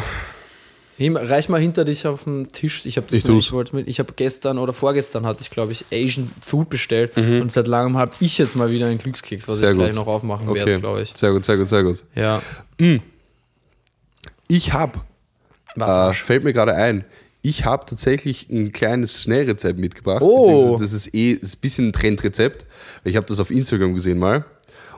Him, 1.03 1.17
reich 1.17 1.49
mal 1.49 1.59
hinter 1.61 1.85
dich 1.85 2.07
auf 2.07 2.23
den 2.23 2.47
Tisch. 2.47 2.85
Ich 2.85 2.97
habe 2.97 3.07
Ich 3.11 3.25
ich, 3.27 3.53
ich 3.87 3.99
habe 3.99 4.13
gestern 4.15 4.57
oder 4.57 4.73
vorgestern 4.73 5.25
hatte 5.25 5.41
ich, 5.41 5.49
glaube 5.49 5.71
ich, 5.71 5.85
Asian 5.91 6.29
Food 6.41 6.69
bestellt 6.69 7.15
Mhm. 7.17 7.41
und 7.41 7.51
seit 7.51 7.67
langem 7.67 7.97
habe 7.97 8.11
ich 8.19 8.37
jetzt 8.37 8.55
mal 8.55 8.71
wieder 8.71 8.87
einen 8.87 8.97
Glückskeks, 8.97 9.47
was 9.47 9.57
Sehr 9.57 9.71
ich 9.71 9.77
gleich 9.77 9.89
gut. 9.89 9.95
noch 9.97 10.07
aufmachen 10.07 10.47
Okay. 10.49 10.59
werde, 10.59 10.79
glaube 10.79 11.01
ich. 11.01 11.13
Sehr 11.15 11.31
gut, 11.31 11.45
sehr 11.45 11.57
gut, 11.57 11.69
sehr 11.69 11.83
gut. 11.83 12.03
Ja. 12.15 12.41
Ich 14.47 14.73
habe, 14.73 15.01
Was? 15.75 16.11
äh, 16.11 16.23
fällt 16.23 16.43
mir 16.43 16.53
gerade 16.53 16.75
ein, 16.75 17.05
ich 17.41 17.65
habe 17.65 17.85
tatsächlich 17.85 18.49
ein 18.49 18.71
kleines 18.71 19.21
Schnellrezept 19.21 19.77
mitgebracht. 19.77 20.21
Oh. 20.21 20.77
Das 20.79 20.93
ist 20.93 21.13
eh 21.13 21.35
das 21.37 21.49
ist 21.49 21.57
ein 21.57 21.61
bisschen 21.61 21.87
ein 21.89 21.93
Trendrezept. 21.93 22.65
Ich 23.03 23.17
habe 23.17 23.25
das 23.25 23.39
auf 23.39 23.51
Instagram 23.51 23.93
gesehen 23.93 24.17
mal. 24.19 24.45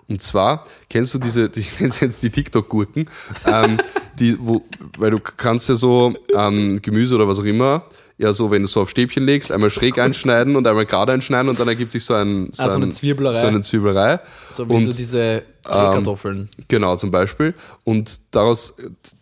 Und 0.07 0.21
zwar, 0.21 0.65
kennst 0.89 1.13
du 1.13 1.19
diese, 1.19 1.49
die, 1.49 1.59
ich 1.61 1.79
nenne 1.79 1.89
es 1.89 1.99
jetzt 1.99 2.21
die 2.23 2.29
TikTok-Gurken, 2.29 3.09
ähm, 3.47 3.77
die, 4.19 4.37
wo, 4.39 4.61
weil 4.97 5.11
du 5.11 5.19
kannst 5.19 5.67
ja 5.69 5.75
so 5.75 6.13
ähm, 6.33 6.81
Gemüse 6.81 7.15
oder 7.15 7.27
was 7.27 7.39
auch 7.39 7.43
immer, 7.43 7.85
ja 8.17 8.31
so, 8.31 8.49
wenn 8.49 8.61
du 8.61 8.67
so 8.67 8.81
auf 8.81 8.89
Stäbchen 8.89 9.25
legst, 9.25 9.51
einmal 9.51 9.69
schräg 9.69 9.97
einschneiden 9.99 10.55
und 10.55 10.65
einmal 10.67 10.85
gerade 10.85 11.11
einschneiden 11.11 11.49
und 11.49 11.59
dann 11.59 11.67
ergibt 11.67 11.91
sich 11.91 12.03
so, 12.05 12.13
ein, 12.13 12.49
so, 12.53 12.63
Ah, 12.63 12.69
so 12.69 12.75
eine 12.75 12.85
ein- 12.85 12.91
Zwieblerei. 12.91 13.39
So 13.41 13.47
eine 13.47 13.61
Zwieblerei. 13.61 14.19
so 14.49 14.69
wie 14.69 14.73
und, 14.73 14.85
so 14.85 14.93
diese 14.93 15.43
Drehkartoffeln. 15.63 16.49
Genau, 16.67 16.95
zum 16.95 17.11
Beispiel. 17.11 17.53
Und 17.83 18.19
daraus, 18.31 18.73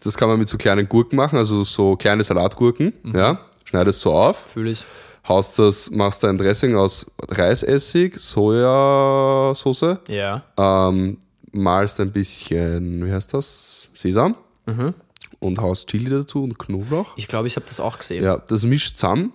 das 0.04 0.16
kann 0.18 0.28
man 0.28 0.38
mit 0.38 0.48
so 0.50 0.58
kleinen 0.58 0.88
Gurken 0.88 1.16
machen, 1.16 1.38
also 1.38 1.64
so 1.64 1.96
kleine 1.96 2.24
Salatgurken, 2.24 2.94
Mhm. 3.04 3.16
ja. 3.16 3.40
Schneidest 3.66 4.02
so 4.02 4.14
auf, 4.14 4.52
Fühle 4.54 4.72
ich. 4.72 4.84
Haust 5.28 5.58
das, 5.60 5.90
machst 5.92 6.24
da 6.24 6.30
ein 6.30 6.38
Dressing 6.38 6.76
aus 6.76 7.06
Reisessig, 7.30 8.16
Sojasauce, 8.20 9.98
Ja. 10.08 10.44
ähm, 10.58 11.18
malst 11.52 12.00
ein 12.00 12.12
bisschen, 12.12 13.06
wie 13.06 13.12
heißt 13.12 13.34
das? 13.34 13.88
Sesam. 13.94 14.36
Mhm. 14.66 14.94
Und 15.40 15.60
haust 15.60 15.90
Chili 15.90 16.10
dazu 16.10 16.44
und 16.44 16.58
Knoblauch. 16.58 17.14
Ich 17.18 17.28
glaube, 17.28 17.48
ich 17.48 17.56
habe 17.58 17.66
das 17.68 17.80
auch 17.80 17.98
gesehen. 18.00 18.24
Ja, 18.24 18.38
das 18.38 18.64
mischt 18.64 18.96
zusammen, 18.96 19.34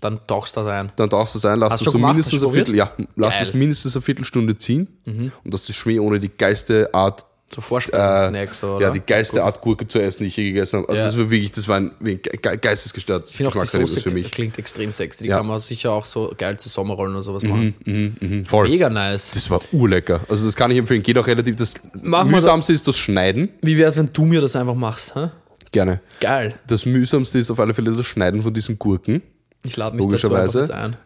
Dann 0.00 0.20
tauchst 0.26 0.56
du 0.56 0.60
das 0.60 0.68
ein. 0.68 0.92
dann 0.96 1.10
tauchst 1.10 1.34
du 1.34 1.38
es 1.38 1.44
ein, 1.44 1.58
lass 1.58 1.74
es 1.74 1.80
so 1.80 1.92
gemacht? 1.92 2.12
mindestens 2.14 2.40
du 2.40 2.50
Viertel, 2.50 2.76
ja, 2.76 2.92
lass 3.16 3.40
es 3.40 3.52
mindestens 3.52 3.96
eine 3.96 4.02
Viertelstunde 4.02 4.56
ziehen. 4.56 4.86
Mhm. 5.04 5.32
Und 5.44 5.52
das 5.54 5.68
ist 5.68 5.74
Schmäh 5.76 5.98
ohne 5.98 6.20
die 6.20 6.28
geilste 6.30 6.92
Art 6.94 7.24
So 7.54 7.60
Vorspeisen-Snacks, 7.60 8.60
so, 8.60 8.74
oder? 8.76 8.86
Ja, 8.86 8.90
die 8.92 9.00
geilste 9.00 9.44
Art 9.44 9.60
Gurke 9.60 9.86
zu 9.86 10.00
essen, 10.00 10.24
die 10.24 10.28
ich 10.28 10.36
je 10.36 10.44
gegessen 10.44 10.78
habe. 10.80 10.88
Also 10.88 11.00
Ja. 11.00 11.06
das 11.06 11.16
war 11.18 11.30
wirklich, 11.30 11.52
das 11.52 11.68
war 11.68 11.76
ein 11.76 11.92
ge 12.00 12.16
ge 12.16 12.56
geistesgestörtes 12.60 13.30
Ich 13.30 13.36
finde 13.36 13.50
auch 13.50 13.52
die 13.52 13.58
Geschmackserlebnis 13.60 13.94
Soße 13.94 14.08
für 14.08 14.14
mich. 14.14 14.30
klingt 14.32 14.58
extrem 14.58 14.90
sexy. 14.90 15.22
Die 15.24 15.28
Ja. 15.28 15.36
kann 15.36 15.46
man 15.46 15.58
sicher 15.60 15.92
auch 15.92 16.04
so 16.04 16.32
geil 16.36 16.56
zu 16.56 16.68
Sommerrollen 16.68 17.14
oder 17.14 17.22
sowas 17.22 17.42
machen. 17.44 17.74
Mhm, 17.84 18.44
voll. 18.46 18.68
Mega 18.68 18.90
nice. 18.90 19.30
Das 19.32 19.48
war 19.50 19.60
urlecker. 19.72 20.20
Also 20.28 20.46
das 20.46 20.56
kann 20.56 20.70
ich 20.70 20.78
empfehlen. 20.78 21.02
Geht 21.02 21.16
auch 21.18 21.26
relativ, 21.26 21.56
das 21.56 21.74
Mach 22.02 22.24
mühsamste 22.24 22.72
ist 22.72 22.88
das 22.88 22.96
Schneiden. 22.96 23.50
Wie 23.62 23.76
wäre 23.76 23.88
es, 23.88 23.96
wenn 23.96 24.10
du 24.12 24.24
mir 24.24 24.40
das 24.40 24.56
einfach 24.56 24.74
machst? 24.74 25.14
Hä? 25.14 25.28
Gerne. 25.70 26.00
Geil. 26.20 26.54
Das 26.66 26.86
mühsamste 26.86 27.38
ist 27.38 27.50
auf 27.50 27.58
alle 27.60 27.74
Fälle 27.74 27.92
das 27.92 28.06
Schneiden 28.06 28.42
von 28.42 28.52
diesen 28.54 28.78
Gurken. 28.78 29.22
Ich 29.64 29.76
lade 29.76 29.96
mich 29.96 30.04
dazu 30.06 30.28
Logischerweise. 30.28 30.60
jetzt 30.60 30.70
ein. 30.72 30.96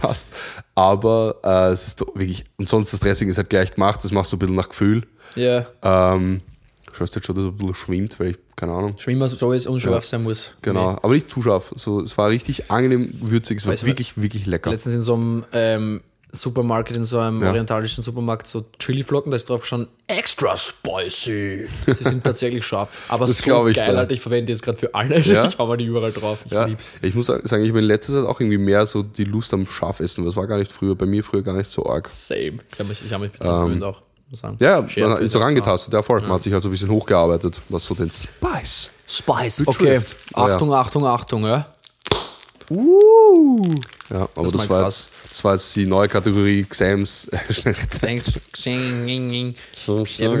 Passt. 0.00 0.28
Aber 0.74 1.36
äh, 1.42 1.72
es 1.72 1.88
ist 1.88 2.00
wirklich, 2.00 2.44
und 2.56 2.68
sonst 2.68 2.92
das 2.92 3.00
Dressing 3.00 3.28
ist 3.28 3.36
halt 3.36 3.50
gleich 3.50 3.74
gemacht, 3.74 4.02
das 4.02 4.12
machst 4.12 4.32
du 4.32 4.36
ein 4.36 4.38
bisschen 4.38 4.56
nach 4.56 4.68
Gefühl. 4.68 5.06
Ja. 5.34 5.66
Ähm, 5.82 6.40
Schaust 6.92 7.14
jetzt 7.14 7.26
schon, 7.26 7.34
dass 7.34 7.44
er 7.44 7.48
ein 7.48 7.56
bisschen 7.56 7.74
schwimmt, 7.74 8.20
weil 8.20 8.30
ich, 8.32 8.38
keine 8.54 8.72
Ahnung. 8.72 8.94
Schwimmer 8.98 9.28
so 9.28 9.52
ist 9.52 9.66
unscharf 9.66 10.04
sein 10.04 10.22
muss. 10.22 10.54
Genau, 10.60 10.90
aber 11.02 11.14
nicht 11.14 11.30
zu 11.30 11.42
scharf. 11.42 11.72
So, 11.76 12.00
es 12.02 12.16
war 12.18 12.28
richtig 12.28 12.70
angenehm 12.70 13.14
würzig, 13.20 13.58
es 13.58 13.66
war 13.66 13.72
Weißt 13.72 13.86
wirklich, 13.86 14.20
wirklich 14.20 14.46
lecker. 14.46 14.70
Letztens 14.70 14.94
in 14.96 15.00
so 15.00 15.14
einem 15.14 15.44
ähm, 15.52 16.00
Supermarkt, 16.34 16.90
in 16.96 17.04
so 17.04 17.18
einem 17.18 17.42
Ja. 17.42 17.48
orientalischen 17.50 18.02
Supermarkt, 18.02 18.46
so 18.46 18.64
Chili-Flocken, 18.78 19.30
da 19.30 19.36
ist 19.36 19.50
drauf 19.50 19.66
schon 19.66 19.86
extra 20.06 20.56
spicy. 20.56 21.68
Sie 21.86 22.02
sind 22.04 22.24
tatsächlich 22.24 22.64
scharf. 22.64 22.88
Aber 23.08 23.26
Das 23.26 23.38
so 23.38 23.68
ich 23.68 23.76
geil. 23.76 23.96
Alter, 23.96 24.12
ich 24.14 24.20
verwende 24.20 24.46
die 24.46 24.52
jetzt 24.52 24.62
gerade 24.62 24.78
für 24.78 24.94
alles. 24.94 25.26
Ja? 25.26 25.46
Ich 25.52 25.58
hau 25.58 25.66
mal 25.66 25.76
die 25.76 25.84
überall 25.84 26.10
drauf. 26.12 26.38
Ich 26.46 26.52
Ja, 26.52 26.64
lieb's. 26.64 26.90
ich 27.02 27.14
muss 27.14 27.26
sagen, 27.26 27.42
ich 27.62 27.68
habe 27.68 27.78
in 27.80 27.84
letzter 27.84 28.14
Zeit 28.14 28.24
auch 28.24 28.40
irgendwie 28.40 28.58
mehr 28.58 28.86
so 28.86 29.02
die 29.02 29.24
Lust 29.24 29.52
am 29.52 29.66
Scharfessen. 29.66 30.24
Das 30.24 30.34
war 30.36 30.46
gar 30.46 30.56
nicht 30.56 30.72
früher, 30.72 30.94
bei 30.94 31.04
mir 31.06 31.22
früher 31.22 31.42
gar 31.42 31.54
nicht 31.56 31.70
so 31.70 31.84
arg. 31.86 32.08
Same. 32.08 32.58
Ich 32.72 32.78
habe 32.78 32.88
mich, 32.88 33.04
ich 33.04 33.12
hab 33.12 33.20
mich 33.20 33.30
ein 33.30 33.32
bisschen 33.32 33.64
gewöhnt 33.64 33.82
auch. 33.84 34.00
Sagen. 34.34 34.56
Ähm, 34.58 34.66
Ja, 34.66 34.88
Schärfe 34.88 35.14
man 35.16 35.22
ist 35.22 35.32
so 35.32 35.38
rangetastet, 35.40 35.92
der 35.92 36.02
Volk. 36.02 36.22
Man 36.22 36.32
hat 36.32 36.42
sich 36.42 36.54
also 36.54 36.68
ein 36.68 36.70
bisschen 36.70 36.88
hochgearbeitet, 36.88 37.60
was 37.68 37.84
so 37.84 37.94
den 37.94 38.08
Spice. 38.10 38.90
Spice, 39.06 39.66
okay. 39.66 40.00
Oh, 40.34 40.38
ja. 40.38 40.54
Achtung, 40.54 40.72
Achtung, 40.72 41.04
Achtung, 41.06 41.46
ja. 42.70 42.76
Ja, 44.12 44.28
aber 44.34 44.52
das, 44.52 44.52
mal 44.52 44.68
war 44.68 44.82
krass. 44.82 45.10
jetzt, 45.22 45.30
das 45.30 45.44
war 45.44 45.54
jetzt 45.54 45.74
die 45.74 45.86
neue 45.86 46.06
Kategorie 46.08 46.64
Xams. 46.64 47.28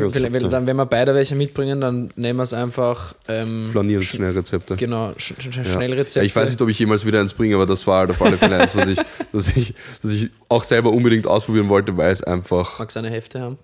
Wenn, 0.04 0.50
dann, 0.50 0.66
wenn 0.66 0.76
wir 0.76 0.86
beide 0.86 1.14
welche 1.14 1.34
mitbringen, 1.34 1.80
dann 1.80 2.10
nehmen 2.16 2.38
wir 2.38 2.42
es 2.42 2.52
einfach 2.52 3.14
ähm, 3.28 3.70
Flanieren 3.70 4.02
Schnellrezepte. 4.02 4.76
genau, 4.76 5.12
sch 5.16 5.34
sch 5.38 5.56
Ja. 5.56 5.64
Schnellrezepte. 5.64 6.18
Ja, 6.18 6.24
ich 6.24 6.36
weiß 6.36 6.50
nicht, 6.50 6.60
ob 6.60 6.68
ich 6.68 6.78
jemals 6.78 7.06
wieder 7.06 7.20
eins 7.20 7.32
bringe, 7.32 7.54
aber 7.54 7.66
das 7.66 7.86
war 7.86 8.00
halt 8.00 8.10
auf 8.10 8.20
alle 8.20 8.36
Fälle 8.36 8.58
eins, 8.58 8.76
was 8.76 8.88
ich, 8.88 8.98
dass 9.32 9.48
ich, 9.48 9.74
dass 10.02 10.12
ich 10.12 10.30
auch 10.48 10.64
selber 10.64 10.90
unbedingt 10.92 11.26
ausprobieren 11.26 11.68
wollte, 11.70 11.96
weil 11.96 12.12
es 12.12 12.22
einfach, 12.22 12.78
Magst 12.78 12.96
du 12.96 13.00
eine 13.00 13.10
Hefte 13.10 13.40
haben? 13.40 13.58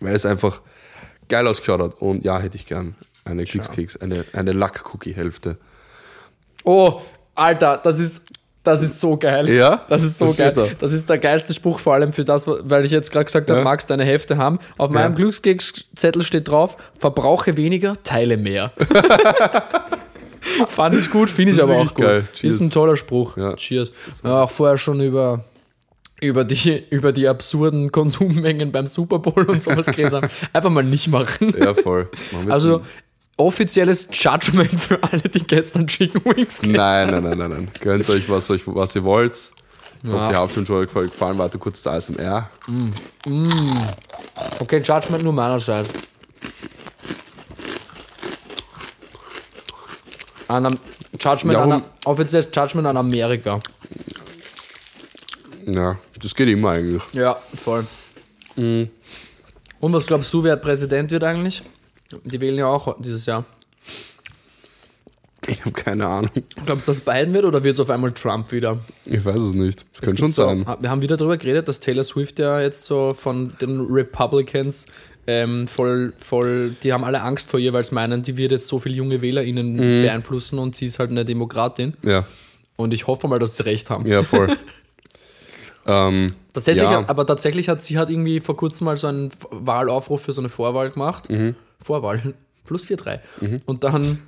weil 0.00 0.14
es 0.14 0.26
einfach 0.26 0.62
geil 1.28 1.46
ausgeschaut 1.46 1.80
hat. 1.80 2.00
Und 2.00 2.24
ja, 2.24 2.40
hätte 2.40 2.56
ich 2.56 2.66
gern 2.66 2.96
eine 3.24 3.44
Glückskeks, 3.44 3.96
eine, 3.98 4.24
eine 4.32 4.52
Lack-Cookie-Hälfte. 4.52 5.58
Oh, 6.64 7.00
Alter, 7.34 7.80
das 7.82 7.98
ist, 8.00 8.26
das 8.62 8.82
ist 8.82 9.00
so 9.00 9.16
geil. 9.16 9.48
Ja? 9.48 9.84
Das 9.88 10.02
ist 10.02 10.18
so 10.18 10.28
Was 10.28 10.36
geil. 10.36 10.52
da? 10.52 10.66
Das 10.78 10.92
ist 10.92 11.08
der 11.08 11.18
geilste 11.18 11.54
Spruch, 11.54 11.78
vor 11.80 11.94
allem 11.94 12.12
für 12.12 12.24
das, 12.24 12.46
weil 12.46 12.84
ich 12.84 12.90
jetzt 12.92 13.10
gerade 13.10 13.24
gesagt 13.24 13.48
habe, 13.48 13.60
Ja. 13.60 13.64
magst 13.64 13.88
du 13.88 13.94
eine 13.94 14.04
Hefte 14.04 14.36
haben. 14.36 14.58
Auf 14.76 14.90
meinem 14.90 15.12
Ja. 15.12 15.16
Glückskekszettel 15.16 16.22
steht 16.22 16.48
drauf, 16.48 16.76
verbrauche 16.98 17.56
weniger, 17.56 17.94
teile 18.02 18.36
mehr. 18.36 18.70
Fand 20.68 20.94
ich 20.94 21.10
gut, 21.10 21.28
finde 21.30 21.52
ich 21.52 21.58
Das 21.58 21.68
aber 21.68 21.78
auch 21.78 21.94
gut. 21.94 22.04
geil. 22.04 22.24
Cheers. 22.32 22.54
Ist 22.54 22.60
ein 22.60 22.70
toller 22.70 22.96
Spruch. 22.96 23.36
Ja. 23.36 23.54
Cheers. 23.56 23.92
Wir 24.22 24.30
haben 24.30 24.38
auch 24.44 24.50
vorher 24.50 24.78
schon 24.78 25.00
über, 25.00 25.44
über, 26.20 26.44
die, 26.44 26.82
über 26.90 27.12
die 27.12 27.28
absurden 27.28 27.92
Konsummengen 27.92 28.72
beim 28.72 28.86
Super 28.86 29.18
Bowl 29.18 29.44
und 29.44 29.62
sowas 29.62 29.86
geredet 29.86 30.12
haben. 30.14 30.28
Einfach 30.52 30.70
mal 30.70 30.82
nicht 30.84 31.08
machen. 31.08 31.54
Ja, 31.58 31.74
voll. 31.74 32.08
Machen 32.32 32.50
Also 32.50 32.82
offizielles 33.40 34.06
Judgment 34.12 34.72
für 34.80 35.02
alle, 35.02 35.22
die 35.22 35.42
gestern 35.44 35.86
Chicken 35.86 36.24
Wings 36.24 36.60
gegessen 36.60 36.72
Nein, 36.72 37.10
nein, 37.10 37.22
nein, 37.24 37.38
nein, 37.38 37.50
nein. 37.50 37.70
Gönnt 37.80 38.08
euch, 38.10 38.28
was, 38.28 38.50
euch, 38.50 38.62
was 38.66 38.94
ihr 38.96 39.04
wollt. 39.04 39.52
Ich 40.02 40.08
Ja. 40.08 40.14
hoffe, 40.14 40.28
die 40.32 40.36
Hauptton 40.36 40.66
schon 40.66 40.80
gefallen. 40.86 41.38
Warte 41.38 41.58
kurz 41.58 41.82
der 41.82 41.92
ASMR. 41.92 42.48
Okay, 44.60 44.82
Judgment 44.82 45.22
nur 45.24 45.32
meinerseits. 45.32 45.90
An 50.48 50.78
Judgment 51.18 51.52
Ja, 51.54 51.62
an, 51.62 51.68
warum- 51.70 51.82
offiziell 52.04 52.46
Judgment 52.52 52.86
an 52.86 52.96
Amerika. 52.96 53.60
Ja, 55.66 55.96
das 56.20 56.34
geht 56.34 56.48
immer 56.48 56.70
eigentlich. 56.70 57.02
Ja, 57.12 57.36
voll. 57.62 57.86
Mhm. 58.56 58.88
Und 59.78 59.92
was 59.92 60.06
glaubst 60.06 60.32
du, 60.32 60.42
wer 60.42 60.56
Präsident 60.56 61.10
wird 61.10 61.22
eigentlich? 61.24 61.62
Die 62.24 62.40
wählen 62.40 62.58
ja 62.58 62.66
auch 62.66 62.96
dieses 63.00 63.26
Jahr. 63.26 63.44
Ich 65.46 65.60
habe 65.60 65.72
keine 65.72 66.06
Ahnung. 66.06 66.30
Glaubst 66.66 66.86
du, 66.86 66.92
dass 66.92 67.00
Biden 67.00 67.32
wird 67.34 67.44
oder 67.44 67.64
wird 67.64 67.74
es 67.74 67.80
auf 67.80 67.90
einmal 67.90 68.12
Trump 68.12 68.52
wieder? 68.52 68.78
Ich 69.06 69.24
weiß 69.24 69.38
es 69.40 69.54
nicht. 69.54 69.86
Das 69.92 70.02
könnte 70.02 70.18
schon 70.18 70.30
so- 70.30 70.44
sein. 70.44 70.66
Wir 70.80 70.90
haben 70.90 71.02
wieder 71.02 71.16
darüber 71.16 71.36
geredet, 71.38 71.66
dass 71.66 71.80
Taylor 71.80 72.04
Swift 72.04 72.38
ja 72.38 72.60
jetzt 72.60 72.84
so 72.84 73.14
von 73.14 73.52
den 73.60 73.80
Republicans 73.80 74.86
ähm, 75.26 75.66
voll, 75.68 76.12
voll, 76.18 76.76
die 76.82 76.92
haben 76.92 77.04
alle 77.04 77.22
Angst 77.22 77.48
vor 77.48 77.58
ihr, 77.60 77.72
weil 77.72 77.84
sie 77.84 77.94
meinen, 77.94 78.22
die 78.22 78.36
wird 78.36 78.52
jetzt 78.52 78.68
so 78.68 78.78
viele 78.80 78.94
junge 78.96 79.22
WählerInnen 79.22 79.74
Mhm. 79.74 80.02
beeinflussen 80.02 80.58
und 80.58 80.76
sie 80.76 80.86
ist 80.86 80.98
halt 80.98 81.10
eine 81.10 81.24
Demokratin. 81.24 81.94
Ja, 82.02 82.26
Und 82.76 82.92
ich 82.94 83.06
hoffe 83.06 83.28
mal, 83.28 83.38
dass 83.38 83.56
sie 83.56 83.64
recht 83.64 83.90
haben. 83.90 84.06
ja, 84.06 84.22
voll. 84.22 84.48
ähm, 85.90 86.26
Tatsächlich, 86.52 86.90
ja. 86.90 87.04
aber 87.08 87.26
tatsächlich 87.26 87.68
hat 87.68 87.82
sie 87.82 87.98
hat 87.98 88.10
irgendwie 88.10 88.40
vor 88.40 88.56
kurzem 88.56 88.86
mal 88.86 88.96
so 88.96 89.06
einen 89.06 89.30
Wahlaufruf 89.50 90.22
für 90.22 90.32
so 90.32 90.40
eine 90.40 90.48
Vorwahl 90.48 90.90
gemacht. 90.90 91.30
Mhm. 91.30 91.54
Vorwahl, 91.80 92.20
plus 92.64 92.86
4-3. 92.86 93.20
Und 93.66 93.84
dann, 93.84 94.18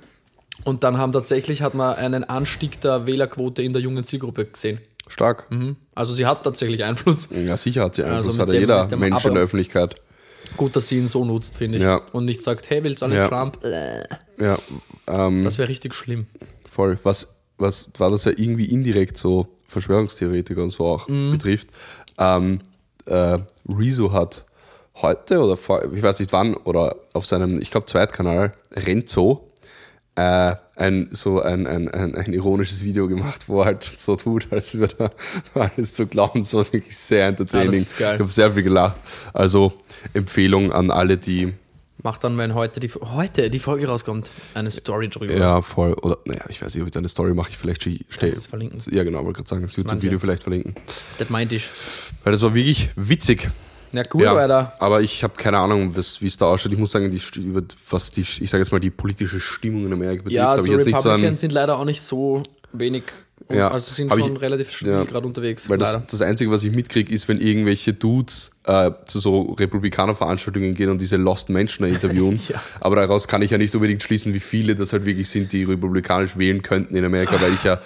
und 0.63 0.83
dann 0.83 0.97
haben 0.97 1.11
tatsächlich 1.11 1.61
hat 1.61 1.73
man 1.73 1.95
einen 1.95 2.23
Anstieg 2.23 2.79
der 2.81 3.05
Wählerquote 3.07 3.61
in 3.61 3.73
der 3.73 3.81
jungen 3.81 4.03
Zielgruppe 4.03 4.45
gesehen. 4.45 4.79
stark. 5.07 5.51
Mhm. 5.51 5.75
Also 5.95 6.13
sie 6.13 6.25
hat 6.25 6.43
tatsächlich 6.43 6.83
Einfluss. 6.83 7.27
Ja, 7.31 7.57
sicher 7.57 7.83
hat 7.83 7.95
sie 7.95 8.03
Einfluss. 8.03 8.27
Also 8.27 8.41
hat 8.43 8.51
dem- 8.51 8.59
jeder 8.61 8.85
dem- 8.87 8.99
Mensch 8.99 9.25
in 9.25 9.33
der 9.33 9.43
Öffentlichkeit. 9.43 9.95
Gut, 10.57 10.75
dass 10.75 10.87
sie 10.87 10.97
ihn 10.97 11.07
so 11.07 11.23
nutzt, 11.25 11.57
finde 11.57 11.77
ich. 11.77 11.83
Ja. 11.83 12.01
Und 12.13 12.25
nicht 12.25 12.41
sagt, 12.43 12.69
hey, 12.69 12.83
willst 12.83 13.01
alle 13.03 13.15
Ja. 13.15 13.27
Trump? 13.27 13.59
Ja, 14.37 14.57
ähm, 15.07 15.43
Das 15.43 15.57
wäre 15.57 15.67
richtig 15.69 15.93
schlimm. 15.93 16.25
voll. 16.69 16.99
Was, 17.03 17.35
was 17.57 17.89
war 17.97 18.09
das 18.11 18.25
ja 18.25 18.31
irgendwie 18.35 18.65
indirekt 18.65 19.17
so 19.17 19.47
Verschwörungstheoretiker 19.73 20.63
und 20.63 20.69
so 20.69 20.85
auch 20.85 21.07
Mhm. 21.07 21.31
betrifft. 21.31 21.67
Ähm, 22.17 22.59
äh, 23.05 23.39
Rezo 23.67 24.13
hat 24.13 24.45
heute 25.01 25.39
oder 25.41 25.57
vor, 25.57 25.83
ich 25.93 26.01
weiß 26.01 26.19
nicht 26.19 26.31
wann, 26.31 26.53
oder 26.55 26.95
auf 27.13 27.25
seinem, 27.25 27.59
ich 27.61 27.71
glaube, 27.71 27.87
Zweitkanal, 27.87 28.53
Renzo, 28.71 29.49
äh, 30.15 30.55
ein, 30.75 31.09
so 31.11 31.41
ein, 31.41 31.67
ein, 31.67 31.87
ein, 31.89 32.15
ein 32.15 32.33
ironisches 32.33 32.83
Video 32.83 33.07
gemacht, 33.07 33.47
wo 33.49 33.59
er 33.61 33.65
halt 33.65 33.83
so 33.83 34.15
tut, 34.15 34.51
als 34.51 34.75
würde 34.75 34.95
er 34.99 35.11
alles 35.77 35.95
so 35.95 36.05
glauben. 36.07 36.43
So 36.43 36.59
wirklich 36.59 36.95
sehr 36.97 37.27
entertaining. 37.27 37.73
Ah, 37.73 37.81
ist 37.81 37.97
geil. 37.97 38.15
Ich 38.15 38.19
habe 38.21 38.31
sehr 38.31 38.51
viel 38.53 38.63
gelacht. 38.63 38.97
Also 39.33 39.73
Empfehlung 40.13 40.71
an 40.71 40.89
alle, 40.91 41.17
die 41.17 41.53
Mach 42.03 42.17
dann, 42.17 42.37
wenn 42.37 42.53
heute 42.53 42.81
die, 42.81 42.89
heute 42.89 43.49
die 43.49 43.59
Folge 43.59 43.87
rauskommt, 43.87 44.29
eine 44.53 44.69
Story 44.71 45.07
drüber. 45.07 45.33
Ja, 45.33 45.61
voll. 45.61 45.93
Oder, 45.93 46.17
naja, 46.25 46.43
ich 46.49 46.61
weiß 46.61 46.73
nicht, 46.75 46.81
ob 46.81 46.87
ich 46.87 46.91
da 46.91 46.99
eine 46.99 47.07
Story 47.07 47.33
mache. 47.33 47.49
Ich 47.51 47.57
vielleicht 47.57 47.81
schnell. 47.83 48.29
Es 48.29 48.45
verlinken. 48.45 48.81
Ja, 48.91 49.05
genau, 49.05 49.23
wollte 49.23 49.37
gerade 49.37 49.49
sagen, 49.49 49.61
das 49.61 49.77
meinte 49.77 49.89
YouTube-Video 49.89 50.17
ich. 50.17 50.21
vielleicht 50.21 50.43
verlinken. 50.43 50.75
Das 51.17 51.29
meinte 51.29 51.55
ich. 51.55 51.69
Weil 52.25 52.33
das 52.33 52.41
war 52.41 52.53
wirklich 52.53 52.89
witzig. 52.97 53.49
Ja, 53.93 54.01
gut, 54.03 54.23
ja, 54.23 54.33
Alter. 54.33 54.73
aber 54.79 55.01
ich 55.01 55.23
habe 55.23 55.35
keine 55.37 55.59
Ahnung, 55.59 55.95
wie 55.95 56.27
es 56.27 56.37
da 56.37 56.47
ausschaut. 56.47 56.73
Ich 56.73 56.79
muss 56.79 56.91
sagen, 56.91 57.11
die, 57.11 57.21
was 57.89 58.11
die, 58.11 58.21
ich 58.21 58.49
sage 58.49 58.63
jetzt 58.63 58.71
mal, 58.71 58.79
die 58.79 58.89
politische 58.89 59.39
Stimmung 59.39 59.85
in 59.85 59.93
Amerika 59.93 60.23
betrifft, 60.23 60.35
Ja, 60.35 60.47
habe 60.47 60.57
also 60.57 60.71
ich 60.71 60.77
jetzt 60.79 60.87
nicht 60.87 60.99
so 60.99 61.35
sind 61.35 61.53
leider 61.53 61.77
auch 61.77 61.85
nicht 61.85 62.01
so 62.01 62.41
wenig, 62.73 63.03
Ja, 63.49 63.69
also 63.69 63.91
sind 63.93 64.09
schon 64.11 64.35
ich- 64.35 64.41
relativ 64.41 64.71
schnell 64.71 64.93
ja. 64.93 65.03
gerade 65.03 65.27
unterwegs. 65.27 65.69
Weil 65.69 65.77
das, 65.77 65.99
das 66.07 66.21
Einzige, 66.21 66.49
was 66.49 66.63
ich 66.63 66.73
mitkriege, 66.75 67.13
ist, 67.13 67.27
wenn 67.27 67.39
irgendwelche 67.39 67.93
Dudes 67.93 68.51
äh, 68.63 68.91
zu 69.05 69.19
so 69.19 69.41
Republikaner-Veranstaltungen 69.53 70.73
gehen 70.73 70.89
und 70.89 70.99
diese 71.01 71.17
Lost 71.17 71.49
Menschen 71.49 71.85
interviewen. 71.85 72.39
Ja. 72.49 72.61
Aber 72.79 72.95
daraus 72.97 73.27
kann 73.27 73.41
ich 73.41 73.51
ja 73.51 73.57
nicht 73.57 73.73
unbedingt 73.75 74.01
schließen, 74.03 74.33
wie 74.33 74.39
viele 74.39 74.75
das 74.75 74.91
halt 74.93 75.05
wirklich 75.05 75.29
sind, 75.29 75.51
die 75.53 75.63
republikanisch 75.63 76.37
wählen 76.37 76.61
könnten 76.61 76.95
in 76.95 77.05
Amerika, 77.05 77.39
weil 77.41 77.53
ich 77.53 77.63
ja 77.63 77.79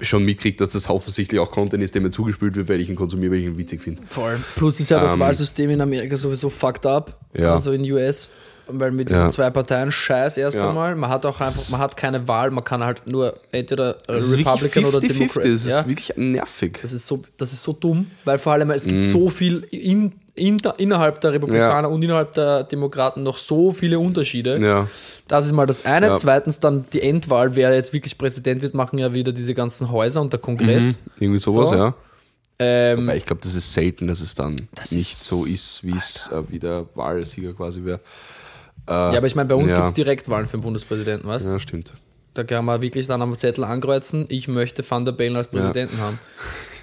schon 0.00 0.24
mitkriege, 0.24 0.56
dass 0.56 0.70
das 0.70 0.88
offensichtlich 0.88 1.40
auch 1.40 1.50
Content 1.50 1.82
ist, 1.82 1.94
der 1.94 2.02
mir 2.02 2.10
zugespielt 2.10 2.56
wird, 2.56 2.68
weil 2.68 2.80
ich 2.80 2.88
ihn 2.88 2.96
konsumiere, 2.96 3.32
weil 3.32 3.38
ich 3.38 3.46
ihn 3.46 3.56
witzig 3.58 3.80
finde. 3.80 4.02
Voll. 4.06 4.38
Plus 4.56 4.80
ist 4.80 4.90
ja 4.90 5.00
das 5.00 5.14
Ähm, 5.14 5.20
Wahlsystem 5.20 5.70
in 5.70 5.80
Amerika 5.80 6.16
sowieso 6.16 6.50
fucked 6.50 6.86
up. 6.86 7.18
Ja. 7.36 7.54
Also 7.54 7.72
in 7.72 7.82
US. 7.92 8.28
Weil 8.68 8.90
mit 8.92 9.10
Ja. 9.10 9.16
diesen 9.18 9.30
zwei 9.32 9.50
Parteien 9.50 9.90
scheiß 9.90 10.36
erst 10.38 10.56
Ja. 10.56 10.68
einmal. 10.68 10.94
Man 10.96 11.10
hat 11.10 11.26
auch 11.26 11.40
einfach, 11.40 11.68
man 11.70 11.80
hat 11.80 11.96
keine 11.96 12.26
Wahl, 12.28 12.50
man 12.50 12.64
kann 12.64 12.82
halt 12.84 13.06
nur 13.10 13.34
entweder 13.50 13.96
äh, 14.08 14.12
Republican 14.12 14.84
oder 14.84 15.02
wirklich 15.02 15.12
50-50, 15.12 15.18
Democrat. 15.18 15.44
Das 15.44 15.66
Ja. 15.66 15.80
ist 15.80 15.88
wirklich 15.88 16.12
nervig. 16.16 16.78
Das 16.80 16.92
ist 16.92 17.06
so, 17.06 17.22
das 17.36 17.52
ist 17.52 17.62
so 17.62 17.72
dumm, 17.72 18.10
weil 18.24 18.38
vor 18.38 18.52
allem 18.52 18.70
es 18.70 18.86
Mhm. 18.86 18.90
gibt 18.90 19.02
so 19.04 19.28
viel 19.30 19.66
in, 19.70 20.12
in, 20.34 20.58
innerhalb 20.78 21.20
der 21.20 21.32
Republikaner 21.32 21.90
und 21.90 22.02
innerhalb 22.02 22.32
der 22.34 22.64
Demokraten 22.64 23.22
noch 23.22 23.36
so 23.36 23.72
viele 23.72 23.98
Unterschiede. 23.98 24.58
Ja, 24.58 24.88
Das 25.28 25.44
ist 25.46 25.52
mal 25.52 25.66
das 25.66 25.84
eine. 25.84 26.16
Zweitens 26.16 26.58
dann 26.60 26.86
die 26.92 27.02
Endwahl, 27.02 27.54
wer 27.56 27.74
jetzt 27.74 27.92
wirklich 27.92 28.16
Präsident 28.16 28.62
wird, 28.62 28.74
machen 28.74 28.98
ja 28.98 29.12
wieder 29.12 29.32
diese 29.32 29.54
ganzen 29.54 29.90
Häuser 29.90 30.20
und 30.22 30.32
der 30.32 30.40
Kongress. 30.40 30.96
irgendwie 31.18 31.38
sowas, 31.40 31.70
So. 31.70 31.74
ja. 31.76 31.94
Ähm, 32.58 33.10
ich 33.10 33.24
glaube, 33.26 33.42
das 33.42 33.54
ist 33.56 33.72
selten, 33.72 34.06
dass 34.06 34.20
es 34.20 34.34
dann 34.36 34.68
Das 34.74 34.92
nicht 34.92 35.12
ist- 35.12 35.24
so 35.26 35.44
ist, 35.44 35.80
wie 35.82 35.96
es 35.96 36.30
äh, 36.32 36.42
wie 36.48 36.58
der 36.60 36.86
Wahlsieger 36.94 37.54
quasi 37.54 37.84
wäre. 37.84 37.98
Ja, 38.88 39.16
aber 39.16 39.26
ich 39.26 39.34
meine, 39.34 39.48
bei 39.48 39.54
uns 39.54 39.70
ja. 39.70 39.76
gibt 39.76 39.88
es 39.88 39.94
Direktwahlen 39.94 40.46
für 40.46 40.56
den 40.56 40.62
Bundespräsidenten, 40.62 41.28
weißt 41.28 41.50
Ja, 41.52 41.58
stimmt. 41.58 41.92
Da 42.34 42.44
kann 42.44 42.64
man 42.64 42.80
wirklich 42.80 43.06
dann 43.06 43.20
am 43.20 43.36
Zettel 43.36 43.64
ankreuzen, 43.64 44.24
ich 44.28 44.48
möchte 44.48 44.82
Van 44.88 45.04
der 45.04 45.12
Bellen 45.12 45.36
als 45.36 45.48
Präsidenten 45.48 45.98
haben. 45.98 46.18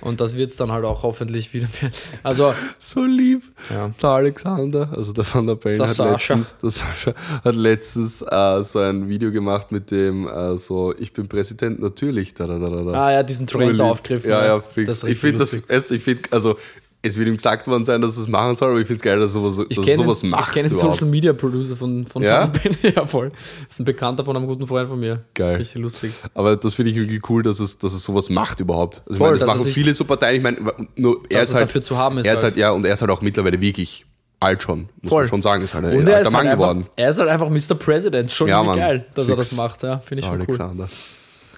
Und 0.01 0.21
das 0.21 0.37
wird 0.37 0.51
es 0.51 0.55
dann 0.55 0.71
halt 0.71 0.85
auch 0.85 1.03
hoffentlich 1.03 1.53
wieder 1.53 1.67
mehr. 1.81 1.91
Also, 2.23 2.53
So 2.77 3.03
lieb. 3.03 3.41
Ja. 3.69 3.89
Der 4.01 4.09
Alexander, 4.09 4.87
also 4.95 5.11
der 5.11 5.25
Van 5.25 5.45
der 5.47 5.55
Bellen, 5.55 5.77
Der 5.77 5.87
hat 5.87 5.95
Sascha. 5.95 6.35
letztens, 6.35 6.55
der 6.61 6.69
Sascha 6.69 7.13
hat 7.43 7.55
letztens 7.55 8.21
äh, 8.21 8.63
so 8.63 8.79
ein 8.79 9.09
Video 9.09 9.31
gemacht 9.31 9.71
mit 9.71 9.91
dem 9.91 10.27
äh, 10.27 10.55
so, 10.57 10.93
ich 10.97 11.11
bin 11.11 11.27
Präsident, 11.27 11.81
natürlich. 11.81 12.33
Da, 12.33 12.47
da, 12.47 12.57
da, 12.59 12.69
da, 12.69 12.91
ah 12.91 13.11
ja, 13.11 13.23
diesen 13.23 13.45
Trend 13.47 13.63
Voll 13.63 13.73
lieb. 13.73 13.81
aufgriffen. 13.81 14.29
Ja, 14.29 14.45
ja, 14.45 14.57
Das 14.59 14.73
fix. 14.73 15.03
ist 15.03 15.03
Ich 15.03 15.17
finde 15.17 15.39
das, 15.39 15.91
ich 15.91 16.03
finde, 16.03 16.21
also 16.31 16.55
es 17.01 17.15
wird 17.17 17.27
ihm 17.29 17.37
gesagt 17.37 17.65
worden 17.67 17.85
sein, 17.85 18.01
dass 18.01 18.17
er 18.17 18.23
es 18.23 18.27
machen 18.27 18.55
soll, 18.57 18.71
aber 18.71 18.79
ich 18.81 18.87
finde 18.87 18.97
es 18.97 19.03
geil, 19.03 19.19
dass 19.19 19.31
er 19.31 19.33
sowas, 19.41 19.65
Ich 19.69 19.77
dass 19.77 19.85
er 19.87 19.93
kenne 19.93 20.03
sowas 20.03 20.19
den, 20.19 20.29
macht. 20.31 20.47
ich 20.49 20.53
kenn 20.53 20.63
den 20.63 20.73
überhaupt. 20.73 20.95
Social 20.97 21.09
Media 21.11 21.31
Producer 21.33 21.75
von, 21.77 22.05
von 22.05 22.21
Ja? 22.23 22.47
Penny. 22.47 22.75
Ja, 22.95 23.05
voll. 23.05 23.31
Das 23.63 23.73
ist 23.73 23.79
ein 23.79 23.85
Bekannter 23.85 24.25
von 24.25 24.35
einem 24.35 24.47
guten 24.47 24.67
Freund 24.67 24.89
von 24.89 24.99
mir. 24.99 25.23
Geil. 25.33 25.55
Richtig 25.55 25.81
lustig. 25.81 26.11
Aber 26.33 26.55
das 26.57 26.73
finde 26.73 26.91
ich 26.91 26.97
irgendwie 26.97 27.21
cool, 27.29 27.41
dass 27.41 27.59
es, 27.61 27.77
dass 27.77 27.93
es 27.93 28.03
sowas 28.03 28.29
macht 28.29 28.59
überhaupt. 28.59 28.97
Also 29.05 29.11
ich 29.11 29.17
Voll, 29.17 29.27
meine, 29.27 29.39
das 29.39 29.47
er 29.49 29.55
machen 29.55 29.71
viele 29.71 29.93
so 29.93 30.03
Parteien. 30.03 30.35
Ich 30.35 30.43
meine, 30.43 30.57
nur 30.97 31.21
er 31.29 31.41
ist 31.41 31.51
er 31.51 31.55
halt 31.55 31.69
dafür 31.69 31.81
zu 31.83 31.97
haben 31.97 32.17
ist 32.17 32.25
Er 32.27 32.33
ist 32.33 32.43
halt. 32.43 32.53
halt, 32.53 32.59
ja, 32.59 32.71
und 32.71 32.85
er 32.85 32.93
ist 32.93 33.01
halt 33.01 33.11
auch 33.11 33.21
mittlerweile 33.21 33.61
wirklich 33.61 34.05
alt 34.41 34.63
schon, 34.63 34.89
muss 35.01 35.09
Voll. 35.09 35.23
man 35.23 35.29
schon 35.29 35.41
sagen. 35.41 35.63
Ist 35.63 35.73
halt 35.73 35.85
ein 35.85 35.91
Und 35.93 35.99
alter 35.99 36.11
er 36.13 36.21
ist, 36.21 36.31
Mann 36.31 36.47
halt 36.47 36.57
geworden. 36.57 36.77
einfach, 36.79 36.91
er 36.97 37.09
ist 37.09 37.19
halt 37.19 37.29
einfach 37.29 37.49
Mr. 37.49 37.75
President. 37.75 38.31
Schon 38.31 38.47
Ja, 38.49 38.61
Mann. 38.63 38.77
geil, 38.77 39.05
dass 39.13 39.29
er 39.29 39.35
Fix. 39.37 39.49
das 39.51 39.57
macht. 39.57 39.83
Ja, 39.83 39.99
finde 39.99 40.19
ich 40.21 40.25
schon 40.27 40.35
cool. 40.39 40.45
Alexander. 40.47 40.89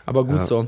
Aber 0.06 0.24
gut 0.24 0.44
so. 0.44 0.68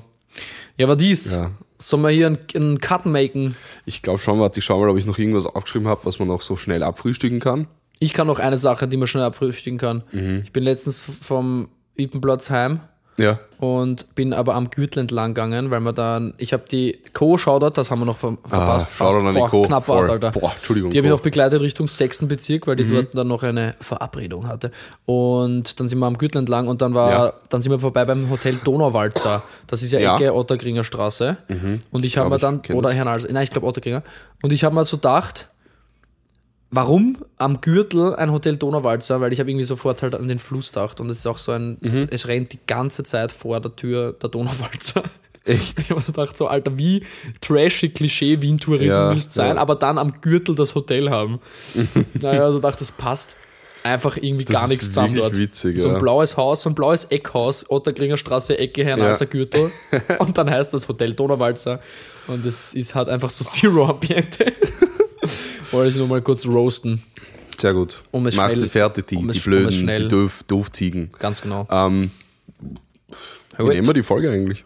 Ja, 0.78 0.86
aber 0.88 0.96
dies. 0.96 1.32
Ja. 1.32 1.52
Sollen 1.78 2.04
wir 2.04 2.10
hier 2.10 2.28
einen, 2.28 2.38
einen 2.56 2.80
Cut 2.80 3.06
machen? 3.06 3.56
Ich 3.86 4.02
glaube 4.02 4.20
schon, 4.20 4.40
warte, 4.40 4.60
ich 4.60 4.66
schau 4.66 4.80
mal, 4.80 4.90
ob 4.90 4.98
ich 4.98 5.06
noch 5.06 5.18
irgendwas 5.18 5.46
aufgeschrieben 5.46 5.88
habe, 5.88 6.06
was 6.06 6.20
man 6.20 6.28
noch 6.28 6.42
so 6.42 6.56
schnell 6.56 6.84
abfrühstücken 6.84 7.40
kann. 7.40 7.68
Ich 8.00 8.14
kann 8.14 8.28
noch 8.28 8.40
eine 8.40 8.58
Sache, 8.58 8.88
die 8.88 8.98
man 8.98 9.08
schnell 9.08 9.24
abfrühstücken 9.24 9.78
kann. 9.78 10.04
Mhm. 10.12 10.42
Ich 10.44 10.52
bin 10.52 10.64
letztens 10.64 11.02
vom 11.02 11.70
Ipenplatz 11.96 12.50
heim 12.50 12.82
Ja. 13.18 13.40
und 13.60 14.16
bin 14.16 14.34
aber 14.34 14.56
am 14.56 14.70
Gürtel 14.72 15.00
entlang 15.02 15.34
gegangen, 15.36 15.70
weil 15.72 15.80
wir 15.82 15.94
dann, 15.94 16.34
ich 16.38 16.52
habe 16.52 16.64
die 16.70 17.00
Co 17.14 17.38
Shoutout, 17.38 17.70
das 17.76 17.92
haben 17.92 18.00
wir 18.00 18.06
noch 18.06 18.18
ver 18.18 18.38
verpasst. 18.46 18.88
Ah, 18.90 18.94
Shoutout 19.12 19.28
an 19.28 19.36
die 19.36 19.42
Co. 19.42 19.62
Knapp 19.62 19.88
war's, 19.88 20.06
Voll. 20.06 20.12
Alter. 20.16 20.32
Boah, 20.32 20.52
Entschuldigung, 20.56 20.90
Die 20.92 20.98
habe 20.98 21.08
ich 21.08 21.12
noch 21.14 21.20
begleitet 21.22 21.62
Richtung 21.62 21.88
6. 21.88 22.28
Bezirk, 22.28 22.66
weil 22.68 22.76
die 22.76 22.84
Mhm. 22.86 22.94
dort 22.94 23.16
dann 23.18 23.28
noch 23.28 23.44
eine 23.44 23.76
Verabredung 23.80 24.48
hatte. 24.48 24.72
Und 25.06 25.80
dann 25.80 25.88
sind 25.88 26.00
wir 26.00 26.06
am 26.08 26.18
Gürtel 26.18 26.40
entlang 26.40 26.68
und 26.68 26.82
dann 26.82 26.94
war, 26.94 27.12
Ja. 27.12 27.34
dann 27.50 27.62
sind 27.62 27.72
wir 27.72 27.80
vorbei 27.80 28.04
beim 28.06 28.30
Hotel 28.30 28.56
Donauwalzer. 28.64 29.44
Das 29.68 29.84
ist 29.84 29.92
ja, 29.94 30.00
Ja. 30.00 30.16
Mhm. 30.16 30.22
Ecke 30.24 30.34
Otterkringer 30.36 30.84
Straße. 30.84 31.38
Und 31.92 32.06
ich 32.06 32.18
habe 32.18 32.30
mir 32.30 32.40
dann, 32.40 32.62
oder. 32.74 32.92
Herrn 32.92 33.08
Alser, 33.08 33.30
nein, 33.32 33.44
ich 33.44 33.52
glaube 33.52 33.68
Otterkringer. 33.68 34.04
Und 34.42 34.52
ich 34.54 34.64
habe 34.64 34.74
mir 34.76 34.86
so 34.86 34.98
gedacht, 34.98 35.48
Warum 36.76 37.18
am 37.38 37.62
Gürtel 37.62 38.16
ein 38.16 38.32
Hotel 38.32 38.56
Donauwalzer? 38.58 39.22
Weil 39.22 39.32
ich 39.32 39.40
habe 39.40 39.50
irgendwie 39.52 39.66
sofort 39.66 40.02
halt 40.02 40.16
an 40.16 40.28
den 40.28 40.40
Fluss 40.40 40.72
gedacht 40.74 41.00
und 41.00 41.10
es 41.10 41.20
ist 41.20 41.28
auch 41.28 41.38
so 41.38 41.52
ein, 41.52 41.78
Mhm. 41.82 42.08
es 42.10 42.28
rennt 42.28 42.52
die 42.52 42.60
ganze 42.66 43.04
Zeit 43.04 43.32
vor 43.32 43.60
der 43.60 43.76
Tür 43.76 44.14
der 44.14 44.30
Donauwalzer. 44.30 45.04
Echt? 45.46 45.78
Ich 45.80 45.90
habe 45.92 46.02
so 46.02 46.14
gedacht, 46.14 46.36
so 46.36 46.48
Alter, 46.48 46.78
wie 46.78 47.04
trashy 47.42 47.90
Klischee 47.90 48.42
Wien 48.42 48.58
Tourismus 48.60 48.92
Ja, 48.98 49.12
willst 49.12 49.34
sein, 49.34 49.56
ja. 49.56 49.62
aber 49.62 49.76
dann 49.76 49.98
am 49.98 50.20
Gürtel 50.22 50.56
das 50.56 50.74
Hotel 50.74 51.10
haben. 51.12 51.40
naja, 52.20 52.46
also 52.46 52.60
dachte, 52.60 52.80
das 52.80 52.92
passt 52.92 53.38
einfach 53.84 54.16
irgendwie 54.16 54.46
gar 54.46 54.64
ist 54.64 54.70
nichts 54.70 54.86
zusammen 54.88 55.14
dort. 55.16 55.36
witzig, 55.38 55.78
so 55.80 55.90
ein 55.90 55.96
ja. 55.96 56.00
blaues 56.00 56.38
Haus, 56.38 56.64
so 56.64 56.70
ein 56.70 56.76
blaues 56.76 57.04
Eckhaus, 57.06 57.70
Otterkringer 57.70 58.16
Straße, 58.18 58.58
Ecke, 58.58 58.84
Herrenhauser 58.86 59.26
Ja. 59.26 59.30
Gürtel. 59.32 59.70
und 60.20 60.38
dann 60.38 60.50
heißt 60.50 60.74
das 60.74 60.88
Hotel 60.88 61.14
Donauwalzer. 61.14 61.82
Und 62.28 62.46
es 62.46 62.74
ist 62.74 62.96
halt 62.96 63.10
einfach 63.10 63.30
so 63.30 63.44
Zero 63.44 63.86
Ambiente. 63.86 64.46
Wollte 65.74 65.90
ich 65.90 65.96
nur 65.98 66.08
mal 66.08 66.22
kurz 66.22 66.46
roasten. 66.46 67.04
Sehr 67.60 67.74
gut. 67.74 68.04
Um 68.12 68.26
es 68.28 68.36
Machst 68.36 68.52
schnell- 68.54 68.64
du 68.64 68.70
fertig, 68.70 69.08
die, 69.08 69.18
um 69.18 69.30
es- 69.30 69.36
die 69.36 69.40
um 69.42 69.44
blöden, 69.46 69.72
schnell- 69.72 70.02
die 70.04 70.08
doof, 70.08 70.44
Doofziegen. 70.48 71.12
Ganz 71.20 71.42
genau. 71.42 71.68
Ähm, 71.70 72.12
wie 73.58 73.64
nehmen 73.64 73.88
wir 73.88 73.94
die 73.94 74.04
Folge 74.04 74.32
eigentlich? 74.32 74.64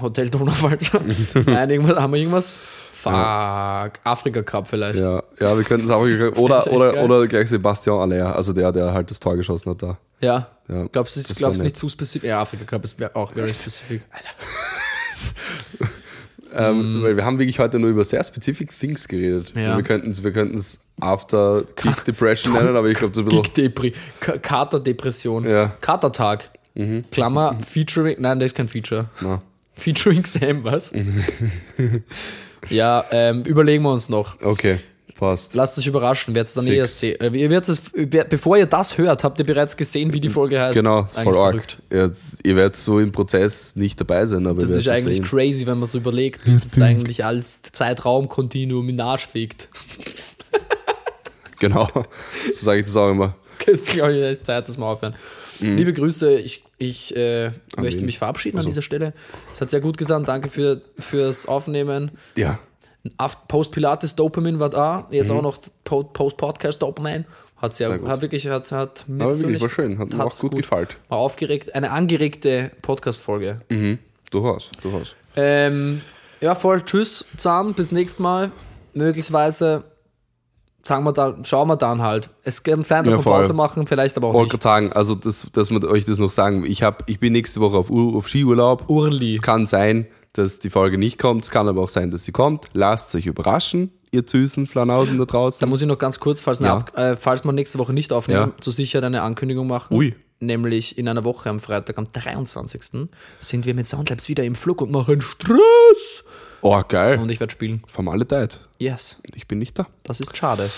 Hotel 0.00 0.30
Donauwalzer. 0.30 1.00
Nein, 1.46 1.70
irgendwas, 1.70 1.96
haben 1.96 2.12
wir 2.12 2.20
irgendwas? 2.20 2.58
Fuck. 2.92 3.12
Afrika 3.12 4.42
Cup 4.42 4.66
vielleicht. 4.68 4.98
Ja, 4.98 5.22
ja 5.38 5.56
wir 5.56 5.64
könnten 5.64 5.86
es 5.86 5.92
auch. 5.92 6.02
Oder, 6.42 6.58
echt 6.66 6.68
oder, 6.68 6.92
geil. 6.92 7.04
oder 7.04 7.26
gleich 7.28 7.48
Sebastian 7.48 7.98
Aller, 8.00 8.34
also 8.34 8.52
der, 8.52 8.72
der 8.72 8.92
halt 8.92 9.10
das 9.10 9.20
Tor 9.20 9.36
geschossen 9.36 9.70
hat 9.70 9.82
da. 9.82 9.98
Ja. 10.20 10.48
Ja, 10.68 10.86
Glaubst 10.88 11.16
du, 11.16 11.34
glaubst 11.34 11.62
nicht 11.62 11.76
zu 11.76 11.88
spezifisch? 11.88 12.28
Ja, 12.28 12.40
Afrika 12.42 12.64
Cup 12.64 12.84
ist 12.84 13.00
auch 13.14 13.32
very 13.32 13.54
specific. 13.54 14.02
Ähm, 16.54 17.02
weil 17.02 17.16
wir 17.16 17.24
haben 17.24 17.38
wirklich 17.38 17.58
heute 17.58 17.78
nur 17.78 17.90
über 17.90 18.04
sehr 18.04 18.22
specific 18.24 18.70
Things 18.78 19.06
geredet. 19.08 19.52
Ja. 19.56 19.76
Wir 19.76 19.84
könnten 19.84 20.10
es 20.10 20.22
wir 20.22 20.80
After 21.00 21.64
Kick 21.76 22.04
Depression 22.04 22.52
nennen, 22.54 22.76
aber 22.76 22.88
ich 22.88 22.98
glaube, 22.98 23.14
so 23.14 23.20
ein 23.20 23.26
bisschen. 23.26 23.42
Gig-Depri. 23.42 23.92
Ka- 24.20 24.38
Katerdepression. 24.38 25.44
Ja. 25.44 25.66
Mhm. 25.66 25.70
Katertag. 25.80 26.50
Klammer, 27.10 27.58
featuring. 27.68 28.16
Nein, 28.20 28.38
das 28.38 28.52
ist 28.52 28.56
kein 28.56 28.68
Feature. 28.68 29.06
Na, 29.20 29.42
Featuring 29.74 30.24
Sam, 30.24 30.62
was? 30.64 30.92
Mhm. 30.92 31.24
ja, 32.68 33.04
ähm, 33.10 33.42
überlegen 33.42 33.82
wir 33.84 33.92
uns 33.92 34.08
noch. 34.08 34.40
okay, 34.42 34.78
passt. 35.18 35.54
Lasst 35.54 35.78
euch 35.78 35.86
überraschen, 35.86 36.34
werdet 36.34 36.48
es 36.48 36.54
dann 36.54 36.64
Fix. 36.64 36.74
eh 36.74 36.78
erst 36.78 36.98
sehen. 36.98 37.20
Äh, 37.20 37.38
Ihr 37.38 37.50
werdet 37.50 37.68
es, 37.68 37.82
bevor 38.30 38.56
ihr 38.56 38.64
das 38.66 38.96
hört, 38.96 39.24
habt 39.24 39.38
ihr 39.38 39.44
bereits 39.44 39.76
gesehen, 39.76 40.12
wie 40.14 40.20
die 40.20 40.30
Folge 40.30 40.58
heißt. 40.60 40.74
Genau, 40.74 41.00
Eigentlich 41.00 41.24
voll 41.24 41.34
verrückt. 41.34 41.78
Ja, 41.92 42.10
ihr 42.42 42.56
werdet 42.56 42.76
so 42.76 42.98
im 43.00 43.12
Prozess 43.12 43.76
nicht 43.76 44.00
dabei 44.00 44.24
sein, 44.24 44.46
aber 44.46 44.62
Das 44.62 44.70
ihr 44.70 44.78
ist 44.78 44.88
eigentlich 44.88 45.16
sehen. 45.16 45.24
crazy, 45.24 45.66
wenn 45.66 45.78
man 45.78 45.88
so 45.88 45.98
überlegt, 45.98 46.46
wie 46.46 46.56
das 46.58 46.80
eigentlich 46.80 47.24
als 47.24 47.60
Zeitraumkontinuum 47.62 48.88
in 48.88 49.00
Arsch 49.00 49.26
fegt. 49.26 49.68
Genau, 51.60 51.88
so 51.92 52.64
sage 52.66 52.78
ich 52.80 52.84
das 52.86 52.96
auch 52.96 53.10
immer. 53.10 53.34
Es 53.66 53.80
ist, 53.80 53.90
glaube 53.94 54.12
ich, 54.14 54.42
Zeit, 54.44 54.68
dass 54.68 54.78
wir 54.78 54.86
aufhören. 54.86 55.16
Liebe 55.58 55.92
Grüße, 55.92 56.38
ich, 56.38 56.62
ich 56.78 57.14
äh, 57.16 57.50
möchte 57.76 58.04
mich 58.04 58.16
verabschieden 58.16 58.58
an 58.58 58.64
dieser 58.64 58.80
Stelle. 58.82 59.12
Es 59.52 59.60
hat 59.60 59.68
sehr 59.70 59.80
gut 59.80 59.98
getan. 59.98 60.24
Danke 60.24 60.48
für, 60.48 60.80
fürs 60.96 61.46
Aufnehmen. 61.46 62.12
Ja, 62.36 62.60
Af- 63.16 63.46
Post-Pilates 63.48 64.14
Dopamin 64.16 64.58
war 64.60 64.70
da. 64.70 65.06
Jetzt 65.10 65.30
auch 65.30 65.42
noch 65.42 65.58
Po- 65.84 66.04
Post-Podcast 66.04 66.82
Dopamin. 66.82 67.24
Hat 67.56 67.74
sehr, 67.74 67.88
Sehr 67.88 67.98
gut. 67.98 68.08
hat 68.08 68.22
wirklich, 68.22 68.46
hat, 68.46 68.70
hat 68.70 69.04
mir 69.08 69.24
aber 69.24 69.38
wirklich, 69.38 69.60
war 69.60 69.68
schön, 69.68 69.98
hat 69.98 70.10
mir 70.12 70.20
auch 70.20 70.26
hat's 70.26 70.38
gut, 70.40 70.54
gefallen. 70.54 70.86
War 71.08 71.18
aufgeregt. 71.18 71.74
Eine 71.74 71.90
angeregte 71.90 72.70
Podcast-Folge. 72.82 73.62
Mhm, 73.68 73.98
durchaus, 74.30 74.70
durchaus. 74.80 75.16
Ähm, 75.34 76.02
ja, 76.40 76.54
voll. 76.54 76.82
Tschüss 76.84 77.26
zusammen. 77.36 77.74
Bis 77.74 77.90
nächstes 77.90 78.20
Mal. 78.20 78.52
Möglicherweise 78.94 79.84
sagen 80.82 81.04
wir 81.04 81.12
dann, 81.12 81.44
schauen 81.44 81.68
wir 81.68 81.76
dann 81.76 82.00
halt. 82.02 82.30
Es 82.44 82.62
kann 82.62 82.84
sein, 82.84 83.04
dass 83.04 83.14
Ja, 83.14 83.20
wir. 83.20 83.24
Pause 83.24 83.52
machen, 83.52 83.86
vielleicht 83.86 84.16
aber 84.16 84.28
auch 84.28 84.34
wollte 84.34 84.54
nicht. 84.56 84.62
sagen, 84.62 84.92
also 84.92 85.14
das, 85.14 85.46
dass 85.52 85.70
wir 85.70 85.82
euch 85.84 86.04
das 86.04 86.18
noch 86.18 86.30
sagen, 86.30 86.64
ich, 86.64 86.82
hab, 86.82 87.08
ich 87.08 87.18
bin 87.20 87.32
nächste 87.32 87.60
Woche 87.60 87.76
auf, 87.76 87.90
Ur, 87.90 88.16
auf 88.16 88.28
Skiurlaub. 88.28 88.88
Urli. 88.88 89.34
Es 89.34 89.42
kann 89.42 89.66
sein, 89.66 90.06
dass 90.38 90.58
die 90.58 90.70
Folge 90.70 90.96
nicht 90.98 91.18
kommt, 91.18 91.44
es 91.44 91.50
kann 91.50 91.68
aber 91.68 91.82
auch 91.82 91.88
sein, 91.88 92.10
dass 92.10 92.24
sie 92.24 92.32
kommt. 92.32 92.66
Lasst 92.72 93.14
euch 93.14 93.26
überraschen, 93.26 93.90
ihr 94.10 94.22
süßen 94.26 94.66
Flanausen 94.66 95.18
da 95.18 95.24
draußen. 95.24 95.60
Da 95.60 95.66
muss 95.66 95.82
ich 95.82 95.86
noch 95.88 95.98
ganz 95.98 96.20
kurz, 96.20 96.40
falls, 96.40 96.60
Ja. 96.60 96.78
Ab 96.78 96.96
äh, 96.96 97.16
falls 97.16 97.44
wir 97.44 97.52
nächste 97.52 97.78
Woche 97.78 97.92
nicht 97.92 98.12
aufnehmen, 98.12 98.52
Ja. 98.56 98.60
zur 98.60 98.72
Sicherheit 98.72 99.04
eine 99.04 99.22
Ankündigung 99.22 99.66
machen. 99.66 99.94
Ui. 99.96 100.14
Nämlich 100.40 100.96
in 100.96 101.08
einer 101.08 101.24
Woche 101.24 101.50
am 101.50 101.58
Freitag, 101.58 101.98
am 101.98 102.04
23. 102.12 103.08
sind 103.40 103.66
wir 103.66 103.74
mit 103.74 103.88
Soundlabs 103.88 104.28
wieder 104.28 104.44
im 104.44 104.54
Flug 104.54 104.80
und 104.80 104.92
machen 104.92 105.20
Stress. 105.20 106.22
oh, 106.60 106.80
geil. 106.86 107.18
Und 107.18 107.28
ich 107.30 107.40
werde 107.40 107.50
spielen. 107.50 107.82
Formalität. 107.88 108.60
Yes, 108.78 109.20
Ich 109.34 109.48
bin 109.48 109.58
nicht 109.58 109.76
da. 109.78 109.86
das 110.04 110.20
ist 110.20 110.36
schade. 110.36 110.70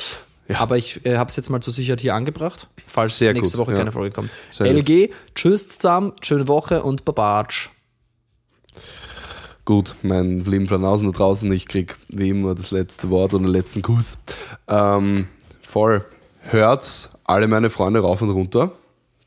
Ja. 0.48 0.60
Aber 0.60 0.78
ich 0.78 1.04
äh, 1.04 1.16
habe 1.18 1.28
es 1.30 1.36
jetzt 1.36 1.50
mal 1.50 1.60
zur 1.60 1.72
Sicherheit 1.74 2.00
hier 2.00 2.14
angebracht, 2.14 2.68
falls 2.86 3.18
Sehr 3.18 3.34
nächste 3.34 3.58
gut, 3.58 3.66
Woche 3.66 3.72
ja. 3.72 3.78
keine 3.78 3.92
Folge 3.92 4.12
kommt. 4.14 4.30
Sehr 4.50 4.72
gut. 4.74 4.88
LG, 4.88 5.10
tschüss 5.34 5.68
zusammen, 5.68 6.14
schöne 6.22 6.48
Woche 6.48 6.82
und 6.82 7.04
Babatsch. 7.04 7.68
Gut, 9.70 9.94
mein 10.02 10.40
lieben 10.40 10.66
Flanausen 10.66 11.06
da 11.06 11.16
draußen, 11.16 11.52
ich 11.52 11.68
krieg 11.68 11.96
wie 12.08 12.30
immer 12.30 12.56
das 12.56 12.72
letzte 12.72 13.08
Wort 13.08 13.34
und 13.34 13.44
den 13.44 13.52
letzten 13.52 13.82
Kuss. 13.82 14.18
Ähm, 14.66 15.28
voll. 15.62 16.04
Hört's 16.40 17.10
alle 17.22 17.46
meine 17.46 17.70
Freunde 17.70 18.00
rauf 18.00 18.20
und 18.20 18.30
runter. 18.30 18.72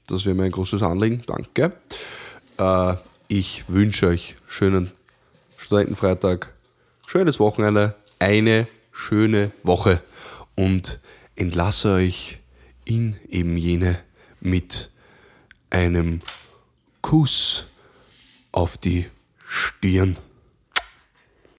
Das 0.08 0.26
wäre 0.26 0.36
mir 0.36 0.44
ein 0.44 0.52
großes 0.52 0.84
Anliegen. 0.84 1.24
Danke. 1.26 1.72
Äh, 2.58 2.96
ich 3.30 3.64
wünsche 3.70 4.08
euch 4.08 4.36
schönen 4.46 4.92
Studentenfreitag, 5.56 6.52
schönes 7.08 7.40
Wochenende, 7.40 7.96
eine 8.20 8.68
schöne 8.92 9.54
Woche 9.64 10.02
und 10.56 11.00
entlasse 11.38 11.94
euch 11.94 12.40
in 12.84 13.16
eben 13.30 13.56
jene 13.56 13.98
mit 14.42 14.90
einem 15.70 16.20
Kuss 17.02 17.68
auf 18.52 18.78
die 18.78 19.06
Stirn. 19.48 20.18